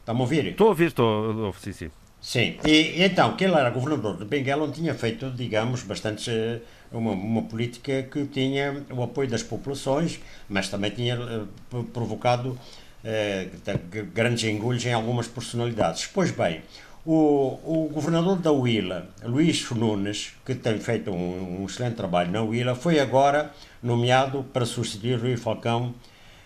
Está-me 0.00 0.20
a 0.20 0.22
ouvir? 0.22 0.46
Estou 0.46 0.68
a 0.68 0.70
ouvir, 0.70 0.86
estou, 0.86 1.52
sim, 1.54 1.72
sim. 1.72 1.90
Sim, 2.20 2.56
e, 2.66 3.02
então, 3.04 3.36
que 3.36 3.44
ele 3.44 3.54
era 3.54 3.70
governador 3.70 4.16
de 4.16 4.24
Benguela, 4.24 4.64
onde 4.64 4.74
tinha 4.74 4.94
feito, 4.94 5.30
digamos, 5.30 5.82
bastante 5.82 6.30
eh, 6.30 6.60
uma, 6.90 7.12
uma 7.12 7.42
política 7.42 8.02
que 8.02 8.24
tinha 8.26 8.84
o 8.90 9.02
apoio 9.02 9.28
das 9.28 9.42
populações, 9.42 10.18
mas 10.48 10.68
também 10.68 10.90
tinha 10.90 11.16
uh, 11.20 11.84
provocado 11.92 12.50
uh, 12.50 14.06
grandes 14.12 14.44
engulhos 14.44 14.84
em 14.84 14.92
algumas 14.92 15.28
personalidades. 15.28 16.06
Pois 16.06 16.30
bem, 16.30 16.62
o, 17.06 17.60
o 17.64 17.88
governador 17.92 18.38
da 18.38 18.50
Huila, 18.50 19.06
Luís 19.22 19.70
Nunes, 19.70 20.34
que 20.44 20.56
tem 20.56 20.80
feito 20.80 21.12
um, 21.12 21.62
um, 21.62 21.66
excelente 21.66 21.94
trabalho 21.94 22.32
na 22.32 22.42
Huila, 22.42 22.74
foi 22.74 22.98
agora 22.98 23.52
nomeado 23.80 24.42
para 24.52 24.66
substituir 24.66 25.20
Rui 25.20 25.36
Falcão 25.36 25.94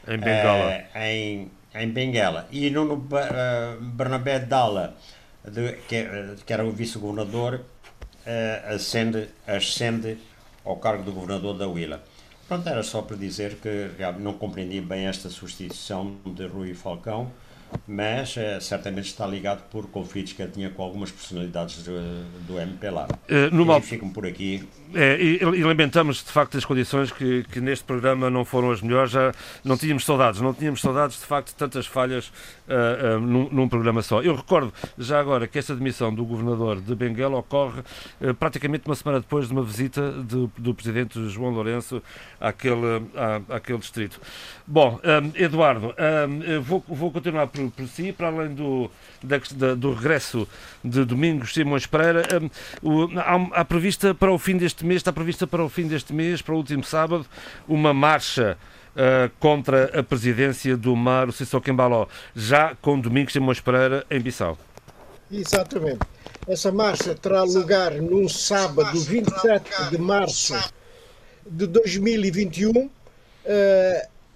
em 0.06 0.18
Bengala. 0.18 0.72
Eh, 0.94 1.14
em, 1.14 1.50
em 1.74 1.88
Benguela. 1.88 2.46
E 2.52 2.68
Nuno 2.68 2.94
uh, 2.94 3.82
Bernabé 3.82 4.40
Dalla, 4.40 4.94
de, 5.42 5.72
que, 5.88 6.06
que, 6.44 6.52
era 6.52 6.64
o 6.64 6.70
vice-governador, 6.70 7.54
uh, 7.54 8.74
ascende, 8.74 9.30
ascende 9.46 10.18
ao 10.62 10.76
cargo 10.76 11.04
de 11.04 11.10
governador 11.10 11.56
da 11.56 11.66
Huila. 11.66 12.02
Pronto, 12.46 12.68
era 12.68 12.82
só 12.82 13.00
para 13.00 13.16
dizer 13.16 13.56
que 13.62 13.90
não 14.18 14.34
compreendi 14.34 14.80
bem 14.80 15.06
esta 15.06 15.30
substituição 15.30 16.16
de 16.26 16.46
Rui 16.46 16.74
Falcão, 16.74 17.30
mas 17.86 18.36
uh, 18.36 18.60
certamente 18.60 19.06
está 19.06 19.26
ligado 19.26 19.62
por 19.70 19.86
conflitos 19.88 20.32
que 20.32 20.42
ele 20.42 20.52
tinha 20.52 20.70
com 20.70 20.82
algumas 20.82 21.10
personalidades 21.10 21.82
do, 21.82 21.92
do 22.46 22.60
MPLA. 22.60 23.06
Uh, 23.06 23.54
numa... 23.54 23.78
E 23.78 23.82
ficam 23.82 24.10
por 24.10 24.26
aqui 24.26 24.66
é, 24.94 25.16
e, 25.20 25.36
e, 25.40 25.62
lamentamos 25.62 26.16
de 26.16 26.32
facto 26.32 26.58
as 26.58 26.64
condições 26.64 27.12
que, 27.12 27.44
que, 27.44 27.60
neste 27.60 27.84
programa 27.84 28.28
não 28.28 28.44
foram 28.44 28.72
as 28.72 28.82
melhores. 28.82 29.12
Já 29.12 29.32
não 29.64 29.76
tínhamos 29.76 30.04
saudades, 30.04 30.40
não 30.40 30.52
tínhamos 30.52 30.80
saudades 30.80 31.20
de 31.20 31.26
facto 31.26 31.48
de 31.48 31.54
tantas 31.54 31.86
falhas 31.86 32.28
uh, 32.66 33.16
uh, 33.16 33.20
num, 33.20 33.48
num, 33.50 33.68
programa 33.68 34.02
só. 34.02 34.20
Eu 34.20 34.34
recordo 34.34 34.72
já 34.98 35.20
agora 35.20 35.46
que 35.46 35.58
esta 35.58 35.76
demissão 35.76 36.12
do 36.12 36.24
governador 36.24 36.80
de 36.80 36.94
Benguela 36.96 37.38
ocorre 37.38 37.80
uh, 38.20 38.34
praticamente 38.34 38.86
uma 38.86 38.96
semana 38.96 39.20
depois 39.20 39.46
de 39.46 39.52
uma 39.52 39.62
visita 39.62 40.10
do, 40.10 40.50
do 40.58 40.74
presidente 40.74 41.28
João 41.28 41.52
Lourenço 41.52 42.02
àquele, 42.40 43.06
à, 43.14 43.56
àquele 43.56 43.78
distrito. 43.78 44.20
Bom, 44.66 44.98
um, 45.04 45.40
Eduardo, 45.40 45.94
um, 45.94 46.60
vou, 46.60 46.84
vou 46.88 47.12
continuar 47.12 47.46
por, 47.46 47.59
por 47.68 47.86
si, 47.88 48.12
para 48.12 48.28
além 48.28 48.54
do, 48.54 48.90
da, 49.22 49.40
da, 49.52 49.74
do 49.74 49.92
regresso 49.92 50.46
de 50.84 51.04
Domingos 51.04 51.52
Simões 51.52 51.86
Pereira, 51.86 52.22
um, 52.82 53.04
o, 53.04 53.18
há, 53.18 53.60
há 53.60 53.64
prevista 53.64 54.14
para 54.14 54.32
o 54.32 54.38
fim 54.38 54.56
deste 54.56 54.86
mês, 54.86 55.00
está 55.00 55.12
prevista 55.12 55.46
para 55.46 55.64
o 55.64 55.68
fim 55.68 55.86
deste 55.86 56.12
mês, 56.12 56.40
para 56.40 56.54
o 56.54 56.56
último 56.56 56.84
sábado, 56.84 57.26
uma 57.68 57.92
marcha 57.92 58.56
uh, 58.94 59.30
contra 59.38 59.98
a 59.98 60.02
presidência 60.02 60.76
do 60.76 60.94
Mário 60.96 61.32
Sissoko 61.32 61.70
Embaló, 61.70 62.06
já 62.34 62.74
com 62.80 62.98
Domingos 62.98 63.32
Simões 63.32 63.60
Pereira 63.60 64.06
em 64.10 64.20
Bissau. 64.20 64.56
Exatamente. 65.30 66.00
Essa 66.48 66.72
marcha 66.72 67.14
terá 67.14 67.42
lugar 67.42 67.92
num 67.92 68.28
sábado, 68.28 68.98
27 68.98 69.90
de 69.90 69.98
março 69.98 70.54
de 71.48 71.66
2021, 71.66 72.70
uh, 72.70 72.90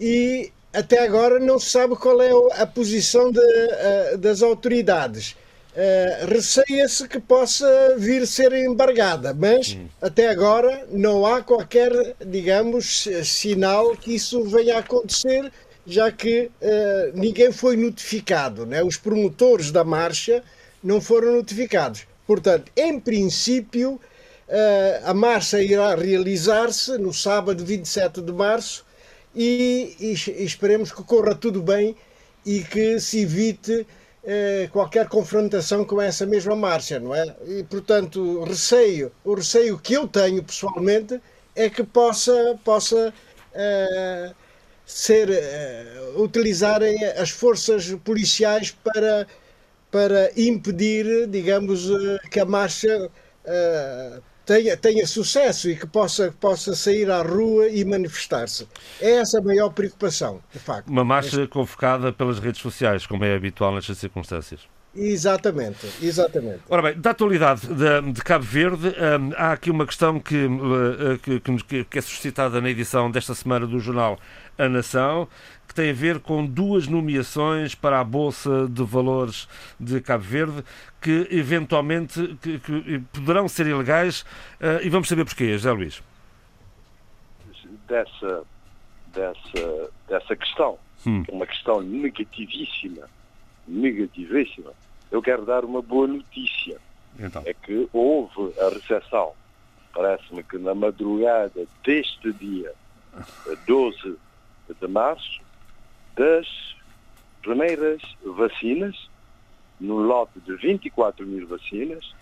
e 0.01 0.53
até 0.75 1.05
agora 1.05 1.39
não 1.39 1.59
se 1.59 1.71
sabe 1.71 1.95
qual 1.95 2.21
é 2.21 2.31
a 2.61 2.67
posição 2.67 3.31
de, 3.31 3.39
uh, 3.41 4.19
das 4.19 4.43
autoridades. 4.43 5.37
Uh, 5.75 6.27
Receia-se 6.29 7.09
que 7.09 7.21
possa 7.21 7.95
vir 7.97 8.27
ser 8.27 8.53
embargada, 8.53 9.33
mas 9.33 9.75
hum. 9.75 9.87
até 10.03 10.29
agora 10.29 10.87
não 10.91 11.25
há 11.25 11.43
qualquer, 11.43 12.15
digamos, 12.25 13.09
sinal 13.25 13.97
que 13.97 14.15
isso 14.15 14.43
venha 14.45 14.77
a 14.77 14.81
acontecer, 14.81 15.51
já 15.87 16.11
que 16.11 16.51
uh, 16.61 17.13
ninguém 17.15 17.53
foi 17.53 17.77
notificado, 17.77 18.67
né? 18.67 18.83
os 18.83 18.97
promotores 18.97 19.71
da 19.71 19.85
marcha 19.85 20.43
não 20.83 21.01
foram 21.01 21.37
notificados. 21.37 22.07
Portanto, 22.27 22.71
em 22.77 22.99
princípio, 22.99 23.93
uh, 23.93 24.01
a 25.05 25.15
marcha 25.15 25.63
irá 25.63 25.95
realizar-se 25.95 26.99
no 26.99 27.13
sábado 27.13 27.65
27 27.65 28.21
de 28.21 28.33
março 28.33 28.84
e, 29.35 29.97
e, 30.01 30.13
e 30.13 30.45
esperemos 30.45 30.93
que 30.93 31.03
corra 31.03 31.35
tudo 31.35 31.63
bem 31.63 31.97
e 32.45 32.63
que 32.63 33.01
se 33.01 33.21
evite 33.21 33.87
eh, 34.27 34.69
qualquer 34.73 35.07
confrontação 35.09 35.85
com 35.85 36.01
essa 36.01 36.25
mesma 36.25 36.57
marcha, 36.57 36.99
não 36.99 37.15
é? 37.15 37.37
E, 37.47 37.63
portanto, 37.65 38.43
receio, 38.45 39.13
o 39.23 39.35
receio 39.35 39.79
que 39.79 39.93
eu 39.95 40.09
tenho 40.09 40.43
pessoalmente 40.43 41.21
é 41.55 41.69
que 41.69 41.83
possa, 41.85 42.59
possa 42.65 43.13
uh, 43.55 44.35
ser, 44.87 45.29
uh, 45.29 46.23
utilizarem 46.23 47.05
as 47.05 47.31
forças 47.31 47.95
policiais 48.03 48.71
para, 48.71 49.27
para 49.91 50.31
impedir, 50.41 51.27
digamos, 51.29 51.91
uh, 51.91 52.19
que 52.31 52.41
a 52.41 52.45
marcha 52.47 53.11
tenha, 54.45 54.77
tenha 54.77 55.07
sucesso 55.07 55.71
e 55.71 55.77
que 55.77 55.87
possa, 55.87 56.35
possa 56.41 56.75
sair 56.75 57.11
à 57.11 57.23
rua 57.23 57.69
e 57.69 57.85
manifestar-se. 57.85 58.69
É 59.01 59.17
essa 59.17 59.39
a 59.39 59.43
maior 59.43 59.71
preocupação, 59.71 60.41
de 60.53 60.59
facto. 60.59 60.89
Uma 60.89 61.05
marcha 61.05 61.47
convocada 61.47 62.13
pelas 62.13 62.39
redes 62.39 62.61
sociais, 62.61 63.07
como 63.07 63.25
é 63.25 63.35
habitual 63.35 63.75
nestas 63.75 63.99
circunstâncias. 63.99 64.61
Exatamente, 64.97 65.89
exatamente. 66.01 66.61
Ora 66.69 66.83
bem, 66.83 67.01
da 67.01 67.11
atualidade 67.11 67.63
de, 67.67 68.13
de 68.13 68.23
Cabo 68.23 68.45
Verde, 68.45 68.89
hum, 68.89 69.33
há 69.37 69.53
aqui 69.53 69.71
uma 69.71 69.85
questão 69.87 70.21
que, 70.21 70.47
uh, 70.47 71.19
que, 71.19 71.85
que, 71.85 71.99
é 71.99 72.01
suscitada 72.01 72.61
na 72.61 72.71
edição 72.71 73.11
desta 73.11 73.35
semana 73.35 73.67
do 73.67 73.81
jornal 73.81 74.21
A 74.57 74.69
Nação, 74.69 75.27
que 75.75 75.83
tem 75.83 75.91
a 75.91 75.93
ver 75.93 76.21
com 76.21 76.47
duas 76.47 76.87
nomeações 76.87 77.75
para 77.75 77.99
a 77.99 78.05
Bolsa 78.05 78.69
de 78.69 78.85
Valores 78.85 79.49
de 79.79 80.01
Cabo 80.01 80.23
Verde, 80.23 80.65
que 81.03 81.27
eventualmente 81.33 82.39
que, 82.41 82.61
que 82.61 83.01
poderão 83.13 83.49
ser 83.49 83.67
ilegais, 83.67 84.23
uh, 84.61 84.81
e 84.83 84.89
vamos 84.89 85.09
saber 85.09 85.25
porquê, 85.25 85.53
José 85.55 85.73
Luís. 85.73 86.03
Dessa, 87.89 88.45
dessa, 89.13 89.91
dessa 90.09 90.37
questão, 90.37 90.79
hum. 91.05 91.25
uma 91.29 91.47
questão 91.47 91.81
negativíssima, 91.81 93.09
negativíssima, 93.67 94.73
eu 95.11 95.21
quero 95.21 95.45
dar 95.45 95.65
uma 95.65 95.83
boa 95.83 96.07
notícia. 96.07 96.79
Então. 97.19 97.43
É 97.45 97.53
que 97.53 97.89
houve 97.93 98.53
a 98.61 98.69
recepção, 98.71 99.33
parece-me 99.93 100.43
que 100.43 100.59
na 100.59 100.75
madrugada 100.75 101.67
deste 101.85 102.33
dia 102.33 102.73
12 103.67 104.17
de 104.81 104.89
março, 104.89 105.44
das 106.17 106.47
primeiras 107.43 108.01
vacinas, 108.25 108.97
no 109.81 109.99
lote 109.99 110.41
de 110.41 110.57
24 110.57 111.27
mil 111.27 111.47
vacinas. 111.47 112.15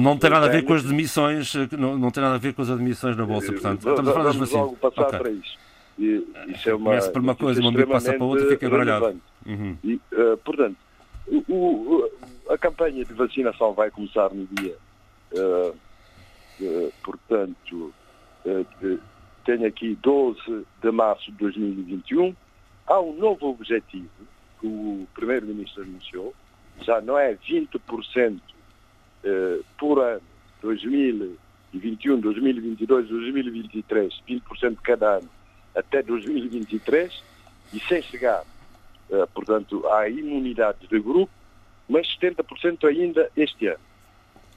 não 0.00 0.18
tem 0.18 0.30
nada 0.30 0.46
a 0.46 0.48
ver 0.50 0.64
com 0.64 0.74
as 0.74 0.82
demissões, 0.82 1.54
não, 1.72 1.96
não 1.96 2.10
tem 2.10 2.22
nada 2.22 2.36
a 2.36 2.38
ver 2.38 2.52
com 2.52 2.62
as 2.62 2.70
admissões 2.70 3.16
na 3.16 3.24
Bolsa, 3.24 3.52
portanto. 3.52 3.88
Estamos 3.88 4.08
a 4.08 4.12
falar 4.12 4.24
das 4.24 4.36
vacinas. 4.36 4.64
Vamos 4.66 4.78
passar 4.78 5.06
okay. 5.06 5.18
para 5.18 5.30
isso. 5.30 5.58
E, 5.98 6.26
isso 6.48 6.68
é 6.68 6.74
uma, 6.74 6.90
Começa 6.90 7.10
por 7.10 7.22
uma 7.22 7.34
coisa, 7.34 7.60
uma 7.60 7.70
amigo 7.70 7.90
passa 7.90 8.12
para 8.12 8.24
outra 8.24 8.48
fica 8.48 8.68
baralhado. 8.68 9.20
Uhum. 9.46 9.76
E, 9.82 9.94
uh, 9.94 10.36
portanto, 10.44 10.76
o, 11.26 11.36
o, 11.48 12.10
a 12.50 12.58
campanha 12.58 13.04
de 13.04 13.14
vacinação 13.14 13.72
vai 13.72 13.90
começar 13.90 14.28
no 14.30 14.46
dia, 14.46 14.76
uh, 15.32 15.74
uh, 16.60 16.92
portanto, 17.02 17.94
tenho 19.44 19.66
aqui 19.66 19.96
12 20.02 20.66
de 20.82 20.90
março 20.90 21.30
de 21.32 21.38
2021. 21.38 22.34
Há 22.86 23.00
um 23.00 23.14
novo 23.14 23.48
objetivo 23.48 24.08
que 24.60 24.66
o 24.66 25.06
Primeiro-Ministro 25.14 25.82
anunciou, 25.82 26.34
já 26.82 27.00
não 27.00 27.18
é 27.18 27.34
20% 27.34 28.40
por 29.78 30.00
ano, 30.00 30.22
2021, 30.62 32.20
2022, 32.20 33.08
2023, 33.08 34.22
20% 34.28 34.76
cada 34.82 35.18
ano 35.18 35.28
até 35.74 36.02
2023 36.02 37.22
e 37.72 37.80
sem 37.80 38.00
chegar 38.02 38.44
uh, 39.10 39.26
portanto, 39.34 39.86
à 39.88 40.08
imunidade 40.08 40.86
de 40.86 40.98
grupo, 41.00 41.32
mas 41.88 42.06
70% 42.18 42.88
ainda 42.88 43.30
este 43.36 43.66
ano. 43.66 43.80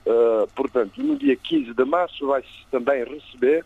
Uh, 0.06 0.48
portanto, 0.56 1.02
no 1.04 1.18
dia 1.18 1.36
15 1.36 1.74
de 1.74 1.86
março 1.86 2.28
vai-se 2.28 2.66
também 2.72 3.04
receber 3.04 3.66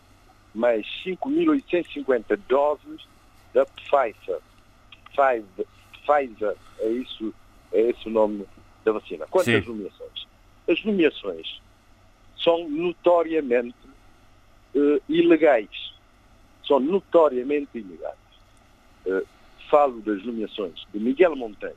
mais 0.53 0.85
5.850 1.05 2.39
doses 2.47 3.07
da 3.53 3.65
Pfizer. 3.65 4.39
Pfizer, 5.13 5.65
Pfizer 6.05 6.55
é, 6.79 6.89
isso, 6.89 7.33
é 7.71 7.81
esse 7.89 8.07
o 8.07 8.11
nome 8.11 8.45
da 8.83 8.91
vacina. 8.91 9.25
Quantas 9.29 9.65
nomeações? 9.65 10.27
As 10.67 10.83
nomeações 10.83 11.61
são 12.43 12.67
notoriamente 12.69 13.75
uh, 14.75 15.01
ilegais. 15.07 15.93
São 16.67 16.79
notoriamente 16.79 17.77
ilegais. 17.77 18.17
Uh, 19.05 19.25
falo 19.69 20.01
das 20.01 20.23
nomeações 20.23 20.85
de 20.93 20.99
Miguel 20.99 21.35
Monteiro 21.35 21.75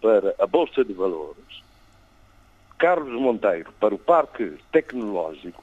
para 0.00 0.34
a 0.38 0.46
Bolsa 0.46 0.84
de 0.84 0.92
Valores, 0.92 1.62
Carlos 2.78 3.12
Monteiro 3.20 3.72
para 3.78 3.94
o 3.94 3.98
Parque 3.98 4.58
Tecnológico, 4.72 5.62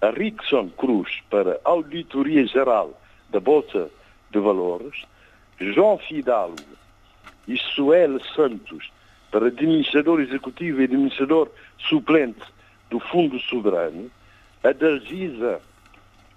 a 0.00 0.08
Rickson 0.08 0.70
Cruz 0.70 1.20
para 1.28 1.60
a 1.62 1.68
Auditoria 1.68 2.46
Geral 2.46 2.98
da 3.28 3.38
Bolsa 3.38 3.90
de 4.30 4.38
Valores, 4.38 5.04
João 5.60 5.98
Fidalgo 5.98 6.56
e 7.46 7.58
Suel 7.58 8.18
Santos 8.34 8.90
para 9.30 9.48
administrador 9.48 10.20
executivo 10.20 10.80
e 10.80 10.84
administrador 10.84 11.50
suplente 11.78 12.40
do 12.88 12.98
Fundo 12.98 13.38
Soberano, 13.38 14.10
a 14.64 14.72
Dargisa 14.72 15.60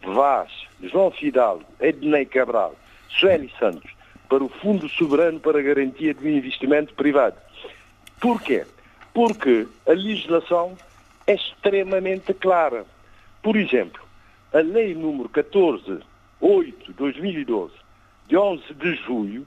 Vaz, 0.03 0.51
João 0.81 1.09
Fidalgo, 1.09 1.63
Ednei 1.79 2.25
Cabral, 2.25 2.75
Sueli 3.09 3.51
Santos 3.57 3.91
para 4.27 4.43
o 4.43 4.49
Fundo 4.49 4.89
Soberano 4.89 5.39
para 5.39 5.61
Garantia 5.61 6.13
do 6.13 6.27
Investimento 6.27 6.93
Privado. 6.93 7.37
Porquê? 8.19 8.65
Porque 9.13 9.67
a 9.87 9.91
legislação 9.91 10.77
é 11.25 11.35
extremamente 11.35 12.33
clara. 12.33 12.85
Por 13.41 13.55
exemplo, 13.55 14.01
a 14.53 14.59
Lei 14.59 14.93
número 14.93 15.29
14, 15.29 15.99
8, 16.41 16.93
2012, 16.93 17.82
de 18.33 18.37
11 18.37 18.73
de 18.73 18.95
julho, 18.95 19.45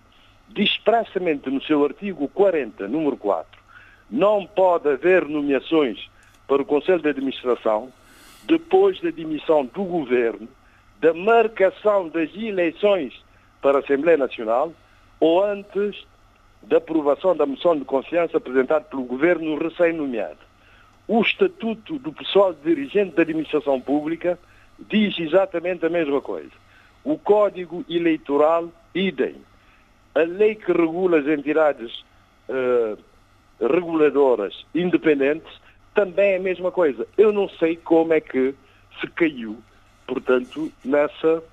diz 0.49 0.71
expressamente 0.71 1.51
no 1.51 1.61
seu 1.61 1.85
artigo 1.85 2.29
40, 2.29 2.87
número 2.87 3.17
4, 3.17 3.61
não 4.09 4.47
pode 4.47 4.89
haver 4.89 5.25
nomeações 5.25 6.09
para 6.47 6.63
o 6.63 6.65
Conselho 6.65 7.03
de 7.03 7.09
Administração 7.09 7.93
depois 8.45 9.01
da 9.01 9.11
demissão 9.11 9.67
do 9.67 9.83
Governo, 9.83 10.47
da 11.01 11.13
marcação 11.13 12.09
das 12.09 12.33
eleições 12.37 13.13
para 13.61 13.79
a 13.79 13.81
Assembleia 13.81 14.19
Nacional 14.19 14.73
ou 15.19 15.45
antes 15.45 16.07
da 16.63 16.77
aprovação 16.77 17.35
da 17.35 17.45
moção 17.45 17.77
de 17.77 17.85
confiança 17.85 18.37
apresentada 18.37 18.85
pelo 18.85 19.03
Governo 19.03 19.59
recém-nomeado. 19.59 20.39
O 21.09 21.21
Estatuto 21.23 21.99
do 21.99 22.13
Pessoal 22.13 22.55
Dirigente 22.55 23.17
da 23.17 23.23
Administração 23.23 23.81
Pública 23.81 24.39
diz 24.79 25.19
exatamente 25.19 25.85
a 25.85 25.89
mesma 25.91 26.21
coisa. 26.21 26.53
O 27.07 27.17
Código 27.17 27.85
Eleitoral, 27.89 28.69
idem. 28.93 29.37
A 30.13 30.23
lei 30.23 30.57
que 30.57 30.73
regula 30.73 31.21
as 31.21 31.27
entidades 31.29 32.05
uh, 32.49 32.99
reguladoras 33.61 34.67
independentes 34.75 35.61
também 35.95 36.33
é 36.33 36.37
a 36.37 36.41
mesma 36.41 36.73
coisa. 36.73 37.07
Eu 37.17 37.33
não 37.33 37.49
sei 37.49 37.77
como 37.77 38.13
é 38.13 38.21
que 38.21 38.57
se 39.01 39.07
caiu, 39.07 39.57
portanto, 40.05 40.73
nessa, 40.85 41.45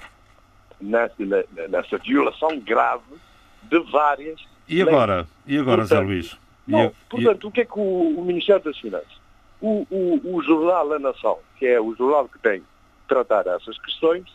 nessa, 0.82 1.46
nessa 1.70 1.98
violação 2.00 2.60
grave 2.60 3.14
de 3.62 3.80
várias. 3.92 4.44
E 4.68 4.82
agora? 4.82 5.18
Leis. 5.18 5.28
E 5.46 5.58
agora, 5.60 5.82
portanto, 5.82 6.00
Zé 6.00 6.04
Luís? 6.04 6.38
Não, 6.68 6.92
portanto, 7.08 7.44
e... 7.44 7.48
o 7.48 7.52
que 7.52 7.62
é 7.62 7.66
que 7.66 7.78
o, 7.78 8.20
o 8.20 8.26
Ministério 8.26 8.64
das 8.64 8.80
Finanças, 8.80 9.22
o, 9.62 9.86
o, 9.92 10.36
o, 10.36 10.42
jornal 10.42 10.94
A 10.94 10.98
Nação, 10.98 11.38
que 11.60 11.68
é 11.68 11.80
o 11.80 11.94
jornal 11.94 12.28
que 12.28 12.40
tem 12.40 12.64
tratado 13.08 13.52
essas 13.52 13.78
questões, 13.78 14.26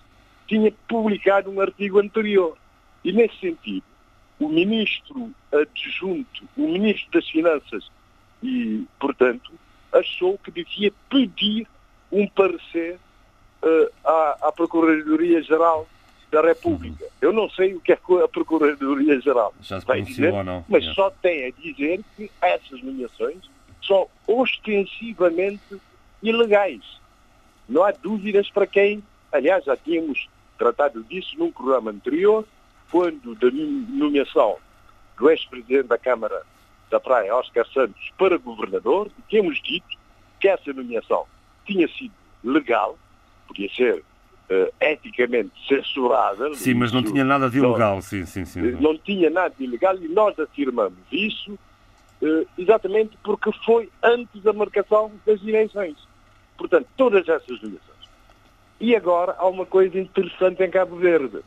tinha 0.48 0.72
publicado 0.88 1.50
um 1.50 1.60
artigo 1.60 2.00
anterior. 2.00 2.56
E, 3.04 3.12
nesse 3.12 3.38
sentido, 3.38 3.84
o 4.40 4.48
ministro 4.48 5.30
adjunto, 5.52 6.48
o 6.56 6.66
ministro 6.68 7.10
das 7.12 7.28
Finanças, 7.28 7.90
e, 8.42 8.84
portanto, 8.98 9.52
achou 9.92 10.38
que 10.38 10.50
devia 10.50 10.92
pedir 11.08 11.66
um 12.10 12.26
parecer 12.26 12.98
uh, 13.62 13.92
à, 14.04 14.48
à 14.48 14.52
Procuradoria-Geral 14.52 15.86
da 16.30 16.42
República. 16.42 17.04
Uhum. 17.04 17.10
Eu 17.20 17.32
não 17.32 17.48
sei 17.50 17.74
o 17.74 17.80
que 17.80 17.92
é 17.92 17.96
que 17.96 18.22
a 18.22 18.28
Procuradoria-Geral 18.28 19.54
vai 19.86 20.02
dizer, 20.02 20.32
mas 20.68 20.86
é. 20.86 20.92
só 20.92 21.10
tem 21.10 21.46
a 21.46 21.50
dizer 21.50 22.00
que 22.16 22.30
essas 22.40 22.82
nomeações 22.82 23.38
são 23.82 24.08
ostensivamente 24.26 25.80
ilegais. 26.22 26.82
Não 27.68 27.82
há 27.82 27.92
dúvidas 27.92 28.50
para 28.50 28.66
quem, 28.66 29.02
aliás, 29.32 29.64
já 29.64 29.76
tínhamos 29.76 30.28
tratado 30.58 31.02
disso 31.04 31.38
num 31.38 31.52
programa 31.52 31.90
anterior, 31.90 32.44
quando 32.90 33.34
da 33.34 33.48
nomeação 33.50 34.56
do 35.16 35.30
ex-presidente 35.30 35.88
da 35.88 35.98
Câmara 35.98 36.42
da 36.90 36.98
Praia, 36.98 37.34
Oscar 37.34 37.66
Santos, 37.68 38.10
para 38.18 38.38
governador, 38.38 39.10
tínhamos 39.28 39.60
dito 39.62 39.96
que 40.40 40.48
essa 40.48 40.72
nomeação 40.72 41.24
tinha 41.66 41.86
sido 41.88 42.12
legal, 42.42 42.98
podia 43.46 43.68
ser 43.74 43.96
uh, 44.50 44.72
eticamente 44.80 45.50
censurada. 45.66 46.54
Sim, 46.54 46.74
mas 46.74 46.92
não 46.92 47.02
tinha 47.02 47.24
nada 47.24 47.50
de 47.50 47.58
ilegal, 47.58 47.96
não, 47.96 48.02
sim, 48.02 48.24
sim, 48.24 48.44
sim. 48.44 48.60
Não 48.80 48.96
tinha 48.96 49.28
nada 49.28 49.54
de 49.56 49.64
ilegal 49.64 49.96
e 49.98 50.08
nós 50.08 50.38
afirmamos 50.38 50.98
isso 51.12 51.52
uh, 52.22 52.46
exatamente 52.56 53.16
porque 53.22 53.50
foi 53.64 53.90
antes 54.02 54.42
da 54.42 54.52
marcação 54.52 55.12
das 55.26 55.42
eleições. 55.42 55.96
Portanto, 56.56 56.86
todas 56.96 57.28
essas 57.28 57.60
nomeações. 57.60 57.97
E 58.80 58.94
agora 58.94 59.34
há 59.38 59.46
uma 59.46 59.66
coisa 59.66 59.98
interessante 59.98 60.62
em 60.62 60.70
Cabo 60.70 60.96
Verde. 60.96 61.40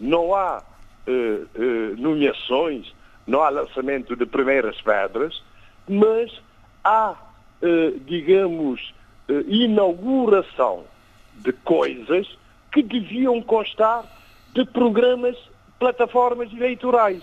Não 0.00 0.34
há 0.34 0.62
uh, 1.06 1.96
nomeações, 1.96 2.92
não 3.26 3.42
há 3.42 3.48
lançamento 3.48 4.16
de 4.16 4.26
primeiras 4.26 4.80
pedras, 4.80 5.42
mas 5.88 6.32
há, 6.82 7.14
digamos, 8.04 8.92
inauguração 9.46 10.84
de 11.36 11.52
coisas 11.52 12.26
que 12.72 12.82
deviam 12.82 13.40
constar 13.40 14.04
de 14.52 14.64
programas, 14.66 15.36
plataformas 15.78 16.52
eleitorais. 16.52 17.22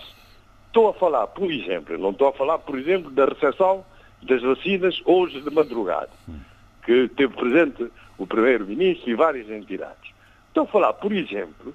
Estou 0.66 0.88
a 0.88 0.94
falar, 0.94 1.26
por 1.28 1.50
exemplo, 1.50 1.98
não 1.98 2.10
estou 2.10 2.28
a 2.28 2.32
falar, 2.32 2.58
por 2.58 2.78
exemplo, 2.78 3.10
da 3.10 3.26
recepção 3.26 3.84
das 4.22 4.42
vacinas 4.42 5.00
hoje 5.04 5.40
de 5.40 5.50
madrugada, 5.50 6.10
que 6.84 7.08
teve 7.08 7.34
presente 7.34 7.90
o 8.22 8.26
Primeiro-Ministro 8.26 9.10
e 9.10 9.14
várias 9.14 9.50
entidades. 9.50 10.12
Estou 10.46 10.62
a 10.62 10.66
falar, 10.66 10.92
por 10.92 11.12
exemplo, 11.12 11.74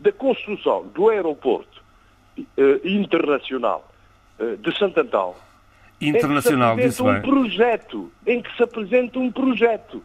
da 0.00 0.10
construção 0.10 0.88
do 0.88 1.08
aeroporto 1.08 1.82
eh, 2.36 2.80
internacional 2.84 3.88
eh, 4.40 4.56
de 4.58 4.76
Santo 4.76 5.00
Antão. 5.00 5.36
Internacional, 6.00 6.78
em 6.78 6.82
que 6.82 6.90
se 6.90 7.00
apresenta 7.00 7.02
um 7.04 7.12
bem. 7.12 7.30
projeto, 7.30 8.12
em 8.26 8.42
que 8.42 8.56
se 8.56 8.62
apresenta 8.64 9.18
um 9.20 9.30
projeto 9.30 10.02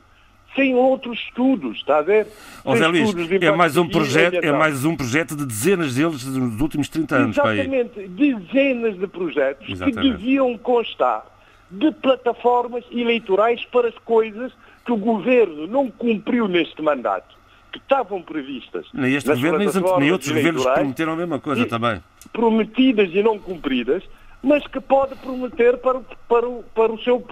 sem 0.55 0.75
outros 0.75 1.19
estudos, 1.19 1.77
está 1.77 1.97
a 1.97 2.01
ver? 2.03 2.27
Oh, 2.63 2.75
Zé 2.75 2.87
Luís, 2.87 3.09
é 3.41 3.51
mais, 3.51 3.75
um 3.75 3.87
projeto, 3.87 4.35
é 4.35 4.51
mais 4.51 4.85
um 4.85 4.95
projeto 4.95 5.35
de 5.35 5.45
dezenas 5.45 5.95
deles 5.95 6.23
nos 6.23 6.61
últimos 6.61 6.87
30 6.87 7.15
anos. 7.15 7.37
Exatamente, 7.37 8.07
dezenas 8.07 8.97
de 8.97 9.07
projetos 9.07 9.67
Exatamente. 9.67 10.01
que 10.01 10.17
deviam 10.17 10.55
constar 10.57 11.25
de 11.71 11.91
plataformas 11.91 12.83
eleitorais 12.91 13.63
para 13.65 13.87
as 13.87 13.97
coisas 13.99 14.51
que 14.89 14.93
o 14.93 14.97
governo 14.97 15.67
não 15.67 15.91
cumpriu 15.91 16.47
neste 16.47 16.81
mandato, 16.81 17.37
que 17.71 17.77
estavam 17.77 18.23
previstas. 18.23 18.87
Nem 18.91 19.13
este 19.13 19.29
governo, 19.29 19.99
nem 19.99 20.11
outros 20.11 20.31
governos 20.31 20.63
prometeram 20.65 21.13
a 21.13 21.15
mesma 21.15 21.39
coisa 21.39 21.67
também. 21.67 22.01
Prometidas 22.33 23.11
e 23.13 23.21
não 23.21 23.37
cumpridas, 23.37 24.03
mas 24.41 24.65
que 24.65 24.79
pode 24.79 25.15
prometer 25.17 25.77
para, 25.77 25.99
para, 26.27 26.47
para 26.73 26.91
o 26.91 26.99
seu 27.03 27.23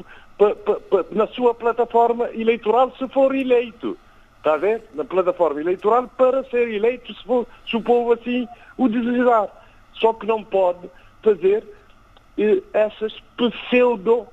na 1.14 1.26
sua 1.30 1.56
plataforma 1.56 2.30
eleitoral 2.32 2.94
se 3.00 3.08
for 3.08 3.34
eleito. 3.34 3.98
Está 4.38 4.54
a 4.54 4.58
ver? 4.58 4.84
Na 4.94 5.04
plataforma 5.04 5.60
eleitoral 5.60 6.08
para 6.16 6.44
ser 6.44 6.72
eleito, 6.72 7.12
se, 7.12 7.24
for, 7.24 7.48
se 7.68 7.76
o 7.76 7.82
povo 7.82 8.14
assim 8.14 8.48
o 8.78 8.88
desejar. 8.88 9.50
Só 9.94 10.14
que 10.14 10.28
não 10.28 10.44
pode 10.44 10.88
fazer 11.24 11.64
eh, 12.38 12.62
essas 12.72 13.16
pseudo, 13.36 14.28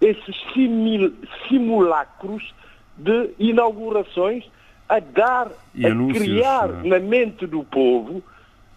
esses 0.00 0.36
simil, 0.54 1.12
simulacros 1.48 2.54
de 3.00 3.30
inaugurações 3.38 4.44
a 4.88 4.98
dar, 4.98 5.50
e 5.74 5.86
a 5.86 5.90
criar 6.12 6.70
é? 6.84 6.88
na 6.88 6.98
mente 6.98 7.46
do 7.46 7.62
povo 7.64 8.22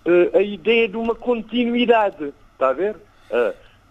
eh, 0.05 0.37
a 0.37 0.41
ideia 0.41 0.87
de 0.87 0.97
uma 0.97 1.15
continuidade. 1.15 2.33
Está 2.53 2.69
a 2.69 2.73
ver? 2.73 2.95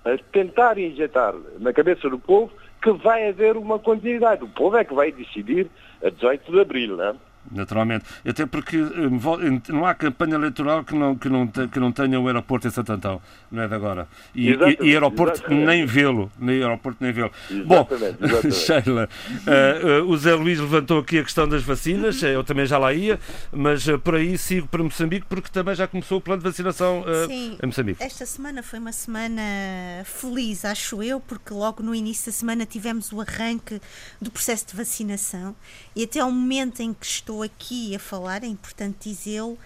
a 0.05 0.19
tentar 0.33 0.79
injetar 0.79 1.35
na 1.59 1.73
cabeça 1.73 2.09
do 2.09 2.19
povo 2.19 2.53
que 2.83 2.91
vai 2.93 3.29
haver 3.29 3.57
uma 3.57 3.79
continuidade. 3.79 4.45
O 4.45 4.49
povo 4.49 4.77
é 4.77 4.85
que 4.85 4.95
vai 4.95 5.13
decidir 5.13 5.69
a 6.05 6.11
18 6.11 6.51
de 6.51 6.61
abril, 6.61 6.97
não 6.97 7.05
é? 7.05 7.15
Naturalmente. 7.51 8.05
Até 8.27 8.47
porque 8.47 8.77
eh, 8.77 9.73
não 9.73 9.85
há 9.85 9.95
campanha 9.95 10.35
eleitoral 10.35 10.85
que 10.85 10.95
não, 10.95 11.17
que 11.17 11.29
não, 11.29 11.47
que 11.47 11.81
não 11.81 11.93
tenha 11.93 12.19
o 12.19 12.27
aeroporto 12.27 12.69
em 12.69 12.71
Santo 12.71 12.93
Antão, 12.93 13.21
não 13.51 13.63
é 13.63 13.69
de 13.69 13.75
agora. 13.75 14.09
E, 14.35 14.51
e, 14.51 14.79
e 14.81 14.93
aeroporto 14.93 15.39
exatamente. 15.39 15.67
nem 15.67 15.87
vê-lo. 15.87 16.31
Nem 16.39 16.63
aeroporto 16.63 16.99
nem 17.01 17.13
vê-lo. 17.13 17.31
Bom, 17.67 17.87
exatamente. 17.91 18.53
Sheila, 18.55 19.09
uh, 19.31 20.05
uh, 20.05 20.11
o 20.11 20.17
Zé 20.17 20.35
Luís 20.35 20.59
levantou 20.59 21.01
aqui 21.01 21.19
a 21.19 21.23
questão 21.23 21.49
das 21.49 21.63
vacinas, 21.63 22.23
eu 22.23 22.45
também 22.45 22.65
já 22.65 22.79
lá 22.79 22.93
ia, 22.93 23.19
mas 23.51 23.87
uh, 23.87 23.99
por 23.99 24.15
aí 24.15 24.39
sigo 24.39 24.69
para 24.69 24.83
Moçambique 24.83 25.27
porque 25.29 25.49
também 25.51 25.75
já 25.75 25.87
começou 25.87 26.19
o 26.19 26.21
plano 26.21 26.43
de 26.43 26.49
vacinação 26.49 27.05
Sim, 27.27 27.59
em 27.63 27.67
Moçambique. 27.67 28.03
Esta 28.03 28.25
semana 28.25 28.63
foi 28.63 28.79
uma 28.79 28.93
semana 28.93 29.43
feliz, 30.05 30.65
acho 30.65 31.03
eu, 31.03 31.21
porque 31.21 31.53
logo 31.53 31.83
no 31.83 31.95
início 31.95 32.27
da 32.27 32.33
semana 32.33 32.65
tivemos 32.65 33.13
o 33.13 33.21
arranque 33.21 33.81
do 34.21 34.31
processo 34.31 34.67
de 34.69 34.77
vacinação 34.77 35.55
e 35.95 36.05
até 36.05 36.21
ao 36.21 36.31
momento 36.31 36.81
em 36.81 36.95
que 36.95 37.05
estou 37.05 37.33
estou 37.33 37.43
aqui 37.43 37.97
a 37.97 37.99
falar, 37.99 38.45
é 38.45 38.47
importante 38.47 39.09
dizê-lo, 39.09 39.59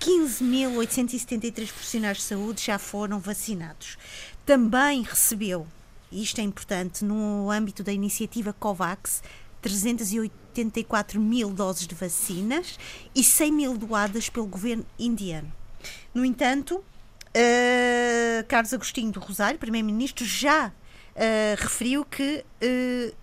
15.873 0.00 1.52
profissionais 1.68 2.16
de 2.16 2.22
saúde 2.24 2.64
já 2.64 2.78
foram 2.78 3.20
vacinados. 3.20 3.96
Também 4.44 5.02
recebeu, 5.02 5.66
isto 6.10 6.40
é 6.40 6.44
importante, 6.44 7.04
no 7.04 7.48
âmbito 7.48 7.84
da 7.84 7.92
iniciativa 7.92 8.52
COVAX, 8.52 9.22
384 9.60 11.20
mil 11.20 11.50
doses 11.50 11.86
de 11.86 11.94
vacinas 11.94 12.76
e 13.14 13.22
100 13.22 13.52
mil 13.52 13.78
doadas 13.78 14.28
pelo 14.28 14.46
governo 14.46 14.84
indiano. 14.98 15.52
No 16.12 16.24
entanto, 16.24 16.76
uh, 16.76 18.44
Carlos 18.48 18.74
Agostinho 18.74 19.12
do 19.12 19.20
Rosário, 19.20 19.60
Primeiro-Ministro, 19.60 20.24
já 20.24 20.68
uh, 20.68 20.72
referiu 21.56 22.04
que 22.04 22.44
uh, 22.60 23.14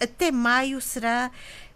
até 0.00 0.32
maio 0.32 0.80
será 0.80 1.30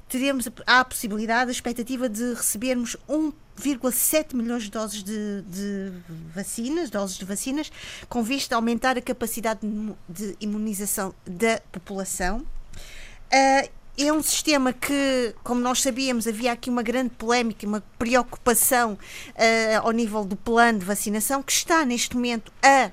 teremos 0.09 0.49
a 0.67 0.85
possibilidade, 0.85 1.51
a 1.51 1.53
expectativa 1.53 2.09
de 2.09 2.35
recebermos 2.35 2.97
1,7 3.09 4.35
milhões 4.35 4.65
de 4.65 4.71
doses 4.71 5.03
de, 5.03 5.43
de, 5.43 5.93
vacinas, 6.35 6.91
doses 6.91 7.19
de 7.19 7.25
vacinas, 7.25 7.71
com 8.09 8.23
vista 8.23 8.55
a 8.55 8.59
aumentar 8.59 8.97
a 8.97 9.03
capacidade 9.03 9.61
de 10.09 10.37
imunização 10.41 11.15
da 11.27 11.61
população. 11.71 12.39
Uh, 12.39 13.69
é 13.99 14.13
um 14.13 14.23
sistema 14.23 14.73
que, 14.73 15.35
como 15.43 15.61
nós 15.61 15.83
sabíamos, 15.83 16.27
havia 16.27 16.53
aqui 16.53 16.71
uma 16.71 16.83
grande 16.83 17.11
polémica, 17.11 17.67
uma 17.67 17.83
preocupação 17.99 18.93
uh, 18.93 19.81
ao 19.83 19.91
nível 19.91 20.25
do 20.25 20.37
plano 20.37 20.79
de 20.79 20.85
vacinação, 20.85 21.43
que 21.43 21.53
está 21.53 21.85
neste 21.85 22.15
momento 22.15 22.53
a 22.63 22.93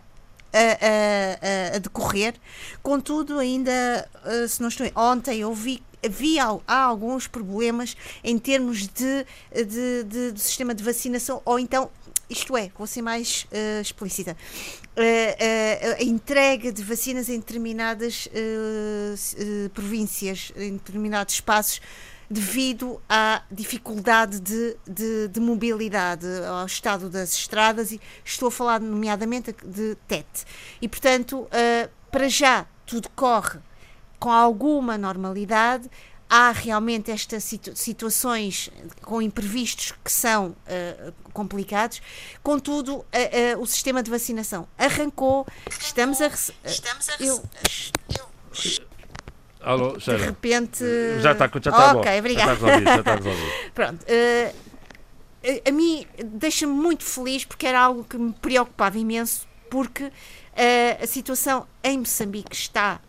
a, 0.56 1.74
a, 1.74 1.76
a, 1.76 1.80
decorrer. 1.80 2.36
Contudo, 2.82 3.40
ainda, 3.40 4.10
se 4.48 4.62
não 4.62 4.70
estou 4.70 4.90
ontem 4.96 5.44
ouvi 5.44 5.84
havia 6.06 6.44
há 6.68 6.84
alguns 6.84 7.28
problemas 7.28 7.96
em 8.24 8.38
termos 8.38 8.88
de, 8.88 9.26
de, 9.54 10.04
de, 10.04 10.32
de 10.32 10.40
sistema 10.40 10.74
de 10.74 10.84
vacinação, 10.84 11.42
ou 11.46 11.60
então 11.60 11.90
isto 12.30 12.58
é, 12.58 12.72
vou 12.78 12.88
ser 12.88 13.02
mais 13.02 13.46
uh, 13.52 13.82
explícita, 13.82 14.32
uh, 14.32 15.02
uh, 15.02 15.96
a 16.00 16.04
entrega 16.04 16.72
de 16.72 16.84
vacinas 16.84 17.30
em 17.30 17.40
determinadas 17.40 18.28
províncias, 19.74 20.52
em 20.56 20.74
determinados 20.74 21.36
espaços, 21.36 21.82
devido 22.28 23.00
à 23.08 23.44
dificuldade 23.52 24.40
de, 24.40 24.76
de, 24.88 25.28
de, 25.28 25.40
mobilidade, 25.40 26.26
ao 26.48 26.66
estado 26.66 27.08
das 27.10 27.36
estradas, 27.36 27.92
e 27.92 28.02
estou 28.24 28.48
a 28.48 28.52
falar 28.52 28.80
nomeadamente 28.80 29.56
de 29.64 29.96
TET. 30.08 30.26
E, 30.82 30.88
portanto, 30.88 31.48
para 32.12 32.28
já 32.28 32.66
tudo 32.86 33.10
corre 33.10 33.60
com 34.20 34.32
alguma 34.32 34.98
normalidade 34.98 35.90
há 36.30 36.52
realmente 36.52 37.12
estas 37.12 37.44
situ 37.44 37.76
situações 37.76 38.70
com 39.02 39.22
imprevistos 39.22 39.94
que 40.04 40.12
são 40.12 40.50
uh, 40.50 41.14
complicados. 41.32 42.02
Contudo, 42.42 42.98
uh, 42.98 43.06
uh, 43.58 43.62
o 43.62 43.66
sistema 43.66 44.02
de 44.02 44.10
vacinação 44.10 44.68
arrancou. 44.78 45.46
Estamos 45.70 46.22
a. 46.22 46.28
Estamos 46.28 47.10
a. 47.10 47.24
Eu, 47.24 47.44
eu, 48.18 48.86
Alô, 49.62 49.98
de 49.98 50.16
repente. 50.18 50.84
Já 51.22 51.32
está, 51.32 51.48
já 51.48 51.58
está 51.58 51.94
Ok, 51.94 52.12
bom. 52.12 52.20
obrigado. 52.20 52.48
Já 52.48 52.54
está 52.54 52.66
resolvido. 52.66 52.86
Já 52.86 53.00
está 53.00 53.16
resolvido. 53.16 53.72
Pronto. 53.74 54.06
a 55.68 55.72
mim 55.72 56.08
deixa-me 56.24 56.74
muito 56.74 57.04
feliz 57.04 57.46
porque 57.46 57.66
era 57.66 57.80
algo 57.80 58.04
que 58.04 58.18
me 58.18 58.34
preocupava 58.34 58.98
imenso, 58.98 59.48
porque 59.70 60.12
a 61.02 61.08
situação 61.08 61.68
em 61.84 62.00
Moçambique 62.00 62.56
está 62.56 63.00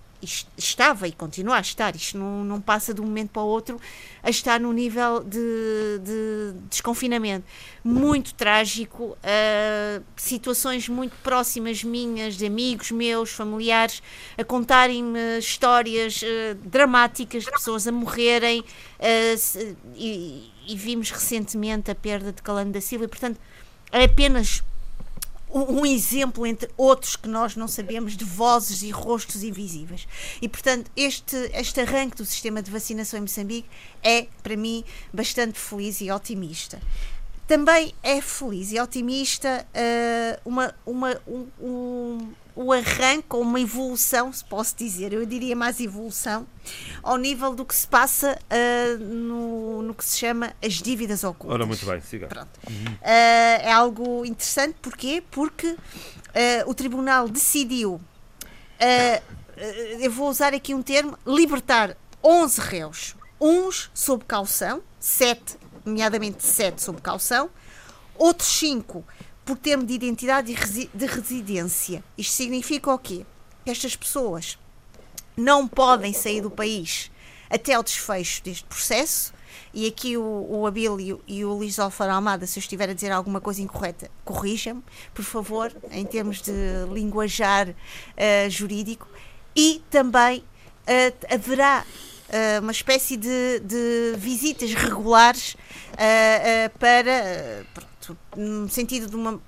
estava 0.56 1.08
e 1.08 1.12
continua 1.12 1.56
a 1.56 1.60
estar, 1.60 1.94
isto 1.94 2.18
não, 2.18 2.44
não 2.44 2.60
passa 2.60 2.92
de 2.92 3.00
um 3.00 3.04
momento 3.04 3.30
para 3.30 3.42
o 3.42 3.46
outro, 3.46 3.80
a 4.22 4.30
estar 4.30 4.60
no 4.60 4.72
nível 4.72 5.22
de, 5.22 6.00
de 6.02 6.54
desconfinamento. 6.68 7.46
Muito 7.84 8.34
trágico, 8.34 9.16
uh, 9.16 10.04
situações 10.16 10.88
muito 10.88 11.14
próximas 11.22 11.84
minhas, 11.84 12.36
de 12.36 12.46
amigos 12.46 12.90
meus, 12.90 13.30
familiares, 13.30 14.02
a 14.36 14.44
contarem-me 14.44 15.38
histórias 15.38 16.22
uh, 16.22 16.54
dramáticas 16.64 17.44
de 17.44 17.50
pessoas 17.50 17.86
a 17.86 17.92
morrerem 17.92 18.60
uh, 18.60 19.76
e, 19.94 20.50
e, 20.66 20.76
vimos 20.76 21.10
recentemente 21.10 21.90
a 21.90 21.94
perda 21.94 22.32
de 22.32 22.42
Calando 22.42 22.72
da 22.72 22.80
Silva, 22.80 23.04
e, 23.04 23.08
portanto, 23.08 23.38
é 23.92 24.04
apenas 24.04 24.62
um 25.52 25.86
exemplo 25.86 26.46
entre 26.46 26.68
outros 26.76 27.16
que 27.16 27.28
nós 27.28 27.56
não 27.56 27.68
sabemos 27.68 28.16
de 28.16 28.24
vozes 28.24 28.82
e 28.82 28.90
rostos 28.90 29.42
invisíveis. 29.42 30.06
E, 30.42 30.48
portanto, 30.48 30.90
este, 30.96 31.36
este 31.54 31.80
arranque 31.80 32.16
do 32.16 32.24
sistema 32.24 32.62
de 32.62 32.70
vacinação 32.70 33.18
em 33.18 33.22
Moçambique 33.22 33.68
é, 34.02 34.26
para 34.42 34.56
mim, 34.56 34.84
bastante 35.12 35.58
feliz 35.58 36.00
e 36.00 36.10
otimista. 36.10 36.80
Também 37.46 37.94
é 38.02 38.20
feliz 38.20 38.72
e 38.72 38.80
otimista 38.80 39.64
uh, 39.72 40.40
uma, 40.44 40.74
uma, 40.84 41.20
um, 41.26 41.46
um, 41.60 42.34
um 42.56 42.72
arranque 42.72 43.28
ou 43.30 43.42
uma 43.42 43.60
evolução, 43.60 44.32
se 44.32 44.44
posso 44.44 44.74
dizer, 44.76 45.12
eu 45.12 45.24
diria 45.26 45.54
mais 45.54 45.80
evolução, 45.80 46.46
ao 47.02 47.16
nível 47.16 47.54
do 47.54 47.64
que 47.64 47.74
se 47.74 47.86
passa 47.86 48.38
uh, 48.38 48.98
no, 48.98 49.82
no 49.82 49.94
que 49.94 50.04
se 50.04 50.18
chama 50.18 50.52
as 50.64 50.74
dívidas 50.74 51.22
ocultas. 51.22 51.54
Ora, 51.54 51.66
muito 51.66 51.84
bem, 51.84 52.00
siga. 52.00 52.26
Pronto. 52.26 52.48
Uhum. 52.68 52.92
Uh, 52.94 52.98
é 53.02 53.72
algo 53.72 54.24
interessante, 54.24 54.76
porquê? 54.80 55.22
Porque 55.30 55.76
o 56.66 56.74
Tribunal 56.74 57.30
decidiu, 57.30 57.98
eu 59.98 60.10
vou 60.10 60.28
usar 60.28 60.52
aqui 60.52 60.74
um 60.74 60.82
termo, 60.82 61.18
libertar 61.26 61.96
11 62.22 62.60
réus, 62.60 63.16
uns 63.40 63.90
sob 63.94 64.22
caução, 64.26 64.82
7 65.00 65.56
nomeadamente 65.86 66.44
sete 66.44 66.82
sob 66.82 67.00
caução, 67.00 67.48
outros 68.18 68.48
cinco 68.48 69.04
por 69.46 69.56
termo 69.56 69.84
de 69.84 69.94
identidade 69.94 70.52
e 70.52 70.90
de 70.92 71.06
residência. 71.06 72.02
Isto 72.18 72.32
significa 72.32 72.92
o 72.92 72.98
quê? 72.98 73.24
Que 73.64 73.70
estas 73.70 73.94
pessoas 73.94 74.58
não 75.36 75.68
podem 75.68 76.12
sair 76.12 76.40
do 76.40 76.50
país 76.50 77.12
até 77.48 77.74
ao 77.74 77.82
desfecho 77.82 78.42
deste 78.42 78.64
processo. 78.64 79.32
E 79.72 79.86
aqui 79.86 80.16
o, 80.16 80.46
o 80.50 80.66
Abílio 80.66 81.22
e 81.28 81.44
o 81.44 81.52
Luís 81.52 81.78
Alfaro 81.78 82.12
Almada, 82.12 82.46
se 82.46 82.58
eu 82.58 82.60
estiver 82.60 82.90
a 82.90 82.92
dizer 82.92 83.12
alguma 83.12 83.40
coisa 83.40 83.62
incorreta, 83.62 84.10
corrijam-me, 84.24 84.82
por 85.14 85.24
favor, 85.24 85.72
em 85.92 86.04
termos 86.04 86.42
de 86.42 86.52
linguajar 86.92 87.68
uh, 87.68 88.50
jurídico. 88.50 89.06
E 89.54 89.80
também 89.90 90.40
uh, 90.40 91.34
haverá 91.34 91.84
uh, 91.84 92.62
uma 92.62 92.72
espécie 92.72 93.16
de, 93.16 93.60
de 93.60 94.14
visitas 94.18 94.74
regulares 94.74 95.56
para, 96.78 97.64
no 98.36 98.68
sentido 98.68 99.08
de 99.08 99.16
uma 99.16 99.40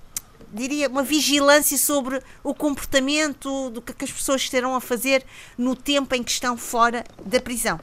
diria, 0.52 0.89
uma 0.89 1.02
vigilância 1.02 1.76
sobre 1.76 2.22
o 2.43 2.55
comportamento 2.55 3.70
do 3.70 3.82
que 3.82 4.05
as 4.05 4.10
pessoas 4.10 4.43
estarão 4.43 4.74
a 4.74 4.80
fazer 4.80 5.24
no 5.56 5.76
tempo 5.76 6.14
em 6.14 6.22
que 6.22 6.30
estão 6.30 6.56
fora 6.56 7.05
da 7.24 7.40
prisão. 7.40 7.80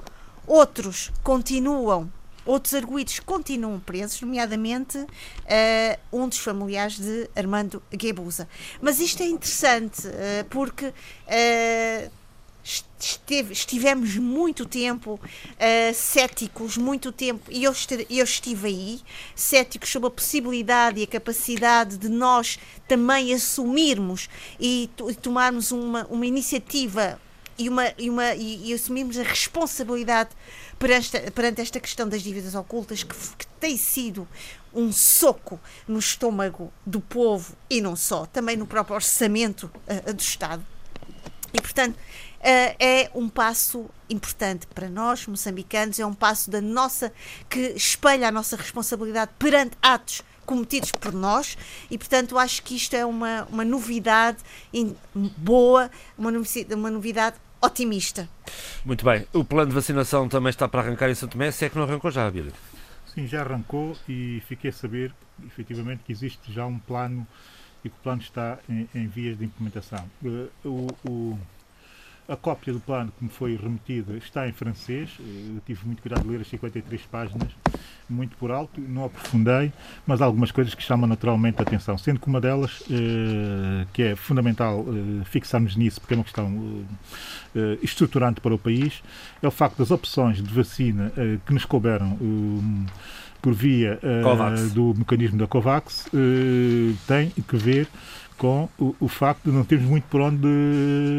Outros 0.48 1.12
continuam, 1.24 2.12
outros 2.46 2.74
arguídos 2.74 3.20
continuam 3.20 3.80
presos, 3.80 4.22
nomeadamente 4.22 4.98
uh, 4.98 5.08
um 6.12 6.28
dos 6.28 6.38
familiares 6.38 7.00
de 7.00 7.30
Armando 7.36 7.82
Guebuza. 7.92 8.48
Mas 8.82 9.00
isto 9.00 9.24
é 9.24 9.28
interessante 9.28 10.08
uh, 10.08 10.46
porque 10.50 10.88
uh, 10.88 12.12
esteve, 13.00 13.54
estivemos 13.54 14.16
muito 14.16 14.66
tempo 14.66 15.14
uh, 15.14 15.94
céticos, 15.94 16.78
muito 16.78 17.12
tempo, 17.12 17.52
e 17.52 17.64
eu, 17.64 17.74
eu 18.10 18.24
estive 18.24 18.68
aí, 18.68 19.00
céticos 19.36 19.90
sobre 19.90 20.08
a 20.08 20.12
possibilidade 20.12 21.00
e 21.00 21.04
a 21.04 21.08
capacidade 21.08 21.98
de 21.98 22.10
nós 22.10 22.58
também 22.88 23.34
assumirmos 23.34 24.28
e, 24.60 24.90
e 25.10 25.16
tomarmos 25.16 25.72
uma, 25.72 26.06
uma 26.08 26.26
iniciativa 26.26 27.22
e, 27.58 27.70
uma, 27.70 27.94
e, 27.98 28.10
uma, 28.10 28.34
e, 28.34 28.70
e 28.70 28.74
assumirmos 28.74 29.18
a 29.20 29.24
responsabilidade 29.24 30.32
perante, 30.80 31.32
perante 31.32 31.62
esta 31.62 31.80
questão 31.80 32.10
das 32.10 32.24
dívidas 32.24 32.56
ocultas, 32.56 33.04
que, 33.04 33.16
que 33.38 33.48
tem 33.60 33.78
sido 33.78 34.28
um 34.74 34.92
soco 34.92 35.60
no 35.88 36.00
estômago 36.00 36.74
do 36.86 37.00
povo 37.00 37.56
e 37.70 37.80
não 37.80 37.96
só, 37.96 38.26
também 38.26 38.58
no 38.58 38.66
próprio 38.66 38.96
orçamento 38.96 39.72
uh, 39.88 40.14
do 40.14 40.20
Estado. 40.20 40.66
E, 41.54 41.62
portanto, 41.62 41.98
é 42.48 43.10
um 43.16 43.28
passo 43.28 43.90
importante 44.10 44.68
para 44.68 44.90
nós, 44.90 45.26
moçambicanos, 45.26 46.00
é 46.00 46.06
um 46.06 46.14
passo 46.14 46.50
da 46.50 46.62
nossa 46.62 47.12
que 47.50 47.74
espelha 47.76 48.28
a 48.28 48.32
nossa 48.32 48.56
responsabilidade 48.56 49.32
perante 49.40 49.76
atos 49.82 50.22
cometidos 50.46 50.92
por 50.92 51.12
nós 51.12 51.58
e, 51.90 51.98
portanto, 51.98 52.38
acho 52.38 52.62
que 52.62 52.76
isto 52.76 52.96
é 52.96 53.06
uma, 53.06 53.46
uma 53.46 53.66
novidade 53.66 54.38
boa, 55.38 55.90
uma, 56.18 56.32
uma 56.76 56.92
novidade 56.92 57.38
otimista. 57.62 58.30
Muito 58.86 59.04
bem. 59.04 59.28
O 59.34 59.44
plano 59.44 59.70
de 59.70 59.76
vacinação 59.76 60.30
também 60.30 60.52
está 60.52 60.68
para 60.68 60.82
arrancar 60.82 61.10
em 61.10 61.16
Santo 61.16 61.32
Tomé, 61.32 61.52
se 61.52 61.66
é 61.66 61.70
que 61.70 61.76
não 61.76 61.84
arrancou 61.84 62.12
já, 62.12 62.30
Bíblia? 62.30 62.54
Sim, 63.14 63.28
já 63.28 63.42
arrancou 63.42 63.98
e 64.08 64.44
fiquei 64.48 64.70
a 64.70 64.74
saber, 64.74 65.14
efetivamente, 65.46 66.04
que 66.06 66.12
existe 66.12 66.54
já 66.54 66.66
um 66.66 66.78
plano 66.78 67.26
e 67.84 67.90
que 67.90 67.96
o 67.96 68.00
plano 68.04 68.22
está 68.22 68.60
em, 68.70 68.88
em 68.94 69.08
vias 69.08 69.38
de 69.38 69.46
implementação. 69.46 70.06
Uh, 70.24 70.50
o, 70.64 70.88
o 71.10 71.40
a 72.28 72.36
cópia 72.36 72.74
do 72.74 72.80
plano 72.80 73.12
que 73.18 73.24
me 73.24 73.30
foi 73.30 73.56
remetida 73.56 74.18
está 74.18 74.48
em 74.48 74.52
francês. 74.52 75.10
Eu 75.20 75.62
tive 75.66 75.86
muito 75.86 76.02
cuidado 76.02 76.24
de 76.24 76.30
ler 76.30 76.42
as 76.42 76.48
53 76.48 77.02
páginas, 77.04 77.50
muito 78.10 78.36
por 78.38 78.52
alto, 78.52 78.82
não 78.82 79.06
aprofundei, 79.06 79.72
mas 80.06 80.22
há 80.22 80.26
algumas 80.26 80.52
coisas 80.52 80.74
que 80.74 80.82
chamam 80.82 81.08
naturalmente 81.08 81.60
a 81.60 81.62
atenção. 81.62 81.98
Sendo 81.98 82.20
que 82.20 82.28
uma 82.28 82.42
delas, 82.42 82.84
eh, 82.90 83.86
que 83.94 84.04
é 84.04 84.16
fundamental 84.16 84.86
eh, 84.88 85.24
fixarmos 85.26 85.76
nisso, 85.76 86.02
porque 86.02 86.14
é 86.14 86.18
uma 86.18 86.24
questão 86.24 86.86
eh, 87.56 87.78
estruturante 87.84 88.42
para 88.42 88.54
o 88.54 88.58
país, 88.58 89.04
é 89.42 89.48
o 89.48 89.52
facto 89.52 89.78
das 89.78 89.92
opções 89.92 90.42
de 90.42 90.54
vacina 90.54 91.12
que 91.46 91.54
nos 91.54 91.66
couberam 91.66 92.18
por 93.42 93.54
via 93.54 94.00
do 94.74 94.94
mecanismo 94.96 95.38
da 95.38 95.48
COVAX 95.48 96.10
tem 97.08 97.30
que 97.30 97.56
ver 97.56 97.88
com 98.38 98.70
o, 98.78 98.96
o, 99.00 99.08
facto 99.08 99.46
de 99.46 99.52
não 99.52 99.64
termos 99.64 99.88
muito 99.88 100.04
por 100.06 100.22
onde 100.22 100.48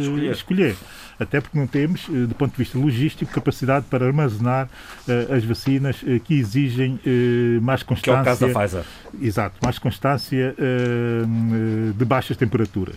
escolher. 0.00 0.32
escolher. 0.32 0.76
Até 1.18 1.40
porque 1.40 1.58
não 1.58 1.66
temos, 1.66 2.06
eh, 2.10 2.26
do 2.26 2.34
ponto 2.34 2.52
de 2.52 2.58
vista 2.58 2.78
logístico, 2.78 3.32
capacidade 3.32 3.86
para 3.88 4.06
armazenar 4.06 4.68
uh, 5.08 5.32
as 5.34 5.44
vacinas 5.44 6.02
uh, 6.02 6.20
que 6.20 6.34
exigem 6.34 7.00
uh, 7.06 7.62
mais 7.62 7.82
constância. 7.82 8.22
Que 8.22 8.28
é 8.28 8.48
o 8.48 8.52
caso 8.52 8.52
da 8.52 8.60
Pfizer. 8.60 8.84
Exato, 9.20 9.56
mais 9.62 9.78
constância 9.78 10.54
de 11.96 12.04
baixas 12.04 12.36
temperaturas. 12.36 12.96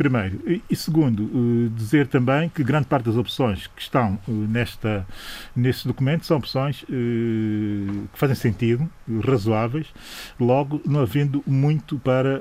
Primeiro. 0.00 0.40
E, 0.70 0.74
segundo, 0.74 1.24
uh, 1.24 1.68
dizer 1.76 2.06
também 2.06 2.48
que 2.48 2.64
grande 2.64 2.86
parte 2.86 3.04
das 3.04 3.18
opções 3.18 3.66
que 3.66 3.82
estão 3.82 4.18
uh, 4.26 4.32
nesta, 4.32 5.06
neste 5.54 5.86
documento 5.86 6.24
são 6.24 6.38
opções 6.38 6.84
uh, 6.84 6.86
que 6.86 8.18
fazem 8.18 8.34
sentido, 8.34 8.88
razoáveis, 9.22 9.88
logo 10.40 10.80
não 10.86 11.00
havendo 11.00 11.42
muito 11.46 11.98
para 11.98 12.40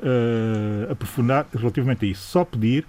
aprofundar 0.89 1.47
relativamente 1.53 2.05
a 2.05 2.07
isso. 2.07 2.21
Só 2.27 2.45
pedir 2.45 2.85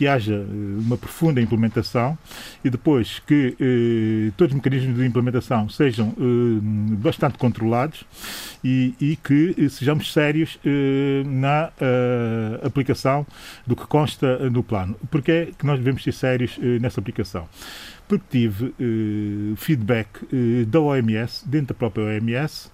que 0.00 0.08
haja 0.08 0.46
uma 0.78 0.96
profunda 0.96 1.42
implementação 1.42 2.16
e 2.64 2.70
depois 2.70 3.18
que 3.18 3.54
eh, 3.60 4.32
todos 4.34 4.50
os 4.50 4.56
mecanismos 4.56 4.96
de 4.96 5.04
implementação 5.04 5.68
sejam 5.68 6.14
eh, 6.16 6.60
bastante 6.96 7.36
controlados 7.36 8.02
e, 8.64 8.94
e 8.98 9.16
que 9.16 9.54
eh, 9.58 9.68
sejamos 9.68 10.10
sérios 10.10 10.58
na 11.26 11.70
aplicação 12.64 13.26
do 13.66 13.76
que 13.76 13.86
consta 13.86 14.48
no 14.48 14.62
plano. 14.62 14.96
Porque 15.10 15.30
é 15.30 15.46
que 15.58 15.66
nós 15.66 15.78
devemos 15.78 16.02
ser 16.02 16.12
sérios 16.12 16.58
nessa 16.80 16.98
aplicação? 16.98 17.46
Porque 18.08 18.24
tive 18.30 18.74
feedback 19.56 20.08
da 20.66 20.80
OMS, 20.80 21.48
dentro 21.48 21.68
da 21.68 21.74
própria 21.74 22.04
OMS, 22.04 22.70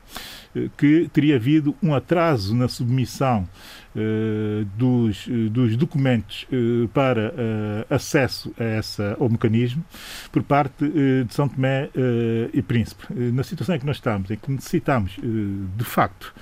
que 0.76 1.08
teria 1.12 1.36
havido 1.36 1.74
um 1.82 1.94
atraso 1.94 2.54
na 2.54 2.68
submissão 2.68 3.46
dos, 4.76 5.26
dos, 5.50 5.76
documentos 5.76 6.46
uh, 6.52 6.88
para 6.88 7.34
acesso 7.88 8.52
a 8.58 8.64
essa, 8.64 9.16
ao 9.18 9.28
mecanismo 9.28 9.84
por 10.30 10.42
parte 10.42 10.86
de 10.86 11.32
São 11.34 11.48
Tomé 11.48 11.88
e 12.52 12.62
Príncipe. 12.62 13.06
na 13.10 13.42
situação 13.42 13.74
em 13.74 13.78
que 13.78 13.86
nós 13.86 13.96
estamos, 13.96 14.30
em 14.30 14.36
que 14.36 14.50
necessitamos, 14.50 15.16
de 15.76 15.84
facto 15.84 16.34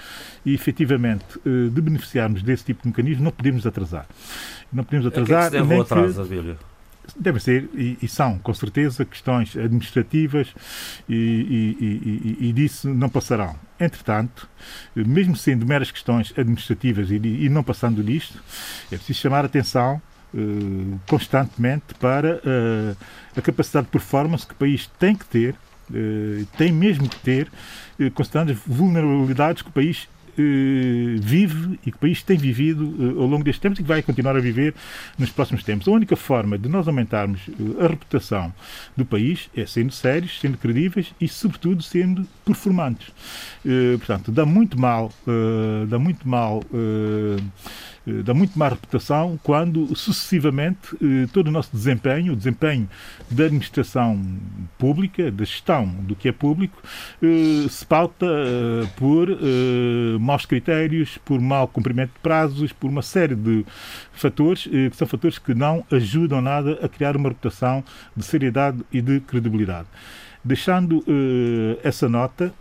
e 0.44 0.55
efetivamente, 0.55 1.24
de 1.44 1.81
beneficiarmos 1.81 2.43
desse 2.43 2.64
tipo 2.64 2.82
de 2.82 2.89
mecanismo, 2.89 3.24
não 3.24 3.31
podemos 3.31 3.66
atrasar. 3.66 4.06
Não 4.72 4.85
podemos 4.85 5.06
atrasar. 5.06 5.47
A 5.47 5.51
que 5.51 5.56
é 5.56 5.60
que 5.60 5.64
se 5.64 5.68
deve 5.68 5.81
o 5.81 5.82
atraso, 5.82 6.22
Abílio? 6.22 6.74
Devem 7.16 7.40
ser, 7.40 7.68
e, 7.74 7.98
e, 8.02 8.09
são, 8.09 8.39
com 8.39 8.52
certeza, 8.55 9.05
questões 9.05 9.56
administrativas 9.56 10.55
e, 11.09 11.76
e, 12.40 12.48
e, 12.48 12.52
disso 12.52 12.89
não 12.93 13.09
passarão. 13.09 13.56
Entretanto, 13.78 14.48
mesmo 14.94 15.36
sendo 15.36 15.66
meras 15.66 15.90
questões 15.90 16.32
administrativas 16.36 17.10
e, 17.10 17.48
não 17.48 17.62
passando 17.62 18.02
disto, 18.02 18.43
é 18.90 18.97
preciso 18.97 19.20
chamar 19.20 19.44
a 19.44 19.47
atenção 19.47 20.01
uh, 20.35 21.01
constantemente 21.06 21.94
para 21.98 22.36
uh, 22.36 22.97
a 23.36 23.40
capacidade 23.40 23.86
de 23.86 23.93
performance 23.93 24.47
que 24.47 24.52
o 24.52 24.56
país 24.56 24.90
tem 24.98 25.14
que 25.14 25.24
ter, 25.24 25.55
uh, 25.90 26.47
tem 26.56 26.72
mesmo 26.72 27.09
que 27.09 27.18
ter, 27.20 27.51
considerando 28.14 28.52
as 28.52 28.59
vulnerabilidades 28.66 29.62
que 29.62 29.68
o 29.68 29.72
país 29.72 30.09
eh, 30.09 30.14
vive 30.43 31.78
e 31.85 31.90
que 31.90 31.97
o 31.97 32.01
país 32.01 32.23
tem 32.23 32.36
vivido 32.36 32.94
eh, 32.98 33.20
ao 33.20 33.27
longo 33.27 33.44
destes 33.44 33.61
tempos 33.61 33.78
e 33.78 33.82
que 33.82 33.89
vai 33.89 34.02
continuar 34.02 34.36
a 34.36 34.40
viver 34.40 34.74
nos 35.19 35.31
próximos 35.31 35.62
tempos. 35.62 35.86
A 35.89 35.90
única 35.90 36.16
forma 36.16 36.59
de 36.59 36.69
nós 36.69 36.86
aumentarmos 36.89 37.40
eh, 37.48 37.85
a 37.85 37.89
reputação 37.89 38.52
do 38.97 39.05
país 39.05 39.48
é 39.56 39.66
sendo 39.66 39.93
sérios, 39.93 40.40
sendo 40.40 40.59
credíveis 40.59 41.15
e, 41.20 41.28
sobretudo, 41.28 41.82
sendo 41.82 42.27
performantes. 42.44 43.09
portanto, 43.98 44.31
dá 44.31 44.44
muito 44.44 44.78
mal, 44.78 45.12
dá 45.89 45.98
muito 45.98 46.28
mal 46.28 46.62
eh, 46.73 47.43
dá 48.22 48.35
muito 48.35 48.59
má 48.59 48.68
reputação 48.68 49.39
quando 49.43 49.94
sucessivamente 49.97 50.94
eh, 51.02 51.26
todo 51.32 51.48
o 51.48 51.51
nosso 51.51 51.70
desempenho, 51.72 52.32
o 52.35 52.36
desempenho 52.36 52.89
da 53.31 53.44
administração 53.44 54.22
pública, 54.78 55.31
da 55.31 55.44
gestão 55.44 55.86
do 55.86 56.14
que 56.14 56.28
é 56.28 56.32
público, 56.32 56.82
eh, 57.22 57.66
se 57.68 57.85
pauta 57.86 58.26
por 58.97 59.28
maus 60.20 60.44
critérios, 60.47 61.18
por 61.24 61.40
mau 61.40 61.66
cumprimento 61.66 62.12
de 62.12 62.18
prazos, 62.20 62.72
por 62.72 62.90
uma 62.90 63.02
série 63.02 63.35
de 63.35 63.64
fatores 64.12 64.64
que 64.64 64.97
são 64.97 65.06
fatores 65.06 65.39
que 65.39 65.55
não 65.55 65.85
ajudam 65.90 66.40
nada 66.40 66.78
a 66.82 66.89
criar 66.89 67.16
uma 67.16 67.28
reputação 67.28 67.85
de 68.16 68.24
seriedade 68.24 68.78
e 68.93 69.01
de 69.01 69.20
credibilidade. 69.20 69.89
Deixando 70.44 71.05
essa 71.82 72.09
nota, 72.09 72.52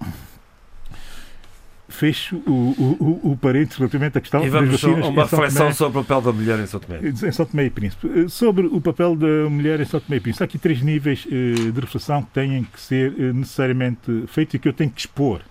fecho 1.93 2.37
o, 2.47 2.51
o, 2.51 3.31
o 3.31 3.37
parênteses 3.37 3.77
relativamente 3.77 4.17
à 4.17 4.21
questão 4.21 4.43
e 4.43 4.49
vamos 4.49 4.71
das 4.71 4.81
vacinas. 4.81 5.07
uma 5.07 5.23
reflexão 5.23 5.65
Tomé, 5.65 5.73
sobre 5.73 5.99
o 5.99 6.03
papel 6.03 6.21
da 6.21 6.31
mulher 6.33 6.59
em 6.59 6.65
São 6.65 6.79
Tomé. 6.79 6.99
Em 7.07 7.31
São 7.31 7.45
Tomé 7.45 7.65
e 7.65 7.69
Príncipe. 7.69 8.07
Eh, 8.07 8.27
sobre 8.27 8.65
o 8.65 8.81
papel 8.81 9.15
da 9.15 9.49
mulher 9.49 9.79
em 9.79 9.85
São 9.85 9.99
Tomé 9.99 10.17
e 10.17 10.19
Príncipe, 10.19 10.43
há 10.43 10.45
aqui 10.45 10.57
três 10.57 10.81
níveis 10.81 11.27
eh, 11.31 11.71
de 11.71 11.79
reflexão 11.79 12.23
que 12.23 12.31
têm 12.31 12.63
que 12.63 12.81
ser 12.81 13.13
eh, 13.17 13.31
necessariamente 13.31 14.25
feitos 14.27 14.55
e 14.55 14.59
que 14.59 14.67
eu 14.67 14.73
tenho 14.73 14.89
que 14.89 15.01
expor, 15.01 15.41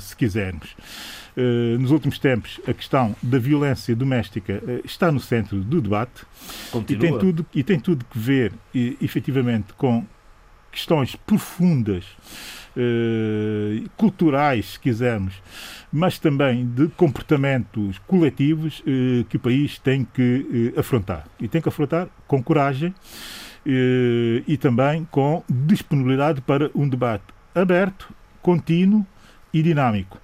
se 0.00 0.14
quisermos. 0.14 0.76
nos 1.80 1.90
últimos 1.90 2.18
tempos, 2.18 2.60
a 2.68 2.74
questão 2.74 3.16
da 3.22 3.38
violência 3.38 3.96
doméstica 3.96 4.62
está 4.84 5.10
no 5.10 5.18
centro 5.18 5.60
do 5.60 5.80
debate 5.80 6.26
e 6.90 6.94
tem, 6.94 7.18
tudo, 7.18 7.46
e 7.54 7.62
tem 7.62 7.80
tudo 7.80 8.04
que 8.04 8.18
ver, 8.18 8.52
efetivamente, 9.00 9.72
com 9.72 10.04
questões 10.70 11.16
profundas 11.16 12.04
eh, 12.74 13.82
culturais, 13.98 14.72
se 14.72 14.80
quisermos, 14.80 15.34
mas 15.92 16.18
também 16.18 16.66
de 16.66 16.88
comportamentos 16.88 17.98
coletivos 18.06 18.82
eh, 18.86 19.24
que 19.28 19.36
o 19.36 19.40
país 19.40 19.78
tem 19.78 20.04
que 20.04 20.72
eh, 20.74 20.80
afrontar. 20.80 21.26
E 21.38 21.46
tem 21.46 21.60
que 21.60 21.68
afrontar 21.68 22.08
com 22.26 22.42
coragem 22.42 22.94
e 23.64 24.56
também 24.56 25.06
com 25.08 25.44
disponibilidade 25.48 26.40
para 26.40 26.68
um 26.74 26.88
debate 26.88 27.22
aberto, 27.54 28.12
contínuo 28.40 29.06
e 29.54 29.62
dinâmico. 29.62 30.18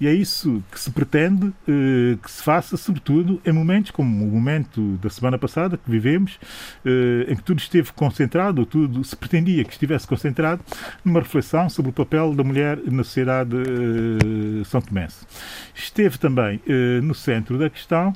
E 0.00 0.06
é 0.06 0.12
isso 0.12 0.62
que 0.70 0.78
se 0.78 0.90
pretende 0.90 1.52
eh, 1.68 2.16
que 2.22 2.30
se 2.30 2.42
faça, 2.42 2.76
sobretudo, 2.76 3.40
em 3.44 3.52
momentos 3.52 3.90
como 3.90 4.24
o 4.24 4.30
momento 4.30 4.98
da 5.02 5.08
semana 5.08 5.38
passada 5.38 5.76
que 5.76 5.90
vivemos, 5.90 6.38
eh, 6.84 7.26
em 7.28 7.36
que 7.36 7.42
tudo 7.42 7.58
esteve 7.58 7.92
concentrado, 7.92 8.60
ou 8.60 8.66
tudo 8.66 9.02
se 9.04 9.16
pretendia 9.16 9.64
que 9.64 9.72
estivesse 9.72 10.06
concentrado, 10.06 10.62
numa 11.04 11.20
reflexão 11.20 11.68
sobre 11.70 11.90
o 11.90 11.92
papel 11.92 12.34
da 12.34 12.44
mulher 12.44 12.78
na 12.90 13.02
sociedade 13.02 13.56
eh, 13.56 14.64
são 14.64 14.80
tomense. 14.80 15.26
Esteve 15.74 16.18
também 16.18 16.60
eh, 16.68 17.00
no 17.02 17.14
centro 17.14 17.58
da 17.58 17.70
questão 17.70 18.12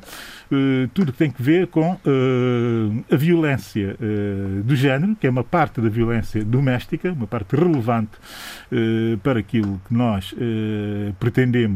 tudo 0.94 1.12
que 1.12 1.18
tem 1.18 1.30
que 1.30 1.40
ver 1.40 1.68
com 1.68 1.96
a 3.08 3.16
violência 3.16 3.96
do 4.64 4.74
género, 4.74 5.14
que 5.14 5.24
é 5.24 5.30
uma 5.30 5.44
parte 5.44 5.80
da 5.80 5.88
violência 5.88 6.44
doméstica, 6.44 7.12
uma 7.12 7.28
parte 7.28 7.54
relevante 7.54 8.10
para 9.22 9.38
aquilo 9.38 9.80
que 9.86 9.94
nós 9.94 10.34
pretendemos 11.20 11.69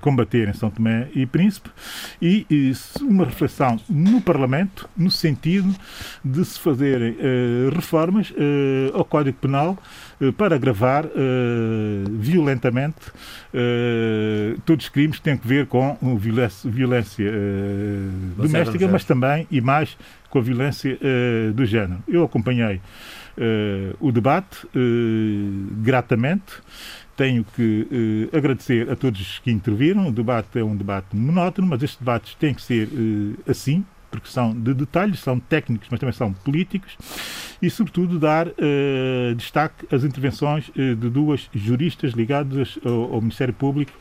combater 0.00 0.48
em 0.48 0.52
São 0.52 0.70
Tomé 0.70 1.08
e 1.14 1.26
Príncipe, 1.26 1.70
e 2.20 2.46
uma 3.02 3.24
reflexão 3.24 3.78
no 3.88 4.20
Parlamento, 4.20 4.88
no 4.96 5.10
sentido 5.10 5.74
de 6.24 6.44
se 6.44 6.58
fazerem 6.58 7.16
reformas 7.74 8.32
ao 8.92 9.04
Código 9.04 9.38
Penal 9.38 9.78
para 10.36 10.54
agravar 10.56 11.04
violentamente 12.10 12.96
todos 14.64 14.86
os 14.86 14.90
crimes 14.90 15.18
que 15.18 15.22
têm 15.22 15.34
a 15.34 15.38
ver 15.42 15.66
com 15.66 15.96
violência, 16.16 16.70
violência 16.70 17.32
doméstica, 18.36 18.88
mas 18.88 19.04
também 19.04 19.46
e 19.50 19.60
mais 19.60 19.96
com 20.28 20.38
a 20.38 20.42
violência 20.42 20.98
do 21.54 21.64
género. 21.64 21.98
Eu 22.06 22.24
acompanhei 22.24 22.80
o 23.98 24.12
debate 24.12 24.66
gratamente. 25.82 26.52
Tenho 27.20 27.44
que 27.44 28.30
agradecer 28.32 28.90
a 28.90 28.96
todos 28.96 29.40
que 29.40 29.50
interviram. 29.50 30.08
O 30.08 30.10
debate 30.10 30.58
é 30.58 30.64
um 30.64 30.74
debate 30.74 31.14
monótono, 31.14 31.68
mas 31.68 31.82
estes 31.82 31.98
debates 31.98 32.34
têm 32.36 32.54
que 32.54 32.62
ser 32.62 32.88
assim, 33.46 33.84
porque 34.10 34.28
são 34.28 34.52
de 34.52 34.74
detalhes, 34.74 35.20
são 35.20 35.38
técnicos, 35.38 35.88
mas 35.90 36.00
também 36.00 36.12
são 36.12 36.32
políticos, 36.32 36.96
e, 37.62 37.68
sobretudo, 37.68 38.18
dar 38.18 38.48
uh, 38.48 39.34
destaque 39.36 39.86
às 39.94 40.02
intervenções 40.02 40.68
uh, 40.70 40.96
de 40.96 41.10
duas 41.10 41.48
juristas 41.54 42.12
ligadas 42.12 42.78
ao, 42.84 43.14
ao, 43.14 43.20
Ministério 43.20 43.52
Público 43.52 43.92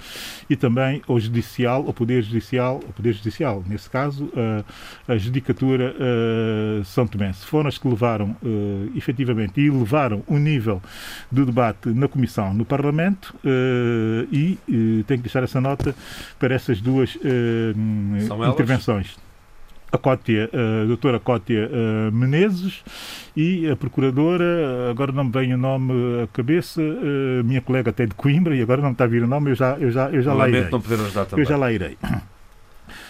e 0.50 0.56
também 0.56 1.02
ao 1.08 1.20
Judicial, 1.20 1.86
ao 1.86 1.94
Poder 1.94 2.24
Judicial, 2.24 2.76
ao 2.76 2.94
Poder 2.94 3.14
Judicial, 3.14 3.64
nesse 3.68 3.90
caso, 3.90 4.26
uh, 4.26 4.64
a 5.08 5.18
Judicatura 5.18 5.94
uh, 5.94 6.86
São 6.86 7.06
Tomé. 7.06 7.34
Foram 7.34 7.68
as 7.68 7.78
que 7.78 7.88
levaram, 7.88 8.36
uh, 8.42 8.92
efetivamente, 8.96 9.60
e 9.60 9.70
levaram 9.70 10.24
o 10.26 10.38
nível 10.38 10.82
do 11.30 11.46
debate 11.46 11.90
na 11.90 12.08
Comissão, 12.08 12.54
no 12.54 12.66
Parlamento, 12.66 13.36
e 14.32 14.58
tenho 14.68 15.04
que 15.06 15.18
deixar 15.18 15.44
essa 15.44 15.60
nota 15.60 15.96
para 16.38 16.54
essas 16.54 16.82
duas 16.82 17.18
intervenções 18.52 19.18
a 19.92 19.98
Cótia, 19.98 20.50
a 20.54 20.86
doutora 20.86 21.20
Cótia 21.20 21.70
uh, 21.70 22.12
Menezes 22.12 22.84
e 23.36 23.70
a 23.70 23.76
procuradora, 23.76 24.90
agora 24.90 25.12
não 25.12 25.26
me 25.26 25.32
vem 25.32 25.54
o 25.54 25.58
nome 25.58 25.94
à 26.24 26.28
cabeça, 26.28 26.82
minha 27.44 27.62
colega 27.62 27.90
até 27.90 28.06
de 28.06 28.14
Coimbra, 28.14 28.56
e 28.56 28.62
agora 28.62 28.82
não 28.82 28.90
me 28.90 28.94
está 28.94 29.06
a 29.06 29.08
vir 29.08 29.24
o 29.24 29.28
nome, 29.28 29.52
eu 29.52 29.56
já, 29.56 29.78
eu 29.78 29.92
já, 29.92 30.10
eu 30.10 30.22
já 30.22 30.34
lá 30.34 30.50
irei. 30.50 30.70
Não 30.70 30.82
poder 30.82 30.96
ajudar 30.96 31.26
também. 31.26 31.44
Eu 31.44 31.50
já 31.50 31.58
lá 31.58 31.72
irei. 31.72 31.98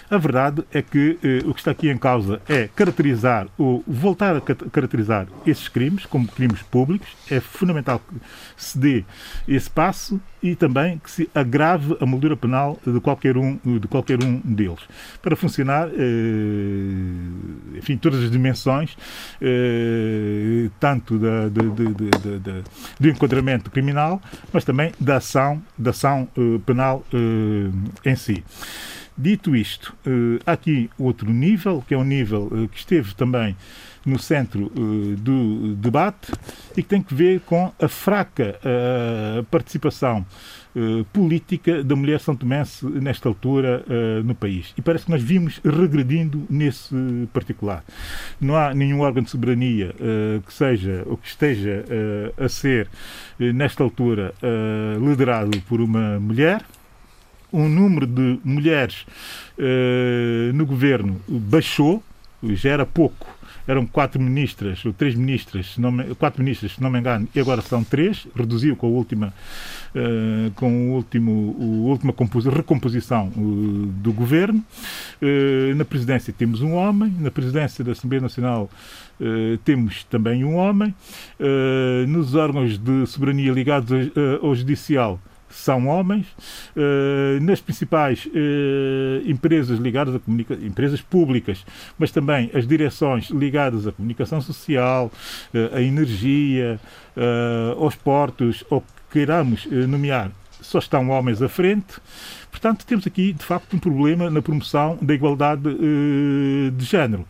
A 0.10 0.18
verdade 0.18 0.64
é 0.74 0.82
que 0.82 1.20
eh, 1.24 1.40
o 1.46 1.54
que 1.54 1.60
está 1.60 1.72
aqui 1.72 1.90
em 1.90 1.98
causa 1.98 2.42
é 2.50 2.68
caracterizar 2.76 3.48
ou 3.58 3.84
voltar 3.88 4.36
a 4.36 4.42
caracterizar 4.42 5.28
esses 5.46 5.68
crimes 5.68 6.06
como 6.06 6.28
crimes 6.28 6.62
públicos. 6.64 7.08
É 7.30 7.40
fundamental 7.40 8.00
que 8.00 8.16
se 8.58 8.78
dê 8.78 9.06
esse 9.48 9.70
passo 9.70 10.20
e 10.42 10.56
também 10.56 10.98
que 11.00 11.12
se 11.12 11.30
agrave 11.36 11.98
a 12.00 12.06
moldura 12.06 12.36
penal 12.36 12.80
de 12.86 13.00
qualquer 13.00 13.38
um, 13.38 13.60
de 13.64 13.88
qualquer 13.88 14.24
um 14.24 14.40
deles. 14.40 14.80
Para 15.22 15.36
funcionar, 15.36 15.90
eh, 15.90 17.78
enfim, 17.78 17.98
todas 17.98 18.24
as 18.24 18.32
dimensões, 18.32 18.98
eh, 19.42 20.70
tanto 20.80 21.20
da, 21.20 21.50
do 23.00 23.10
enquadramento 23.10 23.70
criminal, 23.70 24.22
mas 24.52 24.64
também 24.64 24.92
da 25.00 25.18
ação, 25.18 25.62
da 25.78 25.92
ação 25.92 26.28
eh, 26.38 26.60
penal 26.66 27.04
em 28.06 28.16
si. 28.16 28.44
Dito 29.22 29.54
isto, 29.54 29.94
há 30.46 30.54
aqui 30.54 30.90
outro 30.98 31.30
nível, 31.30 31.84
que 31.86 31.94
é 31.94 31.98
um 31.98 32.06
nível 32.06 32.70
que 32.72 32.78
esteve 32.78 33.14
também 33.16 33.54
no 34.06 34.18
centro 34.18 34.72
uh, 34.74 35.16
do 35.18 35.76
debate 35.76 36.32
e 36.78 36.82
que 36.82 36.88
tem 36.88 37.02
que 37.02 37.14
ver 37.14 37.42
com 37.42 37.70
a 37.78 37.88
fraca 37.90 38.58
participação 39.52 40.26
política 41.12 41.84
da 41.84 41.96
mulher 41.96 42.22
santomense 42.22 42.86
nesta 42.86 43.28
altura 43.28 43.84
no 44.24 44.34
país. 44.34 44.74
E 44.78 44.82
parece 44.82 45.06
que 45.06 45.12
nós 45.12 45.22
vimos 45.22 45.60
regredindo 45.66 46.46
nesse 46.50 46.96
particular. 47.34 47.84
Não 48.40 48.56
há 48.56 48.74
nenhum 48.74 49.02
órgão 49.02 49.22
de 49.22 49.30
soberania 49.30 49.94
que 50.46 50.54
seja 50.54 51.04
ou 51.06 51.18
que 51.18 51.28
esteja 51.28 51.84
a 52.38 52.48
ser, 52.48 52.88
nesta 53.38 53.84
altura, 53.84 54.34
liderado 55.02 55.60
por 55.62 55.82
uma 55.82 56.20
mulher. 56.20 56.64
O 57.52 57.68
número 57.68 58.06
de 58.06 58.40
mulheres 58.44 59.06
no 60.54 60.66
governo 60.66 61.20
baixou, 61.28 62.04
já 62.44 62.70
era 62.70 62.86
pouco. 62.86 63.28
Eram 63.68 63.86
quatro 63.86 64.20
ministras, 64.20 64.84
ou 64.84 64.92
três 64.92 65.14
ministras, 65.14 65.78
me, 65.78 66.16
quatro 66.16 66.44
ministras, 66.44 66.72
se 66.72 66.82
não 66.82 66.90
me 66.90 66.98
engano, 66.98 67.28
e 67.36 67.40
agora 67.40 67.62
são 67.62 67.84
três, 67.84 68.26
reduziu 68.36 68.76
com 68.76 68.88
a 68.88 68.90
última, 68.90 69.32
uh, 69.94 70.50
com 70.56 70.90
o 70.90 70.96
último, 70.96 71.56
a 71.60 71.90
última 71.92 72.14
recomposição 72.52 73.28
uh, 73.28 73.86
do 74.02 74.12
governo. 74.12 74.64
Uh, 75.22 75.76
na 75.76 75.86
presidência 75.86 76.34
temos 76.36 76.62
um 76.62 76.74
homem, 76.74 77.14
na 77.20 77.30
presidência 77.30 77.84
da 77.84 77.92
Assembleia 77.92 78.22
Nacional 78.22 78.70
temos 79.66 80.06
também 80.06 80.46
um 80.46 80.56
homem, 80.56 80.96
nos 82.08 82.36
órgãos 82.36 82.78
de 82.78 83.06
soberania 83.06 83.52
ligados 83.52 83.92
ao 84.42 84.56
judicial 84.56 85.20
são 85.50 85.88
homens. 85.88 86.28
Uh, 86.76 87.42
nas 87.42 87.60
principais 87.60 88.26
uh, 88.26 89.30
empresas 89.30 89.80
ligadas 89.80 90.16
a 90.16 90.20
empresas 90.66 91.02
públicas, 91.02 91.66
mas 91.98 92.12
também 92.12 92.50
as 92.54 92.68
direções 92.68 93.30
ligadas 93.30 93.88
à 93.88 93.92
comunicação 93.92 94.42
social, 94.42 95.12
uh, 95.54 95.76
à 95.76 95.82
energia, 95.82 96.80
aos 97.78 97.96
portos, 97.96 98.64
ou 98.70 98.80
que 98.80 98.88
queiramos 99.12 99.66
nomear, 99.66 100.32
só 100.62 100.80
estão 100.80 101.10
homens 101.10 101.42
à 101.42 101.50
frente. 101.50 102.00
Portanto, 102.52 102.86
temos 102.86 103.06
aqui, 103.06 103.34
de 103.34 103.44
facto, 103.44 103.76
um 103.76 103.80
problema 103.80 104.30
na 104.30 104.42
promoção 104.42 104.98
da 105.02 105.14
igualdade 105.14 105.64
de 106.74 106.86
género. 106.86 107.26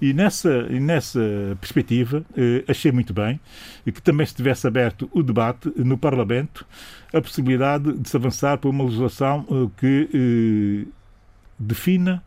E 0.00 0.12
nessa, 0.12 0.62
nessa 0.68 1.20
perspectiva, 1.60 2.24
achei 2.68 2.92
muito 2.92 3.12
bem 3.12 3.40
que 3.84 4.02
também 4.02 4.26
se 4.26 4.34
tivesse 4.34 4.66
aberto 4.66 5.08
o 5.12 5.22
debate 5.22 5.72
no 5.76 5.96
Parlamento 5.96 6.66
a 7.12 7.20
possibilidade 7.20 7.92
de 7.92 8.08
se 8.08 8.16
avançar 8.16 8.58
para 8.58 8.70
uma 8.70 8.84
legislação 8.84 9.46
uh, 9.48 9.70
que 9.76 10.86
defina 11.58 12.22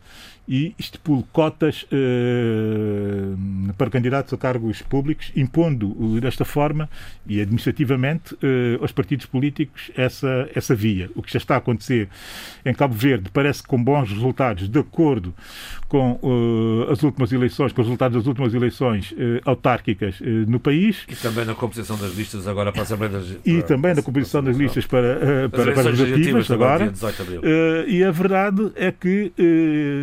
e 0.48 0.76
estipule 0.78 1.24
cotas 1.32 1.84
uh, 1.84 3.74
para 3.78 3.90
candidatos 3.90 4.34
a 4.34 4.38
cargos 4.38 4.82
públicos, 4.82 5.32
impondo 5.36 6.20
desta 6.20 6.44
forma 6.44 6.90
e 7.28 7.40
administrativamente 7.40 8.34
uh, 8.34 8.82
aos 8.82 8.92
partidos 8.92 9.26
políticos 9.26 9.92
essa, 9.96 10.50
essa 10.54 10.76
via. 10.76 11.10
O 11.16 11.22
que 11.22 11.32
já 11.32 11.38
está 11.38 11.56
a 11.56 11.58
acontecer 11.60 12.10
em 12.66 12.74
Cabo 12.74 12.94
Verde 12.94 13.30
parece 13.32 13.64
com 13.64 13.82
bons 13.82 14.10
resultados, 14.12 14.68
de 14.68 14.80
acordo 14.80 15.34
com 15.88 16.20
uh, 16.22 16.92
as 16.92 17.02
últimas 17.04 17.32
eleições, 17.32 17.72
com 17.72 17.82
os 17.82 17.88
resultados 17.88 18.18
das 18.18 18.28
últimas 18.28 18.54
eleições 18.54 19.14
autárquicas 19.46 20.20
no 20.48 20.60
país. 20.60 21.06
E 21.08 21.16
também 21.16 21.46
na 21.46 21.54
composição 21.54 21.98
das 21.98 22.16
listas 22.16 22.48
agora 22.48 22.72
para 22.72 22.82
a 22.82 22.84
Assembleia 22.84 23.12
das 23.12 23.38
E 23.46 23.62
também 23.64 23.94
na 23.94 24.02
composição 24.02 24.44
das 24.44 24.58
listas 24.58 24.86
para, 24.86 25.50
para, 25.50 25.72
para 25.72 25.82
as 25.82 25.86
legislativas 26.00 26.52
agora. 26.52 26.92
e 27.88 28.04
a 28.04 28.12
verdade 28.12 28.72
é 28.76 28.92
que, 28.92 29.32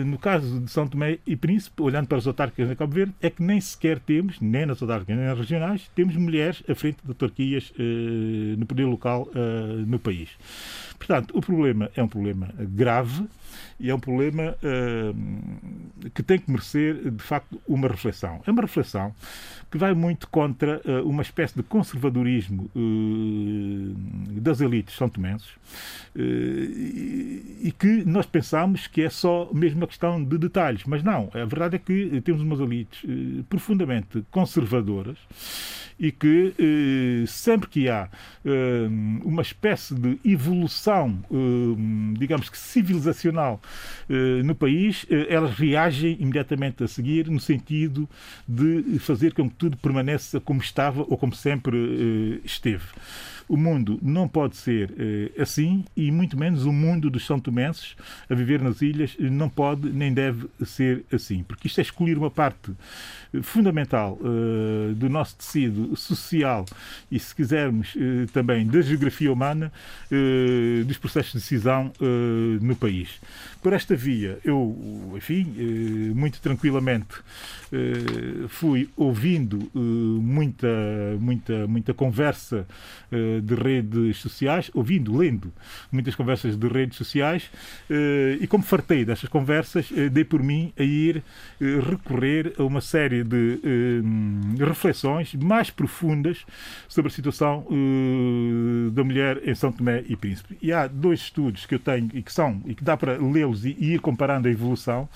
no 0.07 0.19
caso 0.19 0.28
caso 0.29 0.61
de 0.61 0.71
São 0.71 0.87
Tomé 0.87 1.19
e 1.27 1.35
Príncipe, 1.35 1.81
olhando 1.81 2.07
para 2.07 2.19
as 2.19 2.27
autárquicas 2.27 2.69
de 2.69 2.77
Cabo 2.77 2.93
Verde, 2.93 3.15
é 3.23 3.31
que 3.31 3.43
nem 3.43 3.59
sequer 3.59 3.99
temos, 3.99 4.39
nem 4.43 4.67
nas 4.67 4.83
autárquicas 4.83 5.17
nem 5.17 5.25
nas 5.25 5.39
regionais, 5.39 5.91
temos 5.95 6.15
mulheres 6.17 6.63
à 6.69 6.75
frente 6.75 6.99
de 7.03 7.09
autarquias 7.09 7.73
eh, 7.79 8.55
no 8.59 8.67
poder 8.67 8.85
local 8.85 9.27
eh, 9.35 9.85
no 9.87 9.99
país. 9.99 10.29
Portanto, 10.99 11.31
o 11.35 11.41
problema 11.41 11.91
é 11.97 12.03
um 12.03 12.09
problema 12.09 12.51
grave 12.59 13.25
e 13.81 13.91
é 13.91 13.95
um 13.95 14.01
problema 14.01 14.57
uh, 14.63 16.11
que 16.11 16.23
tem 16.23 16.39
que 16.39 16.51
merecer, 16.51 17.11
de 17.11 17.23
facto, 17.23 17.61
uma 17.67 17.89
reflexão. 17.89 18.41
É 18.47 18.51
uma 18.51 18.63
reflexão 18.63 19.15
que 19.71 19.79
vai 19.79 19.95
muito 19.95 20.29
contra 20.29 20.81
uh, 20.85 21.09
uma 21.09 21.23
espécie 21.23 21.55
de 21.55 21.63
conservadorismo 21.63 22.71
uh, 22.75 24.41
das 24.41 24.61
elites 24.61 24.97
são 24.97 25.09
tomenses 25.09 25.49
e, 26.17 27.61
e, 27.65 27.73
que 27.79 28.05
nós 28.05 28.27
pensamos 28.27 28.87
que 28.87 29.03
é 29.03 29.11
só 29.11 29.51
mesmo 29.53 29.81
uma 29.81 29.87
questão 29.87 30.23
de 30.23 30.39
detalhes, 30.39 30.85
mas 30.85 31.03
não. 31.03 31.31
A 31.35 31.45
verdade 31.45 31.77
é 31.77 31.79
que 31.79 32.21
temos 32.23 32.43
umas 32.43 32.59
elites 32.61 33.05
profundamente 33.49 34.25
conservadoras 34.31 35.19
e 35.99 36.11
que 36.11 36.55
sempre 37.27 37.69
que 37.69 37.89
há 37.89 38.09
uma 39.25 39.43
espécie 39.43 39.95
de 39.95 40.19
evolução, 40.25 41.19
digamos 42.19 42.49
que 42.49 42.59
civilizacional 42.59 43.48
eh, 44.09 44.43
no 44.43 44.55
país, 44.55 45.07
eh, 45.11 45.27
elas 45.31 45.55
reagem 45.55 46.17
imediatamente 46.21 46.85
a 46.85 46.89
seguir 46.89 47.29
no 47.29 47.41
sentido 47.41 48.09
de 48.47 48.99
fazer 48.99 49.33
com 49.33 49.49
que 49.49 49.55
tudo 49.57 49.77
permaneça 49.77 50.41
como 50.41 50.61
estava 50.61 51.03
ou 51.03 51.17
como 51.17 51.35
sempre 51.35 51.77
eh, 51.77 52.41
esteve. 52.45 52.85
O 53.49 53.57
mundo 53.57 53.99
não 54.03 54.29
pode 54.29 54.57
ser 54.57 54.93
eh, 54.99 55.41
assim 55.41 55.85
e 55.97 56.11
muito 56.11 56.39
menos 56.39 56.67
o 56.67 56.73
mundo 56.73 57.09
dos 57.09 57.25
São 57.25 57.41
Tomenses 57.41 57.97
a 58.29 58.35
viver 58.35 58.61
nas 58.61 58.83
ilhas 58.83 59.17
não 59.19 59.49
pode 59.49 59.89
nem 59.91 60.13
deve 60.13 60.47
ser 60.65 61.05
assim, 61.11 61.43
porque 61.43 61.67
isto 61.67 61.79
é 61.79 61.83
excluir 61.83 62.19
uma 62.19 62.31
parte 62.31 62.73
eh, 63.33 63.41
fundamental 63.43 64.19
uh, 64.21 64.95
do 64.95 65.09
nosso 65.09 65.37
tecido 65.37 65.97
social 65.97 66.67
e, 67.11 67.19
se 67.19 67.35
quisermos, 67.35 67.97
também 68.33 68.67
da 68.67 68.81
geografia 68.81 69.33
humana 69.33 69.73
dos 70.87 70.99
processos 70.99 71.33
de 71.33 71.39
decisão 71.39 71.93
no 72.61 72.77
país. 72.77 73.21
Por 73.63 73.73
esta 73.73 73.97
via, 73.97 74.39
eu, 74.45 75.13
enfim, 75.17 75.45
muito 76.15 76.41
tranquilamente 76.41 77.17
fui 78.49 78.89
ouvindo 78.97 79.69
muita, 79.75 80.69
muita, 81.21 81.67
muita 81.67 81.93
conversa 81.93 82.67
de 83.11 83.55
redes 83.55 84.19
sociais, 84.19 84.71
ouvindo, 84.73 85.17
lendo 85.17 85.53
muitas 85.91 86.15
conversas 86.15 86.57
de 86.57 86.69
redes 86.69 86.97
sociais 86.97 87.51
e 88.41 88.47
como 88.47 88.63
fartei 88.63 89.05
destas 89.05 89.29
conversas, 89.29 89.91
dei 90.13 90.25
por 90.25 90.43
mim 90.43 90.73
a 90.79 90.83
ir 90.83 91.23
recorrer 91.61 92.55
a 92.59 92.63
uma 92.63 92.81
série 92.81 93.25
de 93.25 93.59
reflexões 94.59 95.35
mais 95.35 95.69
profundas 95.71 96.47
sobre 96.89 97.11
a 97.11 97.15
situação 97.15 97.67
da 98.93 99.03
mulher 99.05 99.41
em 99.45 99.55
São 99.55 99.73
Tomé 99.73 100.05
e 100.09 100.17
Príncipe. 100.17 100.57
E 100.63 100.73
há 100.73 100.87
dois 100.87 101.21
estudos 101.21 101.67
que 101.67 101.75
eu 101.75 101.81
tenho 101.81 102.09
e 102.15 102.23
que 102.23 102.33
são 102.33 102.63
e 102.65 102.75
que 102.75 102.85
dá 102.85 102.97
para 102.97 103.19
lê-los 103.49 103.65
e, 103.65 103.77
e 103.79 103.95
ir 103.95 104.01
comparando 104.01 104.49
a 104.49 104.51
evolução 104.51 105.09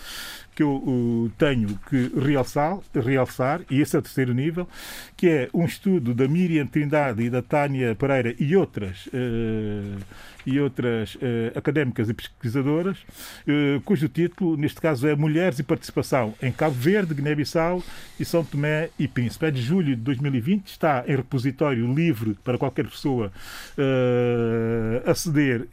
que 0.55 0.63
eu 0.63 0.77
uh, 0.77 1.33
tenho 1.39 1.79
que 1.89 2.13
realçar, 2.21 2.79
realçar, 2.95 3.63
e 3.71 3.81
esse 3.81 3.97
é 3.97 3.99
o 3.99 4.03
terceiro 4.03 4.35
nível, 4.35 4.69
que 5.17 5.27
é 5.27 5.49
um 5.55 5.65
estudo 5.65 6.13
da 6.13 6.29
Miriam 6.29 6.67
Trindade 6.67 7.23
e 7.23 7.31
da 7.31 7.41
Tânia 7.41 7.95
Pereira 7.95 8.35
e 8.39 8.55
outras. 8.55 9.07
Uh, 9.07 9.99
e 10.47 10.61
outras 10.61 11.15
uh, 11.17 11.57
académicas 11.57 12.09
e 12.09 12.15
pesquisadoras, 12.15 12.99
uh, 12.99 13.81
cujo 13.83 14.09
título, 14.09 14.57
neste 14.57 14.81
caso, 14.81 15.07
é 15.07 15.15
Mulheres 15.15 15.59
e 15.59 15.63
Participação 15.63 16.35
em 16.43 16.53
Cabo 16.53 16.75
Verde, 16.75 17.15
Guiné-Bissau 17.15 17.83
e 18.19 18.25
São 18.25 18.45
Tomé 18.45 18.91
e 18.99 19.07
Príncipe. 19.07 19.47
É 19.47 19.51
de 19.51 19.63
julho 19.63 19.97
de 19.97 20.03
2020, 20.03 20.67
está 20.67 21.05
em 21.07 21.17
repositório 21.17 21.93
livre 21.93 22.37
para 22.45 22.59
qualquer 22.59 22.87
pessoa 22.87 23.33
uh, 23.79 25.11
aceder 25.11 25.69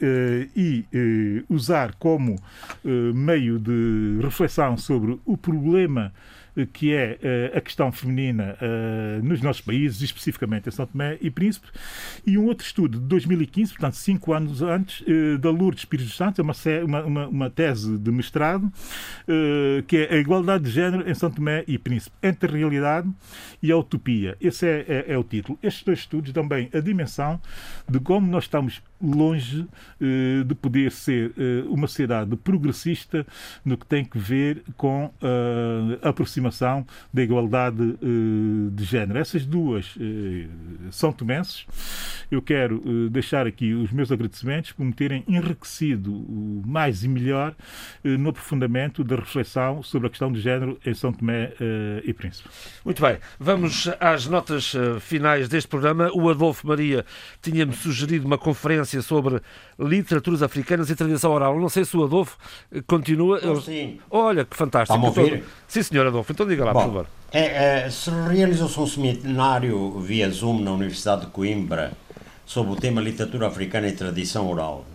e 0.55 0.85
usar 1.49 1.93
como 1.95 2.35
meio 2.83 3.59
de 3.59 4.19
reflexão 4.21 4.77
sobre 4.77 5.19
o 5.25 5.37
problema 5.37 6.13
que 6.67 6.93
é 6.93 7.51
a 7.53 7.61
questão 7.61 7.91
feminina 7.91 8.57
nos 9.23 9.41
nossos 9.41 9.61
países, 9.61 10.01
especificamente 10.01 10.67
em 10.67 10.71
São 10.71 10.85
Tomé 10.85 11.17
e 11.21 11.29
Príncipe, 11.29 11.67
e 12.25 12.37
um 12.37 12.45
outro 12.45 12.65
estudo 12.65 12.99
de 12.99 13.05
2015, 13.05 13.73
portanto, 13.73 13.93
cinco 13.95 14.33
anos 14.33 14.61
antes, 14.61 15.03
da 15.39 15.49
Lourdes 15.49 15.81
Espírito 15.81 16.09
Santo, 16.11 16.41
é 16.41 16.43
uma, 16.83 17.03
uma, 17.03 17.27
uma 17.27 17.49
tese 17.49 17.97
de 17.97 18.11
mestrado, 18.11 18.71
que 19.87 19.97
é 19.97 20.15
a 20.15 20.17
igualdade 20.17 20.65
de 20.65 20.71
género 20.71 21.09
em 21.09 21.13
São 21.13 21.29
Tomé 21.29 21.63
e 21.67 21.77
Príncipe, 21.77 22.15
entre 22.21 22.51
a 22.51 22.57
realidade 22.57 23.09
e 23.61 23.71
a 23.71 23.77
utopia. 23.77 24.37
Esse 24.39 24.67
é, 24.67 24.85
é, 24.87 25.13
é 25.13 25.17
o 25.17 25.23
título. 25.23 25.57
Estes 25.61 25.83
dois 25.83 25.99
estudos 25.99 26.31
dão 26.31 26.47
bem 26.47 26.69
a 26.73 26.79
dimensão 26.79 27.39
de 27.87 27.99
como 27.99 28.27
nós 28.27 28.45
estamos 28.45 28.81
longe 29.01 29.65
eh, 30.01 30.43
de 30.45 30.55
poder 30.55 30.91
ser 30.91 31.31
eh, 31.37 31.63
uma 31.67 31.87
sociedade 31.87 32.35
progressista 32.35 33.25
no 33.63 33.77
que 33.77 33.85
tem 33.85 34.03
que 34.03 34.17
ver 34.17 34.63
com 34.75 35.11
eh, 35.21 35.99
a 36.01 36.09
aproximação 36.09 36.85
da 37.13 37.21
igualdade 37.23 37.97
de 38.71 38.83
género. 38.83 39.19
Essas 39.19 39.45
duas 39.45 39.95
são 40.91 41.11
tomenses. 41.11 41.65
Eu 42.29 42.41
quero 42.41 43.09
deixar 43.09 43.47
aqui 43.47 43.73
os 43.73 43.91
meus 43.91 44.11
agradecimentos 44.11 44.71
por 44.71 44.83
me 44.83 44.93
terem 44.93 45.23
enriquecido 45.27 46.11
mais 46.65 47.03
e 47.03 47.07
melhor 47.07 47.55
no 48.03 48.29
aprofundamento 48.29 49.03
da 49.03 49.15
reflexão 49.15 49.81
sobre 49.83 50.07
a 50.07 50.09
questão 50.09 50.31
do 50.31 50.39
género 50.39 50.79
em 50.85 50.93
São 50.93 51.11
Tomé 51.11 51.53
e 52.03 52.13
Príncipe. 52.13 52.49
Muito 52.83 53.01
bem, 53.01 53.17
vamos 53.39 53.89
às 53.99 54.25
notas 54.27 54.73
finais 55.01 55.47
deste 55.47 55.67
programa. 55.67 56.11
O 56.13 56.29
Adolfo 56.29 56.67
Maria 56.67 57.05
tinha-me 57.41 57.73
sugerido 57.73 58.25
uma 58.25 58.37
conferência 58.37 58.88
sobre 59.01 59.41
literaturas 59.77 60.41
africanas 60.43 60.89
e 60.89 60.95
tradição 60.95 61.31
oral. 61.31 61.59
Não 61.59 61.69
sei 61.69 61.85
se 61.85 61.95
o 61.95 62.03
Adolfo 62.03 62.37
eh, 62.71 62.81
continua. 62.85 63.39
Oh, 63.43 63.61
sim. 63.61 63.99
Olha, 64.09 64.45
que 64.45 64.55
fantástico. 64.55 64.97
Está-me 64.97 65.05
a 65.05 65.23
ouvir? 65.23 65.43
Sim, 65.67 65.83
senhor 65.83 66.07
Adolfo. 66.07 66.31
Então 66.31 66.47
diga 66.47 66.65
lá, 66.65 66.73
Bom, 66.73 66.79
por 66.79 66.87
favor. 66.87 67.07
É, 67.31 67.85
é, 67.85 67.89
se 67.89 68.09
realizou-se 68.09 68.79
um 68.79 68.87
seminário 68.87 69.99
via 69.99 70.29
Zoom 70.29 70.61
na 70.61 70.71
Universidade 70.71 71.21
de 71.21 71.27
Coimbra 71.27 71.93
sobre 72.45 72.73
o 72.73 72.75
tema 72.75 72.99
literatura 72.99 73.47
africana 73.47 73.87
e 73.87 73.91
tradição 73.91 74.49
oral. 74.49 74.85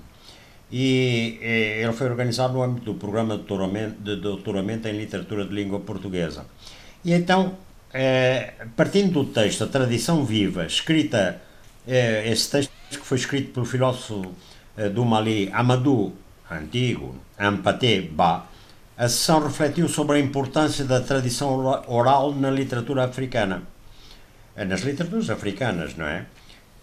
E 0.70 1.38
é, 1.40 1.82
ele 1.82 1.92
foi 1.92 2.08
organizado 2.08 2.54
no 2.54 2.62
âmbito 2.62 2.92
do 2.92 2.98
programa 2.98 3.36
de 3.36 3.44
doutoramento, 3.44 4.02
de 4.02 4.16
doutoramento 4.16 4.88
em 4.88 4.98
literatura 4.98 5.44
de 5.44 5.54
língua 5.54 5.78
portuguesa. 5.78 6.46
E 7.04 7.12
então, 7.12 7.56
é, 7.92 8.54
partindo 8.76 9.22
do 9.22 9.24
texto 9.26 9.62
A 9.62 9.68
Tradição 9.68 10.24
Viva, 10.24 10.66
escrita, 10.66 11.40
é, 11.86 12.28
esse 12.28 12.50
texto 12.50 12.72
que 12.98 13.06
foi 13.06 13.18
escrito 13.18 13.52
pelo 13.52 13.66
filósofo 13.66 14.34
eh, 14.76 14.88
do 14.88 15.04
Mali 15.04 15.50
Amadou 15.52 16.14
Antigo, 16.50 17.14
Ampaté 17.38 18.00
Ba, 18.02 18.46
a 18.96 19.08
sessão 19.08 19.42
refletiu 19.42 19.88
sobre 19.88 20.16
a 20.16 20.20
importância 20.20 20.84
da 20.84 21.00
tradição 21.00 21.82
oral 21.88 22.32
na 22.32 22.50
literatura 22.50 23.04
africana. 23.04 23.62
Eh, 24.56 24.64
nas 24.64 24.82
literaturas 24.82 25.30
africanas, 25.30 25.96
não 25.96 26.06
é? 26.06 26.26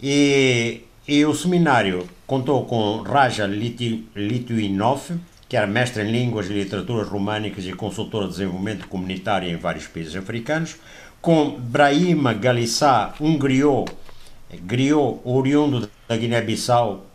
E, 0.01 0.81
e 1.07 1.25
o 1.25 1.33
seminário 1.33 2.07
contou 2.27 2.65
com 2.65 3.01
Raja 3.01 3.45
Lituinov, 3.47 5.11
que 5.47 5.55
era 5.55 5.67
mestre 5.67 6.03
em 6.03 6.11
línguas 6.11 6.49
e 6.49 6.53
literaturas 6.53 7.07
românicas 7.07 7.65
e 7.65 7.73
consultora 7.73 8.25
de 8.25 8.31
desenvolvimento 8.31 8.87
comunitário 8.87 9.49
em 9.49 9.55
vários 9.55 9.87
países 9.87 10.15
africanos, 10.15 10.75
com 11.21 11.51
Brahima 11.59 12.33
Galissá, 12.33 13.13
um 13.21 13.37
griot, 13.37 13.91
griot 14.63 15.19
oriundo 15.23 15.89
da 16.11 16.17
Guiné-Bissau, 16.17 17.05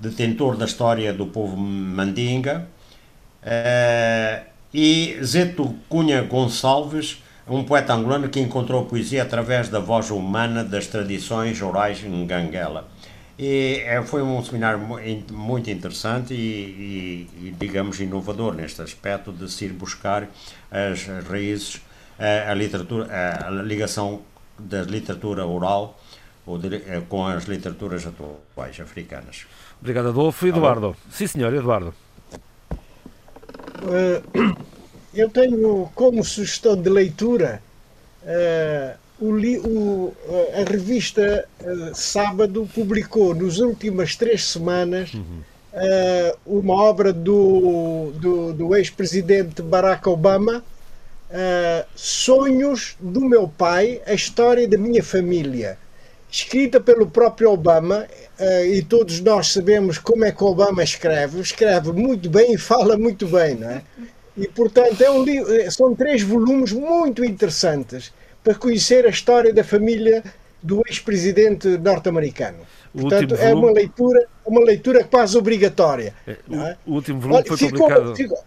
detentor 0.00 0.56
da 0.56 0.64
história 0.64 1.12
do 1.12 1.26
povo 1.26 1.54
mandinga, 1.54 2.66
uh, 3.42 4.46
e 4.72 5.18
Zeto 5.22 5.74
Cunha 5.86 6.22
Gonçalves, 6.22 7.22
um 7.46 7.62
poeta 7.62 7.92
angolano 7.92 8.30
que 8.30 8.40
encontrou 8.40 8.86
poesia 8.86 9.22
através 9.22 9.68
da 9.68 9.80
voz 9.80 10.10
humana 10.10 10.64
das 10.64 10.86
tradições 10.86 11.60
orais 11.60 12.02
em 12.02 12.26
Ganguela. 12.26 12.88
E 13.38 13.82
é, 13.84 14.02
foi 14.02 14.22
um 14.22 14.42
seminário 14.42 14.80
muito 15.30 15.70
interessante 15.70 16.32
e, 16.32 17.28
e, 17.38 17.48
e, 17.48 17.50
digamos, 17.50 18.00
inovador 18.00 18.54
neste 18.54 18.80
aspecto 18.80 19.30
de 19.30 19.50
se 19.50 19.66
ir 19.66 19.72
buscar 19.74 20.26
as 20.70 21.06
raízes, 21.28 21.82
a, 22.18 22.50
a 22.50 22.54
literatura, 22.54 23.06
a 23.46 23.50
ligação 23.50 24.22
da 24.58 24.82
literatura 24.82 25.46
oral 25.46 25.98
eh, 26.00 26.07
com 27.08 27.26
as 27.26 27.44
literaturas 27.44 28.06
atuais 28.06 28.80
africanas. 28.80 29.46
Obrigado, 29.80 30.08
Adolfo. 30.08 30.46
Eduardo. 30.46 30.96
Sim, 31.10 31.26
senhor, 31.26 31.52
Eduardo. 31.52 31.94
Uh, 33.82 34.56
eu 35.14 35.28
tenho 35.28 35.90
como 35.94 36.24
sugestão 36.24 36.80
de 36.80 36.88
leitura 36.88 37.62
o, 39.20 39.30
o, 39.30 40.14
a 40.54 40.70
revista 40.70 41.48
Sábado 41.94 42.68
publicou 42.74 43.34
nas 43.34 43.58
últimas 43.58 44.14
três 44.16 44.44
semanas 44.44 45.12
uhum. 45.14 45.42
uma 46.46 46.74
obra 46.74 47.12
do, 47.12 48.12
do, 48.16 48.52
do 48.52 48.76
ex-presidente 48.76 49.62
Barack 49.62 50.08
Obama, 50.08 50.62
Sonhos 51.94 52.96
do 53.00 53.20
meu 53.22 53.48
pai, 53.48 54.00
a 54.06 54.14
história 54.14 54.68
da 54.68 54.78
minha 54.78 55.02
família 55.02 55.78
escrita 56.30 56.80
pelo 56.80 57.06
próprio 57.06 57.50
Obama, 57.50 58.06
uh, 58.38 58.64
e 58.66 58.82
todos 58.82 59.20
nós 59.20 59.52
sabemos 59.52 59.98
como 59.98 60.24
é 60.24 60.32
que 60.32 60.44
Obama 60.44 60.82
escreve, 60.82 61.40
escreve 61.40 61.92
muito 61.92 62.28
bem 62.28 62.54
e 62.54 62.58
fala 62.58 62.96
muito 62.96 63.26
bem, 63.26 63.54
não 63.54 63.70
é? 63.70 63.82
E, 64.36 64.46
portanto, 64.46 65.00
é 65.02 65.10
um 65.10 65.24
eh, 65.28 65.68
são 65.68 65.96
três 65.96 66.22
volumes 66.22 66.70
muito 66.70 67.24
interessantes 67.24 68.12
para 68.44 68.54
conhecer 68.54 69.04
a 69.04 69.08
história 69.08 69.52
da 69.52 69.64
família 69.64 70.22
do 70.62 70.80
ex-presidente 70.86 71.66
norte-americano. 71.78 72.58
Portanto, 72.92 73.34
é 73.34 73.52
uma 73.52 73.72
leitura, 73.72 74.26
uma 74.46 74.60
leitura 74.60 75.02
quase 75.04 75.36
obrigatória. 75.36 76.14
É, 76.26 76.36
é? 76.52 76.76
O 76.86 76.94
último 76.94 77.20
volume 77.20 77.38
Olha, 77.38 77.46
foi 77.46 77.56
ficou, 77.56 77.88
publicado... 77.88 78.16
Ficou, 78.16 78.38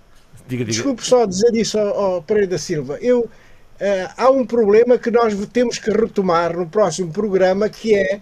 diga, 0.47 0.63
diga. 0.63 0.71
Desculpe 0.71 1.05
só 1.05 1.25
dizer 1.25 1.53
isso 1.55 1.77
ao, 1.77 1.99
ao 1.99 2.21
Pereira 2.21 2.51
da 2.51 2.57
Silva. 2.57 2.97
Eu 3.01 3.29
há 4.17 4.29
um 4.29 4.45
problema 4.45 4.97
que 4.97 5.09
nós 5.09 5.33
temos 5.47 5.79
que 5.79 5.89
retomar 5.89 6.55
no 6.55 6.67
próximo 6.67 7.11
programa, 7.11 7.69
que 7.69 7.95
é 7.95 8.21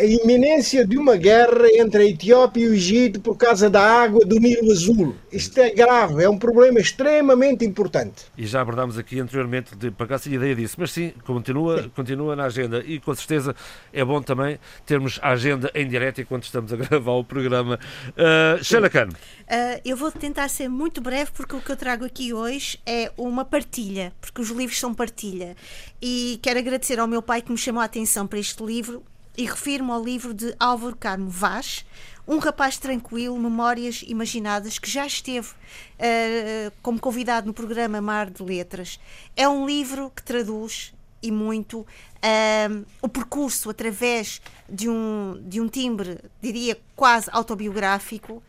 a 0.00 0.04
iminência 0.04 0.86
de 0.86 0.96
uma 0.96 1.14
guerra 1.14 1.68
entre 1.74 2.02
a 2.02 2.06
Etiópia 2.06 2.64
e 2.64 2.68
o 2.68 2.74
Egito 2.74 3.20
por 3.20 3.36
causa 3.36 3.68
da 3.68 3.82
água 3.82 4.24
do 4.24 4.40
Nilo 4.40 4.72
Azul. 4.72 5.14
Isto 5.30 5.60
é 5.60 5.70
grave, 5.70 6.24
é 6.24 6.28
um 6.28 6.38
problema 6.38 6.80
extremamente 6.80 7.66
importante. 7.66 8.24
E 8.36 8.46
já 8.46 8.62
abordámos 8.62 8.96
aqui 8.96 9.20
anteriormente, 9.20 9.76
de, 9.76 9.90
para 9.90 10.06
cá 10.06 10.18
sem 10.18 10.32
ideia 10.32 10.54
disso, 10.54 10.76
mas 10.78 10.90
sim, 10.90 11.12
continua, 11.26 11.82
sim. 11.82 11.90
continua 11.94 12.34
na 12.34 12.44
agenda 12.44 12.82
e 12.86 12.98
com 12.98 13.14
certeza 13.14 13.54
é 13.92 14.02
bom 14.02 14.22
também 14.22 14.58
termos 14.86 15.18
a 15.20 15.32
agenda 15.32 15.70
em 15.74 15.86
direto 15.86 16.22
enquanto 16.22 16.44
estamos 16.44 16.72
a 16.72 16.76
gravar 16.80 17.12
o 17.12 17.24
programa. 17.24 17.78
Uh, 18.10 18.64
Sheila 18.64 18.88
Khan. 18.88 19.08
Uh, 19.08 19.80
eu 19.84 19.98
vou 19.98 20.10
tentar 20.10 20.48
ser 20.48 20.68
muito 20.68 21.02
breve 21.02 21.30
porque 21.32 21.54
o 21.54 21.60
que 21.60 21.70
eu 21.70 21.76
trago 21.76 22.06
aqui 22.06 22.32
hoje 22.32 22.78
é 22.86 23.12
uma 23.18 23.44
partilha, 23.44 24.14
porque 24.18 24.40
os 24.40 24.48
livros 24.48 24.78
são 24.78 24.94
partilha. 24.94 25.54
E 26.00 26.40
quero 26.42 26.58
agradecer 26.58 26.98
ao 26.98 27.06
meu 27.06 27.20
pai 27.20 27.42
que 27.42 27.52
me 27.52 27.58
chamou 27.58 27.82
a 27.82 27.84
atenção 27.84 28.26
para 28.26 28.38
este 28.38 28.64
livro 28.64 29.02
e 29.36 29.44
refiro-me 29.44 29.90
ao 29.90 30.02
livro 30.02 30.34
de 30.34 30.54
Álvaro 30.58 30.96
Carmo 30.96 31.30
Vaz, 31.30 31.84
um 32.26 32.38
rapaz 32.38 32.78
tranquilo, 32.78 33.38
memórias 33.38 34.04
imaginadas, 34.06 34.78
que 34.78 34.88
já 34.88 35.06
esteve 35.06 35.48
uh, 35.48 36.72
como 36.82 37.00
convidado 37.00 37.46
no 37.46 37.54
programa 37.54 38.00
Mar 38.00 38.30
de 38.30 38.42
Letras. 38.42 39.00
É 39.36 39.48
um 39.48 39.66
livro 39.66 40.12
que 40.14 40.22
traduz 40.22 40.92
e 41.22 41.30
muito 41.30 41.80
uh, 41.80 42.86
o 43.02 43.08
percurso 43.08 43.70
através 43.70 44.40
de 44.68 44.88
um, 44.88 45.42
de 45.44 45.60
um 45.60 45.68
timbre, 45.68 46.18
diria 46.40 46.78
quase 46.94 47.28
autobiográfico, 47.32 48.42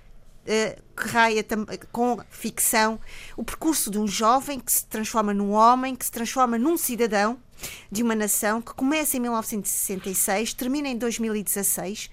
que 0.45 1.07
raia 1.07 1.45
com 1.91 2.19
ficção, 2.29 2.99
o 3.37 3.43
percurso 3.43 3.91
de 3.91 3.99
um 3.99 4.07
jovem 4.07 4.59
que 4.59 4.71
se 4.71 4.85
transforma 4.85 5.33
num 5.33 5.51
homem, 5.51 5.95
que 5.95 6.05
se 6.05 6.11
transforma 6.11 6.57
num 6.57 6.77
cidadão 6.77 7.39
de 7.91 8.01
uma 8.01 8.15
nação 8.15 8.61
que 8.61 8.73
começa 8.73 9.17
em 9.17 9.19
1966, 9.19 10.53
termina 10.53 10.87
em 10.87 10.97
2016. 10.97 12.09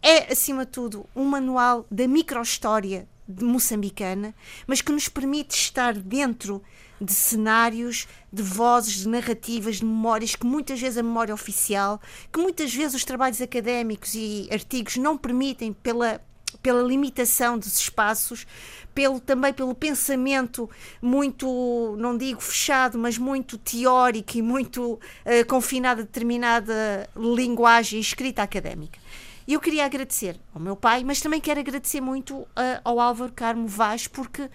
É, 0.00 0.32
acima 0.32 0.64
de 0.64 0.72
tudo, 0.72 1.06
um 1.16 1.24
manual 1.24 1.86
da 1.90 2.06
microhistória 2.06 3.08
moçambicana, 3.26 4.34
mas 4.66 4.82
que 4.82 4.92
nos 4.92 5.08
permite 5.08 5.54
estar 5.54 5.94
dentro 5.94 6.62
de 7.00 7.12
cenários, 7.12 8.06
de 8.32 8.42
vozes, 8.42 9.00
de 9.00 9.08
narrativas, 9.08 9.76
de 9.76 9.84
memórias, 9.84 10.36
que 10.36 10.46
muitas 10.46 10.80
vezes 10.80 10.98
a 10.98 11.02
memória 11.02 11.34
oficial, 11.34 12.00
que 12.32 12.38
muitas 12.38 12.72
vezes 12.74 12.94
os 12.94 13.04
trabalhos 13.04 13.40
académicos 13.40 14.14
e 14.14 14.48
artigos 14.52 14.96
não 14.96 15.16
permitem 15.16 15.72
pela 15.72 16.20
pela 16.64 16.82
limitação 16.82 17.58
dos 17.58 17.78
espaços, 17.78 18.46
pelo, 18.94 19.20
também 19.20 19.52
pelo 19.52 19.74
pensamento 19.74 20.68
muito, 21.02 21.94
não 21.98 22.16
digo 22.16 22.40
fechado, 22.40 22.98
mas 22.98 23.18
muito 23.18 23.58
teórico 23.58 24.38
e 24.38 24.42
muito 24.42 24.94
uh, 24.94 25.00
confinado 25.46 26.00
a 26.00 26.04
determinada 26.04 27.06
linguagem 27.14 28.00
escrita 28.00 28.42
académica. 28.42 28.98
Eu 29.46 29.60
queria 29.60 29.84
agradecer 29.84 30.40
ao 30.54 30.60
meu 30.60 30.74
pai, 30.74 31.04
mas 31.04 31.20
também 31.20 31.38
quero 31.38 31.60
agradecer 31.60 32.00
muito 32.00 32.34
uh, 32.34 32.48
ao 32.82 32.98
Álvaro 32.98 33.30
Carmo 33.30 33.68
Vaz, 33.68 34.08
porque 34.08 34.44
uh, 34.44 34.50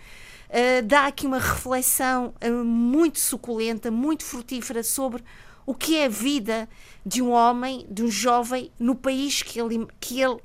dá 0.83 1.05
aqui 1.05 1.27
uma 1.27 1.37
reflexão 1.37 2.33
uh, 2.43 2.65
muito 2.65 3.19
suculenta, 3.19 3.91
muito 3.91 4.25
frutífera 4.25 4.81
sobre 4.81 5.23
o 5.63 5.75
que 5.75 5.95
é 5.95 6.05
a 6.05 6.09
vida 6.09 6.67
de 7.05 7.21
um 7.21 7.29
homem, 7.29 7.85
de 7.87 8.01
um 8.01 8.09
jovem, 8.09 8.71
no 8.79 8.95
país 8.95 9.43
que 9.43 9.59
ele, 9.59 9.85
que 9.99 10.19
ele 10.19 10.39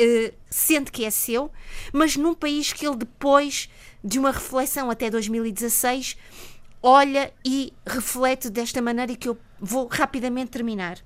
uh, 0.00 0.34
sente 0.50 0.90
que 0.90 1.04
é 1.04 1.10
seu, 1.10 1.50
mas 1.92 2.16
num 2.16 2.34
país 2.34 2.72
que 2.72 2.86
ele, 2.86 2.96
depois 2.96 3.68
de 4.02 4.18
uma 4.18 4.30
reflexão 4.30 4.90
até 4.90 5.10
2016, 5.10 6.16
olha 6.82 7.32
e 7.44 7.72
reflete 7.86 8.48
desta 8.48 8.80
maneira 8.80 9.12
e 9.12 9.16
que 9.16 9.28
eu 9.28 9.38
vou 9.60 9.86
rapidamente 9.86 10.50
terminar. 10.50 10.98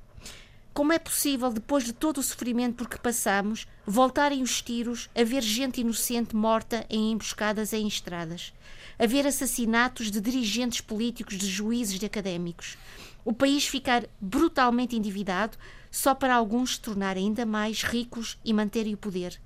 Como 0.73 0.93
é 0.93 0.99
possível, 0.99 1.51
depois 1.51 1.85
de 1.85 1.93
todo 1.93 2.19
o 2.19 2.23
sofrimento 2.23 2.77
por 2.77 2.89
que 2.89 2.99
passamos, 2.99 3.67
voltarem 3.85 4.43
os 4.43 4.62
tiros, 4.62 5.11
haver 5.17 5.43
gente 5.43 5.81
inocente 5.81 6.37
morta 6.37 6.87
em 6.89 7.12
emboscadas 7.12 7.73
em 7.73 7.89
estradas, 7.89 8.53
haver 8.99 9.27
assassinatos 9.27 10.11
de 10.11 10.21
dirigentes 10.21 10.81
políticos, 10.81 11.37
de 11.37 11.47
juízes, 11.47 11.99
de 11.99 12.07
académicos, 12.07 12.79
o 13.25 13.33
país 13.33 13.67
ficar 13.67 14.05
brutalmente 14.21 14.97
endividado 14.97 15.59
só 15.91 16.15
para 16.15 16.35
alguns 16.35 16.75
se 16.75 16.81
tornarem 16.81 17.27
ainda 17.27 17.45
mais 17.45 17.83
ricos 17.83 18.39
e 18.45 18.53
manterem 18.53 18.95
o 18.95 18.99
poder, 18.99 19.41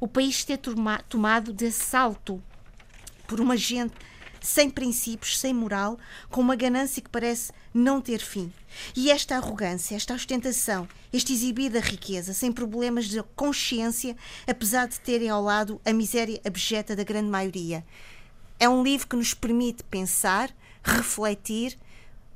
o 0.00 0.08
país 0.08 0.44
ter 0.44 0.58
tomado 1.08 1.52
de 1.52 1.66
assalto 1.66 2.42
por 3.26 3.40
uma 3.40 3.56
gente 3.56 3.94
sem 4.46 4.70
princípios, 4.70 5.38
sem 5.38 5.52
moral, 5.52 5.98
com 6.30 6.40
uma 6.40 6.54
ganância 6.54 7.02
que 7.02 7.08
parece 7.08 7.52
não 7.74 8.00
ter 8.00 8.20
fim. 8.20 8.52
E 8.94 9.10
esta 9.10 9.36
arrogância, 9.36 9.96
esta 9.96 10.14
ostentação, 10.14 10.88
este 11.12 11.32
exibir 11.32 11.70
da 11.70 11.80
riqueza, 11.80 12.32
sem 12.32 12.52
problemas 12.52 13.06
de 13.06 13.20
consciência, 13.34 14.16
apesar 14.46 14.86
de 14.86 15.00
terem 15.00 15.28
ao 15.28 15.42
lado 15.42 15.80
a 15.84 15.92
miséria 15.92 16.40
abjeta 16.44 16.94
da 16.94 17.02
grande 17.02 17.28
maioria. 17.28 17.84
É 18.58 18.68
um 18.68 18.82
livro 18.82 19.08
que 19.08 19.16
nos 19.16 19.34
permite 19.34 19.82
pensar, 19.82 20.54
refletir 20.82 21.76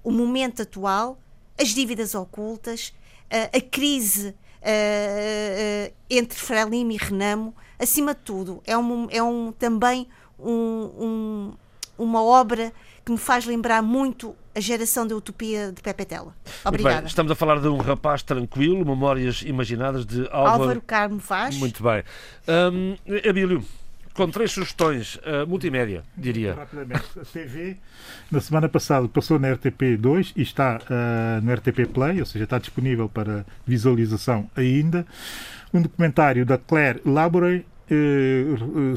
o 0.02 0.10
momento 0.10 0.62
atual, 0.62 1.18
as 1.56 1.68
dívidas 1.68 2.14
ocultas, 2.14 2.92
a, 3.30 3.60
crise 3.60 4.34
entre 6.08 6.38
Frelimo 6.38 6.92
e 6.92 6.96
Renamo, 6.96 7.54
acima 7.78 8.14
de 8.14 8.20
tudo, 8.20 8.62
é, 8.66 8.76
um, 8.76 9.08
é 9.10 9.22
um, 9.22 9.52
também 9.52 10.06
um, 10.38 10.90
um 10.98 11.52
uma 12.00 12.22
obra 12.22 12.72
que 13.04 13.12
me 13.12 13.18
faz 13.18 13.44
lembrar 13.44 13.82
muito 13.82 14.34
a 14.54 14.60
geração 14.60 15.06
da 15.06 15.14
utopia 15.14 15.70
de 15.70 15.80
Pepe 15.80 16.04
Tela. 16.04 16.34
Obrigada. 16.64 16.96
Bem, 17.02 17.06
estamos 17.06 17.30
a 17.30 17.34
falar 17.34 17.60
de 17.60 17.68
um 17.68 17.76
rapaz 17.76 18.22
tranquilo, 18.22 18.84
Memórias 18.84 19.42
Imaginadas 19.42 20.04
de 20.04 20.26
Álvaro, 20.30 20.62
Álvaro 20.62 20.80
Carmo 20.80 21.18
Vaz. 21.18 21.56
Muito 21.56 21.82
bem. 21.82 22.02
Um, 22.48 22.96
Abílio, 23.28 23.62
com 24.14 24.28
três 24.30 24.52
sugestões, 24.52 25.16
uh, 25.16 25.46
multimédia, 25.46 26.02
diria. 26.16 26.54
Rapidamente, 26.54 27.04
a 27.20 27.24
TV, 27.24 27.76
na 28.30 28.40
semana 28.40 28.68
passada, 28.68 29.08
passou 29.08 29.38
na 29.38 29.48
RTP2 29.48 30.32
e 30.36 30.42
está 30.42 30.78
uh, 30.78 31.44
no 31.44 31.52
RTP 31.54 31.86
Play, 31.92 32.20
ou 32.20 32.26
seja, 32.26 32.44
está 32.44 32.58
disponível 32.58 33.08
para 33.08 33.46
visualização 33.66 34.50
ainda. 34.56 35.06
Um 35.72 35.80
documentário 35.82 36.44
da 36.44 36.58
Claire 36.58 37.00
Labouré 37.04 37.56
eh, 37.58 37.64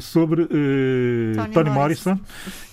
sobre 0.00 0.42
eh, 0.42 1.32
Tony, 1.34 1.52
Tony 1.52 1.70
Morrison. 1.70 2.10
Morrison. 2.10 2.20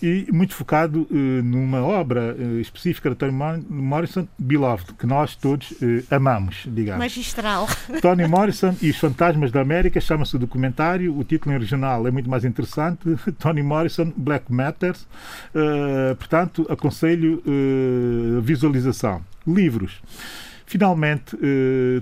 e 0.01 0.27
muito 0.31 0.53
focado 0.53 1.07
eh, 1.11 1.41
numa 1.41 1.81
obra 1.81 2.35
específica 2.59 3.09
de 3.09 3.15
Tony 3.15 3.31
Morrison, 3.69 4.27
Beloved, 4.37 4.93
que 4.93 5.05
nós 5.05 5.35
todos 5.35 5.73
amamos, 6.09 6.63
digamos. 6.67 6.99
Magistral. 6.99 7.67
Tony 8.01 8.27
Morrison 8.27 8.75
e 8.81 8.89
os 8.89 8.97
Fantasmas 8.97 9.51
da 9.51 9.61
América 9.61 9.99
chama-se 9.99 10.35
o 10.35 10.39
documentário. 10.39 11.17
O 11.17 11.23
título 11.23 11.53
em 11.53 11.57
original 11.57 12.07
é 12.07 12.11
muito 12.11 12.29
mais 12.29 12.45
interessante. 12.45 13.01
Tony 13.39 13.63
Morrison, 13.63 14.11
Black 14.15 14.51
Matters. 14.51 15.07
portanto, 16.17 16.65
aconselho 16.69 17.41
visualização. 18.41 19.21
Livros. 19.47 20.01
Finalmente, 20.65 21.35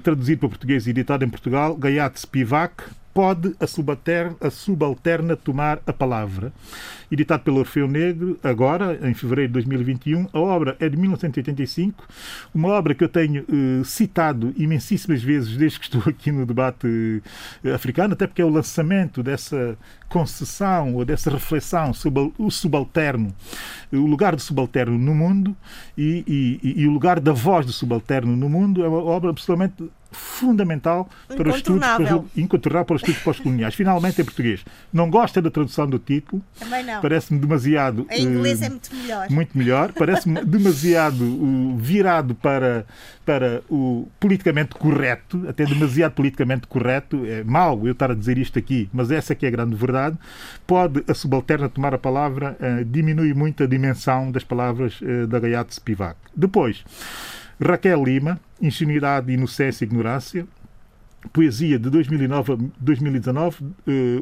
traduzido 0.04 0.42
para 0.42 0.50
português 0.50 0.86
e 0.86 0.92
editado 0.92 1.26
em 1.26 1.30
Portugal, 1.30 1.76
Gayat 1.76 2.20
Spivak, 2.20 2.84
pode 3.14 3.56
a 3.60 3.68
subalterna, 3.68 4.36
a 4.40 4.50
subalterna 4.50 5.36
tomar 5.36 5.80
a 5.86 5.94
palavra. 5.94 6.54
Editado 7.12 7.44
pelo 7.44 7.60
Orfeu 7.60 7.88
Negro, 7.88 8.40
agora, 8.44 9.00
em 9.08 9.14
fevereiro 9.14 9.50
de 9.50 9.54
2021. 9.54 10.28
A 10.32 10.40
obra 10.40 10.78
é 10.80 10.88
de 10.88 10.96
1985, 10.96 12.08
uma 12.54 12.70
obra 12.70 12.94
que 12.94 13.04
eu 13.04 13.10
tenho 13.10 13.44
eh, 13.50 13.84
citado 13.84 14.54
imensíssimas 14.56 15.24
vezes 15.24 15.58
desde 15.58 15.80
que 15.80 15.86
estou 15.86 16.04
aqui 16.06 16.32
no 16.32 16.46
debate 16.46 17.24
eh, 17.64 17.74
africano, 17.74 18.14
até 18.14 18.28
porque 18.28 18.42
é 18.42 18.46
o 18.46 18.50
lançamento 18.50 19.24
dessa 19.24 19.76
concessão 20.08 20.96
ou 20.96 21.06
dessa 21.06 21.30
reflexão 21.30 21.94
sobre 21.94 22.32
o 22.38 22.52
subalterno, 22.52 23.34
o 23.92 24.06
lugar 24.06 24.36
do 24.36 24.42
subalterno 24.42 24.98
no 24.98 25.16
mundo 25.16 25.56
e, 25.98 26.60
e, 26.64 26.82
e 26.82 26.88
o 26.88 26.92
lugar 26.92 27.20
da 27.20 27.32
voz 27.32 27.66
do 27.66 27.72
subalterno 27.72 28.36
no 28.36 28.50
mundo 28.50 28.84
é 28.84 28.88
uma 28.88 29.04
obra 29.04 29.30
absolutamente 29.30 29.90
fundamental 30.12 31.08
para 31.28 31.50
os 31.50 31.58
estudos 31.58 31.86
incontornável 32.36 32.86
para 32.86 32.96
os 32.96 33.02
estudos 33.02 33.22
pós-coloniais. 33.22 33.76
Finalmente 33.76 34.22
em 34.22 34.26
português. 34.26 34.66
Não 34.92 35.10
gosta 35.10 35.42
da 35.42 35.52
tradução 35.52 35.88
do 35.88 36.00
título. 36.00 36.42
Também 36.60 36.84
não. 36.84 37.02
Parece-me 37.02 37.40
demasiado. 37.40 38.08
Em 38.10 38.24
inglês 38.24 38.62
uh, 38.62 38.66
é 38.66 38.70
muito 38.70 38.96
melhor. 38.96 39.30
Muito 39.30 39.58
melhor. 39.58 39.94
Parece-me 39.94 40.44
demasiado 40.46 41.24
uh, 41.24 41.78
virado 41.78 42.34
para, 42.34 42.86
para 43.26 43.62
o 43.70 44.08
politicamente 44.20 44.76
correto, 44.76 45.46
até 45.48 45.66
demasiado 45.66 46.14
politicamente 46.14 46.68
correto. 46.68 47.26
É 47.26 47.44
mau 47.44 47.86
eu 47.86 47.92
estar 47.92 48.12
a 48.12 48.16
dizer 48.16 48.38
isto 48.38 48.58
aqui, 48.58 48.90
mas 48.92 49.12
essa 49.12 49.36
que 49.36 49.46
é 49.46 49.50
a 49.50 49.52
grande 49.52 49.76
verdade. 49.76 50.18
Pode 50.66 51.04
a 51.08 51.14
subalterna 51.14 51.70
tomar 51.70 51.94
a 51.94 51.98
palavra, 51.98 52.58
uh, 52.60 52.84
diminui 52.86 53.34
muito 53.34 53.64
a 53.64 53.68
dimensão 53.68 54.32
das 54.32 54.44
palavras 54.44 55.00
da 55.28 55.40
Gaiate 55.40 55.76
Spivak. 55.76 56.18
Depois. 56.36 56.84
Raquel 57.62 58.04
Lima, 58.04 58.40
Ingenuidade, 58.62 59.34
Inocência 59.34 59.84
e 59.84 59.88
Ignorância, 59.88 60.48
Poesia 61.34 61.78
de 61.78 61.90
2009 61.90 62.54
a 62.54 62.58
2019, 62.80 63.64
uh, 63.64 63.72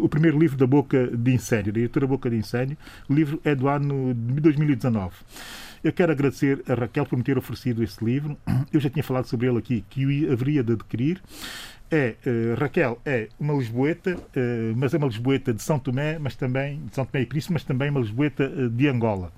o 0.03 0.09
primeiro 0.09 0.39
livro 0.39 0.57
da 0.57 0.65
Boca 0.65 1.07
de 1.07 1.31
Incêndio, 1.31 1.71
da 1.71 1.79
editora 1.79 2.07
Boca 2.07 2.29
de 2.29 2.35
Incêndio. 2.35 2.75
O 3.07 3.13
livro 3.13 3.39
é 3.43 3.53
do 3.53 3.67
ano 3.67 4.13
de 4.15 4.41
2019. 4.41 5.13
Eu 5.83 5.93
quero 5.93 6.11
agradecer 6.11 6.63
a 6.67 6.73
Raquel 6.73 7.05
por 7.05 7.15
me 7.15 7.23
ter 7.23 7.37
oferecido 7.37 7.83
esse 7.83 8.03
livro. 8.03 8.35
Eu 8.73 8.79
já 8.79 8.89
tinha 8.89 9.03
falado 9.03 9.25
sobre 9.25 9.47
ele 9.47 9.59
aqui, 9.59 9.85
que 9.87 10.05
o 10.05 10.33
haveria 10.33 10.63
de 10.63 10.73
adquirir. 10.73 11.21
É, 11.91 12.15
uh, 12.25 12.59
Raquel 12.59 12.99
é 13.05 13.29
uma 13.39 13.53
lisboeta, 13.53 14.15
uh, 14.15 14.75
mas 14.75 14.95
é 14.95 14.97
uma 14.97 15.07
lisboeta 15.07 15.53
de 15.53 15.61
São 15.61 15.77
Tomé, 15.77 16.17
mas 16.17 16.35
também 16.35 16.83
de 16.87 16.95
São 16.95 17.05
Tomé 17.05 17.21
e 17.21 17.25
Príncipe, 17.27 17.53
mas 17.53 17.63
também 17.63 17.91
uma 17.91 17.99
lisboeta 17.99 18.49
de 18.69 18.87
Angola. 18.87 19.31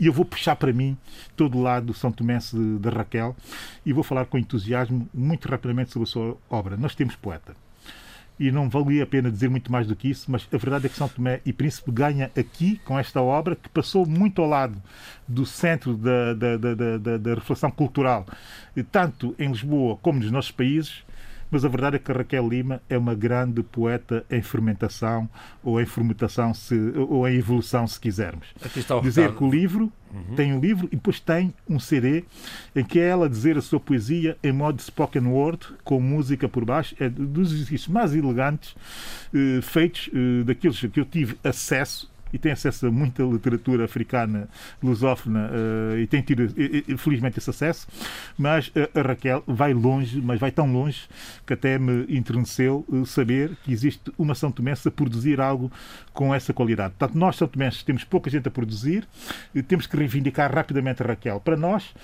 E 0.00 0.06
eu 0.06 0.12
vou 0.14 0.24
puxar 0.24 0.56
para 0.56 0.72
mim 0.72 0.96
todo 1.36 1.58
o 1.58 1.62
lado 1.62 1.86
do 1.86 1.94
São 1.94 2.10
Tomé 2.10 2.38
da 2.80 2.88
Raquel 2.88 3.36
e 3.84 3.92
vou 3.92 4.02
falar 4.02 4.24
com 4.24 4.38
entusiasmo 4.38 5.06
muito 5.12 5.46
rapidamente 5.46 5.92
sobre 5.92 6.08
a 6.08 6.10
sua 6.10 6.36
obra. 6.48 6.74
Nós 6.78 6.94
temos 6.94 7.14
poeta. 7.14 7.54
E 8.38 8.50
não 8.50 8.70
valia 8.70 9.02
a 9.02 9.06
pena 9.06 9.30
dizer 9.30 9.50
muito 9.50 9.70
mais 9.70 9.86
do 9.86 9.94
que 9.94 10.08
isso, 10.08 10.30
mas 10.30 10.48
a 10.50 10.56
verdade 10.56 10.86
é 10.86 10.88
que 10.88 10.96
São 10.96 11.06
Tomé 11.06 11.42
e 11.44 11.52
Príncipe 11.52 11.92
ganha 11.92 12.30
aqui, 12.34 12.80
com 12.86 12.98
esta 12.98 13.20
obra, 13.20 13.54
que 13.54 13.68
passou 13.68 14.06
muito 14.06 14.40
ao 14.40 14.48
lado 14.48 14.82
do 15.28 15.44
centro 15.44 15.94
da, 15.94 16.32
da, 16.32 16.56
da, 16.56 16.74
da, 16.74 17.18
da 17.18 17.34
reflexão 17.34 17.70
cultural, 17.70 18.24
tanto 18.90 19.34
em 19.38 19.50
Lisboa 19.50 19.98
como 20.00 20.20
nos 20.20 20.30
nossos 20.30 20.50
países, 20.50 21.04
mas 21.50 21.64
a 21.64 21.68
verdade 21.68 21.96
é 21.96 21.98
que 21.98 22.12
Raquel 22.12 22.48
Lima 22.48 22.82
é 22.88 22.96
uma 22.96 23.14
grande 23.14 23.62
poeta 23.62 24.24
em 24.30 24.42
fermentação 24.42 25.28
ou 25.62 25.80
em 25.80 25.86
fermentação 25.86 26.54
se, 26.54 26.74
ou 27.08 27.26
em 27.28 27.36
evolução, 27.36 27.86
se 27.86 27.98
quisermos. 27.98 28.48
Dizer 29.02 29.34
que 29.34 29.44
o 29.44 29.50
livro 29.50 29.92
uhum. 30.12 30.34
tem 30.34 30.52
um 30.52 30.60
livro 30.60 30.88
e 30.92 30.96
depois 30.96 31.20
tem 31.20 31.54
um 31.68 31.78
CD 31.78 32.24
em 32.74 32.84
que 32.84 32.98
é 32.98 33.08
ela 33.08 33.28
dizer 33.28 33.56
a 33.56 33.62
sua 33.62 33.80
poesia 33.80 34.36
em 34.42 34.52
modo 34.52 34.80
spoken 34.80 35.26
word, 35.26 35.66
com 35.84 36.00
música 36.00 36.48
por 36.48 36.64
baixo, 36.64 36.94
é 36.98 37.08
dos 37.08 37.52
exercícios 37.52 37.88
mais 37.88 38.14
elegantes 38.14 38.74
eh, 39.34 39.60
feitos 39.62 40.10
eh, 40.12 40.44
daqueles 40.44 40.80
que 40.80 41.00
eu 41.00 41.04
tive 41.04 41.36
acesso 41.44 42.09
e 42.32 42.38
tem 42.38 42.52
acesso 42.52 42.86
a 42.86 42.90
muita 42.90 43.22
literatura 43.22 43.84
africana, 43.84 44.48
lusófona, 44.82 45.50
uh, 45.50 45.98
e 45.98 46.06
tem 46.06 46.22
tido, 46.22 46.48
felizmente, 46.98 47.38
esse 47.38 47.50
acesso, 47.50 47.86
mas 48.36 48.72
a 48.94 49.02
Raquel 49.02 49.42
vai 49.46 49.72
longe, 49.72 50.20
mas 50.20 50.38
vai 50.38 50.50
tão 50.50 50.70
longe 50.70 51.08
que 51.46 51.52
até 51.52 51.78
me 51.78 52.06
enterneceu 52.08 52.84
uh, 52.88 53.04
saber 53.06 53.56
que 53.64 53.72
existe 53.72 54.12
uma 54.18 54.34
São 54.34 54.50
Tomense 54.50 54.86
a 54.88 54.90
produzir 54.90 55.40
algo 55.40 55.70
com 56.12 56.34
essa 56.34 56.52
qualidade. 56.52 56.94
Portanto, 56.98 57.18
nós, 57.18 57.36
São 57.36 57.48
Tomenses, 57.48 57.82
temos 57.82 58.04
pouca 58.04 58.30
gente 58.30 58.48
a 58.48 58.50
produzir, 58.50 59.06
uh, 59.54 59.62
temos 59.62 59.86
que 59.86 59.96
reivindicar 59.96 60.54
rapidamente 60.54 61.02
a 61.02 61.06
Raquel. 61.06 61.40
Para 61.40 61.56
nós, 61.56 61.94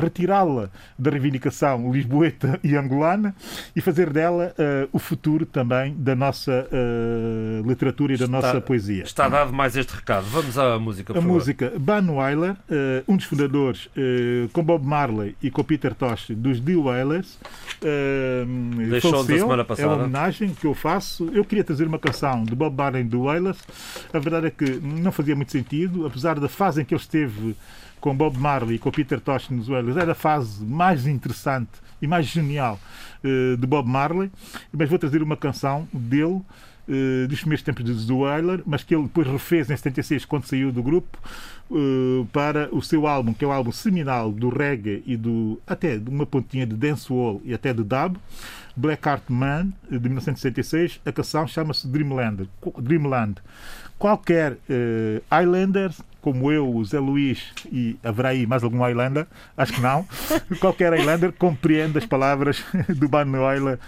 retirá-la 0.00 0.70
da 0.98 1.10
reivindicação 1.10 1.92
lisboeta 1.92 2.58
e 2.62 2.76
angolana 2.76 3.34
e 3.74 3.80
fazer 3.80 4.10
dela 4.10 4.54
o 4.92 4.98
futuro 4.98 5.46
também 5.46 5.94
da 5.96 6.14
nossa 6.14 6.68
literatura 7.66 8.14
e 8.14 8.16
da 8.16 8.24
está, 8.24 8.36
nossa 8.36 8.60
poesia. 8.60 9.02
Está 9.04 9.28
dado 9.32 9.52
mais 9.52 9.76
este 9.76 9.94
recado. 9.94 10.24
Vamos 10.30 10.58
à 10.58 10.78
música, 10.78 11.12
por 11.12 11.18
A 11.18 11.22
favor. 11.22 11.34
música 11.34 11.72
Ban 11.78 12.04
Weiler, 12.10 12.56
eh, 12.70 13.02
um 13.08 13.16
dos 13.16 13.24
fundadores, 13.26 13.88
eh, 13.96 14.48
com 14.52 14.62
Bob 14.62 14.84
Marley 14.86 15.34
e 15.42 15.50
com 15.50 15.64
Peter 15.64 15.94
Tosh, 15.94 16.28
dos 16.30 16.60
The 16.60 16.76
Wailers, 16.76 17.38
eh, 17.82 18.44
Deixou-nos 18.90 19.28
a 19.28 19.34
semana 19.38 19.62
É 19.62 19.64
passada. 19.64 19.88
uma 19.88 19.96
homenagem 20.04 20.50
que 20.54 20.66
eu 20.66 20.74
faço. 20.74 21.28
Eu 21.32 21.44
queria 21.44 21.64
trazer 21.64 21.86
uma 21.86 21.98
canção 21.98 22.44
de 22.44 22.54
Bob 22.54 22.76
Marley 22.76 23.02
e 23.04 23.08
The 23.08 23.16
Wailers. 23.16 23.58
A 24.12 24.18
verdade 24.18 24.46
é 24.46 24.50
que 24.50 24.64
não 24.80 25.10
fazia 25.10 25.34
muito 25.34 25.50
sentido, 25.50 26.06
apesar 26.06 26.38
da 26.38 26.48
fase 26.48 26.82
em 26.82 26.84
que 26.84 26.94
ele 26.94 27.00
esteve 27.00 27.56
com 28.00 28.14
Bob 28.14 28.36
Marley 28.38 28.76
e 28.76 28.78
com 28.78 28.90
Peter 28.90 29.20
Tosh 29.20 29.48
nos 29.48 29.68
Wailers, 29.68 29.96
era 29.96 30.12
a 30.12 30.14
fase 30.14 30.64
mais 30.64 31.06
interessante 31.06 31.70
e 32.00 32.06
mais 32.06 32.26
genial 32.26 32.78
de 33.58 33.64
Bob 33.66 33.88
Marley. 33.88 34.30
Mas 34.72 34.88
vou 34.88 34.98
trazer 34.98 35.22
uma 35.22 35.36
canção 35.36 35.86
dele 35.92 36.40
eh, 36.92 37.26
dos 37.26 37.40
primeiros 37.40 37.62
tempos 37.64 38.06
de 38.06 38.12
Wailer, 38.12 38.62
mas 38.66 38.82
que 38.82 38.94
ele 38.94 39.04
depois 39.04 39.26
refez 39.26 39.70
em 39.70 39.76
76 39.76 40.26
quando 40.26 40.44
saiu 40.44 40.70
do 40.70 40.82
grupo 40.82 41.18
eh, 41.70 42.26
para 42.30 42.68
o 42.70 42.82
seu 42.82 43.06
álbum, 43.06 43.32
que 43.32 43.42
é 43.42 43.48
o 43.48 43.50
álbum 43.50 43.72
seminal 43.72 44.30
do 44.30 44.50
reggae 44.50 45.02
e 45.06 45.16
do 45.16 45.58
até 45.66 45.96
de 45.96 46.10
uma 46.10 46.26
pontinha 46.26 46.66
de 46.66 46.76
dancehall 46.76 47.40
e 47.46 47.54
até 47.54 47.72
de 47.72 47.82
dub, 47.82 48.18
Black 48.76 49.08
Heart 49.08 49.24
Man 49.28 49.72
de 49.90 49.98
1966. 49.98 51.00
A 51.06 51.12
canção 51.12 51.46
chama-se 51.46 51.88
Dreamland. 51.88 52.46
Dreamland. 52.78 53.36
Qualquer 53.98 54.58
Highlander, 55.30 55.92
como 56.22 56.50
eu, 56.50 56.74
o 56.74 56.84
Zé 56.84 56.98
Luís 56.98 57.52
e 57.70 57.98
haverá 58.02 58.30
aí 58.30 58.46
mais 58.46 58.62
algum 58.62 58.80
Highlander, 58.80 59.26
acho 59.56 59.74
que 59.74 59.80
não, 59.80 60.06
qualquer 60.60 60.94
Highlander 60.94 61.32
compreende 61.32 61.98
as 61.98 62.06
palavras 62.06 62.64
do 62.88 63.08
Van 63.08 63.26
Weiler 63.26 63.78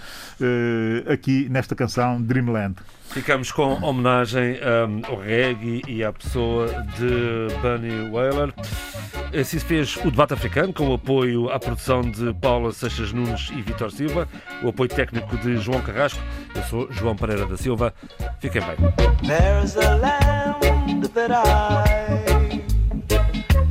eh, 0.41 1.13
aqui 1.13 1.49
nesta 1.49 1.75
canção 1.75 2.21
Dreamland. 2.21 2.77
Ficamos 3.11 3.53
com 3.53 3.75
homenagem 3.81 4.59
um, 4.59 5.03
ao 5.07 5.21
reggae 5.21 5.83
e 5.87 6.03
à 6.03 6.13
pessoa 6.13 6.67
de 6.67 7.47
Bunny 7.63 8.11
Whaler. 8.11 8.53
Assim 9.29 9.59
se 9.59 9.65
fez 9.65 9.97
o 9.99 10.11
debate 10.11 10.35
africano, 10.35 10.73
com 10.73 10.89
o 10.89 10.95
apoio 10.95 11.49
à 11.49 11.61
produção 11.61 12.03
de 12.03 12.35
Paula 12.35 12.73
Seixas 12.73 13.13
Nunes 13.13 13.51
e 13.57 13.63
Vitor 13.63 13.93
Silva, 13.93 14.29
o 14.65 14.69
apoio 14.69 14.89
técnico 14.89 15.37
de 15.39 15.57
João 15.59 15.81
Carrasco. 15.81 16.21
Eu 16.57 16.63
sou 16.65 16.93
João 16.93 17.15
Pereira 17.15 17.47
da 17.47 17.57
Silva. 17.57 17.95
Fiquem 18.41 18.63
bem. 18.63 18.77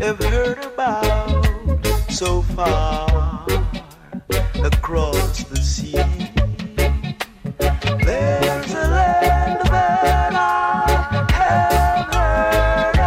Have 0.04 0.20
heard 0.20 0.60
about 0.66 1.46
so 2.10 2.42
far 2.42 3.46
across 4.62 5.44
the 5.46 5.56
sea. 5.56 5.94
There's 8.04 8.74
a 8.74 8.88
land 8.98 9.62
that 9.64 10.34
I 10.36 11.26
have 11.32 12.14
heard 12.14 13.00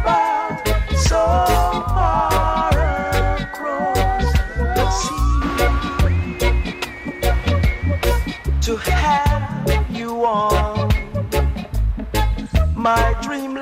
about 0.00 0.68
so 0.98 1.24
far 1.94 2.70
across 3.40 4.26
the 4.76 4.86
sea. 5.00 5.40
To 8.60 8.76
have 8.76 9.90
you 9.90 10.10
on 10.26 10.90
my 12.76 13.14
dreamland 13.22 13.61